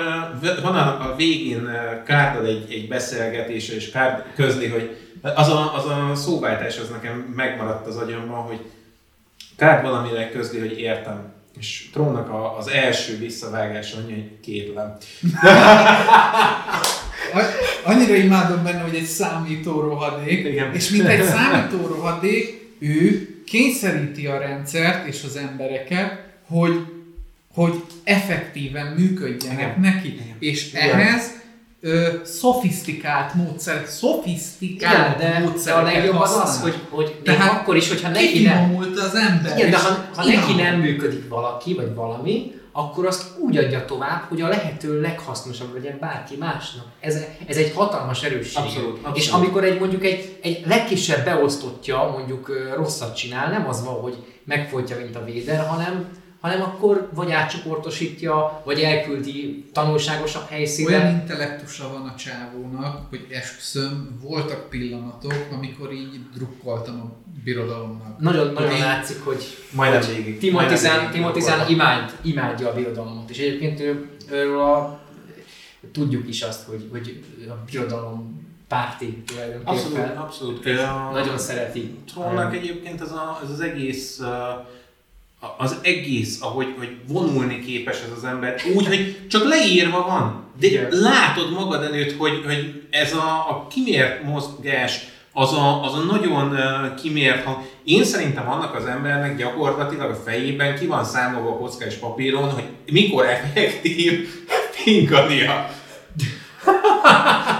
van 0.61 0.75
a, 0.75 1.11
a 1.11 1.15
végén 1.15 1.69
Kárdal 2.05 2.45
egy, 2.45 2.71
egy 2.71 2.87
beszélgetése, 2.87 3.73
és 3.73 3.91
Kárd 3.91 4.23
közli, 4.35 4.67
hogy 4.67 4.97
az 5.21 5.47
a, 5.47 5.75
az 5.75 5.85
a 5.85 6.11
szóváltás 6.15 6.77
az 6.77 6.89
nekem 6.89 7.33
megmaradt 7.35 7.87
az 7.87 7.95
agyamban, 7.95 8.41
hogy 8.41 8.59
Kárd 9.57 9.83
valamire 9.83 10.29
közli, 10.29 10.59
hogy 10.59 10.79
értem. 10.79 11.33
És 11.59 11.89
Trónnak 11.93 12.29
a, 12.29 12.57
az 12.57 12.67
első 12.67 13.17
visszavágása 13.17 13.97
annyi, 13.97 14.13
hogy 14.13 14.39
kétlem. 14.41 14.97
Annyira 17.83 18.15
imádom 18.15 18.63
benne, 18.63 18.81
hogy 18.81 18.95
egy 18.95 19.05
számító 19.05 19.79
rohadék, 19.79 20.45
Igen. 20.45 20.73
és 20.73 20.89
mint 20.89 21.07
egy 21.07 21.23
számító 21.23 21.87
rohadék, 21.87 22.75
ő 22.79 23.29
kényszeríti 23.51 24.27
a 24.27 24.37
rendszert 24.37 25.07
és 25.07 25.23
az 25.23 25.35
embereket, 25.35 26.23
hogy, 26.47 26.85
hogy 27.53 27.83
effektíven 28.03 28.85
működjenek 28.85 29.59
Igen. 29.59 29.93
neki. 29.93 30.07
Igen. 30.07 30.35
És 30.39 30.67
Igen. 30.73 30.89
ehhez 30.89 31.31
ö, 31.81 32.07
szofisztikált 32.23 33.33
módszerek, 33.33 33.87
szofisztikált 33.87 35.17
Igen, 35.17 35.17
de, 35.17 35.39
de 35.39 35.45
a 35.45 35.49
módszereket 35.49 35.93
legjobb 35.93 36.19
az 36.19 36.29
használ. 36.29 36.43
az, 36.43 36.61
hogy, 36.61 36.75
hogy 36.89 37.15
még 37.15 37.35
Tehát 37.35 37.61
akkor 37.61 37.75
is, 37.75 37.89
hogyha 37.89 38.09
neki 38.09 38.43
nem, 38.43 38.75
az 38.95 39.15
ember. 39.15 39.57
igen, 39.57 39.69
de 39.69 39.77
ha, 39.77 40.05
ha 40.15 40.25
neki 40.25 40.53
nem 40.53 40.79
működik 40.79 41.29
valaki, 41.29 41.73
vagy 41.73 41.93
valami, 41.93 42.51
akkor 42.71 43.05
azt 43.05 43.39
úgy 43.39 43.57
adja 43.57 43.85
tovább, 43.85 44.21
hogy 44.29 44.41
a 44.41 44.47
lehető 44.47 45.01
leghasznosabb 45.01 45.73
legyen 45.73 45.97
bárki 45.99 46.35
másnak. 46.35 46.85
Ez, 46.99 47.23
ez 47.47 47.57
egy 47.57 47.73
hatalmas 47.75 48.23
erősség. 48.23 48.57
Abszolút, 48.57 48.97
abszolút. 48.97 49.17
És 49.17 49.29
amikor 49.29 49.63
egy 49.63 49.79
mondjuk 49.79 50.03
egy, 50.05 50.37
egy 50.41 50.63
legkisebb 50.67 51.25
beosztottja 51.25 52.09
mondjuk 52.17 52.71
rosszat 52.75 53.15
csinál, 53.15 53.49
nem 53.49 53.67
az 53.67 53.85
van, 53.85 53.93
hogy 53.93 54.15
megfolytja, 54.43 54.97
mint 54.97 55.15
a 55.15 55.23
véder, 55.23 55.67
hanem, 55.67 56.09
hanem 56.41 56.61
akkor 56.61 57.09
vagy 57.13 57.31
átcsoportosítja, 57.31 58.61
vagy 58.65 58.79
elküldi 58.79 59.65
tanulságosabb 59.73 60.47
helyszínre. 60.49 60.97
Olyan 60.97 61.13
intellektusa 61.13 61.89
van 61.91 62.07
a 62.07 62.15
csávónak, 62.15 63.09
hogy 63.09 63.27
esküszöm, 63.29 64.19
voltak 64.21 64.69
pillanatok, 64.69 65.47
amikor 65.51 65.91
így 65.93 66.19
drukkoltam 66.35 67.01
a 67.01 67.11
birodalomnak. 67.43 68.19
Nagyon, 68.19 68.53
nagyon 68.53 68.71
Én- 68.71 68.79
látszik, 68.79 69.23
hogy 69.23 69.43
Majdnem 69.71 70.01
végig. 70.15 70.39
Timotizán, 70.39 71.11
Timotizán 71.11 71.69
imád, 71.69 72.17
imádja 72.21 72.69
a 72.69 72.73
birodalomot, 72.73 73.29
és 73.29 73.37
egyébként 73.37 73.79
ő, 73.79 74.09
őről 74.31 74.61
a, 74.61 74.99
tudjuk 75.91 76.27
is 76.27 76.41
azt, 76.41 76.63
hogy, 76.67 76.87
hogy 76.91 77.23
a 77.49 77.53
birodalom 77.71 78.49
párti 78.67 79.23
tulajdonképpen. 79.25 80.17
Abszolút, 80.17 80.63
abszolút. 80.63 81.13
Nagyon 81.13 81.37
szereti. 81.37 81.95
Trónnak 82.13 82.55
egyébként 82.55 83.01
ez, 83.01 83.11
a, 83.11 83.39
ez 83.43 83.49
az 83.49 83.59
egész 83.59 84.19
uh, 84.19 84.27
az 85.57 85.75
egész, 85.81 86.41
ahogy 86.41 86.67
hogy 86.77 86.97
vonulni 87.07 87.59
képes 87.59 88.01
ez 88.01 88.17
az 88.17 88.23
ember, 88.23 88.61
úgy, 88.75 88.87
hogy 88.87 89.27
csak 89.27 89.43
leírva 89.43 90.05
van. 90.07 90.43
De 90.59 90.67
Igen. 90.67 90.87
látod 90.89 91.53
magad 91.53 91.83
előtt, 91.83 92.17
hogy, 92.17 92.41
hogy 92.45 92.81
ez 92.89 93.13
a, 93.13 93.49
a 93.49 93.67
kimért 93.69 94.23
mozgás, 94.23 94.99
az 95.33 95.53
a, 95.53 95.83
az 95.83 95.93
a 95.93 96.03
nagyon 96.03 96.53
kimért 97.01 97.43
hang. 97.43 97.57
Én 97.83 98.03
szerintem 98.03 98.49
annak 98.49 98.75
az 98.75 98.85
embernek 98.85 99.37
gyakorlatilag 99.37 100.11
a 100.11 100.15
fejében 100.15 100.75
ki 100.79 100.85
van 100.85 101.03
számolva 101.03 101.49
a 101.49 101.57
kocka 101.57 101.85
és 101.85 101.93
papíron, 101.93 102.49
hogy 102.49 102.63
mikor 102.91 103.25
effektív 103.25 104.27
pinkania. 104.83 105.69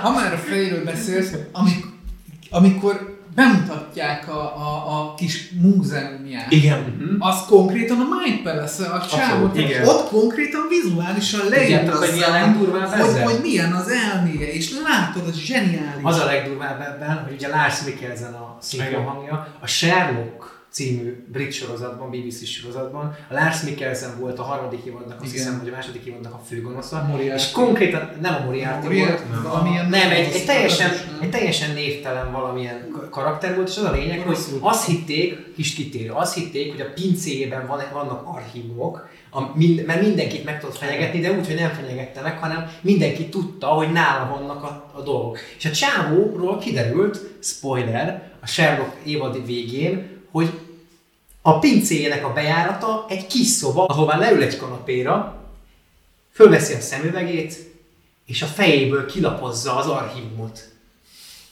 Ha 0.02 0.12
már 0.12 0.34
a 0.34 0.38
fejről 0.38 0.84
beszélsz, 0.84 1.32
amikor, 1.52 1.92
amikor 2.50 3.21
bemutatják 3.36 4.28
a, 4.28 4.42
a, 4.58 5.00
a 5.00 5.14
kis 5.14 5.50
múzeumját, 5.62 6.52
Igen. 6.52 7.16
az 7.20 7.46
konkrétan 7.48 8.00
a 8.00 8.08
Mind 8.24 8.42
Palace, 8.42 8.86
a 8.86 9.08
csávot, 9.08 9.58
ott 9.86 10.10
konkrétan 10.10 10.62
vizuálisan 10.70 11.40
Tudjátok, 11.40 11.94
hogy 11.94 12.12
milyen 12.14 12.32
leírta 12.32 12.98
hogy, 12.98 13.22
hogy 13.22 13.40
milyen 13.42 13.72
az 13.74 13.88
elméje, 13.88 14.52
és 14.54 14.72
látod, 14.84 15.28
az 15.28 15.38
zseniális. 15.38 16.04
Az 16.04 16.20
a 16.20 16.26
legdurvább 16.26 16.82
ebben, 16.82 17.24
hogy 17.24 17.34
ugye 17.34 17.48
Lars 17.48 17.82
Mikkelsen 17.86 18.34
a 18.34 18.58
szinkron 18.60 19.04
hangja, 19.04 19.48
a 19.60 19.68
Sherlock 19.68 20.51
című 20.72 21.26
brit 21.32 21.52
sorozatban, 21.52 22.10
BBC 22.10 22.48
sorozatban, 22.48 23.16
a 23.30 23.34
Lars 23.34 23.62
Mikkelsen 23.62 24.20
volt 24.20 24.40
a 24.40 24.44
harmadik 24.44 24.84
évadnak, 24.86 25.22
azt 25.22 25.34
Igen. 25.34 25.46
hiszem, 25.46 25.60
hogy 25.60 25.68
a 25.68 25.72
második 25.72 26.06
évadnak 26.06 26.34
a 26.34 26.42
főgonosza, 26.48 27.06
Moriarty. 27.10 27.40
és 27.40 27.52
konkrétan 27.52 28.10
nem 28.22 28.36
a 28.36 28.46
Moriarty 28.46 28.88
volt, 28.98 29.24
valamilyen 29.44 29.90
nem, 29.90 30.10
egy, 30.10 30.34
egy, 30.34 30.46
teljesen, 30.46 30.90
nem? 30.90 31.22
egy 31.22 31.30
teljesen 31.30 31.74
névtelen 31.74 32.32
valamilyen 32.32 33.08
karakter 33.10 33.56
volt, 33.56 33.68
és 33.70 33.78
az 33.78 33.84
a 33.84 33.92
lényeg, 33.92 34.20
hogy 34.20 34.38
azt 34.60 34.86
hitték, 34.86 35.54
kis 35.56 35.74
kitérő, 35.74 36.12
azt 36.12 36.34
hitték, 36.34 36.72
hogy 36.72 36.82
a 36.82 36.94
pincéjében 36.94 37.68
van, 37.68 37.82
vannak 37.94 38.28
archívumok, 38.36 39.10
a, 39.30 39.58
mind, 39.58 39.86
mert 39.86 40.02
mindenkit 40.02 40.46
meg 40.46 40.60
tudott 40.60 40.78
fenyegetni, 40.78 41.20
de 41.20 41.32
úgy, 41.32 41.48
hogy 41.48 41.56
nem 41.56 41.74
fenyegette 41.74 42.22
meg, 42.22 42.38
hanem 42.38 42.72
mindenki 42.82 43.30
tudta, 43.30 43.68
hogy 43.68 43.92
nála 43.92 44.38
vannak 44.38 44.64
a, 44.64 44.92
a 44.94 45.02
dolgok. 45.02 45.38
És 45.58 45.66
a 45.66 45.72
csávóról 45.72 46.58
kiderült, 46.58 47.20
spoiler, 47.40 48.32
a 48.42 48.48
Sherlock 48.48 48.96
évadi 49.06 49.42
végén, 49.46 50.20
hogy 50.32 50.60
a 51.42 51.60
pincéjének 51.60 52.26
a 52.26 52.34
bejárata 52.34 53.06
egy 53.10 53.28
kis 53.28 53.48
szoba, 53.48 53.86
ahová 53.86 54.18
leül 54.18 54.42
egy 54.42 54.58
kanapéra, 54.58 55.36
fölveszi 56.34 56.74
a 56.74 56.80
szemüvegét, 56.80 57.72
és 58.26 58.42
a 58.42 58.46
fejéből 58.46 59.06
kilapozza 59.06 59.76
az 59.76 59.88
archívumot. 59.88 60.70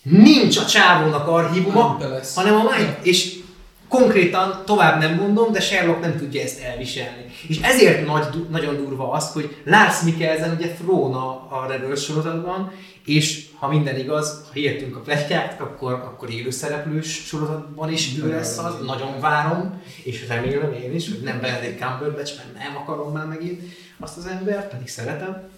Nincs 0.02 0.58
a 0.58 0.66
csávónak 0.66 1.28
archívuma, 1.28 1.98
hanem 2.36 2.56
a 2.56 2.64
Mind, 2.64 2.98
és 3.02 3.40
konkrétan 3.88 4.62
tovább 4.66 5.00
nem 5.00 5.16
mondom, 5.16 5.52
de 5.52 5.60
Sherlock 5.60 6.02
nem 6.02 6.18
tudja 6.18 6.42
ezt 6.42 6.62
elviselni. 6.62 7.26
És 7.48 7.60
ezért 7.62 8.06
nagy, 8.06 8.46
nagyon 8.50 8.76
durva 8.76 9.12
az, 9.12 9.32
hogy 9.32 9.58
Lars 9.66 10.02
Mikkelsen 10.02 10.56
ugye 10.56 10.68
Throne 10.68 11.18
a, 11.18 11.48
a 11.50 11.66
Rebel 11.68 11.96
sorozatban, 11.96 12.72
és 13.10 13.46
ha 13.56 13.68
minden 13.68 13.98
igaz, 13.98 14.44
ha 14.48 14.54
hihetünk 14.54 14.96
a 14.96 15.00
plettyák, 15.00 15.62
akkor, 15.62 15.94
akkor 15.94 16.30
élő 16.30 16.50
szereplős 16.50 17.26
sorozatban 17.26 17.92
is 17.92 18.18
ő 18.18 18.30
lesz 18.30 18.58
az, 18.58 18.86
nagyon 18.86 19.20
várom, 19.20 19.82
és 20.04 20.28
remélem 20.28 20.74
én 20.74 20.94
is, 20.96 21.10
hogy 21.10 21.22
nem 21.24 21.40
Benedict 21.42 21.80
Cumberbatch, 21.80 22.36
mert 22.38 22.54
nem 22.58 22.78
akarom 22.78 23.14
már 23.14 23.26
megint 23.26 23.62
azt 24.00 24.18
az 24.18 24.26
embert, 24.26 24.70
pedig 24.70 24.88
szeretem. 24.88 25.50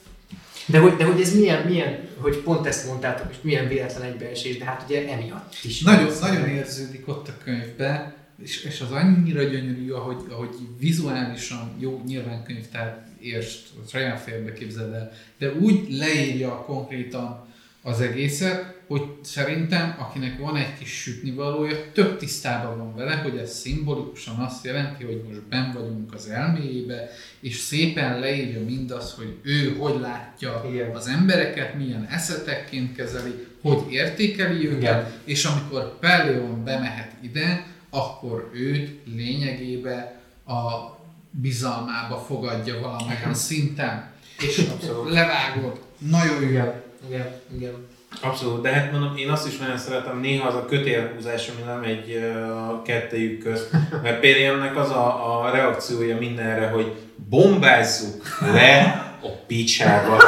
De 0.65 0.79
hogy, 0.79 0.95
de 0.95 1.05
hogy 1.05 1.21
ez 1.21 1.35
milyen, 1.35 1.67
milyen, 1.67 2.07
hogy 2.17 2.37
pont 2.37 2.65
ezt 2.65 2.87
mondtátok, 2.87 3.31
és 3.31 3.37
milyen 3.41 3.67
véletlen 3.67 4.11
egybeesés, 4.11 4.57
de 4.57 4.65
hát 4.65 4.83
ugye 4.87 5.09
emiatt 5.09 5.55
is. 5.63 5.81
Nagyon, 5.81 6.11
nagyon 6.21 6.47
érződik 6.47 7.07
ott 7.07 7.27
a 7.27 7.33
könyvbe, 7.43 8.15
és, 8.43 8.63
és 8.63 8.81
az 8.81 8.91
annyira 8.91 9.43
gyönyörű, 9.43 9.91
ahogy, 9.91 10.25
ahogy 10.29 10.55
vizuálisan 10.79 11.75
jó, 11.79 12.01
nyilván 12.05 12.43
könyvtár 12.43 13.10
érst, 13.21 13.67
a 13.85 13.89
saját 13.89 14.19
fejembe 14.19 14.53
képzeld 14.53 14.93
el, 14.93 15.11
de 15.37 15.53
úgy 15.53 15.85
leírja 15.89 16.63
konkrétan 16.65 17.49
az 17.81 18.01
egészet, 18.01 18.79
hogy 18.87 19.01
szerintem, 19.21 19.95
akinek 19.99 20.39
van 20.39 20.55
egy 20.55 20.77
kis 20.79 21.01
sütnivalója, 21.01 21.75
több 21.93 22.17
tisztában 22.17 22.77
van 22.77 22.95
vele, 22.95 23.15
hogy 23.15 23.37
ez 23.37 23.53
szimbolikusan 23.53 24.35
azt 24.35 24.65
jelenti, 24.65 25.03
hogy 25.03 25.21
most 25.27 25.41
ben 25.41 25.71
vagyunk 25.73 26.13
az 26.13 26.27
elméjébe, 26.29 27.09
és 27.39 27.55
szépen 27.55 28.19
leírja 28.19 28.63
mindazt, 28.63 29.15
hogy 29.15 29.37
ő 29.41 29.75
hogy 29.75 29.99
látja 29.99 30.65
Igen. 30.71 30.95
az 30.95 31.07
embereket, 31.07 31.75
milyen 31.75 32.07
eszetekként 32.09 32.95
kezeli, 32.95 33.47
hogy 33.61 33.83
értékeli 33.89 34.67
őket, 34.67 34.79
Igen. 34.79 35.11
és 35.23 35.45
amikor 35.45 35.99
Pelleon 35.99 36.63
bemehet 36.63 37.11
ide, 37.21 37.67
akkor 37.89 38.49
őt 38.53 38.99
lényegében 39.15 40.11
a 40.45 40.99
bizalmába 41.31 42.17
fogadja 42.27 42.79
valamilyen 42.79 43.33
szinten, 43.33 44.11
és 44.39 44.61
Abszolút. 44.73 45.13
levágod. 45.13 45.79
Nagyon 45.97 46.41
jó. 46.41 46.47
Igen, 46.47 46.73
igen, 47.07 47.27
igen. 47.55 47.73
Abszolút, 48.21 48.61
de 48.61 48.69
hát 48.69 48.91
mondom, 48.91 49.17
én 49.17 49.29
azt 49.29 49.47
is 49.47 49.57
nagyon 49.57 49.77
szeretem, 49.77 50.19
néha 50.19 50.47
az 50.47 50.55
a 50.55 50.65
kötélhúzás, 50.65 51.47
ami 51.47 51.61
nem 51.65 51.83
egy 51.83 52.15
uh, 52.15 52.81
kettejük 52.83 53.43
közt, 53.43 53.69
mert 54.03 54.19
például 54.19 54.77
az 54.77 54.89
a, 54.89 55.45
a 55.45 55.51
reakciója 55.51 56.17
mindenre, 56.17 56.67
hogy 56.67 56.95
bombázzuk 57.29 58.39
le 58.53 59.05
a 59.23 59.29
picsába. 59.47 60.23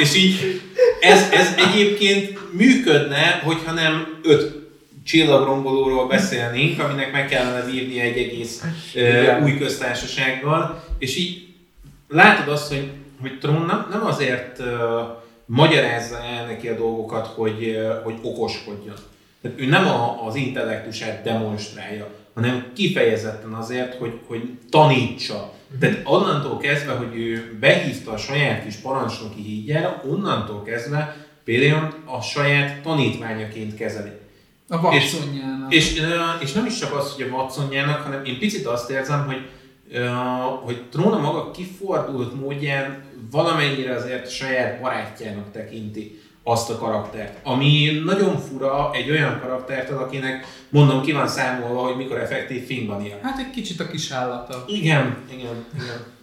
És 0.00 0.16
így 0.16 0.62
ez, 1.00 1.30
ez 1.32 1.54
egyébként 1.56 2.52
működne, 2.52 3.40
hogyha 3.44 3.72
nem 3.72 4.20
öt 4.22 4.57
csillagrombolóról 5.08 6.06
beszélnénk, 6.06 6.80
aminek 6.80 7.12
meg 7.12 7.28
kellene 7.28 7.64
vírni 7.64 8.00
egy 8.00 8.18
egész 8.18 8.64
uh, 8.94 9.42
új 9.42 9.58
köztársasággal, 9.58 10.84
és 10.98 11.16
így 11.16 11.46
látod 12.08 12.48
azt, 12.52 12.68
hogy, 12.68 12.90
hogy 13.20 13.38
Tron 13.38 13.86
nem, 13.90 14.06
azért 14.06 14.58
uh, 14.58 14.66
magyarázza 15.46 16.22
el 16.22 16.46
neki 16.46 16.68
a 16.68 16.76
dolgokat, 16.76 17.26
hogy, 17.26 17.76
uh, 17.76 18.02
hogy 18.02 18.14
okoskodjon. 18.22 18.94
Tehát 19.42 19.60
ő 19.60 19.66
nem 19.66 19.86
a, 19.86 20.26
az 20.26 20.34
intellektusát 20.34 21.22
demonstrálja, 21.22 22.08
hanem 22.34 22.66
kifejezetten 22.74 23.52
azért, 23.52 23.94
hogy, 23.94 24.20
hogy 24.26 24.42
tanítsa. 24.70 25.52
Tehát 25.80 26.00
onnantól 26.04 26.56
kezdve, 26.56 26.92
hogy 26.92 27.16
ő 27.16 27.56
behívta 27.60 28.12
a 28.12 28.16
saját 28.16 28.64
kis 28.64 28.76
parancsnoki 28.76 29.42
hídjára, 29.42 30.02
onnantól 30.10 30.62
kezdve 30.62 31.16
például 31.44 31.94
a 32.04 32.20
saját 32.20 32.82
tanítványaként 32.82 33.74
kezeli. 33.74 34.10
A 34.68 34.76
Watsonjának. 34.76 35.74
És, 35.74 35.98
ö, 35.98 36.18
és 36.40 36.52
nem 36.52 36.66
is 36.66 36.78
csak 36.78 36.94
az, 36.94 37.12
hogy 37.12 37.26
a 37.30 37.34
Watsonjának, 37.34 38.02
hanem 38.02 38.24
én 38.24 38.38
picit 38.38 38.66
azt 38.66 38.90
érzem, 38.90 39.26
hogy, 39.26 39.48
hogy 40.64 40.82
Tróna 40.90 41.18
maga 41.18 41.50
kifordult 41.50 42.40
módján 42.40 43.02
valamennyire 43.30 43.94
azért 43.94 44.30
saját 44.30 44.80
barátjának 44.80 45.52
tekinti 45.52 46.20
azt 46.42 46.70
a 46.70 46.78
karaktert. 46.78 47.38
Ami 47.46 48.02
nagyon 48.04 48.38
fura 48.38 48.90
egy 48.92 49.10
olyan 49.10 49.40
karaktert, 49.40 49.90
akinek 49.90 50.46
mondom 50.68 51.02
ki 51.02 51.12
van 51.12 51.28
számolva, 51.28 51.80
hogy 51.80 51.96
mikor 51.96 52.18
effektív 52.18 52.66
Finbania. 52.66 53.18
Hát 53.22 53.38
egy 53.38 53.50
kicsit 53.50 53.80
a 53.80 53.86
kis 53.86 54.10
állata. 54.10 54.64
Igen, 54.66 55.16
igen, 55.32 55.64
igen. 55.74 56.16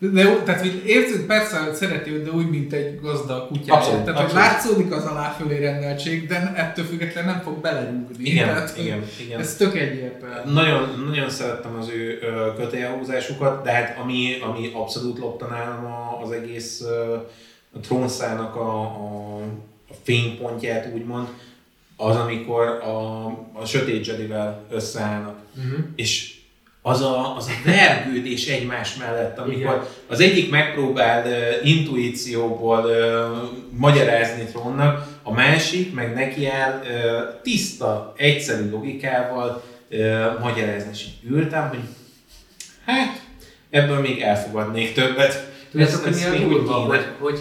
De, 0.00 0.22
jó, 0.22 0.36
tehát 0.36 0.64
érzed 0.64 1.20
persze, 1.26 1.58
hogy 1.58 1.74
szereti 1.74 2.10
őt, 2.10 2.24
de 2.24 2.30
úgy, 2.30 2.50
mint 2.50 2.72
egy 2.72 3.00
gazda 3.00 3.46
kutya. 3.46 3.74
Abszolút, 3.74 4.04
tehát, 4.04 4.20
abszolút. 4.20 4.44
látszódik 4.44 4.92
az 4.92 5.04
aláfölé 5.04 5.58
rendeltség, 5.58 6.26
de 6.26 6.52
ettől 6.56 6.84
függetlenül 6.84 7.30
nem 7.30 7.40
fog 7.40 7.60
belerúgni. 7.60 8.28
Igen, 8.28 8.46
tehát, 8.46 8.78
igen, 8.78 9.04
igen. 9.20 9.40
Ez 9.40 9.56
tök 9.56 9.76
egyértelmű. 9.78 10.52
Nagyon, 10.52 11.04
nagyon 11.06 11.30
szerettem 11.30 11.76
az 11.78 11.88
ő 11.88 12.18
kötélhúzásukat, 12.56 13.64
de 13.64 13.70
hát 13.72 13.98
ami, 14.02 14.36
ami 14.40 14.70
abszolút 14.74 15.18
lopta 15.18 15.46
nálam 15.46 15.84
a- 15.84 16.20
az 16.22 16.30
egész 16.30 16.80
a 17.72 17.78
trónszának 17.82 18.56
a, 18.56 18.80
a, 18.80 19.36
a 19.88 19.94
fénypontját 20.02 20.88
úgymond, 20.94 21.28
az 21.96 22.16
amikor 22.16 22.66
a, 22.66 23.24
a 23.52 23.64
sötét 23.66 24.06
Jedivel 24.06 24.64
összeállnak. 24.70 25.38
Uh-huh. 25.56 25.78
És 25.96 26.36
az 26.82 27.00
a, 27.00 27.36
az 27.36 27.46
a 27.46 27.70
vergődés 27.70 28.46
egymás 28.46 28.96
mellett, 28.96 29.38
amikor 29.38 29.56
Igen. 29.60 29.84
az 30.06 30.20
egyik 30.20 30.50
megpróbál 30.50 31.26
uh, 31.26 31.68
intuícióból 31.68 32.84
uh, 32.84 33.48
magyarázni 33.70 34.44
trónnak, 34.44 35.06
a 35.22 35.32
másik 35.32 35.94
meg 35.94 36.14
nekiáll 36.14 36.80
uh, 36.82 37.40
tiszta, 37.42 38.12
egyszerű 38.16 38.70
logikával 38.70 39.62
uh, 39.90 40.40
magyarázni. 40.40 40.90
És 40.92 41.04
ültem, 41.30 41.68
hogy 41.68 41.80
hát 42.84 43.20
ebből 43.70 44.00
még 44.00 44.20
elfogadnék 44.20 44.92
többet. 44.94 45.52
Tudjátok, 45.70 46.02
hogy 46.02 46.12
Ez- 46.12 46.30
mi 46.30 46.44
a 46.44 46.48
durva, 46.48 46.72
hogy, 46.72 47.06
hogy 47.18 47.40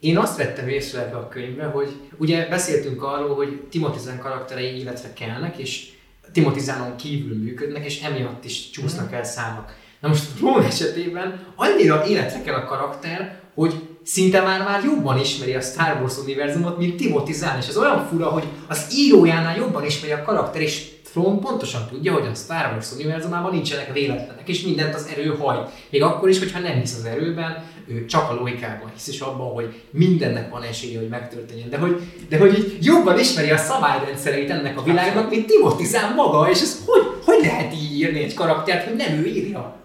én 0.00 0.18
azt 0.18 0.36
vettem 0.36 0.68
észre 0.68 1.00
ebbe 1.00 1.16
a 1.16 1.28
könyvbe, 1.28 1.64
hogy 1.64 1.88
ugye 2.16 2.46
beszéltünk 2.48 3.02
arról, 3.02 3.34
hogy 3.34 3.60
Timothy 3.70 3.98
karakterei 4.22 4.78
életre 4.78 5.12
kelnek, 5.12 5.58
és 5.58 5.86
Timothy 6.32 6.60
Zahnon 6.60 6.96
kívül 6.96 7.36
működnek, 7.36 7.84
és 7.84 8.02
emiatt 8.02 8.44
is 8.44 8.70
csúsznak 8.70 9.12
el 9.12 9.24
számok. 9.24 9.64
Na 10.00 10.08
most 10.08 10.24
Ron 10.40 10.62
esetében 10.62 11.46
annyira 11.56 12.06
életre 12.06 12.42
kell 12.42 12.54
a 12.54 12.64
karakter, 12.64 13.40
hogy 13.54 13.74
szinte 14.04 14.40
már 14.42 14.62
már 14.62 14.84
jobban 14.84 15.18
ismeri 15.18 15.54
a 15.54 15.60
Star 15.60 16.00
Wars 16.00 16.18
univerzumot, 16.18 16.78
mint 16.78 16.96
Timothy 16.96 17.32
Zahn, 17.32 17.58
és 17.58 17.68
ez 17.68 17.76
olyan 17.76 18.06
fura, 18.06 18.26
hogy 18.26 18.44
az 18.68 18.86
írójánál 18.96 19.56
jobban 19.56 19.84
ismeri 19.84 20.12
a 20.12 20.22
karakter, 20.22 20.60
és 20.60 20.86
Thrawn 21.10 21.40
pontosan 21.40 21.86
tudja, 21.88 22.12
hogy 22.12 22.26
a 22.26 22.34
Star 22.34 22.72
Wars 22.72 22.92
univerzumában 22.92 23.52
nincsenek 23.52 23.92
véletlenek, 23.92 24.48
és 24.48 24.62
mindent 24.62 24.94
az 24.94 25.10
erő 25.16 25.36
hajt. 25.38 25.70
Még 25.90 26.02
akkor 26.02 26.28
is, 26.28 26.38
hogyha 26.38 26.58
nem 26.58 26.78
hisz 26.78 26.96
az 26.98 27.04
erőben, 27.04 27.64
ő 27.88 28.04
csak 28.04 28.30
a 28.30 28.34
logikában 28.34 28.90
hisz, 28.94 29.08
és 29.08 29.20
abban, 29.20 29.52
hogy 29.52 29.74
mindennek 29.90 30.50
van 30.50 30.62
esélye, 30.62 30.98
hogy 30.98 31.08
megtörténjen. 31.08 31.70
De 31.70 31.78
hogy, 31.78 32.00
de 32.28 32.38
hogy 32.38 32.58
így 32.58 32.84
jobban 32.84 33.18
ismeri 33.18 33.50
a 33.50 33.56
szabályrendszereit 33.56 34.50
ennek 34.50 34.78
a 34.78 34.82
világnak, 34.82 35.30
mint 35.30 35.46
Timothy 35.46 35.84
Zahn 35.84 36.14
maga, 36.14 36.50
és 36.50 36.60
ez 36.60 36.82
hogy, 36.86 37.02
hogy 37.24 37.38
lehet 37.40 37.74
így 37.74 37.98
írni 37.98 38.22
egy 38.22 38.34
karaktert, 38.34 38.88
hogy 38.88 38.96
nem 38.96 39.12
ő 39.12 39.26
írja? 39.26 39.77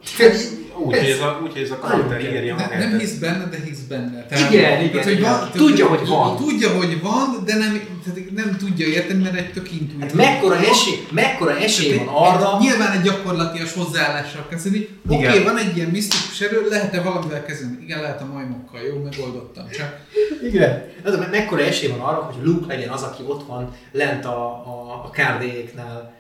Úgy, 0.78 0.94
ez 0.94 1.20
a, 1.20 1.42
úgy, 1.44 1.58
ez 1.58 1.72
a 1.72 1.78
karakter 1.80 2.22
írja 2.22 2.56
Ne, 2.56 2.68
nem 2.68 2.80
tehát- 2.80 3.00
hisz 3.02 3.14
benne, 3.14 3.46
de 3.50 3.58
hisz 3.66 3.80
benne. 3.80 4.26
Igen, 4.30 4.82
igen, 4.82 4.92
tehát, 4.92 5.04
hogy 5.04 5.18
igen. 5.18 5.32
van, 5.32 5.50
Tudja, 5.52 5.86
tehát, 5.86 6.00
hogy 6.00 6.08
van. 6.08 6.36
Tudja, 6.38 6.70
hogy 6.70 7.02
van, 7.02 7.44
de 7.46 7.56
nem, 7.56 7.82
tehát 8.04 8.32
nem 8.32 8.56
tudja 8.58 8.88
érteni, 8.88 9.24
mert 9.24 9.36
egy 9.36 9.52
tök 9.54 9.72
intuitív. 9.72 10.00
Hát 10.02 10.14
mekkora 10.14 10.56
esély, 10.58 11.08
mekkora 11.12 11.58
esély 11.58 11.98
van 11.98 12.08
arra, 12.08 12.58
Nyilván 12.60 12.92
egy 12.92 13.02
gyakorlatias 13.02 13.74
hozzáállással 13.74 14.46
kezdeni. 14.50 14.88
Oké, 15.08 15.28
okay, 15.28 15.44
van 15.44 15.58
egy 15.58 15.78
ilyen 15.78 15.90
misztikus 15.90 16.42
erő, 16.42 16.68
lehet-e 16.70 17.02
valamivel 17.02 17.46
kezdeni? 17.46 17.78
Igen, 17.84 18.02
lehet 18.02 18.22
a 18.22 18.26
majmokkal, 18.26 18.82
jó, 18.82 19.04
megoldottam. 19.04 19.70
Csak 19.70 20.00
Igen. 20.44 20.84
Az, 21.04 21.18
me- 21.18 21.32
mekkora 21.32 21.62
esély 21.62 21.90
van 21.90 22.00
arra, 22.00 22.22
hogy 22.22 22.46
Luke 22.46 22.74
legyen 22.76 22.90
az, 22.90 23.02
aki 23.02 23.24
ott 23.28 23.48
van 23.48 23.76
lent 23.92 24.26
a, 24.26 24.46
a, 24.50 25.04
a 25.06 25.10
kárdéknál. 25.10 26.14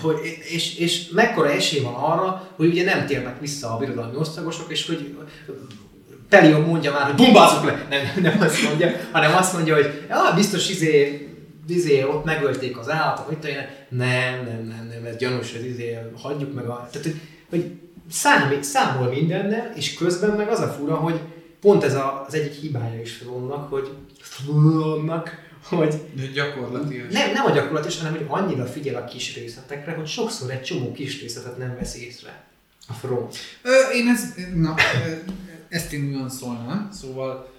Hogy, 0.00 0.16
és, 0.52 0.76
és 0.76 1.08
mekkora 1.08 1.50
esély 1.50 1.80
van 1.80 1.94
arra, 1.94 2.48
hogy 2.56 2.68
ugye 2.68 2.84
nem 2.84 3.06
térnek 3.06 3.40
vissza 3.40 3.74
a 3.74 3.78
birodalmi 3.78 4.16
osztagosok, 4.16 4.70
és 4.70 4.86
hogy 4.86 5.16
Pelion 6.28 6.60
mondja 6.60 6.92
már, 6.92 7.02
hogy 7.02 7.14
bombázok 7.14 7.64
le! 7.64 7.86
Nem, 7.90 8.22
nem 8.22 8.40
azt 8.40 8.62
mondja, 8.62 8.90
hanem 9.12 9.34
azt 9.34 9.52
mondja, 9.52 9.74
hogy 9.74 10.06
ja, 10.08 10.32
biztos 10.34 10.70
izé, 10.70 11.28
izé, 11.68 12.02
ott 12.02 12.24
megölték 12.24 12.78
az 12.78 12.90
állatot, 12.90 13.44
én, 13.44 13.56
nem, 13.88 14.44
nem, 14.44 14.66
nem, 14.66 14.90
nem, 14.92 15.04
ez 15.04 15.16
gyanús, 15.16 15.52
ez 15.52 15.64
izé, 15.64 15.98
hagyjuk 16.22 16.54
meg 16.54 16.66
a... 16.66 16.88
Tehát, 16.92 17.06
hogy, 17.06 17.20
hogy 17.50 17.72
számít, 18.10 18.64
számol 18.64 19.08
mindennel, 19.08 19.72
és 19.74 19.94
közben 19.94 20.30
meg 20.30 20.48
az 20.48 20.60
a 20.60 20.68
fura, 20.68 20.94
hogy 20.94 21.20
pont 21.60 21.84
ez 21.84 21.94
a, 21.94 22.24
az 22.26 22.34
egyik 22.34 22.52
hibája 22.52 23.00
is 23.00 23.18
Thrawnnak, 23.18 23.70
hogy 23.70 23.88
Thrawnnak, 24.20 25.47
hogy 25.68 25.94
de 26.14 26.26
gyakorlatias. 26.26 27.12
nem, 27.12 27.32
nem 27.32 27.44
a 27.46 27.50
gyakorlatos, 27.50 27.98
hanem 27.98 28.12
hogy 28.16 28.26
annyira 28.28 28.66
figyel 28.66 29.02
a 29.02 29.04
kis 29.04 29.34
részletekre, 29.34 29.92
hogy 29.92 30.06
sokszor 30.06 30.50
egy 30.50 30.62
csomó 30.62 30.92
kis 30.92 31.20
részletet 31.20 31.58
nem 31.58 31.76
vesz 31.78 31.96
észre. 31.96 32.46
A 32.88 32.92
Thrawn. 33.00 33.28
Ö, 33.62 33.70
én 33.94 34.08
ez, 34.08 34.34
na, 34.54 34.74
ezt 35.68 35.92
én 35.92 36.00
nüanszolnám, 36.00 36.88
szóval 36.92 37.56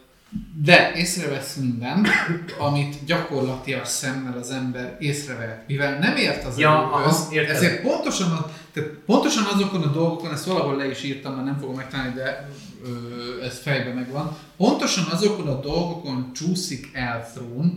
de 0.63 0.91
észrevesz 0.95 1.55
minden, 1.55 2.07
amit 2.59 3.05
gyakorlatias 3.05 3.87
szemmel 3.87 4.37
az 4.37 4.51
ember 4.51 4.97
észrevehet. 4.99 5.67
Mivel 5.67 5.99
nem 5.99 6.15
ért 6.15 6.45
az 6.45 6.57
Ja, 6.57 6.91
aha, 6.91 7.27
értem. 7.31 7.55
ezért 7.55 7.81
pontosan, 7.81 8.31
a, 8.31 8.51
tehát 8.73 8.89
pontosan 9.05 9.43
azokon 9.53 9.81
a 9.81 9.91
dolgokon, 9.91 10.31
ezt 10.31 10.45
valahol 10.45 10.75
le 10.75 10.89
is 10.89 11.03
írtam, 11.03 11.33
mert 11.33 11.45
nem 11.45 11.57
fogom 11.59 11.75
megtalálni, 11.75 12.13
de 12.13 12.49
ö, 12.83 13.43
ez 13.43 13.59
fejben 13.59 13.95
megvan, 13.95 14.37
pontosan 14.57 15.05
azokon 15.11 15.47
a 15.47 15.59
dolgokon 15.59 16.31
csúszik 16.33 16.89
el 16.93 17.31
Throne, 17.33 17.71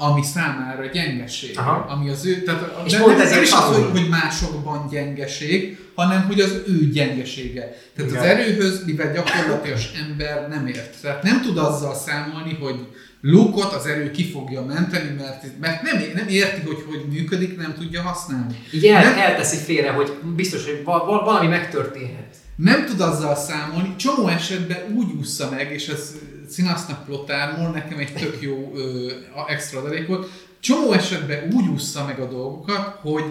ami 0.00 0.22
számára 0.22 0.86
gyengeség. 0.86 1.58
Aha. 1.58 1.86
Ami 1.88 2.10
az 2.10 2.26
ő, 2.26 2.42
tehát 2.42 2.80
És 2.84 2.92
de 2.92 2.98
pont 2.98 3.20
ezért 3.20 3.42
is 3.42 3.52
az, 3.52 3.64
hogy, 3.64 3.88
hogy 3.90 4.08
másokban 4.08 4.88
gyengeség, 4.90 5.78
hanem 5.94 6.26
hogy 6.26 6.40
az 6.40 6.62
ő 6.66 6.88
gyengesége. 6.92 7.60
Tehát 7.96 8.10
Igen. 8.10 8.22
az 8.22 8.28
erőhöz, 8.28 8.84
mivel 8.84 9.12
gyakorlatias 9.12 9.90
ember 10.08 10.48
nem 10.48 10.66
ért. 10.66 11.00
Tehát 11.00 11.22
nem 11.22 11.42
tud 11.42 11.58
azzal 11.58 11.94
számolni, 11.94 12.58
hogy 12.60 12.86
Luke-ot 13.20 13.72
az 13.72 13.86
erő 13.86 14.10
ki 14.10 14.24
fogja 14.30 14.62
menteni, 14.64 15.14
mert, 15.18 15.44
mert 15.60 15.82
nem, 15.82 16.02
nem 16.14 16.28
érti, 16.28 16.60
hogy 16.66 16.84
hogy 16.86 17.04
működik, 17.12 17.56
nem 17.56 17.74
tudja 17.78 18.02
használni. 18.02 18.54
Így 18.72 18.86
el, 18.86 19.02
Nem- 19.04 19.18
elteszi 19.18 19.56
félre, 19.56 19.90
hogy 19.90 20.12
biztos, 20.36 20.64
hogy 20.64 20.80
val- 20.84 21.06
val- 21.06 21.24
valami 21.24 21.46
megtörténhet. 21.46 22.36
Nem 22.56 22.86
tud 22.86 23.00
azzal 23.00 23.36
számolni, 23.36 23.96
csomó 23.96 24.28
esetben 24.28 24.78
úgy 24.94 25.12
ússza 25.20 25.50
meg, 25.50 25.72
és 25.72 25.88
ez 25.88 26.14
Színasznak 26.48 27.04
plotármol, 27.04 27.70
nekem 27.70 27.98
egy 27.98 28.12
tök 28.12 28.36
jó 28.40 28.72
ö, 28.74 29.10
extra 29.48 29.78
adalék 29.80 30.06
volt, 30.06 30.30
csomó 30.60 30.92
esetben 30.92 31.52
úgy 31.52 31.68
ússza 31.68 32.04
meg 32.04 32.20
a 32.20 32.28
dolgokat, 32.28 32.98
hogy, 33.00 33.24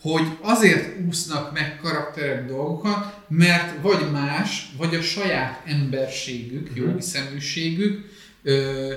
hogy 0.00 0.26
azért 0.40 1.06
úsznak 1.08 1.52
meg 1.52 1.78
karakterek 1.82 2.46
dolgokat, 2.46 3.18
mert 3.28 3.82
vagy 3.82 4.10
más, 4.12 4.72
vagy 4.76 4.94
a 4.94 5.02
saját 5.02 5.62
emberségük, 5.66 6.70
jó 6.74 6.84
Mhm. 6.86 6.94
hiszeműségük, 6.94 8.04
ö, 8.42 8.92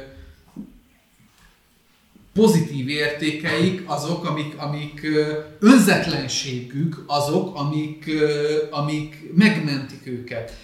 pozitív 2.33 2.89
értékeik 2.89 3.81
azok, 3.85 4.25
amik, 4.25 4.53
amik 4.57 5.07
önzetlenségük 5.59 7.03
azok, 7.07 7.55
amik, 7.55 8.09
amik 8.71 9.31
megmentik 9.35 10.01
őket. 10.07 10.57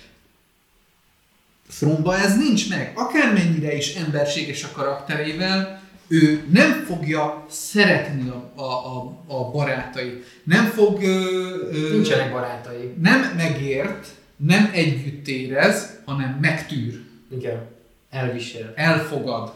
Thromba 1.70 2.18
ez 2.18 2.38
nincs 2.38 2.70
meg. 2.70 2.92
Akármennyire 2.96 3.76
is 3.76 3.96
emberséges 3.96 4.64
a 4.64 4.70
karakterével, 4.74 5.82
ő 6.08 6.48
nem 6.52 6.84
fogja 6.88 7.46
szeretni 7.50 8.30
a, 8.30 8.62
a, 8.62 8.64
a, 8.64 9.24
a 9.28 9.52
barátait. 9.52 10.26
Nem 10.44 10.66
fog... 10.66 11.02
Ö, 11.04 11.56
ö, 11.72 11.92
Nincsenek 11.92 12.32
barátai. 12.32 12.94
Nem 13.02 13.34
megért, 13.38 14.08
nem 14.38 14.70
együtt 14.74 15.28
érez, 15.28 16.00
hanem 16.06 16.38
megtűr 16.42 17.02
Igen. 17.32 17.68
Elvisel. 18.10 18.74
elfogad. 18.76 19.54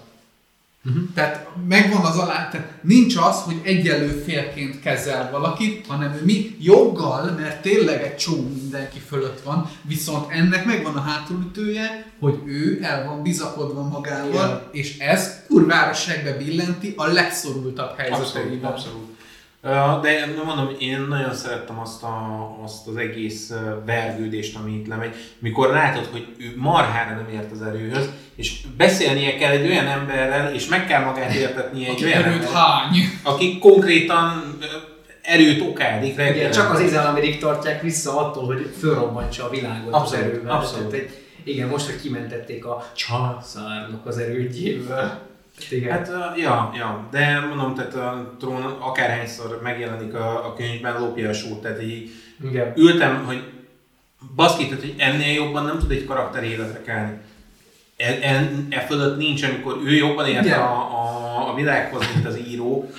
Mhm. 0.88 0.97
Tehát 1.14 1.47
megvan 1.68 2.05
az 2.05 2.18
alá, 2.18 2.49
tehát 2.49 2.73
nincs 2.81 3.15
az, 3.15 3.41
hogy 3.41 3.61
egyenlő 3.64 4.23
félként 4.26 4.80
kezel 4.81 5.31
valakit, 5.31 5.85
hanem 5.88 6.19
mi 6.23 6.55
joggal, 6.59 7.31
mert 7.31 7.61
tényleg 7.61 8.01
egy 8.01 8.15
csomó 8.15 8.49
mindenki 8.61 8.99
fölött 9.07 9.41
van, 9.41 9.69
viszont 9.81 10.31
ennek 10.31 10.65
megvan 10.65 10.95
a 10.95 11.01
hátulütője, 11.01 12.11
hogy 12.19 12.39
ő 12.45 12.80
el 12.81 13.05
van 13.05 13.22
bizakodva 13.23 13.81
magával, 13.81 14.69
és 14.72 14.97
ez 14.97 15.43
kurvára 15.47 15.93
segbe 15.93 16.31
billenti 16.38 16.93
a 16.97 17.05
legszorultabb 17.07 17.89
Abszolút, 17.89 18.18
helyzeteiben. 18.18 18.72
abszolút. 18.72 19.07
Ö, 19.07 19.16
De 20.01 20.29
mondom, 20.45 20.69
én 20.79 21.01
nagyon 21.09 21.34
szerettem 21.34 21.79
azt, 21.79 22.03
a, 22.03 22.57
azt 22.63 22.88
az 22.88 22.95
egész 22.95 23.53
vergődést, 23.85 24.55
ami 24.55 24.71
itt 24.71 24.88
lemegy, 24.88 25.15
mikor 25.39 25.69
látod, 25.69 26.05
hogy 26.11 26.27
ő 26.38 26.53
marhára 26.55 27.15
nem 27.15 27.29
ért 27.34 27.51
az 27.51 27.61
erőhöz, 27.61 28.09
és 28.35 28.61
beszélnie 28.77 29.38
kell 29.38 29.51
egy 29.51 29.69
olyan 29.69 29.88
emberrel, 29.88 30.53
és 30.53 30.67
meg 30.67 30.88
kell 30.88 31.03
magát 31.03 31.34
értetnie 31.34 31.88
egy 31.88 31.93
Aki 31.93 32.03
olyan 32.03 32.23
erőt 32.23 32.34
emberrel, 32.34 32.61
hány. 32.61 32.97
aki 33.23 33.59
konkrétan 33.59 34.57
erőt 35.21 35.61
okádik 35.61 36.13
Igen, 36.13 36.51
csak 36.51 36.73
az 36.73 36.79
izgalamidig 36.79 37.39
tartják 37.39 37.81
vissza 37.81 38.19
attól, 38.19 38.45
hogy 38.45 38.73
fölrobbantsa 38.79 39.45
a 39.45 39.49
világot 39.49 39.93
Abszolút, 39.93 40.25
az 40.25 40.31
erővel. 40.31 40.55
abszolút. 40.55 40.89
Tehát 40.89 41.09
igen, 41.43 41.67
most, 41.67 41.85
hogy 41.85 42.01
kimentették 42.01 42.65
a 42.65 42.91
császárnak 42.95 44.05
az 44.05 44.17
erődjéből. 44.17 45.19
Igen. 45.69 45.91
Hát, 45.91 46.07
ö, 46.09 46.39
ja, 46.41 46.71
ja, 46.75 47.07
de 47.11 47.39
mondom, 47.39 47.75
tehát 47.75 47.95
a 47.95 48.35
trón 48.39 48.63
akárhányszor 48.79 49.59
megjelenik 49.63 50.13
a, 50.13 50.45
a 50.45 50.53
könyvben, 50.53 50.99
lopja 50.99 51.29
a 51.29 51.34
sót, 51.34 51.61
tehát 51.61 51.81
így 51.84 52.11
igen. 52.43 52.73
ültem, 52.75 53.25
hogy 53.25 53.43
baszki, 54.35 54.67
tehát, 54.67 54.81
hogy 54.81 54.95
ennél 54.97 55.34
jobban 55.34 55.65
nem 55.65 55.79
tud 55.79 55.91
egy 55.91 56.05
karakter 56.05 56.43
életre 56.43 56.81
kelni. 56.81 57.17
E, 57.97 58.17
e, 58.21 58.51
e 58.69 58.79
fölött 58.79 59.17
nincs, 59.17 59.43
amikor 59.43 59.81
ő 59.85 59.93
jobban 59.93 60.27
ért 60.27 60.51
a, 60.51 60.71
a, 60.71 61.51
a 61.51 61.55
világhoz, 61.55 62.03
mint 62.13 62.27
az 62.27 62.38
író, 62.47 62.89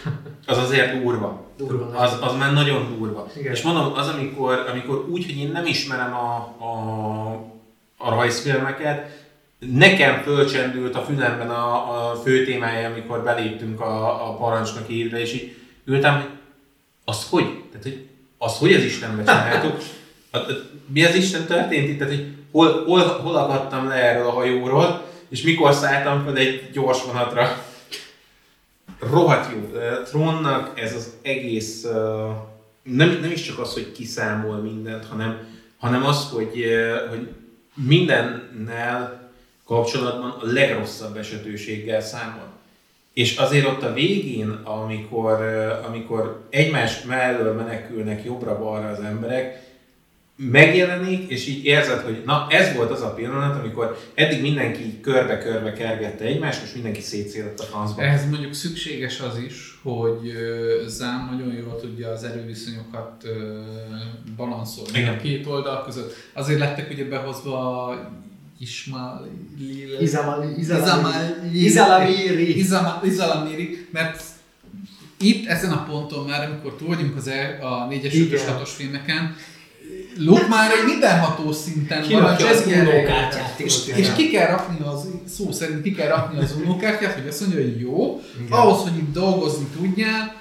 az 0.47 0.59
azért 0.59 1.03
durva. 1.03 1.47
Durva. 1.57 1.99
Az, 1.99 2.19
az 2.21 2.37
már 2.37 2.53
nagyon 2.53 2.97
durva. 2.99 3.27
Igen. 3.37 3.53
És 3.53 3.63
mondom, 3.63 3.93
az, 3.93 4.09
amikor, 4.09 4.65
amikor 4.71 5.09
úgy, 5.09 5.25
hogy 5.25 5.39
én 5.39 5.51
nem 5.51 5.67
ismerem 5.67 6.15
a, 6.15 6.37
a, 6.59 7.31
a 7.97 8.11
rajzfilmeket, 8.11 9.18
nekem 9.59 10.23
fölcsendült 10.23 10.95
a 10.95 11.03
fülemben 11.03 11.51
a, 11.51 12.11
a 12.11 12.15
fő 12.15 12.45
témája, 12.45 12.91
amikor 12.91 13.23
beléptünk 13.23 13.81
a, 13.81 14.29
a 14.29 14.37
parancsnoki 14.37 14.93
hírbe, 14.93 15.21
és 15.21 15.33
így 15.33 15.57
ültem, 15.85 16.15
hogy 16.15 16.29
az 17.05 17.27
hogy? 17.31 17.45
Tehát, 17.45 17.83
hogy 17.83 18.07
az 18.39 18.59
hogy 18.59 18.73
az 18.73 18.83
Istenbe 18.83 19.23
csináltuk? 19.23 19.77
Hát, 20.33 20.47
hát, 20.47 20.63
Mi 20.87 21.05
az 21.05 21.15
Isten 21.15 21.47
történt 21.47 21.89
itt? 21.89 21.99
Tehát, 21.99 22.15
hogy 22.15 22.27
hol, 22.51 22.85
hol, 22.85 23.01
hol 23.01 23.37
akadtam 23.37 23.89
le 23.89 23.95
erről 23.95 24.27
a 24.27 24.31
hajóról, 24.31 25.05
és 25.29 25.43
mikor 25.43 25.75
szálltam 25.75 26.25
fel 26.25 26.37
egy 26.37 26.71
gyors 26.73 27.05
vonatra. 27.05 27.65
Rohadt 29.01 29.53
jó. 29.53 29.79
Trónnak 30.05 30.81
ez 30.81 30.95
az 30.95 31.13
egész, 31.23 31.83
nem, 32.83 33.19
nem 33.21 33.31
is 33.31 33.43
csak 33.43 33.59
az, 33.59 33.73
hogy 33.73 33.93
kiszámol 33.93 34.57
mindent, 34.57 35.07
hanem, 35.07 35.39
hanem 35.79 36.05
az, 36.05 36.29
hogy, 36.31 36.65
hogy 37.11 37.29
mindennel 37.75 39.18
kapcsolatban 39.69 40.31
a 40.31 40.53
legrosszabb 40.53 41.17
esetőséggel 41.17 42.01
számol. 42.01 42.49
És 43.13 43.37
azért 43.37 43.67
ott 43.67 43.83
a 43.83 43.93
végén, 43.93 44.49
amikor, 44.49 45.43
amikor 45.87 46.47
egymás 46.51 47.03
mellől 47.03 47.53
menekülnek 47.55 48.25
jobbra-balra 48.25 48.89
az 48.89 49.01
emberek, 49.01 49.67
megjelenik, 50.37 51.31
és 51.31 51.47
így 51.47 51.65
érzed, 51.65 52.01
hogy 52.01 52.23
na 52.25 52.47
ez 52.51 52.75
volt 52.77 52.91
az 52.91 53.03
a 53.03 53.15
pillanat, 53.15 53.59
amikor 53.59 53.99
eddig 54.15 54.41
mindenki 54.41 55.01
körbe-körbe 55.01 55.73
kergette 55.73 56.25
egymást, 56.25 56.61
most 56.61 56.75
mindenki 56.75 57.01
szétszédett 57.01 57.61
a 57.61 57.63
francba. 57.63 58.03
Ehhez 58.03 58.31
mondjuk 58.31 58.55
szükséges 58.55 59.21
az 59.21 59.39
is, 59.39 59.79
hogy 59.83 60.33
Zám 60.87 61.29
nagyon 61.31 61.55
jól 61.55 61.81
tudja 61.81 62.11
az 62.11 62.25
erőviszonyokat 62.25 63.25
balanszolni 64.37 64.99
Igen. 64.99 65.15
a 65.15 65.17
két 65.17 65.47
oldal 65.47 65.85
között. 65.85 66.15
Azért 66.33 66.59
lettek 66.59 66.91
ugye 66.91 67.05
behozva 67.05 67.95
Ismail... 68.59 69.27
Izalamiri. 71.55 72.59
Izalamiri, 73.05 73.87
mert 73.91 74.23
itt 75.21 75.47
ezen 75.47 75.73
a 75.73 75.85
ponton 75.85 76.27
már, 76.27 76.49
amikor 76.49 76.75
túl 76.77 76.89
vagyunk 76.89 77.17
az 77.17 77.29
el, 77.29 77.59
a 77.67 77.89
4-es, 77.91 78.13
Igen. 78.13 78.29
5-ös, 78.31 78.41
6-os 78.63 78.69
filmeken, 78.77 79.37
Luke 80.17 80.47
már 80.49 80.71
egy 80.71 80.85
mindenható 80.85 81.53
szinten 81.53 81.99
van, 81.99 82.09
Kirakja 82.09 82.47
és 82.47 82.53
az 82.53 82.59
ez 82.61 82.67
kell- 82.67 82.87
unokártyát, 82.87 83.61
és, 83.61 83.87
és 83.97 84.13
ki 84.17 84.31
kell 84.31 84.47
rakni 84.47 84.87
az, 84.87 85.09
szó 85.37 85.53
szerint 85.53 85.83
ki 85.83 85.95
kell 85.95 86.09
rakni 86.09 86.39
az 86.39 86.57
unokártyát, 86.65 87.13
hogy 87.15 87.29
azt 87.29 87.41
mondja, 87.41 87.61
hogy 87.61 87.81
jó, 87.81 88.23
Igen. 88.45 88.59
ahhoz, 88.59 88.83
hogy 88.83 88.97
itt 88.97 89.13
dolgozni 89.13 89.67
tudjál, 89.77 90.37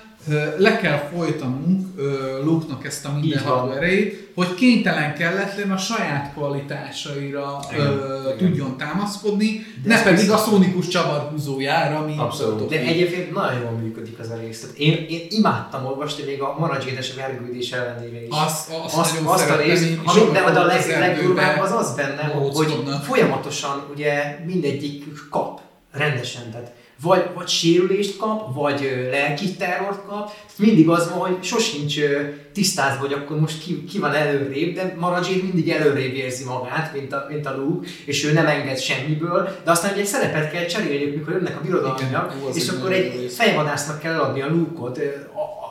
le 0.57 0.77
kell 0.77 0.97
folytanunk 0.97 1.87
ö, 1.97 2.39
Luke-nak 2.43 2.85
ezt 2.85 3.05
a 3.05 3.11
mindenható 3.21 3.71
erejét, 3.71 4.31
hogy 4.35 4.53
kénytelen 4.53 5.15
kelletlen 5.15 5.71
a 5.71 5.77
saját 5.77 6.33
kvalitásaira 6.33 7.59
ö, 7.71 7.75
Igen, 7.75 7.91
igen. 8.25 8.37
tudjon 8.37 8.77
támaszkodni, 8.77 9.65
De 9.83 9.95
ne 9.95 10.03
pedig 10.03 10.31
a 10.31 10.37
szónikus 10.37 10.87
csavarhúzójára, 10.87 11.97
ami 11.97 12.13
Abszolút. 12.17 12.69
De 12.69 12.79
egyébként 12.79 13.33
nagyon 13.33 13.61
jól 13.61 13.71
működik 13.71 14.19
az 14.19 14.29
a 14.29 14.37
rész. 14.37 14.61
Tehát 14.61 14.77
én, 14.77 15.05
én 15.09 15.25
imádtam 15.29 15.85
olvasni 15.85 16.23
még 16.23 16.41
a 16.41 16.55
Maradzsédes 16.59 17.13
vergődés 17.13 17.71
ellenére 17.71 18.23
is. 18.23 18.29
Azt, 18.29 18.71
azt, 18.85 18.97
azt, 18.97 19.13
nagyon 19.13 19.33
azt 19.33 19.49
a 19.49 19.55
részt, 19.55 19.83
és 19.83 19.97
ami, 20.05 20.19
sokat 20.19 20.33
de, 20.33 20.51
de 20.51 20.59
a 20.59 20.65
leg, 20.65 20.77
az 20.77 20.87
legdurvább 20.87 21.59
az 21.59 21.71
az 21.71 21.95
benne, 21.95 22.23
hogy 22.23 22.73
folyamatosan 23.03 23.83
ugye 23.95 24.39
mindegyik 24.45 25.29
kap 25.29 25.59
rendesen. 25.91 26.51
Tehát 26.51 26.71
vagy, 27.01 27.29
vagy 27.35 27.47
sérülést 27.47 28.17
kap, 28.17 28.55
vagy 28.55 29.07
lelki 29.11 29.55
terrort 29.55 30.05
kap. 30.05 30.31
Mindig 30.55 30.89
az 30.89 31.09
van, 31.09 31.19
hogy 31.19 31.43
sosincs 31.43 31.99
tisztázva, 32.53 32.99
hogy 32.99 33.13
akkor 33.13 33.39
most 33.39 33.63
ki, 33.63 33.83
ki 33.83 33.99
van 33.99 34.13
előrébb, 34.13 34.75
de 34.75 34.95
Maradzsét 34.99 35.43
mindig 35.43 35.69
előrébb 35.69 36.13
érzi 36.13 36.43
magát, 36.43 36.93
mint 36.93 37.13
a, 37.13 37.25
mint 37.29 37.45
a 37.45 37.55
Luke, 37.55 37.87
és 38.05 38.25
ő 38.25 38.33
nem 38.33 38.47
enged 38.47 38.79
semmiből, 38.79 39.49
de 39.63 39.71
aztán 39.71 39.91
ugye 39.91 40.01
egy 40.01 40.07
szerepet 40.07 40.51
kell 40.51 40.65
cserélniük, 40.65 41.15
mikor 41.15 41.33
jönnek 41.33 41.57
a 41.57 41.61
birodalmiak, 41.61 42.33
és 42.53 42.69
akkor 42.69 42.91
egy 42.91 43.31
fejvadásznak 43.31 43.99
kell 43.99 44.19
adni 44.19 44.41
a 44.41 44.49
Luke-ot. 44.49 44.99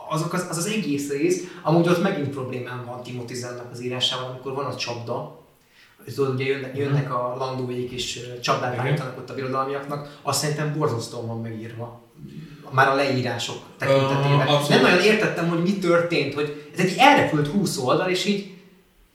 Azok 0.09 0.33
az, 0.33 0.45
az, 0.49 0.57
az 0.57 0.65
egész 0.65 1.09
rész, 1.09 1.43
amúgy 1.63 1.87
ott 1.87 2.01
megint 2.01 2.29
problémám 2.29 2.83
van 2.85 3.03
Timothy 3.03 3.35
az 3.71 3.83
írásával, 3.83 4.29
amikor 4.29 4.53
van 4.53 4.65
a 4.65 4.75
csapda, 4.75 5.46
tudod, 6.15 6.33
ugye 6.33 6.45
jönnek, 6.45 6.77
jönnek 6.77 7.13
a 7.13 7.35
landóik 7.37 7.91
és 7.91 8.19
csapdát 8.41 8.77
állítanak 8.77 9.17
ott 9.17 9.29
a 9.29 9.33
birodalmiaknak, 9.33 10.19
azt 10.21 10.39
szerintem 10.39 10.73
borzasztóan 10.77 11.27
van 11.27 11.41
megírva. 11.41 12.01
Már 12.71 12.87
a 12.87 12.95
leírások 12.95 13.57
tekintetében. 13.77 14.39
Abszolút. 14.39 14.69
Nem 14.69 14.81
nagyon 14.81 15.01
értettem, 15.01 15.47
hogy 15.49 15.61
mi 15.61 15.77
történt, 15.77 16.33
hogy 16.33 16.69
ez 16.73 16.79
egy 16.79 16.95
elrepült 16.97 17.47
20 17.47 17.77
oldal, 17.77 18.09
és 18.09 18.25
így 18.25 18.51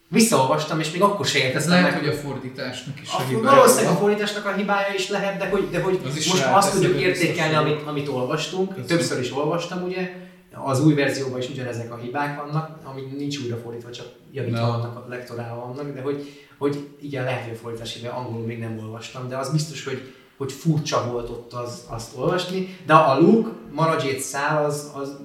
visszaolvastam, 0.08 0.80
és 0.80 0.90
még 0.90 1.02
akkor 1.02 1.26
se 1.26 1.38
értettem 1.38 1.70
lehet, 1.70 1.90
meg. 1.90 2.00
hogy 2.00 2.08
a 2.08 2.12
fordításnak 2.12 3.00
is 3.00 3.08
a, 3.12 3.16
A, 3.16 3.22
hibája. 3.22 3.56
valószínűleg 3.56 3.92
a 3.94 3.96
fordításnak 3.96 4.46
a 4.46 4.52
hibája 4.52 4.94
is 4.94 5.08
lehet, 5.08 5.38
de 5.38 5.48
hogy, 5.48 5.68
de 5.70 5.80
hogy 5.80 6.00
Az 6.04 6.26
most 6.26 6.46
azt 6.52 6.72
tudjuk 6.72 7.00
értékelni, 7.00 7.54
amit, 7.54 7.82
amit 7.86 8.08
olvastunk. 8.08 8.74
Ez 8.78 8.86
Többször 8.86 9.20
is 9.20 9.32
olvastam, 9.32 9.82
ugye. 9.82 10.10
Az 10.54 10.84
új 10.84 10.94
verzióban 10.94 11.38
is 11.38 11.48
ugyanezek 11.48 11.92
a 11.92 11.96
hibák 11.96 12.42
vannak, 12.44 12.78
ami 12.84 13.00
nincs 13.16 13.38
újrafordítva, 13.38 13.90
csak 13.90 14.06
javítva 14.32 14.60
No. 14.60 14.70
vannak, 14.70 14.96
a 14.96 15.06
lektorálva 15.08 15.66
vannak, 15.66 15.94
de 15.94 16.00
hogy, 16.00 16.44
hogy 16.58 16.88
igen, 17.00 17.24
lehet, 17.24 17.58
hogy 17.62 17.80
a 18.04 18.16
angolul 18.16 18.46
még 18.46 18.58
nem 18.58 18.78
olvastam, 18.78 19.28
de 19.28 19.36
az 19.36 19.52
biztos, 19.52 19.84
hogy, 19.84 20.12
hogy 20.36 20.52
furcsa 20.52 21.10
volt 21.10 21.28
ott 21.28 21.52
az, 21.52 21.86
azt 21.88 22.16
olvasni, 22.16 22.76
de 22.86 22.94
a 22.94 23.20
Luke, 23.20 23.50
Maradzsét 23.72 24.20
szál, 24.20 24.64
az, 24.64 24.92
az 24.94 25.16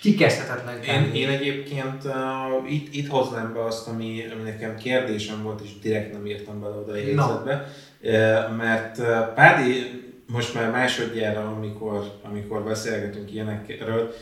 kikezdhetetlen. 0.00 0.82
Én, 0.82 1.14
én 1.14 1.28
egyébként 1.28 2.04
uh, 2.04 2.72
itt, 2.72 2.94
itt 2.94 3.08
hoznám 3.08 3.52
be 3.52 3.64
azt, 3.64 3.88
ami, 3.88 4.24
ami 4.32 4.42
nekem 4.42 4.76
kérdésem 4.76 5.42
volt, 5.42 5.60
és 5.60 5.78
direkt 5.78 6.12
nem 6.12 6.26
írtam 6.26 6.60
bele 6.60 6.74
oda 6.74 6.92
a 6.92 6.96
jegyzetbe, 6.96 7.72
uh, 8.02 8.56
mert 8.56 8.98
uh, 8.98 9.34
Pádi 9.34 10.00
most 10.26 10.54
már 10.54 10.70
másodjára, 10.70 11.46
amikor, 11.56 12.12
amikor 12.22 12.62
beszélgetünk 12.62 13.32
ilyenekről, 13.32 14.12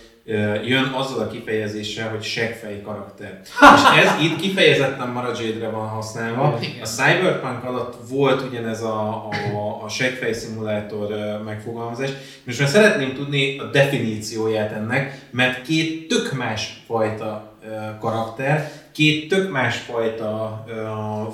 jön 0.65 0.85
azzal 0.85 1.21
a 1.21 1.29
kifejezéssel, 1.29 2.09
hogy 2.11 2.23
seggfej 2.23 2.81
karakter. 2.81 3.41
és 3.45 4.03
ez 4.05 4.23
itt 4.23 4.41
kifejezetten 4.41 5.09
Maradzsédre 5.09 5.69
van 5.69 5.89
használva. 5.89 6.59
A 6.83 6.87
Cyberpunk 6.87 7.65
alatt 7.65 7.97
volt 8.09 8.43
ugyanez 8.51 8.83
a, 8.83 9.29
a, 9.29 9.85
a 9.85 9.89
seggfej 9.89 10.33
szimulátor 10.33 11.41
megfogalmazás. 11.45 12.11
Most 12.45 12.59
már 12.59 12.69
szeretném 12.69 13.15
tudni 13.15 13.59
a 13.59 13.65
definícióját 13.65 14.73
ennek, 14.73 15.27
mert 15.31 15.63
két 15.63 16.09
tök 16.09 16.33
más 16.33 16.83
fajta 16.87 17.53
karakter, 18.01 18.71
két 18.93 19.29
tök 19.29 19.51
más 19.51 19.77
fajta 19.77 20.65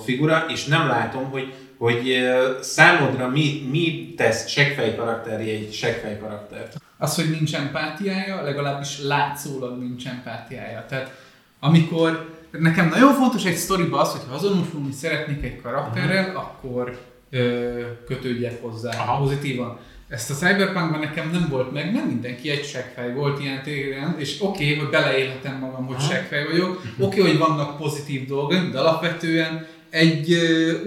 figura, 0.05 0.45
és 0.49 0.65
nem 0.65 0.87
látom, 0.87 1.31
hogy 1.31 1.53
hogy 1.79 2.29
számodra 2.61 3.29
mi, 3.29 3.69
mi 3.71 4.15
tesz 4.17 4.49
seggfej 4.49 4.95
karakteré 4.95 5.51
egy 5.51 5.73
seggfej 5.73 6.19
karaktert. 6.19 6.84
Az, 6.99 7.15
hogy 7.15 7.31
nincs 7.31 7.55
empátiája, 7.55 8.43
legalábbis 8.43 9.01
látszólag 9.01 9.79
nincs 9.79 10.07
empátiája. 10.07 10.85
Tehát 10.89 11.23
amikor 11.61 12.33
nekem 12.51 12.89
nagyon 12.89 13.15
fontos 13.15 13.45
egy 13.45 13.57
sztoriba 13.57 14.01
az, 14.01 14.11
hogy 14.11 14.21
ha 14.29 14.35
azonosulni 14.35 14.93
szeretnék 14.93 15.45
egy 15.45 15.61
karakterrel, 15.63 16.27
uh-huh. 16.27 16.43
akkor 16.43 16.99
ö, 17.31 17.81
kötődjek 18.07 18.63
hozzá 18.63 18.91
Aha. 18.91 19.19
Pozitívan. 19.23 19.79
Ezt 20.09 20.31
a 20.31 20.35
Cyberpunkban 20.35 21.01
nekem 21.01 21.31
nem 21.31 21.47
volt 21.51 21.73
meg, 21.73 21.93
nem 21.93 22.07
mindenki 22.07 22.51
egy 22.51 22.65
seggfej 22.65 23.13
volt 23.13 23.41
ilyen 23.41 23.63
téren, 23.63 24.15
és 24.19 24.43
oké, 24.43 24.65
okay, 24.65 24.79
hogy 24.79 24.91
beleélhetem 24.91 25.59
magam, 25.59 25.87
hogy 25.87 26.01
seggfej 26.01 26.45
vagyok, 26.45 26.83
oké, 26.99 27.21
okay, 27.21 27.31
hogy 27.31 27.39
vannak 27.39 27.77
pozitív 27.77 28.27
dolgok, 28.27 28.71
de 28.73 28.79
alapvetően 28.79 29.67
egy 29.95 30.37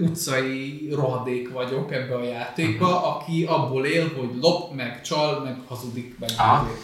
utcai 0.00 0.88
rohadék 0.94 1.52
vagyok 1.52 1.92
ebbe 1.92 2.14
a 2.14 2.24
játékba, 2.24 3.16
aki 3.16 3.44
abból 3.48 3.86
él, 3.86 4.12
hogy 4.16 4.28
lop, 4.40 4.74
meg 4.74 5.00
csal, 5.02 5.40
meg 5.44 5.56
hazudik, 5.66 6.14
meg 6.20 6.30
azért. 6.62 6.80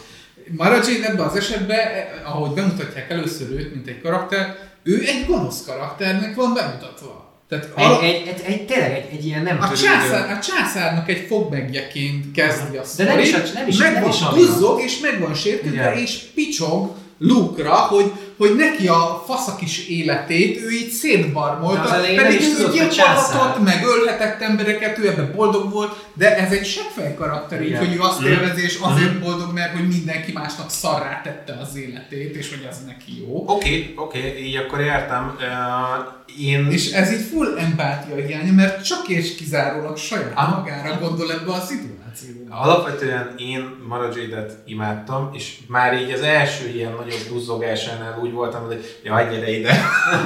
Maradzsén 0.57 1.03
ebben 1.03 1.25
az 1.27 1.35
esetben, 1.35 1.77
ahogy 2.25 2.51
bemutatják 2.51 3.09
először 3.09 3.51
őt, 3.51 3.73
mint 3.73 3.87
egy 3.87 4.01
karakter, 4.01 4.57
ő 4.83 5.01
egy 5.05 5.25
gonosz 5.27 5.65
karakternek 5.65 6.35
van 6.35 6.53
bemutatva. 6.53 7.23
Tehát 7.49 7.69
Egy, 7.75 8.09
egy, 8.09 8.27
egy, 8.27 8.41
egy, 8.45 8.65
tényleg 8.65 8.91
egy, 8.91 9.07
egy 9.17 9.25
ilyen 9.25 9.43
nem 9.43 9.57
a, 9.61 9.67
császár, 9.75 10.31
a 10.31 10.39
császárnak 10.39 11.09
egy 11.09 11.25
fogmegjeként 11.27 12.31
kezdi 12.31 12.77
a 12.77 12.83
De 12.97 13.03
nem 13.03 13.19
is 13.19 13.33
a- 13.33 13.41
nem 13.53 13.67
is- 13.67 13.77
meg 13.77 13.93
nem 13.93 14.01
van 14.01 14.11
is 14.11 14.19
duzzog, 14.35 14.81
és 14.81 14.99
meg 14.99 15.19
van 15.19 15.33
sértődve, 15.33 16.01
és 16.01 16.17
picsog 16.35 16.91
Luke-ra, 17.17 17.73
hogy, 17.75 18.11
hogy 18.37 18.55
neki 18.55 18.87
a 18.87 19.23
faszakis 19.25 19.87
életét 19.87 20.61
ő 20.61 20.69
így 20.69 20.85
De 20.85 20.91
szétbarmolta, 20.91 22.01
pedig 22.15 22.41
is 22.41 22.47
ő 22.59 22.69
gyilkolhatott, 22.71 23.63
meg 23.63 23.85
ölhetett 23.85 24.41
embereket, 24.41 24.97
ő 24.97 25.07
ebben 25.07 25.31
boldog 25.35 25.71
volt, 25.71 26.05
de 26.13 26.37
ez 26.37 26.51
egy 26.51 26.65
seggfej 26.65 27.13
karakter, 27.13 27.61
így, 27.61 27.77
hogy 27.77 27.95
ő 27.95 27.99
azt 27.99 28.21
élvezi, 28.21 28.63
és 28.63 28.77
azért 28.81 29.19
boldog, 29.19 29.53
mert 29.53 29.73
hogy 29.77 29.87
mindenki 29.87 30.31
másnak 30.31 30.69
szarrá 30.69 31.21
tette 31.23 31.57
az 31.61 31.75
életét, 31.75 32.35
és 32.35 32.49
hogy 32.49 32.67
az 32.69 32.77
neki 32.85 33.19
jó. 33.19 33.43
Oké, 33.47 33.67
okay, 33.67 33.93
oké, 33.95 34.17
okay, 34.19 34.45
így 34.45 34.55
akkor 34.55 34.79
értem. 34.79 35.35
Uh, 35.37 36.15
én... 36.39 36.67
És 36.71 36.91
ez 36.91 37.11
így 37.11 37.25
full 37.31 37.57
empátia 37.57 38.15
hiánya, 38.15 38.53
mert 38.53 38.85
csak 38.85 39.07
és 39.07 39.35
kizárólag 39.35 39.97
saját 39.97 40.31
Aha. 40.35 40.59
magára 40.59 40.99
gondol 40.99 41.31
ebbe 41.31 41.51
a 41.51 41.59
szituációba. 41.59 42.55
Alapvetően 42.55 43.33
én 43.37 43.75
Maradzsédet 43.87 44.57
imádtam, 44.65 45.29
és 45.33 45.57
már 45.67 46.01
így 46.01 46.11
az 46.11 46.21
első 46.21 46.67
ilyen 46.67 46.91
nagyobb 46.91 47.27
duzzogásánál 47.29 48.19
úgy 48.25 48.31
voltam, 48.31 48.65
hogy 48.65 48.99
jaj, 49.03 49.29
gyere 49.29 49.49
ide. 49.57 49.79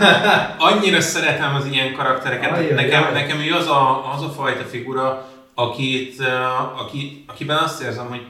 Annyira 0.58 1.02
szeretem 1.02 1.56
az 1.56 1.66
ilyen 1.72 1.94
karaktereket. 1.94 2.52
Ajaj, 2.52 2.72
nekem, 2.74 3.02
jaj. 3.02 3.12
nekem 3.14 3.40
ő 3.40 3.54
az 3.54 3.68
a, 3.68 4.14
az 4.16 4.22
a 4.22 4.30
fajta 4.30 4.64
figura, 4.64 5.28
akit, 5.56 6.22
aki, 6.86 7.24
akiben 7.28 7.58
azt 7.58 7.82
érzem, 7.82 8.06
hogy 8.08 8.22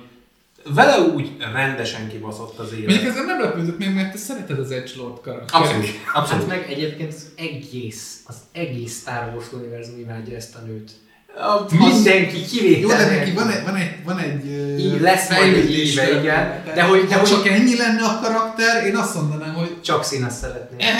vele 0.73 0.99
úgy 0.99 1.31
rendesen 1.53 2.07
kibaszott 2.09 2.59
az 2.59 2.71
élet. 2.73 2.87
Mondjuk 2.89 3.09
ezzel 3.11 3.23
nem 3.25 3.41
lepődök 3.41 3.77
meg, 3.79 3.93
mert 3.93 4.11
te 4.11 4.17
szereted 4.17 4.59
az 4.59 4.71
Edgelord 4.71 5.21
karaktert. 5.21 5.51
Abszolút, 5.63 5.85
Hát 6.05 6.23
abszolút. 6.23 6.47
meg 6.47 6.65
egyébként 6.69 7.13
az 7.13 7.25
egész, 7.37 8.19
az 8.27 8.35
egész 8.51 8.99
Star 8.99 9.31
Wars 9.35 9.45
univerzum 9.53 9.99
imádja 9.99 10.35
ezt 10.35 10.55
a 10.55 10.59
nőt. 10.65 10.91
Az- 11.35 11.71
Mindenki 11.71 12.41
kivétel. 12.45 12.79
Jó, 12.81 12.87
de 12.87 13.15
neki 13.17 13.31
van 13.31 13.49
egy, 13.49 13.63
van 13.63 13.75
egy, 13.75 13.91
van 14.05 14.17
egy 14.17 14.45
Így 14.79 14.99
lesz 14.99 15.29
majd 15.29 15.53
egy 15.53 15.71
íve, 15.79 16.09
igen. 16.09 16.21
története. 16.21 16.73
De 16.73 16.83
hogy- 16.83 17.05
de 17.07 17.13
ha 17.13 17.19
hogy- 17.19 17.29
csak 17.29 17.47
ennyi 17.47 17.77
lenne 17.77 18.01
a 18.03 18.19
karakter, 18.23 18.85
én 18.85 18.95
azt 18.95 19.15
mondanám, 19.15 19.38
hogy 19.79 19.87
csak 19.87 20.03
színes 20.03 20.33
szeretnék. 20.33 20.83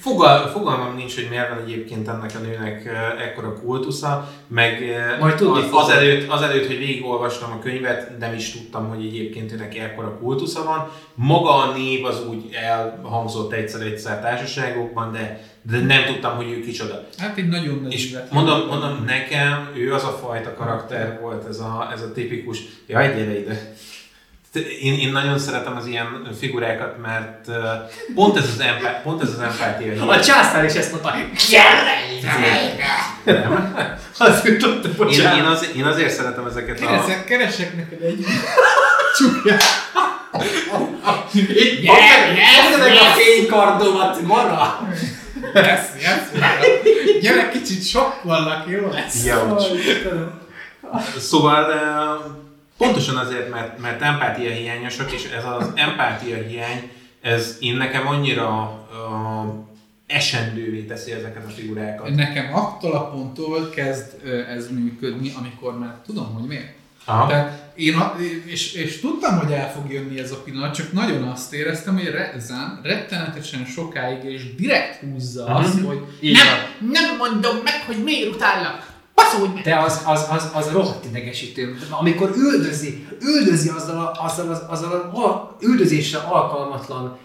Fogal, 0.00 0.48
fogalmam 0.48 0.96
nincs, 0.96 1.14
hogy 1.14 1.26
miért 1.30 1.48
van 1.48 1.58
egyébként 1.64 2.08
ennek 2.08 2.30
a 2.34 2.38
nőnek 2.38 2.90
ekkora 3.18 3.60
kultusza, 3.60 4.28
meg 4.48 4.82
Majd 5.20 5.34
tudni 5.34 5.60
az, 5.60 5.68
azelőtt, 5.70 6.30
azelőtt, 6.30 6.66
hogy 6.66 6.78
végigolvastam 6.78 7.52
a 7.52 7.58
könyvet, 7.58 8.18
nem 8.18 8.34
is 8.34 8.50
tudtam, 8.50 8.88
hogy 8.88 9.04
egyébként 9.04 9.52
őnek 9.52 9.78
ekkora 9.78 10.18
kultusza 10.18 10.64
van. 10.64 10.90
Maga 11.14 11.54
a 11.54 11.72
név 11.72 12.04
az 12.04 12.26
úgy 12.26 12.48
elhangzott 12.52 13.52
egyszer-egyszer 13.52 14.20
társaságokban, 14.20 15.12
de, 15.12 15.40
de 15.62 15.78
nem 15.78 16.04
tudtam, 16.04 16.36
hogy 16.36 16.50
ő 16.50 16.60
kicsoda. 16.60 17.06
Hát 17.18 17.38
egy 17.38 17.48
nagyon 17.48 17.80
nagy 17.82 17.92
És 17.92 18.16
mondom, 18.30 18.66
mondom, 18.66 19.04
nekem 19.06 19.70
ő 19.76 19.94
az 19.94 20.04
a 20.04 20.18
fajta 20.22 20.54
karakter 20.54 21.18
volt, 21.20 21.48
ez 21.48 21.58
a, 21.58 21.90
ez 21.92 22.02
a 22.02 22.12
tipikus, 22.12 22.58
jaj, 22.86 23.14
gyere 23.14 23.38
ide. 23.38 23.74
Én, 24.82 24.98
én 24.98 25.12
nagyon 25.12 25.38
szeretem 25.38 25.76
az 25.76 25.86
ilyen 25.86 26.28
figurákat, 26.38 27.00
mert 27.02 27.50
pont 28.14 28.36
ez 28.36 28.44
az, 28.54 28.60
empá- 28.60 29.02
pont 29.02 29.22
ez 29.22 29.28
az 29.28 29.38
empátia. 29.40 30.08
A 30.08 30.20
császár 30.20 30.64
is 30.64 30.72
ezt 30.72 30.90
mondta, 30.90 31.14
gyere 31.50 31.92
ide! 32.18 32.32
Az 34.18 34.44
jutott, 34.44 35.10
Én, 35.10 35.20
én, 35.20 35.44
az, 35.44 35.68
én 35.76 35.84
azért 35.84 36.10
szeretem 36.10 36.46
ezeket 36.46 36.80
a... 36.80 36.86
Keresek, 36.86 37.24
keresek 37.24 37.76
neked 37.76 38.02
egy 38.02 38.24
csukját. 39.18 39.62
Itt 41.32 41.80
Gyere, 41.80 42.76
meg 42.78 42.92
a 42.92 43.04
fénykardomat, 43.04 44.20
mara! 44.22 44.88
Yes, 45.54 45.80
yes. 46.00 46.42
Gyere, 47.20 47.48
kicsit 47.48 47.86
sokkollak, 47.86 48.64
jó 48.68 48.90
lesz. 48.92 49.24
Jaucs. 49.24 49.62
Szóval 51.18 51.64
uh, 51.64 52.49
pontosan 52.80 53.16
azért, 53.16 53.50
mert, 53.50 53.78
mert 53.78 54.02
empátia 54.02 54.50
hiányosak, 54.50 55.12
és 55.12 55.24
ez 55.24 55.44
az 55.58 55.70
empátia 55.74 56.36
hiány, 56.36 56.90
ez 57.20 57.56
én 57.60 57.76
nekem 57.76 58.06
annyira 58.06 58.78
uh, 58.92 59.54
esendővé 60.06 60.80
teszi 60.82 61.12
ezeket 61.12 61.44
a 61.46 61.50
figurákat. 61.50 62.14
Nekem 62.14 62.54
attól 62.54 62.92
a 62.92 63.10
ponttól 63.10 63.68
kezd 63.70 64.04
ez 64.48 64.70
működni, 64.70 65.32
amikor 65.38 65.78
már 65.78 65.94
tudom, 66.06 66.34
hogy 66.34 66.48
miért. 66.48 66.72
Aha. 67.04 67.26
Tehát 67.26 67.72
én, 67.74 67.94
a, 67.96 68.16
és, 68.46 68.72
és 68.72 69.00
tudtam, 69.00 69.38
hogy 69.38 69.52
el 69.52 69.72
fog 69.72 69.92
jönni 69.92 70.18
ez 70.20 70.30
a 70.32 70.42
pillanat, 70.42 70.74
csak 70.74 70.92
nagyon 70.92 71.22
azt 71.22 71.52
éreztem, 71.54 71.94
hogy 71.94 72.10
Rezán 72.10 72.80
rettenetesen 72.82 73.64
sokáig 73.64 74.24
és 74.24 74.54
direkt 74.54 75.00
húzza 75.00 75.44
azt, 75.46 75.74
Mhm. 75.74 75.84
hogy 75.84 76.00
Így 76.20 76.32
Nem, 76.36 76.46
van. 76.46 76.90
nem 76.90 77.16
mondom 77.16 77.56
meg, 77.64 77.82
hogy 77.86 78.02
miért 78.04 78.34
utállak. 78.34 78.88
Baszolj 79.22 79.50
meg! 79.54 79.62
De 79.62 79.76
az, 79.76 80.00
az, 80.04 80.26
az, 80.30 80.48
az 80.52 80.68
rohadt 80.72 81.04
idegesítő. 81.04 81.78
Amikor 81.90 82.32
üldözi, 82.36 83.06
üldözi 83.20 83.68
azzal 83.76 83.96
a, 83.98 84.24
azzal, 84.24 84.48
az, 84.50 84.60
azzal 84.68 84.92
a, 84.92 85.18
a 85.26 85.56
üldözésre 85.60 86.18
alkalmatlan 86.18 87.18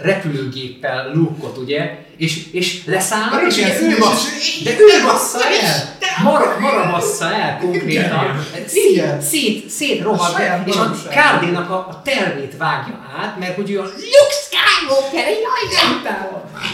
repülőgéppel 0.00 1.10
lúkot, 1.14 1.56
ugye? 1.58 1.98
És, 2.16 2.52
és 2.52 2.84
leszállnak, 2.84 3.42
és 3.46 3.56
ugye 3.56 3.80
ő 3.82 3.88
és- 3.88 3.98
bassz, 3.98 4.32
és- 4.38 4.62
de 4.62 4.70
ő 4.70 5.02
bassza 5.04 5.38
el! 5.44 5.96
Mara, 6.22 6.56
mara 6.60 6.90
bassza 6.90 7.34
el 7.34 7.58
konkrétan. 7.60 8.46
Igen. 8.72 9.20
Szét, 9.20 9.22
szét, 9.22 9.70
szét 9.70 10.02
rohadt 10.02 10.38
A 10.38 10.62
és 10.66 10.76
a. 10.76 11.08
Kárdénak 11.10 11.70
a, 11.70 11.74
a 11.74 12.02
tervét 12.04 12.56
vágja 12.56 12.98
át, 13.22 13.38
mert 13.38 13.54
hogy 13.54 13.70
ő 13.70 13.78
a 13.78 13.82
Luke 13.82 14.34
Skywalker, 14.42 15.26
egy 15.26 15.38
nagy. 15.42 15.72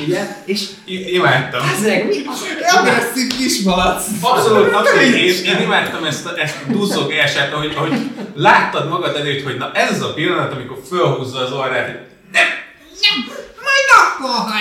Ugye? 0.06 0.26
És 0.44 0.68
Imádtam. 0.84 1.60
ezek, 1.78 2.04
mi 2.04 2.16
az? 2.26 2.74
agresszív 2.76 3.36
kismalac. 3.36 4.04
Abszolút, 4.20 4.72
abszolút. 4.72 5.02
Én, 5.02 5.44
én 5.44 5.60
imádtam 5.62 6.04
ezt 6.04 6.26
a, 6.26 6.38
ezt 6.38 6.56
a 6.68 6.72
duzzogását, 6.72 7.52
ahogy, 7.52 7.74
ahogy 7.76 8.10
láttad 8.34 8.88
magad 8.88 9.16
előtt, 9.16 9.44
hogy 9.44 9.56
na 9.56 9.70
ez 9.72 9.90
az 9.90 10.02
a 10.02 10.12
pillanat, 10.12 10.52
amikor 10.52 10.78
fölhúzza 10.88 11.38
az 11.38 11.52
orrát, 11.52 11.86
hogy 11.86 12.00
nem, 12.32 12.46
Nem, 13.00 13.36
majd 13.56 13.86
akkor, 13.98 14.52
ha 14.52 14.58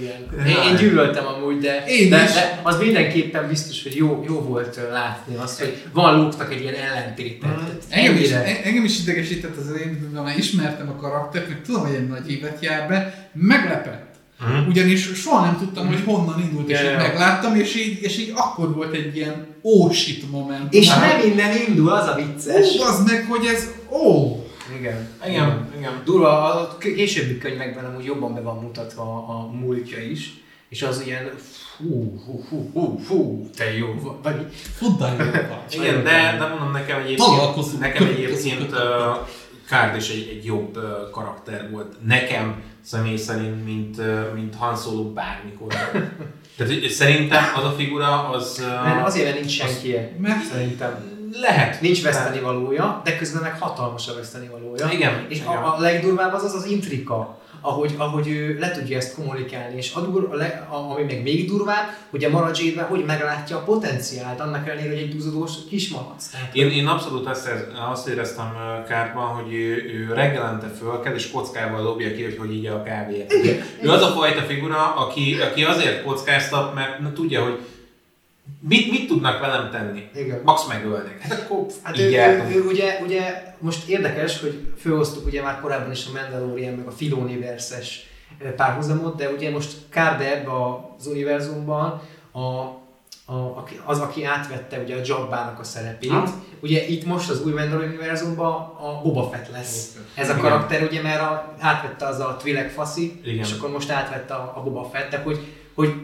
igen. 0.00 0.46
Én, 0.46 0.70
én 0.70 0.76
gyűlöltem 0.76 1.26
amúgy, 1.26 1.58
de, 1.58 1.84
Én 1.86 2.10
de, 2.10 2.22
is. 2.24 2.32
de, 2.32 2.60
az 2.62 2.78
mindenképpen 2.78 3.48
biztos, 3.48 3.82
hogy 3.82 3.94
jó, 3.96 4.24
jó 4.28 4.40
volt 4.40 4.80
látni 4.92 5.36
azt, 5.36 5.58
hogy 5.58 5.82
van 5.92 6.20
Luke-nak 6.20 6.52
egy 6.52 6.60
ilyen 6.60 6.74
ellentétet. 6.74 7.50
Engem 7.88 8.16
is, 8.16 8.30
Ennyire. 8.30 8.62
engem 8.62 8.84
is 8.84 9.00
idegesített 9.00 9.56
az 9.56 9.80
én, 9.80 10.06
mivel 10.08 10.22
már 10.22 10.38
ismertem 10.38 10.88
a 10.88 11.00
karaktert, 11.00 11.48
meg 11.48 11.62
tudom, 11.62 11.86
hogy 11.86 11.94
egy 11.94 12.08
nagy 12.08 12.30
évet 12.30 12.62
jár 12.62 12.88
be, 12.88 13.28
meglepett. 13.32 14.08
Mhm. 14.40 14.68
Ugyanis 14.68 15.10
soha 15.14 15.44
nem 15.44 15.58
tudtam, 15.58 15.86
hogy 15.86 16.02
honnan 16.04 16.40
indult, 16.40 16.68
és 16.68 16.80
Ja, 16.80 16.90
így 16.90 16.96
megláttam, 16.96 17.54
és 17.56 17.74
így, 17.76 18.02
és 18.02 18.18
így 18.18 18.32
akkor 18.34 18.74
volt 18.74 18.94
egy 18.94 19.16
ilyen 19.16 19.46
ó 19.62 19.90
shit 19.90 20.30
moment. 20.30 20.74
És 20.74 20.88
nem 20.88 21.20
innen 21.24 21.56
indul, 21.68 21.90
az 21.90 22.06
a 22.06 22.14
vicces. 22.14 22.66
Ó, 22.80 22.82
az 22.82 23.02
meg, 23.06 23.26
hogy 23.28 23.46
ez 23.54 23.68
ó. 23.90 24.36
Igen. 24.78 25.08
Igen, 25.26 25.72
igen. 25.78 26.02
Durva, 26.04 26.54
a 26.54 26.78
későbbi 26.78 27.38
könyvekben 27.38 27.84
amúgy 27.84 28.04
jobban 28.04 28.34
be 28.34 28.40
van 28.40 28.58
mutatva 28.62 29.02
a 29.28 29.50
múltja 29.52 30.02
is, 30.02 30.32
és 30.68 30.82
az 30.82 31.02
ilyen 31.06 31.30
fú, 31.36 32.20
hú, 32.26 32.44
hú, 32.48 32.70
hú, 32.72 33.00
hú, 33.08 33.50
te 33.56 33.76
jó 33.76 34.18
vagy. 34.22 34.46
Fuddal 34.76 35.10
jó 35.18 35.24
vagy. 35.32 35.74
Igen, 35.74 36.04
de, 36.04 36.36
de 36.38 36.46
mondom 36.46 36.70
nekem 36.70 37.00
egyébként, 37.00 37.78
nekem 37.80 38.06
egyébként 38.06 38.74
Kárd 39.70 39.96
is 39.96 40.10
egy, 40.10 40.28
egy 40.30 40.44
jobb 40.44 40.78
karakter 41.10 41.70
volt. 41.70 41.94
Nekem 42.06 42.62
személy 42.80 43.16
szerint, 43.16 43.64
mint, 43.64 44.00
mint 44.34 44.54
Han 44.54 44.76
Solo 44.76 45.12
bármikor. 45.12 45.74
Tehát 46.56 46.88
szerintem 46.88 47.44
az 47.56 47.64
a 47.64 47.70
figura 47.70 48.28
az... 48.28 48.58
Mert 48.84 49.00
Uh, 49.00 49.04
azért, 49.04 49.34
nincs 49.34 49.50
senki 49.50 49.96
Mert 50.18 50.44
szerintem. 50.44 51.19
Lehet. 51.32 51.80
Nincs 51.80 52.02
veszteni 52.02 52.40
valója, 52.40 53.00
de 53.04 53.16
közben 53.16 53.42
meg 53.42 53.60
hatalmas 53.60 54.08
a 54.08 54.14
veszteni 54.14 54.48
valója. 54.48 54.88
Igen, 54.92 55.26
És 55.28 55.36
igen. 55.36 55.48
a, 55.48 55.76
a 55.76 55.80
legdurvább 55.80 56.32
az 56.32 56.44
az 56.44 56.54
az 56.54 56.66
intrika, 56.66 57.38
ahogy, 57.60 57.94
ahogy 57.96 58.28
ő 58.28 58.58
le 58.58 58.70
tudja 58.70 58.96
ezt 58.96 59.14
kommunikálni, 59.14 59.76
és 59.76 59.94
a 59.94 60.00
dur, 60.00 60.28
a 60.30 60.34
leg, 60.34 60.66
a, 60.70 60.74
ami 60.74 61.02
meg 61.02 61.22
még 61.22 61.48
durvább, 61.48 61.88
hogy 62.10 62.24
a 62.24 62.28
Mara 62.28 62.50
Jade-ben 62.54 62.84
hogy 62.84 63.04
meglátja 63.04 63.56
a 63.56 63.62
potenciált, 63.62 64.40
annak 64.40 64.68
ellenére, 64.68 64.88
hogy 64.88 65.02
egy 65.02 65.14
duzzadós 65.14 65.52
kismalac. 65.68 66.28
Tehát, 66.28 66.54
Én, 66.54 66.70
én 66.70 66.86
abszolút 66.86 67.26
azt, 67.26 67.50
azt 67.90 68.08
éreztem 68.08 68.52
Kártban, 68.88 69.26
hogy 69.26 69.52
ő, 69.52 69.74
ő 69.74 70.12
reggelente 70.14 70.66
fölkel, 70.78 71.14
és 71.14 71.30
kockával 71.30 71.82
dobja 71.82 72.14
ki, 72.14 72.22
hogy 72.22 72.36
hogy 72.38 72.54
így 72.54 72.66
a 72.66 72.82
kávét. 72.82 73.34
Ő 73.82 73.90
az 73.90 74.02
a 74.02 74.06
fajta 74.06 74.40
figura, 74.42 74.94
aki, 74.94 75.36
aki 75.50 75.64
azért 75.64 76.02
kockáztat, 76.02 76.74
mert 76.74 76.98
na, 76.98 77.12
tudja, 77.12 77.42
hogy 77.42 77.58
mit, 78.68 78.90
mit 78.90 79.06
tudnak 79.06 79.40
velem 79.40 79.70
tenni. 79.70 80.08
Igen. 80.14 80.40
Max 80.44 80.66
megölnek. 80.66 81.20
Hát 81.20 81.40
akkor 81.40 81.66
Hát 81.82 81.98
így 81.98 82.04
ő, 82.04 82.10
jártunk. 82.10 82.54
ő, 82.54 82.58
ő, 82.58 82.66
ugye, 82.66 83.00
ugye, 83.02 83.54
most 83.58 83.88
érdekes, 83.88 84.40
hogy 84.40 84.72
fölhoztuk 84.78 85.26
ugye 85.26 85.42
már 85.42 85.60
korábban 85.60 85.90
is 85.90 86.06
a 86.06 86.10
Mandalorian 86.12 86.74
meg 86.74 86.86
a 86.86 86.90
Filoni 86.90 87.38
verses 87.38 88.08
párhuzamot, 88.56 89.16
de 89.16 89.30
ugye 89.30 89.50
most 89.50 89.76
ebbe 89.90 90.50
az 90.98 91.06
univerzumban 91.06 92.02
a, 92.32 92.40
a, 93.32 93.64
az, 93.84 93.98
aki 93.98 94.24
átvette 94.24 94.78
ugye 94.78 94.96
a 94.96 95.00
Jabbának 95.04 95.58
a 95.58 95.64
szerepét. 95.64 96.10
Ha. 96.10 96.34
Ugye 96.60 96.86
itt 96.86 97.04
most 97.04 97.30
az 97.30 97.42
új 97.42 97.52
Mandalorian 97.52 97.92
univerzumban 97.92 98.52
a 98.80 99.00
Boba 99.02 99.28
Fett 99.28 99.50
lesz. 99.52 99.96
Ez 100.14 100.28
a 100.28 100.32
Igen. 100.32 100.42
karakter 100.42 100.82
ugye, 100.82 101.02
mert 101.02 101.20
a, 101.20 101.54
átvette 101.58 102.06
az 102.06 102.18
a 102.18 102.36
Twi'lek 102.44 102.70
faszi, 102.74 103.20
Igen. 103.24 103.38
és 103.38 103.52
akkor 103.52 103.70
most 103.70 103.90
átvette 103.90 104.34
a, 104.34 104.52
a 104.56 104.62
Boba 104.62 104.84
Fett, 104.92 105.10
de 105.10 105.18
hogy, 105.18 105.38
hogy 105.74 105.94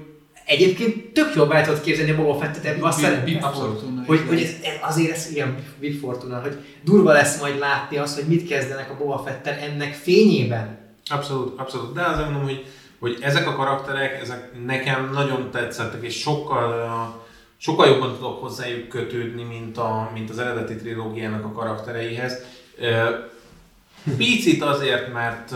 egyébként 0.47 1.13
tök 1.13 1.35
jobb 1.35 1.51
el 1.51 1.65
tudod 1.65 1.81
képzelni 1.81 2.11
a 2.11 2.17
Boba 2.17 2.39
Fettet 2.39 2.65
ebbe 2.65 2.87
a 2.87 2.91
szerepbe. 2.91 3.39
Abszolút. 3.47 3.83
Hogy, 4.07 4.21
hogy 4.29 4.43
ez, 4.43 4.51
ez, 4.63 4.75
azért 4.81 5.11
ez 5.11 5.31
ilyen 5.35 5.57
Big 5.81 5.99
Fortuna, 5.99 6.41
hogy 6.41 6.57
durva 6.85 7.13
lesz 7.13 7.41
majd 7.41 7.59
látni 7.59 7.97
azt, 7.97 8.15
hogy 8.15 8.29
mit 8.29 8.49
kezdenek 8.49 8.91
a 8.91 8.97
Boba 8.97 9.19
Fettel 9.19 9.55
ennek 9.55 9.95
fényében. 9.95 10.79
Abszolút, 11.07 11.61
abszolút. 11.61 11.93
De 11.95 12.03
azért 12.03 12.31
mondom, 12.31 12.45
hogy, 12.45 12.65
hogy 12.99 13.19
ezek 13.21 13.47
a 13.47 13.55
karakterek, 13.55 14.21
ezek 14.21 14.51
nekem 14.67 15.11
nagyon 15.13 15.51
tetszettek, 15.51 16.05
és 16.05 16.19
sokkal, 16.19 17.25
sokkal 17.57 17.87
jobban 17.87 18.15
tudok 18.15 18.41
hozzájuk 18.41 18.89
kötődni, 18.89 19.43
mint, 19.43 19.79
a, 19.79 20.11
mint 20.15 20.31
az 20.31 20.39
eredeti 20.39 20.77
trilógiának 20.77 21.45
a 21.45 21.53
karaktereihez. 21.53 22.39
Picit 24.17 24.63
azért, 24.63 25.13
mert, 25.13 25.55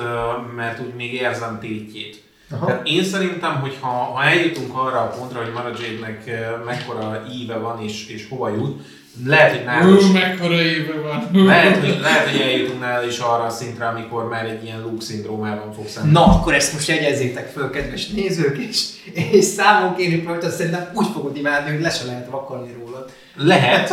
mert 0.56 0.80
úgy 0.80 0.94
még 0.94 1.14
érzem 1.14 1.58
tétjét. 1.60 2.22
Tehát 2.50 2.86
én 2.86 3.04
szerintem, 3.04 3.60
hogy 3.60 3.76
ha, 3.80 3.88
ha 3.88 4.22
eljutunk 4.24 4.74
arra 4.74 5.00
a 5.00 5.06
pontra, 5.06 5.42
hogy 5.42 5.52
Mara 5.52 5.68
Jade-nek 5.68 6.22
uh, 6.26 6.64
mekkora 6.64 7.26
íve 7.32 7.56
van 7.56 7.82
és, 7.82 8.06
és 8.08 8.26
hova 8.28 8.48
jut, 8.48 8.82
lehet, 9.24 9.56
hogy 9.56 9.64
nála 9.64 9.96
is 9.96 10.06
mekkora 10.12 10.60
éve 10.60 11.00
van. 11.00 11.46
lehet, 11.46 11.76
hogy, 11.76 11.98
lehet, 12.00 12.30
hogy 12.30 12.40
eljutunk 12.40 12.80
nála 12.80 13.06
is 13.06 13.18
arra 13.18 13.44
a 13.44 13.50
szintre, 13.50 13.86
amikor 13.86 14.28
már 14.28 14.44
egy 14.44 14.64
ilyen 14.64 14.80
Luke 14.80 15.04
szindrómában 15.04 15.72
fog 15.72 15.88
szenvedni. 15.88 16.18
Na, 16.18 16.24
akkor 16.24 16.54
ezt 16.54 16.72
most 16.72 16.88
jegyezzétek 16.88 17.48
föl, 17.48 17.70
kedves 17.70 18.08
nézők, 18.08 18.58
és, 18.58 18.84
és 19.32 19.44
számon 19.44 19.96
kérni 19.96 20.22
rajta, 20.26 20.50
szerintem 20.50 20.90
úgy 20.94 21.06
fogod 21.12 21.36
imádni, 21.36 21.70
hogy 21.70 21.80
le 21.80 21.90
se 21.90 22.04
lehet 22.04 22.30
vakarni 22.30 22.72
rólad. 22.78 23.10
Lehet, 23.36 23.90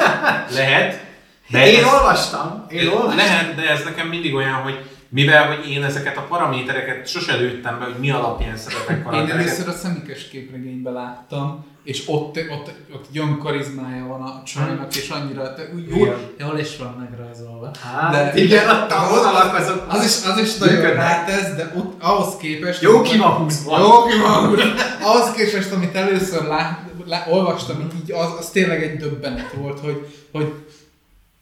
lehet, 0.55 1.05
de 1.49 1.71
én 1.71 1.83
ez, 1.83 1.93
olvastam, 1.93 2.65
én 2.69 2.87
olvastam. 2.87 3.15
lehet, 3.17 3.55
de 3.55 3.69
ez 3.69 3.83
nekem 3.83 4.07
mindig 4.07 4.35
olyan, 4.35 4.53
hogy 4.53 4.79
mivel 5.09 5.47
hogy 5.47 5.69
én 5.69 5.83
ezeket 5.83 6.17
a 6.17 6.21
paramétereket 6.21 7.07
sose 7.07 7.35
lőttem 7.35 7.79
be, 7.79 7.85
hogy 7.85 7.99
mi 7.99 8.11
alapján 8.11 8.57
szeretek 8.57 8.97
Én 8.97 9.03
karaktereket. 9.03 9.39
először 9.47 9.67
a 9.67 9.71
szemikes 9.71 10.27
képregényben 10.27 10.93
láttam, 10.93 11.65
és 11.83 12.03
ott, 12.05 12.37
ott, 12.37 12.71
ott 12.93 13.05
egy 13.11 13.19
olyan 13.19 13.39
karizmája 13.39 14.05
van 14.05 14.21
a 14.21 14.43
csajnak, 14.45 14.95
és 14.95 15.09
annyira, 15.09 15.53
te, 15.53 15.61
úgy 15.75 15.87
jó, 15.89 15.95
Igen. 15.95 16.15
Jól 16.39 16.59
is 16.59 16.77
van 16.77 16.95
megrajzolva. 16.99 17.71
Hát, 17.83 18.11
De- 18.11 18.41
igen, 18.41 18.69
ott 18.69 18.91
a 18.91 19.07
vonalak 19.09 19.55
azok... 19.55 19.85
az 19.89 20.03
is, 20.05 20.29
az 20.31 20.37
is 20.41 20.57
nagyon 20.57 20.75
Működnek. 20.75 21.03
rátesz, 21.03 21.55
de 21.55 21.71
ott 21.77 22.01
ahhoz 22.03 22.35
képest... 22.37 22.81
Jó 22.81 23.01
ki 23.01 23.17
van 23.17 23.31
húzva. 23.31 23.79
Jó 23.79 24.05
ki 24.05 24.17
van 24.21 24.47
húzva. 24.47 24.63
Ahhoz 25.01 25.31
képest, 25.31 25.71
amit 25.71 25.95
először 25.95 26.43
lá, 26.43 26.79
lá, 27.05 27.25
olvastam, 27.29 27.79
így, 27.79 28.01
így 28.03 28.11
az, 28.11 28.29
az 28.39 28.49
tényleg 28.49 28.83
egy 28.83 28.97
döbbenet 28.97 29.51
volt, 29.53 29.79
hogy, 29.79 30.07
hogy 30.31 30.53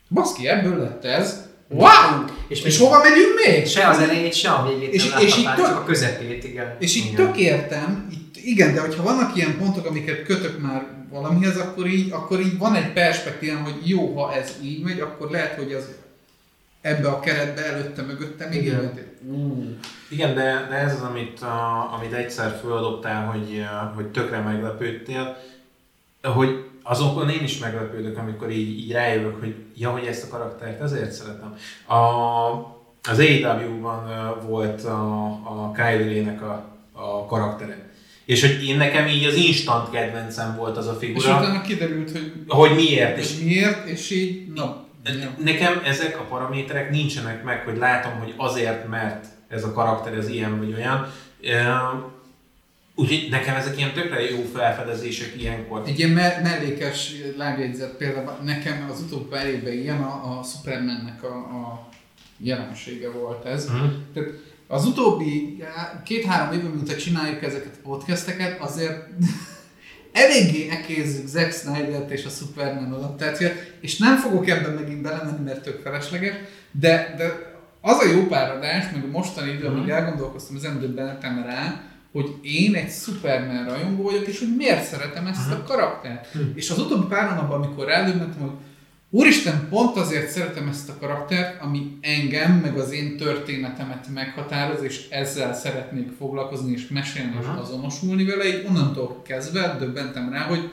baszki, 0.10 0.48
ebből 0.48 0.78
lett 0.78 1.06
ez. 1.06 1.44
Wow! 1.70 2.26
És 2.48 2.62
És, 2.62 2.78
hova 2.78 2.98
megyünk 3.04 3.34
még? 3.46 3.68
Se 3.68 3.88
az 3.88 3.98
elejét, 4.00 4.34
se 4.34 4.50
a 4.50 4.68
végét 4.68 4.94
És- 4.94 5.10
nem 5.10 5.22
és 5.22 5.44
már, 5.44 5.56
tök- 5.56 5.68
csak 5.68 5.78
a 5.78 5.84
közepét, 5.84 6.44
igen. 6.44 6.76
És 6.80 6.96
így 6.96 7.06
igen. 7.12 7.16
tök 7.26 7.38
értem, 7.38 8.08
itt, 8.12 8.36
igen, 8.46 8.74
de 8.74 8.80
hogyha 8.82 9.04
vannak 9.04 9.36
ilyen 9.36 9.58
pontok, 9.58 9.86
amiket 9.86 10.24
kötök 10.24 10.60
már 10.62 10.86
valamihez, 11.10 11.58
akkor 11.58 11.88
így, 11.88 12.12
akkor 12.12 12.40
így 12.40 12.58
van 12.58 12.76
egy 12.76 12.92
perspektívám, 12.94 13.64
hogy 13.64 13.90
jó, 13.90 14.16
ha 14.16 14.34
ez 14.36 14.52
így 14.64 14.84
megy, 14.84 15.00
akkor 15.00 15.30
lehet, 15.30 15.56
hogy 15.56 15.74
az 15.74 15.88
ebbe 16.82 17.08
a 17.08 17.20
keretbe 17.20 17.66
előtte, 17.66 18.02
mögötte 18.02 18.48
még 18.48 18.66
Igen. 18.66 19.00
Ú, 19.28 19.64
Igen, 20.10 20.36
de, 20.36 20.68
de 20.70 20.76
ez 20.76 20.94
az, 20.94 21.02
amit, 21.02 21.42
a, 21.42 21.90
amit 21.94 22.14
egyszer 22.14 22.58
föladobtál, 22.62 23.26
hogy, 23.26 23.64
hogy 23.96 24.06
tökre 24.06 24.40
meglepődtél, 24.40 25.38
hogy 26.22 26.64
azokon 26.88 27.30
én 27.30 27.44
is 27.44 27.58
meglepődök, 27.58 28.18
amikor 28.18 28.52
így, 28.52 28.80
így 28.80 28.92
rájövök, 28.92 29.40
hogy 29.40 29.56
ja, 29.76 29.90
hogy 29.90 30.06
ezt 30.06 30.24
a 30.24 30.28
karaktert 30.28 30.82
ezért 30.82 31.12
szeretem. 31.12 31.56
A, 31.88 32.04
az 33.10 33.20
AEW-ban 33.20 34.34
volt 34.48 34.84
a, 34.84 35.26
a 35.26 35.72
Kylie 35.76 36.08
Ray-nek 36.08 36.42
a, 36.42 36.66
a 36.92 37.26
karaktere. 37.26 37.90
És 38.26 38.42
hogy 38.42 38.68
én 38.68 38.78
nekem 38.78 39.08
így 39.08 39.26
az 39.26 39.36
instant 39.36 39.90
kedvencem 39.90 40.56
volt 40.56 40.78
az 40.78 40.88
a 40.88 40.92
és 40.92 40.98
figura, 41.00 41.38
utána 41.38 41.62
kiderült, 41.62 42.12
hogy 42.12 42.32
hogy 42.48 42.76
miért. 42.76 43.18
És 43.18 43.32
és 43.32 43.44
miért, 43.44 43.88
és 43.88 44.12
így, 44.12 44.48
na, 44.54 44.84
Nekem 45.44 45.82
ezek 45.84 46.20
a 46.20 46.24
paraméterek 46.24 46.90
nincsenek 46.90 47.44
meg, 47.44 47.64
hogy 47.64 47.78
látom, 47.78 48.20
hogy 48.20 48.34
azért, 48.38 48.88
mert 48.90 49.26
ez 49.48 49.64
a 49.64 49.74
karakter 49.74 50.14
ez 50.14 50.30
ilyen 50.30 50.58
vagy 50.58 50.74
olyan. 50.74 51.12
Úgyhogy 52.96 53.28
nekem 53.30 53.56
ezek 53.56 53.78
ilyen 53.78 53.94
tökre 53.94 54.30
jó 54.30 54.44
felfedezések 54.54 55.34
ilyenkor. 55.38 55.82
Egy 55.86 56.00
ilyen 56.00 56.10
me- 56.10 56.42
mellékes 56.44 57.12
lábjegyzet 57.38 57.96
például 57.96 58.38
nekem 58.44 58.90
az 58.92 59.00
utóbbi 59.00 59.30
pár 59.30 59.48
évben 59.48 59.74
ilyen 59.74 60.02
a, 60.02 60.40
a 60.40 60.44
Supermannek 60.44 61.24
a, 61.24 61.36
a 61.36 61.90
jelensége 62.38 63.10
volt 63.10 63.46
ez. 63.46 63.66
Mhm. 63.66 63.86
Tehát 64.14 64.30
az 64.68 64.86
utóbbi 64.86 65.64
két-három 66.04 66.54
évben, 66.54 66.72
mint 66.72 66.98
csináljuk 66.98 67.44
ezeket 67.44 67.80
a 67.84 67.88
podcasteket, 67.90 68.62
azért 68.62 69.08
eléggé 70.12 70.70
ekézzük 70.70 71.28
Zack 71.28 71.54
Snyder-t 71.54 72.12
és 72.12 72.26
a 72.26 72.30
Superman 72.30 72.94
adaptációt, 72.94 73.54
és 73.82 73.98
nem 73.98 74.18
fogok 74.18 74.50
ebben 74.50 74.72
megint 74.72 75.02
belemenni, 75.02 75.44
mert 75.44 75.64
tök 75.64 75.82
felesleges, 75.82 76.34
de, 76.72 77.14
de 77.18 77.54
az 77.82 77.98
a 77.98 78.12
jó 78.12 78.26
páradás, 78.26 78.86
meg 78.94 79.04
a 79.04 79.08
mostani 79.08 79.52
idő, 79.52 79.66
amíg 79.66 79.90
elgondolkoztam, 79.90 80.56
ezen 80.56 80.80
döbbenetem 80.80 81.44
rá, 81.46 81.84
hogy 82.16 82.34
én 82.42 82.76
egy 82.76 82.92
Superman 82.92 83.66
rajongó 83.66 84.04
vagyok, 84.04 84.28
és 84.28 84.40
hogy 84.40 84.56
miért 84.56 84.84
szeretem 84.86 85.28
ezt 85.28 85.52
a 85.52 85.64
karaktert. 85.64 86.36
És 86.54 86.70
az 86.70 86.80
utóbbi 86.80 87.06
pár 87.08 87.30
hónapban, 87.30 87.62
amikor 87.62 87.86
rádöbbentem, 87.86 88.42
hogy 88.42 88.52
Úristen, 89.10 89.68
pont 89.70 89.98
azért 89.98 90.30
szeretem 90.30 90.68
ezt 90.68 90.90
a 90.90 90.98
karaktert, 91.00 91.62
ami 91.62 91.98
engem, 92.02 92.52
meg 92.52 92.78
az 92.78 92.92
én 92.92 93.18
történetemet 93.18 94.08
meghatároz, 94.14 94.84
és 94.84 95.08
ezzel 95.10 95.54
szeretnék 95.54 96.12
foglalkozni, 96.18 96.72
és 96.72 96.88
mesélni, 96.88 97.36
és 97.40 97.46
Aha. 97.46 97.62
azonosulni 97.62 98.24
vele, 98.26 98.48
így 98.48 98.66
onnantól 98.68 99.22
kezdve 99.28 99.76
döbbentem 99.80 100.30
rá, 100.32 100.42
hogy 100.42 100.70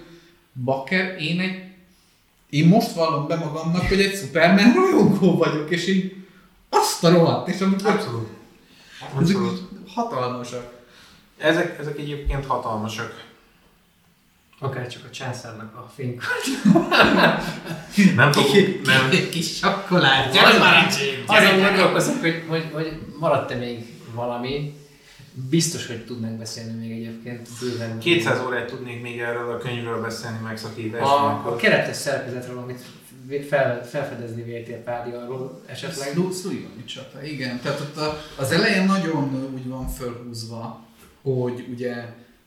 bakker, 0.64 1.16
én 1.20 1.40
egy 1.40 1.62
én 2.50 2.68
most 2.68 2.92
vallom 2.92 3.26
be 3.26 3.36
magamnak, 3.36 3.88
hogy 3.88 4.00
egy 4.00 4.14
Superman 4.14 4.72
rajongó 4.72 5.36
vagyok, 5.36 5.70
és 5.70 5.86
így 5.88 6.16
azt 6.68 7.04
a 7.04 7.10
rohadt, 7.10 7.48
és 7.48 7.60
amikor 7.60 7.90
Abszolút. 7.90 8.28
ezek 9.00 9.36
Abszolút. 9.36 9.52
így 9.52 9.92
hatalmasak. 9.94 10.81
Ezek, 11.42 11.78
ezek 11.78 11.98
egyébként 11.98 12.46
hatalmasak. 12.46 13.30
Akár 14.58 14.86
csak 14.86 15.02
a 15.04 15.10
császárnak 15.10 15.74
a 15.74 15.90
fénykard. 15.94 16.42
Nem 18.16 18.32
fogunk, 18.32 18.86
nem. 18.86 19.10
Kis 19.30 19.56
sakkolás. 19.56 20.26
Az 20.26 20.34
Gyere 20.34 20.58
már! 20.58 20.86
Azon 21.26 21.60
gondolkozok, 21.60 22.20
hogy, 22.20 22.42
hogy, 22.48 22.68
hogy 22.72 22.98
maradt-e 23.18 23.54
még 23.54 23.78
valami. 24.14 24.74
Biztos, 25.50 25.86
hogy 25.86 26.04
tudnánk 26.04 26.38
beszélni 26.38 26.86
még 26.86 26.90
egyébként 26.90 27.48
bőven. 27.60 27.98
200 27.98 28.40
órát 28.46 28.66
tudnék 28.66 29.02
még 29.02 29.20
erről 29.20 29.52
a 29.52 29.58
könyvről 29.58 30.00
beszélni 30.00 30.38
megszakítás 30.42 31.00
A, 31.00 31.26
a 31.26 31.56
keretes 31.56 31.96
szerkezetről, 31.96 32.58
amit 32.58 32.80
fel, 33.48 33.86
felfedezni 33.86 34.42
véltél 34.42 34.76
Pádi 34.76 35.10
arról 35.10 35.62
esetleg. 35.66 36.08
Szújoni 36.32 36.84
csata, 36.84 37.22
igen. 37.22 37.60
Tehát 37.62 37.80
ott 37.80 37.96
a, 37.96 38.22
az 38.36 38.50
elején 38.50 38.84
nagyon 38.84 39.50
úgy 39.54 39.68
van 39.68 39.88
fölhúzva, 39.88 40.80
hogy 41.22 41.66
ugye 41.72 41.94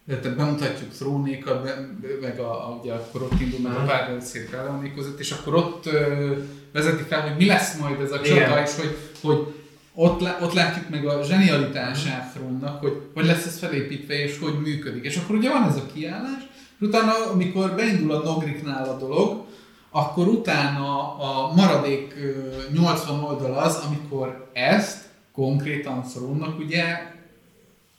tehát 0.07 0.35
bemutatjuk 0.35 0.91
trónékat, 0.91 1.63
be, 1.63 1.89
meg 2.21 2.39
a, 2.39 2.67
a, 2.67 2.79
ugye 2.81 2.93
akkor 2.93 3.21
ott 3.21 3.39
indul 3.39 3.59
meg 3.59 3.77
a 3.77 3.83
párbeszéd 3.83 4.49
Keleonik 4.49 4.95
között, 4.95 5.19
és 5.19 5.31
akkor 5.31 5.55
ott 5.55 5.85
ö, 5.85 6.31
vezeti 6.73 7.03
fel, 7.03 7.21
hogy 7.21 7.37
mi 7.37 7.45
lesz 7.45 7.77
majd 7.79 7.99
ez 7.99 8.11
a 8.11 8.21
csata, 8.21 8.35
Igen. 8.35 8.63
és 8.63 8.75
hogy, 8.75 8.97
hogy 9.21 9.53
ott, 9.93 10.21
ott 10.41 10.53
látjuk 10.53 10.89
meg 10.89 11.05
a 11.05 11.23
zsenialitását 11.23 12.33
Thrónnak, 12.33 12.79
hogy 12.79 13.01
hogy 13.13 13.25
lesz 13.25 13.45
ez 13.45 13.59
felépítve, 13.59 14.13
és 14.13 14.39
hogy 14.39 14.59
működik. 14.59 15.03
És 15.03 15.17
akkor 15.17 15.35
ugye 15.35 15.51
van 15.51 15.67
ez 15.67 15.75
a 15.75 15.85
kiállás, 15.93 16.41
és 16.79 16.87
utána, 16.87 17.13
amikor 17.31 17.75
beindul 17.75 18.11
a 18.11 18.23
Nogriknál 18.23 18.89
a 18.89 18.97
dolog, 18.97 19.45
akkor 19.89 20.27
utána 20.27 21.17
a 21.17 21.53
maradék 21.55 22.15
ö, 22.21 22.31
80 22.73 23.19
oldal 23.19 23.53
az, 23.53 23.83
amikor 23.87 24.49
ezt 24.53 25.03
konkrétan 25.33 26.03
Thrónnak 26.03 26.59
ugye 26.59 27.13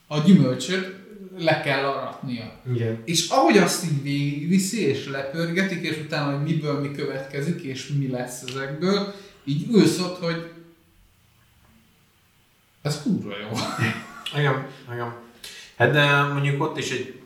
a 0.06 0.18
gyümölcsöt 0.18 1.04
le 1.38 1.60
kell 1.60 1.84
aratnia. 1.84 2.52
Igen. 2.74 3.02
És 3.04 3.28
ahogy 3.28 3.58
azt 3.58 3.84
így 3.84 4.02
végigviszi 4.02 4.80
és 4.80 5.08
lepörgetik, 5.08 5.82
és 5.82 5.96
utána, 5.96 6.36
hogy 6.36 6.46
miből 6.46 6.80
mi 6.80 6.90
következik, 6.90 7.62
és 7.62 7.88
mi 7.98 8.08
lesz 8.08 8.42
ezekből, 8.42 9.14
így 9.44 9.66
ülsz 9.70 9.98
ott, 9.98 10.18
hogy 10.18 10.50
ez 12.82 13.02
kurva 13.02 13.32
jó. 13.38 13.48
Igen, 14.40 14.66
igen. 14.92 15.14
Hát 15.76 15.92
de 15.92 16.22
mondjuk 16.22 16.62
ott 16.62 16.78
is 16.78 16.90
egy, 16.90 17.20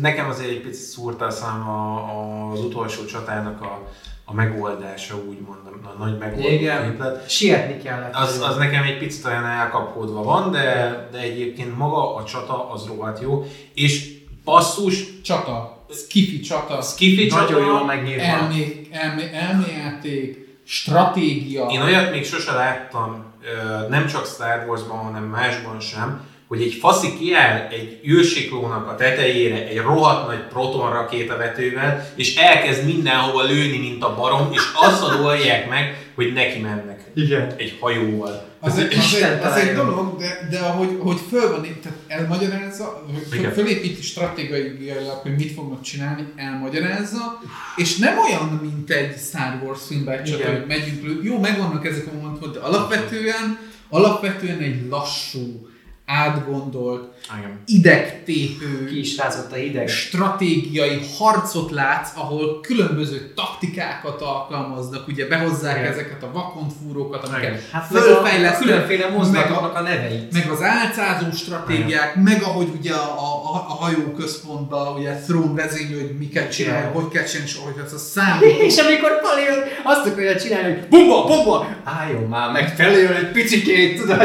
nekem 0.00 0.28
azért 0.28 0.50
egy 0.50 0.60
picit 0.60 0.84
szúrta 0.86 1.24
a 1.24 1.30
szám 1.30 1.68
az 1.68 2.60
utolsó 2.60 3.04
csatának 3.04 3.62
a, 3.62 3.92
a 4.30 4.34
megoldása, 4.34 5.16
úgymond, 5.16 5.58
a, 5.64 5.88
a 5.88 6.04
nagy 6.04 6.18
megoldás. 6.18 7.32
Sietni 7.34 7.82
kellett. 7.82 8.14
Az, 8.14 8.40
az 8.40 8.56
nekem 8.56 8.82
egy 8.82 8.98
picit 8.98 9.24
olyan 9.24 9.44
elkapkodva 9.46 10.22
van, 10.22 10.50
de, 10.50 11.08
de 11.12 11.18
egyébként 11.18 11.76
maga 11.76 12.14
a 12.14 12.24
csata 12.24 12.70
az 12.70 12.86
rohadt 12.86 13.20
jó. 13.20 13.46
És 13.74 14.16
basszus, 14.44 15.20
Csata, 15.22 15.84
skifi 15.90 16.40
csata, 16.40 16.80
skifi 16.80 17.26
csata, 17.26 17.42
Nagyon 17.42 17.66
jól 17.66 17.84
megnyírva. 17.84 18.22
elmé, 18.22 18.88
elmé, 18.90 19.30
elméjáték, 19.32 20.58
stratégia. 20.64 21.66
Én 21.66 21.80
olyat 21.80 22.10
még 22.10 22.24
sose 22.24 22.52
láttam, 22.52 23.24
nem 23.88 24.06
csak 24.06 24.26
Star 24.26 24.64
Wars-ban, 24.68 24.98
hanem 24.98 25.22
másban 25.24 25.80
sem, 25.80 26.20
hogy 26.48 26.62
egy 26.62 26.72
faszi 26.72 27.18
kiáll 27.18 27.68
egy 27.70 28.00
űrsiklónak 28.06 28.88
a 28.88 28.94
tetejére 28.94 29.66
egy 29.66 29.76
rohadt 29.76 30.26
nagy 30.26 30.42
protonrakétavetővel, 30.42 32.12
és 32.14 32.36
elkezd 32.36 32.84
mindenhova 32.84 33.42
lőni, 33.42 33.78
mint 33.78 34.02
a 34.02 34.14
barom, 34.14 34.48
és 34.52 34.62
azt 34.74 35.00
szadolják 35.00 35.68
meg, 35.68 36.06
hogy 36.14 36.32
neki 36.32 36.58
mennek 36.58 37.10
Igen. 37.14 37.54
egy 37.56 37.76
hajóval. 37.80 38.46
Az, 38.60 38.78
egy, 38.78 38.94
az, 38.98 39.14
egy, 39.14 39.44
az 39.44 39.56
egy 39.56 39.74
dolog, 39.74 40.18
de, 40.18 40.48
de 40.50 40.58
ahogy, 40.58 40.96
hogy 40.98 41.18
föl 41.28 41.50
van 41.50 41.64
itt, 41.64 41.82
tehát 41.82 41.98
elmagyarázza, 42.06 43.04
hogy 43.30 43.48
fölépíti 43.54 44.02
stratégiailag, 44.02 45.16
hogy 45.22 45.36
mit 45.36 45.52
fognak 45.52 45.82
csinálni, 45.82 46.26
elmagyarázza, 46.36 47.40
és 47.76 47.96
nem 47.96 48.18
olyan, 48.18 48.60
mint 48.62 48.90
egy 48.90 49.16
Star 49.18 49.60
Wars 49.64 49.80
filmben, 49.86 50.24
csak 50.24 50.42
hogy 50.42 50.64
megyünk, 50.66 51.24
jó, 51.24 51.38
megvannak 51.38 51.86
ezek 51.86 52.06
a 52.06 52.16
momentumok, 52.16 52.54
de 52.54 52.60
alapvetően, 52.60 53.58
alapvetően 53.88 54.58
egy 54.58 54.86
lassú, 54.90 55.67
átgondolt. 56.08 57.08
Idegtépő 57.66 58.84
Ki 58.84 58.98
is 58.98 59.16
rázott 59.16 59.52
a 59.52 59.54
hideg. 59.54 59.88
stratégiai 59.88 61.00
harcot 61.18 61.70
látsz, 61.70 62.10
ahol 62.14 62.60
különböző 62.60 63.32
taktikákat 63.34 64.20
alkalmaznak, 64.20 65.08
ugye 65.08 65.26
behozzák 65.26 65.78
Igen. 65.78 65.90
ezeket 65.92 66.22
a 66.22 66.30
vakontfúrókat, 66.32 67.22
Igen. 67.26 67.34
amiket 67.34 67.70
Hát 67.72 67.86
fölfejlesztnek, 67.86 68.68
különféle 68.68 69.08
meg 69.32 69.50
a, 69.50 69.80
neveit. 69.80 70.32
meg 70.32 70.50
az 70.50 70.62
álcázó 70.62 71.30
stratégiák, 71.32 72.14
meg 72.14 72.42
ahogy 72.42 72.68
ugye 72.78 72.92
a, 72.92 73.18
a, 73.18 73.54
a 73.54 73.74
hajó 73.74 74.12
központban 74.18 74.96
ugye 74.96 75.12
Throne 75.26 75.62
vezénylő, 75.62 76.00
hogy 76.00 76.18
miket 76.18 76.52
csinál, 76.52 76.78
Igen. 76.80 76.92
hogy 76.92 77.08
kell 77.08 77.24
csinálni, 77.24 77.50
és 77.50 77.56
ahogy 77.56 77.82
az 77.86 77.92
a 77.92 77.98
számít. 77.98 78.58
És 78.68 78.76
amikor 78.78 79.20
Palion 79.20 79.58
azt 79.84 80.06
akarja 80.06 80.40
csinálni, 80.40 80.68
hogy 80.74 80.88
bumba, 80.88 81.24
bumba, 81.24 81.66
álljon 81.84 82.22
már 82.22 82.52
meg, 82.52 82.74
feljön 82.76 83.12
egy 83.12 83.30
picikét, 83.30 84.00
tudod? 84.00 84.20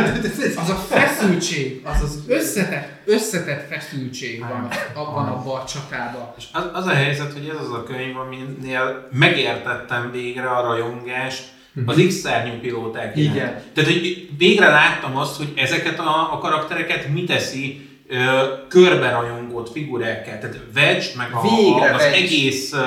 Az 0.56 0.70
a 0.70 0.86
feszültség, 0.90 1.82
az 1.84 2.02
az 2.03 2.20
összetett, 2.28 2.82
összetett 3.05 3.68
feszültség 3.68 4.39
van 4.39 4.68
abban 4.93 5.27
abban 5.27 5.61
a 5.61 5.65
csatában. 5.65 6.34
És 6.38 6.43
az, 6.51 6.64
az 6.73 6.85
a 6.85 6.93
helyzet, 6.93 7.34
hogy 7.34 7.47
ez 7.53 7.65
az 7.65 7.72
a 7.72 7.84
könyv, 7.84 8.18
aminél 8.18 9.07
megértettem 9.11 10.11
végre 10.11 10.49
a 10.49 10.61
rajongást 10.61 11.51
az 11.85 12.03
X-szárnyú 12.07 12.60
pilóták. 12.61 13.18
Igen. 13.18 13.61
Tehát, 13.73 13.91
hogy 13.91 14.30
végre 14.38 14.68
láttam 14.68 15.18
azt, 15.18 15.38
hogy 15.38 15.53
ezeket 15.55 15.99
a, 15.99 16.34
a 16.34 16.38
karaktereket 16.38 17.07
mi 17.07 17.23
teszi 17.23 17.89
ö, 18.07 18.43
körbe 18.68 19.10
rajongott 19.11 19.72
figurákkel. 19.72 20.39
Tehát 20.39 20.60
Wedge, 20.76 21.05
meg 21.18 21.27
a, 21.31 21.41
Végre 21.41 21.89
a, 21.89 21.95
az 21.95 22.01
Wedge. 22.01 22.18
egész 22.18 22.73
uh. 22.73 22.80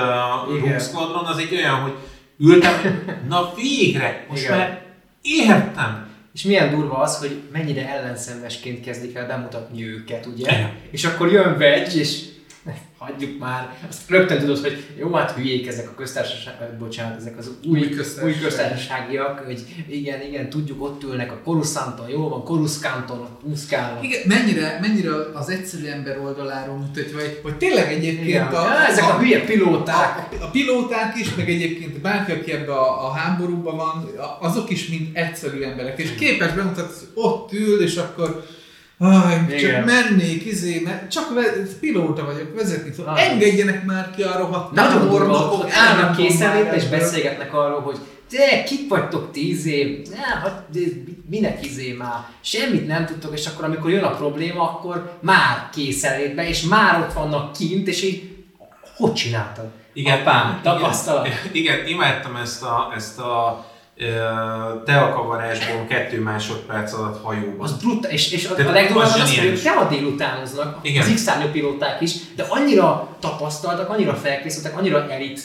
Rogue 0.48 0.78
Squadron 0.78 1.24
az 1.24 1.38
egy 1.38 1.54
olyan, 1.54 1.74
hogy 1.74 1.94
ültem, 2.38 3.04
na 3.28 3.52
végre, 3.56 4.26
most 4.28 4.42
Igen. 4.42 4.58
már 4.58 4.82
értem. 5.22 6.05
És 6.36 6.42
milyen 6.42 6.70
durva 6.70 6.96
az, 6.96 7.18
hogy 7.18 7.42
mennyire 7.52 7.88
ellenszenvesként 7.88 8.84
kezdik 8.84 9.14
el 9.14 9.26
bemutatni 9.26 9.84
őket, 9.86 10.26
ugye? 10.26 10.52
Igen. 10.52 10.72
És 10.90 11.04
akkor 11.04 11.32
jön 11.32 11.58
Vegy, 11.58 11.96
és 11.96 12.22
hagyjuk 12.98 13.38
már. 13.38 13.76
Azt 13.88 14.10
rögtön 14.10 14.38
tudod, 14.38 14.58
hogy 14.58 14.84
jó, 14.98 15.12
hát 15.14 15.30
hülyék 15.30 15.66
ezek 15.66 15.88
a 15.88 15.94
köztársaság, 15.94 16.54
bocsánat, 16.78 17.18
ezek 17.20 17.38
az 17.38 17.50
új, 17.64 17.70
Új 17.70 17.80
új, 17.80 17.88
köztársaság. 17.90 18.24
új 18.24 18.44
köztársaságiak, 18.44 19.38
hogy 19.38 19.60
igen, 19.88 20.22
igen, 20.22 20.50
tudjuk, 20.50 20.82
ott 20.82 21.02
ülnek 21.02 21.32
a 21.32 21.40
Coruscanton, 21.44 22.08
jó 22.08 22.28
van, 22.28 22.44
Coruscanton, 22.44 23.18
ott. 23.18 23.40
Igen, 24.02 24.20
mennyire, 24.26 24.78
mennyire 24.80 25.10
az 25.34 25.48
egyszerű 25.48 25.86
ember 25.86 26.18
oldaláról 26.18 26.76
mutatja, 26.76 27.18
hogy, 27.18 27.40
hogy 27.42 27.56
tényleg 27.56 27.92
egyébként 27.92 28.28
Igen. 28.28 28.46
a, 28.46 28.52
Ja, 28.52 28.86
ezek 28.86 29.04
a 29.04 29.18
hülye 29.18 29.44
pilóták. 29.44 30.28
A, 30.40 30.44
a 30.44 30.50
pilóták 30.50 31.16
is, 31.16 31.34
meg 31.34 31.48
egyébként 31.50 32.00
bárki, 32.00 32.32
aki 32.32 32.52
ebbe 32.52 32.72
a, 32.72 33.06
a 33.06 33.10
háborúban 33.10 33.76
van, 33.76 34.08
a- 34.16 34.46
azok 34.46 34.70
is 34.70 34.88
mind 34.88 35.08
egyszerű 35.12 35.62
emberek, 35.62 35.98
és 35.98 36.14
képes 36.14 36.52
bemutatni, 36.52 37.06
ott 37.14 37.52
ül, 37.52 37.82
és 37.82 37.96
akkor 37.96 38.44
Aj, 38.98 39.46
csak 39.48 39.58
Igen. 39.58 39.84
mennék, 39.84 40.44
izé, 40.44 40.80
mert 40.84 41.10
csak 41.10 41.34
ve- 41.34 41.78
pilóta 41.80 42.24
vagyok, 42.24 42.54
vezetni 42.54 42.90
tudom. 42.90 43.12
Ah. 43.12 43.30
Engedjenek 43.30 43.84
már 43.84 44.10
ki 44.16 44.22
a 44.22 44.38
rohadt 44.38 44.72
Nagyon 44.72 45.08
durva, 45.08 45.66
állnak 45.70 46.18
már 46.38 46.74
és 46.74 46.84
beszélgetnek 46.84 47.54
arról, 47.54 47.80
hogy 47.80 47.98
te, 48.30 48.62
kik 48.62 48.88
vagytok 48.88 49.32
tíz 49.32 49.66
év, 49.66 50.08
ne, 50.10 50.16
hát, 50.16 50.64
de 50.72 50.80
minek 51.30 51.66
izé 51.66 51.92
már, 51.92 52.26
semmit 52.40 52.86
nem 52.86 53.06
tudtok, 53.06 53.38
és 53.38 53.46
akkor 53.46 53.64
amikor 53.64 53.90
jön 53.90 54.04
a 54.04 54.16
probléma, 54.16 54.62
akkor 54.62 55.18
már 55.20 55.68
készenlétbe, 55.72 56.48
és 56.48 56.62
már 56.62 57.00
ott 57.00 57.12
vannak 57.12 57.52
kint, 57.52 57.88
és 57.88 58.02
így, 58.02 58.36
hogy 58.96 59.12
csináltad? 59.12 59.70
Igen, 59.92 60.20
Apám, 60.20 60.60
tapasztalat. 60.62 61.26
Igen, 61.26 61.38
igen, 61.52 61.86
imádtam 61.86 62.36
ezt 62.36 62.62
a, 62.62 62.92
ezt 62.96 63.18
a 63.18 63.64
ö, 63.96 64.04
teakavarásból 64.84 65.86
kettő 65.88 66.20
másodperc 66.20 66.92
alatt 66.92 67.22
hajóban. 67.22 67.60
Az 67.60 67.72
brutál, 67.72 68.10
és, 68.10 68.32
és 68.32 68.46
a, 68.46 68.68
a 68.68 68.72
legdurvább 68.72 69.06
az 69.06 69.20
az, 69.20 69.36
hogy 69.36 69.44
ők 69.44 69.62
nem 69.62 69.78
a 69.78 69.84
délutánoznak, 69.84 70.78
Igen. 70.82 71.02
az 71.02 71.12
x 71.14 71.30
pilóták 71.52 72.00
is, 72.00 72.12
de 72.36 72.46
annyira 72.48 73.16
tapasztaltak, 73.20 73.88
annyira 73.88 74.14
felkészültek, 74.14 74.78
annyira 74.78 75.10
elit 75.10 75.40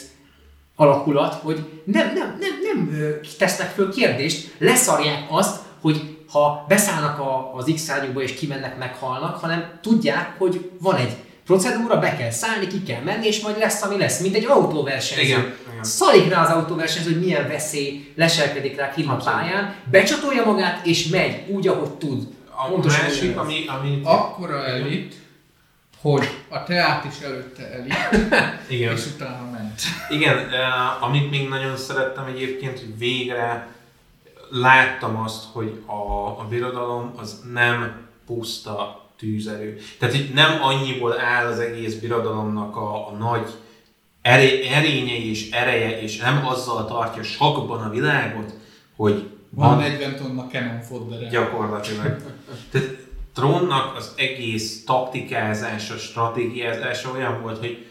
alakulat, 0.76 1.34
hogy 1.34 1.82
nem, 1.84 2.14
nem, 2.14 2.38
nem, 2.40 2.52
nem 2.62 2.90
tesznek 3.38 3.70
föl 3.70 3.92
kérdést, 3.92 4.56
leszarják 4.58 5.26
azt, 5.30 5.60
hogy 5.82 6.18
ha 6.32 6.66
beszállnak 6.68 7.20
a, 7.20 7.52
az 7.56 7.72
x 7.74 7.92
és 8.18 8.34
kimennek, 8.34 8.78
meghalnak, 8.78 9.38
hanem 9.38 9.80
tudják, 9.82 10.36
hogy 10.38 10.72
van 10.80 10.96
egy 10.96 11.12
procedúra, 11.46 12.00
be 12.00 12.16
kell 12.16 12.32
szállni, 12.32 12.68
ki 12.68 12.84
kell 12.84 13.02
menni, 13.02 13.28
és 13.28 13.42
majd 13.42 13.58
lesz, 13.58 13.82
ami 13.82 13.98
lesz, 13.98 14.20
mint 14.20 14.36
egy 14.36 14.46
autóversenyző. 14.46 15.24
Igen, 15.24 15.56
igen. 15.82 15.94
Szalik 15.94 16.30
rá 16.30 16.44
az 16.44 16.50
autóversenyző, 16.50 17.12
hogy 17.12 17.22
milyen 17.22 17.48
veszély 17.48 18.14
leselkedik 18.16 18.76
rá 18.76 18.94
kint 18.94 19.10
a 19.10 19.16
pályán, 19.16 19.76
becsatolja 19.92 20.46
magát, 20.46 20.86
és 20.86 21.08
megy 21.08 21.44
úgy, 21.48 21.68
ahogy 21.68 21.92
tud. 21.92 22.28
A 22.56 22.68
Pontosan 22.68 23.06
másik, 23.06 23.38
ami, 23.38 23.66
ami 23.68 24.02
Akkora 24.04 24.66
elit, 24.66 25.16
hogy 26.02 26.28
a 26.50 26.64
teát 26.64 27.06
is 27.06 27.20
előtte 27.26 27.72
elit, 27.72 27.94
igen, 28.76 28.94
és 28.94 29.06
utána 29.06 29.50
ment. 29.52 29.82
igen, 30.18 30.38
uh, 30.38 31.04
amit 31.04 31.30
még 31.30 31.50
nagyon 31.50 31.78
szerettem 31.78 32.26
egyébként, 32.26 32.80
hogy 32.80 32.98
végre 32.98 33.68
láttam 34.50 35.18
azt, 35.18 35.44
hogy 35.52 35.84
a, 35.86 36.28
a 36.40 36.46
birodalom 36.50 37.14
az 37.18 37.42
nem 37.54 38.08
puszta 38.26 39.06
tűzerő. 39.18 39.78
Tehát, 40.00 40.16
hogy 40.16 40.32
nem 40.34 40.64
annyiból 40.64 41.20
áll 41.20 41.46
az 41.46 41.60
egész 41.60 41.96
birodalomnak 41.96 42.76
a, 42.76 43.08
a 43.08 43.12
nagy 43.12 43.50
eré, 44.22 44.68
erénye 44.68 45.18
és 45.18 45.50
ereje, 45.52 46.02
és 46.02 46.18
nem 46.18 46.46
azzal 46.46 46.86
tartja 46.86 47.24
sakban 47.24 47.82
a 47.82 47.90
világot, 47.90 48.54
hogy 48.96 49.30
Van 49.50 49.78
40 49.78 50.16
tonna 50.16 50.48
Canon 50.48 50.82
fodder. 50.82 51.30
Gyakorlatilag. 51.30 52.22
Tehát 52.72 53.02
Trónnak 53.34 53.96
az 53.96 54.14
egész 54.18 54.84
taktikázása, 54.84 55.98
stratégiázása 55.98 57.12
olyan 57.12 57.42
volt, 57.42 57.58
hogy 57.58 57.86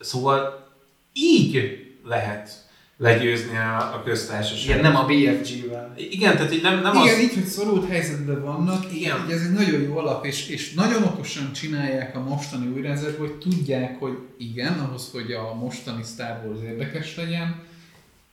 szóval 0.00 0.68
így 1.12 1.84
lehet 2.04 2.67
legyőzni 2.98 3.56
a, 3.56 3.94
a 3.94 4.02
köztársaságot. 4.04 4.64
Igen, 4.64 4.80
nem 4.80 4.96
a 4.96 5.06
BFG-vel. 5.06 5.94
Igen, 5.96 6.36
tehát 6.36 6.52
így 6.52 6.62
nem, 6.62 6.80
nem 6.80 6.94
Igen, 6.94 7.14
az... 7.14 7.20
így, 7.20 7.34
hogy 7.34 7.44
szorult 7.44 7.88
helyzetben 7.88 8.42
vannak, 8.42 8.84
Igen. 8.92 9.24
igen. 9.24 9.36
ez 9.38 9.42
egy 9.42 9.52
nagyon 9.52 9.82
jó 9.82 9.96
alap, 9.98 10.24
és, 10.24 10.48
és 10.48 10.72
nagyon 10.72 11.02
okosan 11.02 11.52
csinálják 11.52 12.16
a 12.16 12.20
mostani 12.20 12.66
újrendszert, 12.66 13.18
hogy 13.18 13.32
tudják, 13.32 13.98
hogy 13.98 14.18
igen, 14.38 14.72
ahhoz, 14.72 15.10
hogy 15.12 15.32
a 15.32 15.54
mostani 15.54 16.02
Star 16.02 16.42
Wars 16.44 16.62
érdekes 16.62 17.16
legyen, 17.16 17.62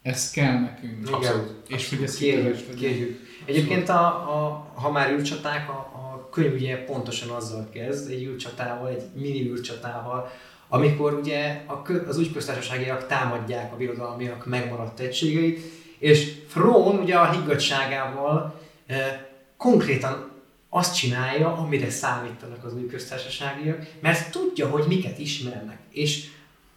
ez 0.02 0.32
kell 0.32 0.60
nekünk. 0.60 1.10
Abszolút. 1.12 1.54
És 1.68 1.90
hogy 1.90 2.04
ez 2.04 2.18
Kérjük, 2.18 2.76
kérjük. 2.76 3.20
Egyébként, 3.46 3.90
a, 3.90 4.06
a, 4.06 4.72
ha 4.74 4.92
már 4.92 5.12
űrcsaták, 5.12 5.70
a, 5.70 5.74
a 5.74 6.30
könyv 6.32 6.54
ugye 6.54 6.84
pontosan 6.84 7.30
azzal 7.30 7.70
kezd, 7.74 8.12
egy 8.12 8.24
űrcsatával, 8.24 8.90
egy 8.90 9.04
mini 9.14 9.50
űrcsatával, 9.50 10.32
amikor 10.70 11.14
ugye 11.14 11.64
az 12.08 12.18
új 12.18 12.32
köztársaságiak 12.32 13.08
támadják 13.08 13.74
a 13.74 13.76
birodalmiak 13.76 14.46
megmaradt 14.46 15.00
egységeit, 15.00 15.60
és 16.00 16.32
Frón 16.48 17.00
ugye 17.00 17.16
a 17.16 17.32
higgadságával 17.32 18.60
e, 18.88 19.30
konkrétan 19.58 20.32
azt 20.70 20.96
csinálja, 20.96 21.58
amire 21.58 21.90
számítanak 21.90 22.64
az 22.64 22.74
új 22.74 22.88
köztársaságiak, 22.88 23.88
mert 24.02 24.32
tudja, 24.32 24.68
hogy 24.68 24.84
miket 24.88 25.20
ismernek. 25.20 25.78
És 25.92 26.28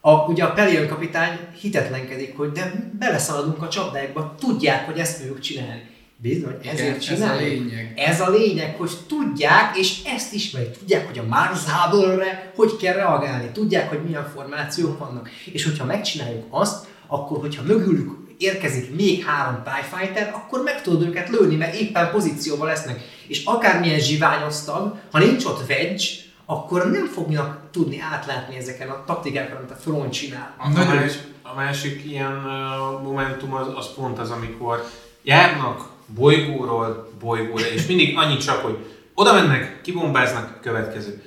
a, 0.01 0.11
ugye 0.11 0.43
a 0.43 0.53
Pelion 0.53 0.87
kapitány 0.87 1.37
hitetlenkedik, 1.61 2.37
hogy 2.37 2.51
de 2.51 2.91
beleszaladunk 2.99 3.61
a 3.61 3.69
csapdákba, 3.69 4.35
tudják, 4.39 4.85
hogy 4.85 4.99
ezt 4.99 5.17
fogjuk 5.17 5.39
csinálni. 5.39 5.97
Bizony, 6.21 6.57
Igen, 6.61 6.73
ezért 6.73 6.97
ez 6.97 7.03
a 7.03 7.15
csináljuk. 7.15 7.49
lényeg. 7.49 7.93
Ez 7.95 8.21
a 8.21 8.29
lényeg, 8.29 8.75
hogy 8.75 8.91
tudják, 9.07 9.77
és 9.77 10.03
ezt 10.03 10.33
ismerik. 10.33 10.77
Tudják, 10.77 11.07
hogy 11.07 11.17
a 11.19 11.23
Mars 11.23 11.63
Hubble-re 11.65 12.51
hogy 12.55 12.77
kell 12.77 12.93
reagálni. 12.93 13.49
Tudják, 13.53 13.89
hogy 13.89 14.03
milyen 14.03 14.31
formációk 14.33 14.99
vannak. 14.99 15.29
És 15.51 15.63
hogyha 15.63 15.85
megcsináljuk 15.85 16.43
azt, 16.49 16.87
akkor 17.07 17.39
hogyha 17.39 17.63
mögülük 17.63 18.17
érkezik 18.37 18.95
még 18.95 19.25
három 19.25 19.63
TIE 19.63 19.97
Fighter, 19.97 20.31
akkor 20.35 20.63
meg 20.63 20.81
tudod 20.81 21.07
őket 21.07 21.29
lőni, 21.29 21.55
mert 21.55 21.75
éppen 21.75 22.11
pozícióban 22.11 22.67
lesznek. 22.67 23.01
És 23.27 23.45
akármilyen 23.45 23.99
zsiványoztag, 23.99 24.99
ha 25.11 25.19
nincs 25.19 25.45
ott 25.45 25.69
Wedge, 25.69 26.03
akkor 26.45 26.91
nem 26.91 27.05
fognak 27.05 27.59
tudni 27.71 27.99
átlátni 28.11 28.55
ezeken 28.55 28.89
a 28.89 29.03
taktikákon, 29.05 29.57
amit 29.57 29.71
a 29.71 29.75
front 29.75 30.13
csinál. 30.13 30.55
A, 30.57 30.69
Nagyon 30.69 31.09
a 31.41 31.55
másik 31.55 32.05
ilyen 32.05 32.35
uh, 32.35 33.01
momentum 33.03 33.53
az, 33.53 33.67
az 33.75 33.93
pont 33.93 34.19
az, 34.19 34.29
amikor 34.29 34.83
járnak 35.23 35.89
bolygóról 36.15 37.13
bolygóra, 37.19 37.65
és 37.65 37.85
mindig 37.85 38.17
annyi 38.17 38.37
csak, 38.37 38.61
hogy 38.63 38.77
oda 39.13 39.33
mennek, 39.33 39.81
kibombáznak, 39.81 40.61
következő. 40.61 41.23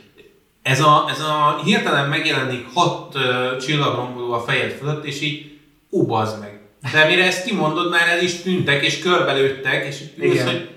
Ez 0.62 0.80
a, 0.80 1.06
ez 1.10 1.20
a 1.20 1.60
hirtelen 1.64 2.09
megjelenik 2.09 2.66
hat 2.74 3.14
uh, 3.14 3.56
csillagromboló 3.56 4.32
a 4.32 4.40
fejed 4.40 4.70
fölött, 4.70 5.04
és 5.04 5.20
így, 5.20 5.59
ú, 5.90 6.06
bazd 6.06 6.40
meg. 6.40 6.60
De 6.92 7.06
mire 7.06 7.24
ezt 7.24 7.44
kimondod, 7.44 7.90
már 7.90 8.09
el 8.09 8.22
is 8.22 8.34
tűntek, 8.34 8.84
és 8.84 8.98
körbelőttek, 8.98 9.86
és 9.86 10.02
ülsz, 10.16 10.44
hogy 10.44 10.70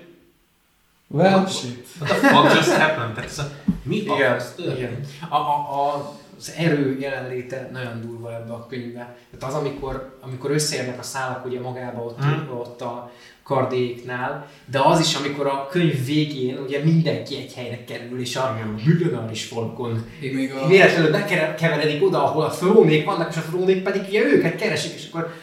Well, 1.07 1.47
shit. 1.47 1.85
what 1.99 2.19
the 2.19 2.29
fuck 2.29 2.53
just 2.53 2.71
happened? 2.71 3.13
Tehát 3.13 3.29
ez 3.29 3.39
a, 3.39 3.51
mi 3.83 4.07
a 4.07 4.15
Igen, 4.15 4.37
történt? 4.37 4.77
igen. 4.77 4.99
A, 5.29 5.35
a, 5.35 5.37
a, 5.39 6.13
az 6.37 6.53
erő 6.57 6.97
jelenléte 6.99 7.69
nagyon 7.73 8.01
durva 8.01 8.33
ebbe 8.35 8.53
a 8.53 8.67
könyvbe. 8.67 9.17
Tehát 9.37 9.55
az, 9.55 9.61
amikor, 9.61 10.17
amikor 10.21 10.51
összeérnek 10.51 10.99
a 10.99 11.03
szálak 11.03 11.45
ugye 11.45 11.59
magába 11.59 12.01
ott, 12.03 12.19
Hmm. 12.23 12.49
ott 12.59 12.81
a 12.81 13.11
kardéknál, 13.43 14.47
de 14.71 14.79
az 14.79 14.99
is, 14.99 15.15
amikor 15.15 15.47
a 15.47 15.67
könyv 15.71 16.05
végén 16.05 16.57
ugye 16.57 16.83
mindenki 16.83 17.35
egy 17.35 17.53
helyre 17.53 17.83
kerül, 17.83 18.19
és 18.19 18.35
a 18.35 18.57
millenáris 18.85 19.43
falkon 19.45 20.05
Én 20.21 20.33
még 20.33 20.51
a... 20.51 20.67
véletlenül 20.67 21.11
bekeveredik 21.11 22.03
oda, 22.03 22.23
ahol 22.23 22.43
a 22.43 22.49
trónék 22.49 23.05
vannak, 23.05 23.29
és 23.31 23.37
a 23.37 23.41
trónék 23.41 23.83
pedig 23.83 24.01
ugye 24.07 24.21
őket 24.23 24.55
keresik, 24.55 24.93
és 24.93 25.07
akkor 25.11 25.33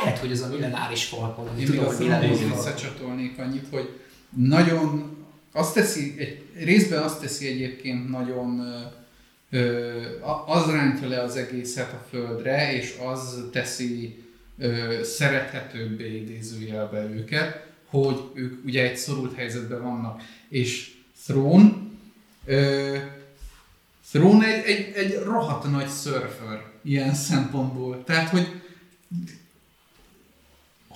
lehet, 0.00 0.18
hogy 0.18 0.30
ez 0.30 0.40
a 0.40 0.48
millenáris 0.48 1.04
falkon, 1.04 1.46
Én 1.46 1.52
még 1.56 1.66
tudom, 1.66 1.84
a 1.84 1.86
hogy 1.86 1.96
filmhez 1.96 2.18
millenáris 2.20 2.40
falkon. 2.42 2.56
visszacsatolnék 2.64 3.38
annyit, 3.38 3.64
hogy 3.70 3.88
nagyon 4.36 5.16
azt 5.52 5.74
teszi, 5.74 6.14
egy, 6.18 6.42
részben 6.64 7.02
azt 7.02 7.20
teszi 7.20 7.46
egyébként 7.46 8.10
nagyon 8.10 8.58
ö, 8.60 8.78
ö, 9.50 10.02
az 10.46 10.70
rántja 10.70 11.08
le 11.08 11.22
az 11.22 11.36
egészet 11.36 11.92
a 11.92 12.06
földre, 12.08 12.72
és 12.72 12.94
az 13.04 13.44
teszi 13.52 14.24
ö, 14.58 15.00
szerethetőbbé 15.02 16.16
idézőjelbe 16.16 17.04
őket, 17.04 17.66
hogy 17.86 18.20
ők 18.34 18.64
ugye 18.64 18.82
egy 18.82 18.96
szorult 18.96 19.36
helyzetben 19.36 19.82
vannak. 19.82 20.22
És 20.48 20.94
Throne, 21.24 21.72
ö, 22.44 22.96
Throne 24.10 24.46
egy, 24.46 24.64
egy, 24.64 24.92
egy 24.94 25.22
rohadt 25.24 25.70
nagy 25.70 25.88
szörför 25.88 26.62
ilyen 26.82 27.14
szempontból. 27.14 28.04
Tehát, 28.04 28.28
hogy 28.28 28.60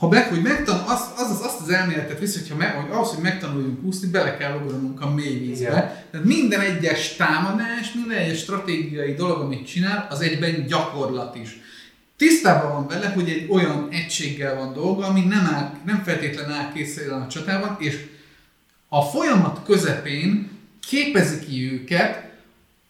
ha 0.01 0.09
meg, 0.09 0.29
hogy 0.29 0.43
megtan, 0.43 0.79
az, 0.79 1.11
az, 1.17 1.31
az, 1.31 1.41
azt 1.41 1.61
az 1.61 1.71
elméletet 1.71 2.19
visz, 2.19 2.39
hogyha 2.39 2.57
me, 2.57 2.69
hogy 2.69 2.91
ahhoz, 2.91 3.09
hogy 3.09 3.23
megtanuljunk 3.23 3.83
úszni, 3.83 4.09
bele 4.09 4.37
kell 4.37 4.61
ugranunk 4.65 5.01
a 5.01 5.15
mély 5.15 5.39
vízbe. 5.39 5.69
Igen. 5.69 6.05
Tehát 6.11 6.27
minden 6.27 6.61
egyes 6.61 7.17
támadás, 7.17 7.93
minden 7.93 8.19
egyes 8.19 8.39
stratégiai 8.39 9.15
dolog, 9.15 9.41
amit 9.41 9.67
csinál, 9.67 10.07
az 10.11 10.21
egyben 10.21 10.67
gyakorlat 10.67 11.37
is. 11.37 11.61
Tisztában 12.17 12.73
van 12.73 12.87
vele, 12.87 13.09
hogy 13.09 13.29
egy 13.29 13.47
olyan 13.51 13.89
egységgel 13.91 14.55
van 14.55 14.73
dolga, 14.73 15.07
ami 15.07 15.21
nem, 15.21 15.51
áll, 15.55 15.73
nem 15.85 16.03
feltétlenül 16.03 16.53
áll 16.53 16.73
készen 16.73 17.09
a 17.09 17.29
csatában, 17.29 17.77
és 17.79 18.07
a 18.89 19.03
folyamat 19.03 19.61
közepén 19.65 20.51
képezi 20.89 21.39
ki 21.39 21.73
őket 21.73 22.31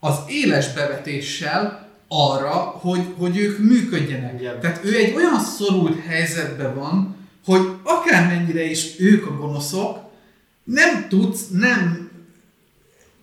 az 0.00 0.18
éles 0.28 0.72
bevetéssel 0.72 1.79
arra, 2.12 2.54
hogy, 2.54 3.14
hogy 3.18 3.36
ők 3.36 3.58
működjenek. 3.58 4.40
Igen. 4.40 4.60
Tehát 4.60 4.84
ő 4.84 4.96
egy 4.96 5.14
olyan 5.14 5.40
szorult 5.40 6.04
helyzetben 6.06 6.74
van, 6.74 7.16
hogy 7.44 7.60
akármennyire 7.82 8.64
is 8.64 8.98
ők 8.98 9.26
a 9.26 9.36
gonoszok, 9.36 9.98
nem 10.64 11.08
tudsz 11.08 11.48
nem 11.52 12.10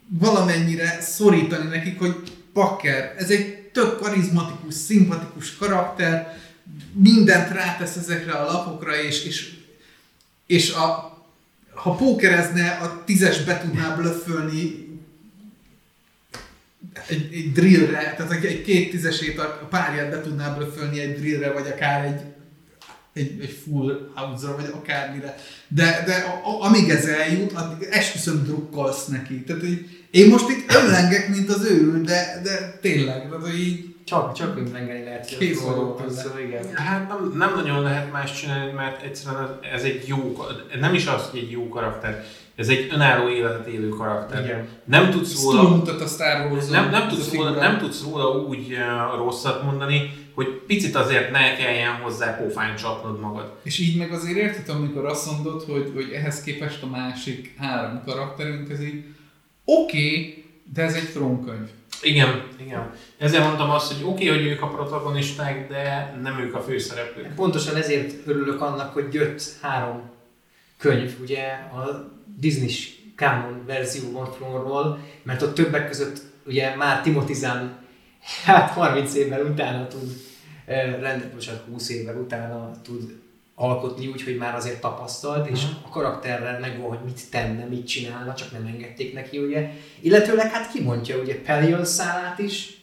valamennyire 0.07 0.97
szorítani 1.01 1.69
nekik, 1.69 1.99
hogy 1.99 2.15
pakker, 2.53 3.15
ez 3.17 3.29
egy 3.29 3.57
tök 3.73 3.99
karizmatikus, 3.99 4.73
szimpatikus 4.73 5.55
karakter, 5.55 6.37
mindent 6.93 7.51
rátesz 7.51 7.95
ezekre 7.95 8.31
a 8.31 8.51
lapokra, 8.51 9.01
és, 9.01 9.23
és, 9.23 9.53
és 10.45 10.71
a, 10.71 11.17
ha 11.73 11.91
pókerezne, 11.91 12.69
a 12.69 13.03
tízes 13.05 13.43
be 13.43 13.59
tudná 13.59 13.95
blöffölni 13.95 14.86
egy, 17.07 17.29
egy 17.33 17.51
drillre, 17.51 18.13
tehát 18.17 18.31
egy, 18.31 18.45
egy 18.45 18.61
két 18.61 18.89
tízesét 18.89 19.39
a 19.39 19.67
párját 19.69 20.09
be 20.09 20.21
tudná 20.21 20.49
blöffölni 20.49 20.99
egy 20.99 21.15
drillre, 21.19 21.51
vagy 21.51 21.67
akár 21.67 22.05
egy, 22.05 22.21
egy, 23.13 23.41
egy 23.41 23.59
full 23.63 24.11
house-ra, 24.15 24.55
vagy 24.55 24.71
akármire. 24.73 25.35
De, 25.67 26.03
de 26.05 26.13
a, 26.13 26.47
a, 26.49 26.65
amíg 26.65 26.89
ez 26.89 27.05
eljut, 27.05 27.51
addig 27.51 27.87
esküszöm 27.91 28.43
drukkolsz 28.43 29.05
neki. 29.05 29.43
Tehát 29.43 29.63
így, 29.63 30.05
én 30.11 30.29
most 30.29 30.49
itt 30.49 30.73
önlengek, 30.73 31.29
mint 31.29 31.49
az 31.49 31.65
őrült, 31.65 32.05
de, 32.05 32.39
de 32.43 32.77
tényleg, 32.81 33.29
tehát 33.29 33.45
hogy 33.45 33.59
így 33.59 33.95
Csak, 34.05 34.33
csak 34.33 34.57
önlengeni 34.57 35.03
lehet. 35.03 35.29
hogy 35.99 36.11
szóval 36.11 36.39
igen. 36.39 36.75
Hát 36.75 37.07
nem, 37.07 37.33
nem 37.37 37.55
nagyon 37.55 37.81
lehet 37.81 38.11
más 38.11 38.39
csinálni, 38.39 38.71
mert 38.71 39.03
egyszerűen 39.03 39.59
ez, 39.73 39.83
egy 39.83 40.07
jó, 40.07 40.37
nem 40.79 40.93
is 40.93 41.05
az, 41.05 41.21
hogy 41.31 41.39
egy 41.39 41.51
jó 41.51 41.67
karakter, 41.67 42.25
ez 42.57 42.69
egy 42.69 42.89
önálló 42.91 43.29
életet 43.29 43.67
élő 43.67 43.89
karakter. 43.89 44.43
Igen. 44.43 44.67
Nem 44.83 45.11
tudsz 45.11 45.33
ez 45.33 45.43
róla, 45.43 45.61
túlmutat 45.61 46.01
a 46.01 46.07
Star 46.07 46.51
wars 46.51 46.67
nem, 46.67 46.89
nem, 46.89 47.07
tudsz 47.07 47.33
róla, 47.33 47.49
nem 47.49 47.77
tudsz 47.77 48.03
róla 48.03 48.37
úgy 48.37 48.71
uh, 48.71 49.17
rosszat 49.17 49.63
mondani, 49.63 50.11
hogy 50.33 50.47
picit 50.47 50.95
azért 50.95 51.31
ne 51.31 51.55
kelljen 51.55 51.93
hozzá 51.93 52.37
pofán 52.37 52.75
csapnod 52.75 53.19
magad. 53.19 53.53
És 53.63 53.79
így 53.79 53.97
meg 53.97 54.11
azért 54.11 54.37
érted, 54.37 54.75
amikor 54.75 55.05
azt 55.05 55.31
mondod, 55.31 55.63
hogy, 55.63 55.91
hogy 55.93 56.11
ehhez 56.11 56.41
képest 56.41 56.83
a 56.83 56.87
másik 56.87 57.55
három 57.57 58.01
karakterünk, 58.05 58.69
ez 58.69 58.83
így 58.83 59.03
oké, 59.65 59.97
okay, 59.97 60.45
de 60.73 60.81
ez 60.81 60.93
egy 60.93 61.09
trónkönyv. 61.09 61.67
Igen, 62.01 62.43
igen. 62.59 62.91
Ezért 63.17 63.43
mondtam 63.43 63.69
azt, 63.69 63.93
hogy 63.93 64.03
oké, 64.03 64.29
okay, 64.29 64.37
hogy 64.37 64.47
ők 64.47 64.61
a 64.61 64.67
protagonisták, 64.67 65.69
de 65.69 66.15
nem 66.21 66.39
ők 66.39 66.55
a 66.55 66.61
főszereplők. 66.61 67.35
Pontosan 67.35 67.75
ezért 67.75 68.27
örülök 68.27 68.61
annak, 68.61 68.93
hogy 68.93 69.13
jött 69.13 69.41
három 69.61 70.09
könyv, 70.77 71.15
ugye 71.21 71.43
a 71.51 72.15
Disney 72.39 72.71
Canon 73.15 73.63
verzióban 73.65 74.31
Trónról, 74.31 74.99
mert 75.23 75.41
ott 75.41 75.53
többek 75.53 75.87
között 75.87 76.21
ugye 76.45 76.75
már 76.75 77.01
Timothy 77.01 77.33
Zahn, 77.33 77.65
hát 78.45 78.69
30 78.69 79.15
évvel 79.15 79.45
utána 79.45 79.87
tud, 79.87 80.11
rendet, 80.99 81.33
bocsánat, 81.33 81.63
20 81.71 81.89
évvel 81.89 82.15
utána 82.15 82.71
tud 82.83 83.15
alkotni 83.55 84.07
úgy, 84.07 84.23
hogy 84.23 84.37
már 84.37 84.55
azért 84.55 84.81
tapasztalt, 84.81 85.49
és 85.49 85.63
a 85.83 85.89
karakterrel 85.89 86.59
megvan, 86.59 86.89
hogy 86.89 87.03
mit 87.05 87.21
tenne, 87.31 87.65
mit 87.65 87.87
csinálna, 87.87 88.33
csak 88.33 88.51
nem 88.51 88.65
engedték 88.65 89.13
neki, 89.13 89.37
ugye. 89.37 89.69
Illetőleg 89.99 90.51
hát 90.51 90.71
kimondja 90.71 91.17
ugye 91.17 91.41
Pelion 91.41 91.85
szálát 91.85 92.39
is, 92.39 92.77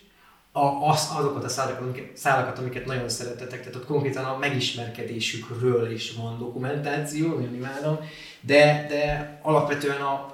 a, 0.56 0.88
az, 0.88 1.08
azokat 1.18 1.44
a 1.44 1.48
szálakat 1.48 1.82
amiket, 1.82 2.16
szálakat, 2.16 2.58
amiket 2.58 2.86
nagyon 2.86 3.08
szeretetek, 3.08 3.58
tehát 3.58 3.74
ott 3.74 3.86
konkrétan 3.86 4.24
a 4.24 4.38
megismerkedésükről 4.38 5.90
is 5.90 6.12
van 6.12 6.38
dokumentáció, 6.38 7.28
nagyon 7.28 7.54
imádom, 7.54 7.98
de, 8.46 8.86
de 8.88 9.38
alapvetően 9.42 10.00
a, 10.00 10.32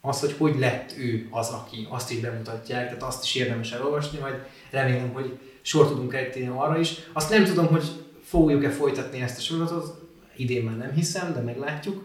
az, 0.00 0.20
hogy 0.20 0.34
hogy 0.38 0.58
lett 0.58 0.94
ő 0.98 1.28
az, 1.30 1.48
aki, 1.48 1.86
azt 1.90 2.10
is 2.10 2.18
bemutatják, 2.18 2.86
tehát 2.86 3.02
azt 3.02 3.24
is 3.24 3.34
érdemes 3.34 3.72
elolvasni, 3.72 4.18
majd 4.18 4.34
remélem, 4.70 5.12
hogy 5.12 5.38
sor 5.62 5.88
tudunk 5.88 6.14
ejteni 6.14 6.46
arra 6.46 6.78
is. 6.78 6.94
Azt 7.12 7.30
nem 7.30 7.44
tudom, 7.44 7.66
hogy 7.66 7.84
fogjuk-e 8.24 8.70
folytatni 8.70 9.20
ezt 9.20 9.38
a 9.38 9.40
sorozatot, 9.40 10.00
idén 10.36 10.64
már 10.64 10.76
nem 10.76 10.92
hiszem, 10.92 11.32
de 11.32 11.40
meglátjuk. 11.40 12.04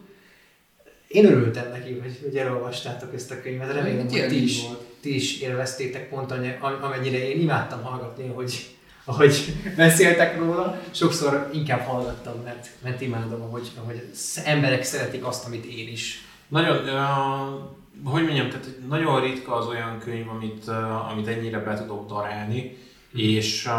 Én 1.07 1.25
örültem 1.25 1.71
neki, 1.71 1.99
hogy, 1.99 2.19
hogy 2.23 2.37
elolvastátok 2.37 3.13
ezt 3.13 3.31
a 3.31 3.41
könyvet, 3.41 3.73
remélem, 3.73 4.09
hogy 4.09 4.27
ti 4.27 4.43
is, 4.43 4.61
ti 4.99 5.15
is 5.15 5.39
élveztétek 5.41 6.09
pont 6.09 6.31
amennyire 6.81 7.29
én 7.29 7.41
imádtam 7.41 7.83
hallgatni, 7.83 8.27
hogy 8.27 8.76
ahogy 9.09 9.53
beszéltek 9.75 10.37
róla, 10.37 10.81
sokszor 10.91 11.49
inkább 11.53 11.79
hallgattam, 11.79 12.33
mert, 12.43 12.69
mert 12.83 13.01
imádom, 13.01 13.41
ahogy, 13.41 13.71
ahogy 13.83 14.09
emberek 14.43 14.83
szeretik 14.83 15.25
azt, 15.25 15.45
amit 15.45 15.65
én 15.65 15.87
is. 15.87 16.25
Nagyon, 16.47 16.77
uh, 16.77 18.11
hogy 18.11 18.23
mondjam, 18.23 18.49
tehát 18.49 18.65
hogy 18.65 18.87
nagyon 18.87 19.21
ritka 19.21 19.55
az 19.55 19.67
olyan 19.67 19.99
könyv, 19.99 20.29
amit, 20.29 20.63
uh, 20.67 21.11
amit 21.11 21.27
ennyire 21.27 21.59
be 21.59 21.77
tudok 21.77 22.07
darálni, 22.07 22.77
és 23.13 23.65
uh, 23.65 23.73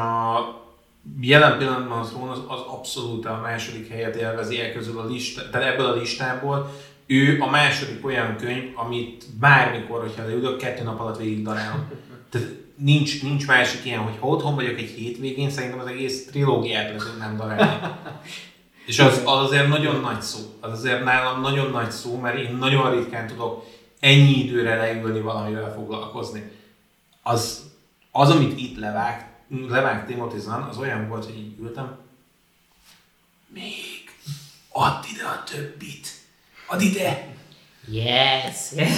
jelen 1.21 1.59
pillanatban 1.59 1.99
az 1.99 2.09
Throne 2.09 2.31
az, 2.31 2.41
az 2.47 2.61
abszolút 2.61 3.27
a 3.27 3.41
második 3.43 3.89
helyet 3.89 4.17
élvezi 4.17 4.61
el 4.61 4.73
közül 4.73 4.99
a 4.99 5.07
lista, 5.07 5.51
tehát 5.51 5.73
ebből 5.73 5.87
a 5.87 5.95
listából. 5.95 6.71
Ő 7.07 7.41
a 7.41 7.51
második 7.51 8.07
olyan 8.07 8.37
könyv, 8.37 8.73
amit 8.75 9.25
bármikor, 9.41 10.01
hogyha 10.01 10.25
leülök, 10.25 10.57
kettő 10.57 10.83
nap 10.83 11.01
alatt 11.01 11.19
végig 11.19 11.43
darálom. 11.43 11.89
Tehát 12.31 12.49
nincs, 12.79 13.23
nincs 13.23 13.47
másik 13.47 13.85
ilyen, 13.85 14.01
hogy 14.01 14.17
ha 14.21 14.27
otthon 14.27 14.55
vagyok 14.55 14.79
egy 14.79 14.91
hétvégén, 14.91 15.51
szerintem 15.51 15.79
az 15.79 15.87
egész 15.87 16.27
trilógiát 16.27 16.91
le 16.91 16.97
tudnám 16.97 17.37
darálni. 17.37 17.87
És 18.87 18.99
az, 18.99 19.23
az 19.25 19.43
azért 19.43 19.69
nagyon 19.69 20.01
nagy 20.01 20.23
szó. 20.23 20.39
Az 20.61 20.73
azért 20.73 21.05
nálam 21.05 21.41
nagyon 21.41 21.71
nagy 21.71 21.91
szó, 21.91 22.19
mert 22.19 22.39
én 22.39 22.55
nagyon 22.55 22.91
ritkán 22.91 23.27
tudok 23.27 23.67
ennyi 24.01 24.45
időre 24.45 24.77
leülni 24.77 25.21
valamivel 25.21 25.73
foglalkozni. 25.73 26.51
Az, 27.23 27.71
az 28.13 28.31
amit 28.31 28.59
itt 28.59 28.79
levágt, 28.79 29.27
levágt 29.69 30.07
Timothy 30.07 30.39
Zahn, 30.39 30.69
az 30.69 30.79
olyan 30.79 31.09
volt, 31.09 31.25
hogy 31.25 31.39
így 31.39 31.59
ültem, 31.61 31.99
még 33.49 34.11
add 34.69 35.03
ide 35.15 35.25
a 35.25 35.43
többit, 35.45 36.09
add 36.67 36.81
ide. 36.81 37.37
Yes, 37.91 38.73
yes. 38.77 38.91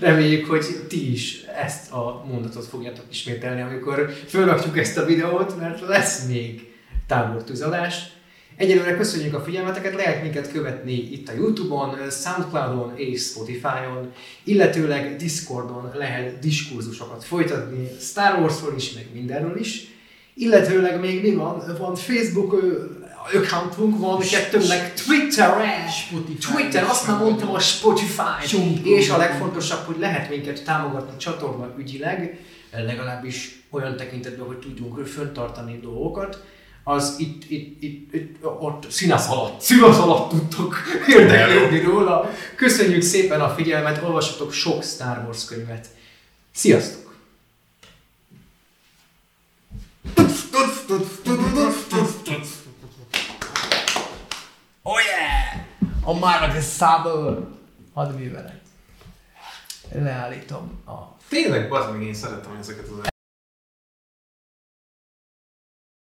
Reméljük, 0.00 0.46
hogy 0.46 0.64
ti 0.88 1.12
is 1.12 1.42
ezt 1.64 1.92
a 1.92 2.24
mondatot 2.30 2.66
fogjátok 2.66 3.04
ismételni, 3.10 3.60
amikor 3.60 4.10
fölrakjuk 4.26 4.78
ezt 4.78 4.98
a 4.98 5.04
videót, 5.04 5.58
mert 5.58 5.80
lesz 5.80 6.26
még 6.26 6.72
tábortűzadás. 7.06 8.02
Egyelőre 8.56 8.96
köszönjük 8.96 9.34
a 9.34 9.40
figyelmeteket, 9.40 9.94
lehet 9.94 10.22
minket 10.22 10.52
követni 10.52 10.92
itt 10.92 11.28
a 11.28 11.32
Youtube-on, 11.32 12.10
Soundcloud-on 12.10 12.92
és 12.96 13.22
Spotify-on, 13.22 14.12
illetőleg 14.44 15.16
Discordon 15.16 15.90
lehet 15.94 16.38
diskurzusokat 16.38 17.24
folytatni 17.24 17.88
Star 18.00 18.38
Wars-ról 18.40 18.74
is, 18.76 18.92
meg 18.92 19.06
mindenről 19.12 19.58
is. 19.58 19.86
Illetőleg 20.34 21.00
még 21.00 21.22
mi 21.22 21.34
van? 21.34 21.76
Van 21.78 21.94
Facebook 21.94 22.62
accountunk, 23.34 23.98
van 23.98 24.18
kettőnek 24.18 24.94
Twitteren, 24.94 25.88
Spotify. 25.88 26.52
Twitter, 26.52 26.84
azt 26.84 27.06
már 27.06 27.18
mondtam 27.18 27.50
a 27.50 27.58
Spotify, 27.58 28.56
és 28.84 29.10
a 29.10 29.16
legfontosabb, 29.16 29.86
hogy 29.86 29.98
lehet 29.98 30.28
minket 30.28 30.64
támogatni 30.64 31.16
csatorna 31.16 31.74
ügyileg. 31.78 32.38
legalábbis 32.70 33.62
olyan 33.70 33.96
tekintetben, 33.96 34.46
hogy 34.46 34.58
tudjunk 34.58 35.06
föntartani 35.06 35.80
dolgokat, 35.82 36.44
az 36.84 37.14
itt, 37.18 37.50
itt, 37.50 37.82
itt, 37.82 38.14
itt 38.14 38.44
ott 38.44 38.90
színasz 38.90 39.28
alatt, 39.28 39.60
színasz 39.60 39.98
alatt 39.98 40.30
tudtok 40.30 40.76
érdeklődni 41.08 41.80
róla. 41.80 42.30
Köszönjük 42.56 43.02
szépen 43.02 43.40
a 43.40 43.48
figyelmet, 43.48 44.02
olvassatok 44.02 44.52
sok 44.52 44.82
Star 44.82 45.22
Wars 45.24 45.44
könyvet. 45.44 45.86
Sziasztok! 46.54 47.14
Oh 54.82 54.98
yeah! 56.10 56.42
A 56.42 56.48
Mark 56.48 56.62
Sable! 56.62 57.36
Hadd 57.94 58.12
művelet. 58.12 58.60
Leállítom 59.92 60.82
a... 60.86 60.92
Tényleg, 61.28 61.68
bazd 61.68 61.92
meg, 61.92 62.02
én 62.02 62.14
szeretem 62.14 62.56
ezeket 62.60 62.88
az 62.88 63.09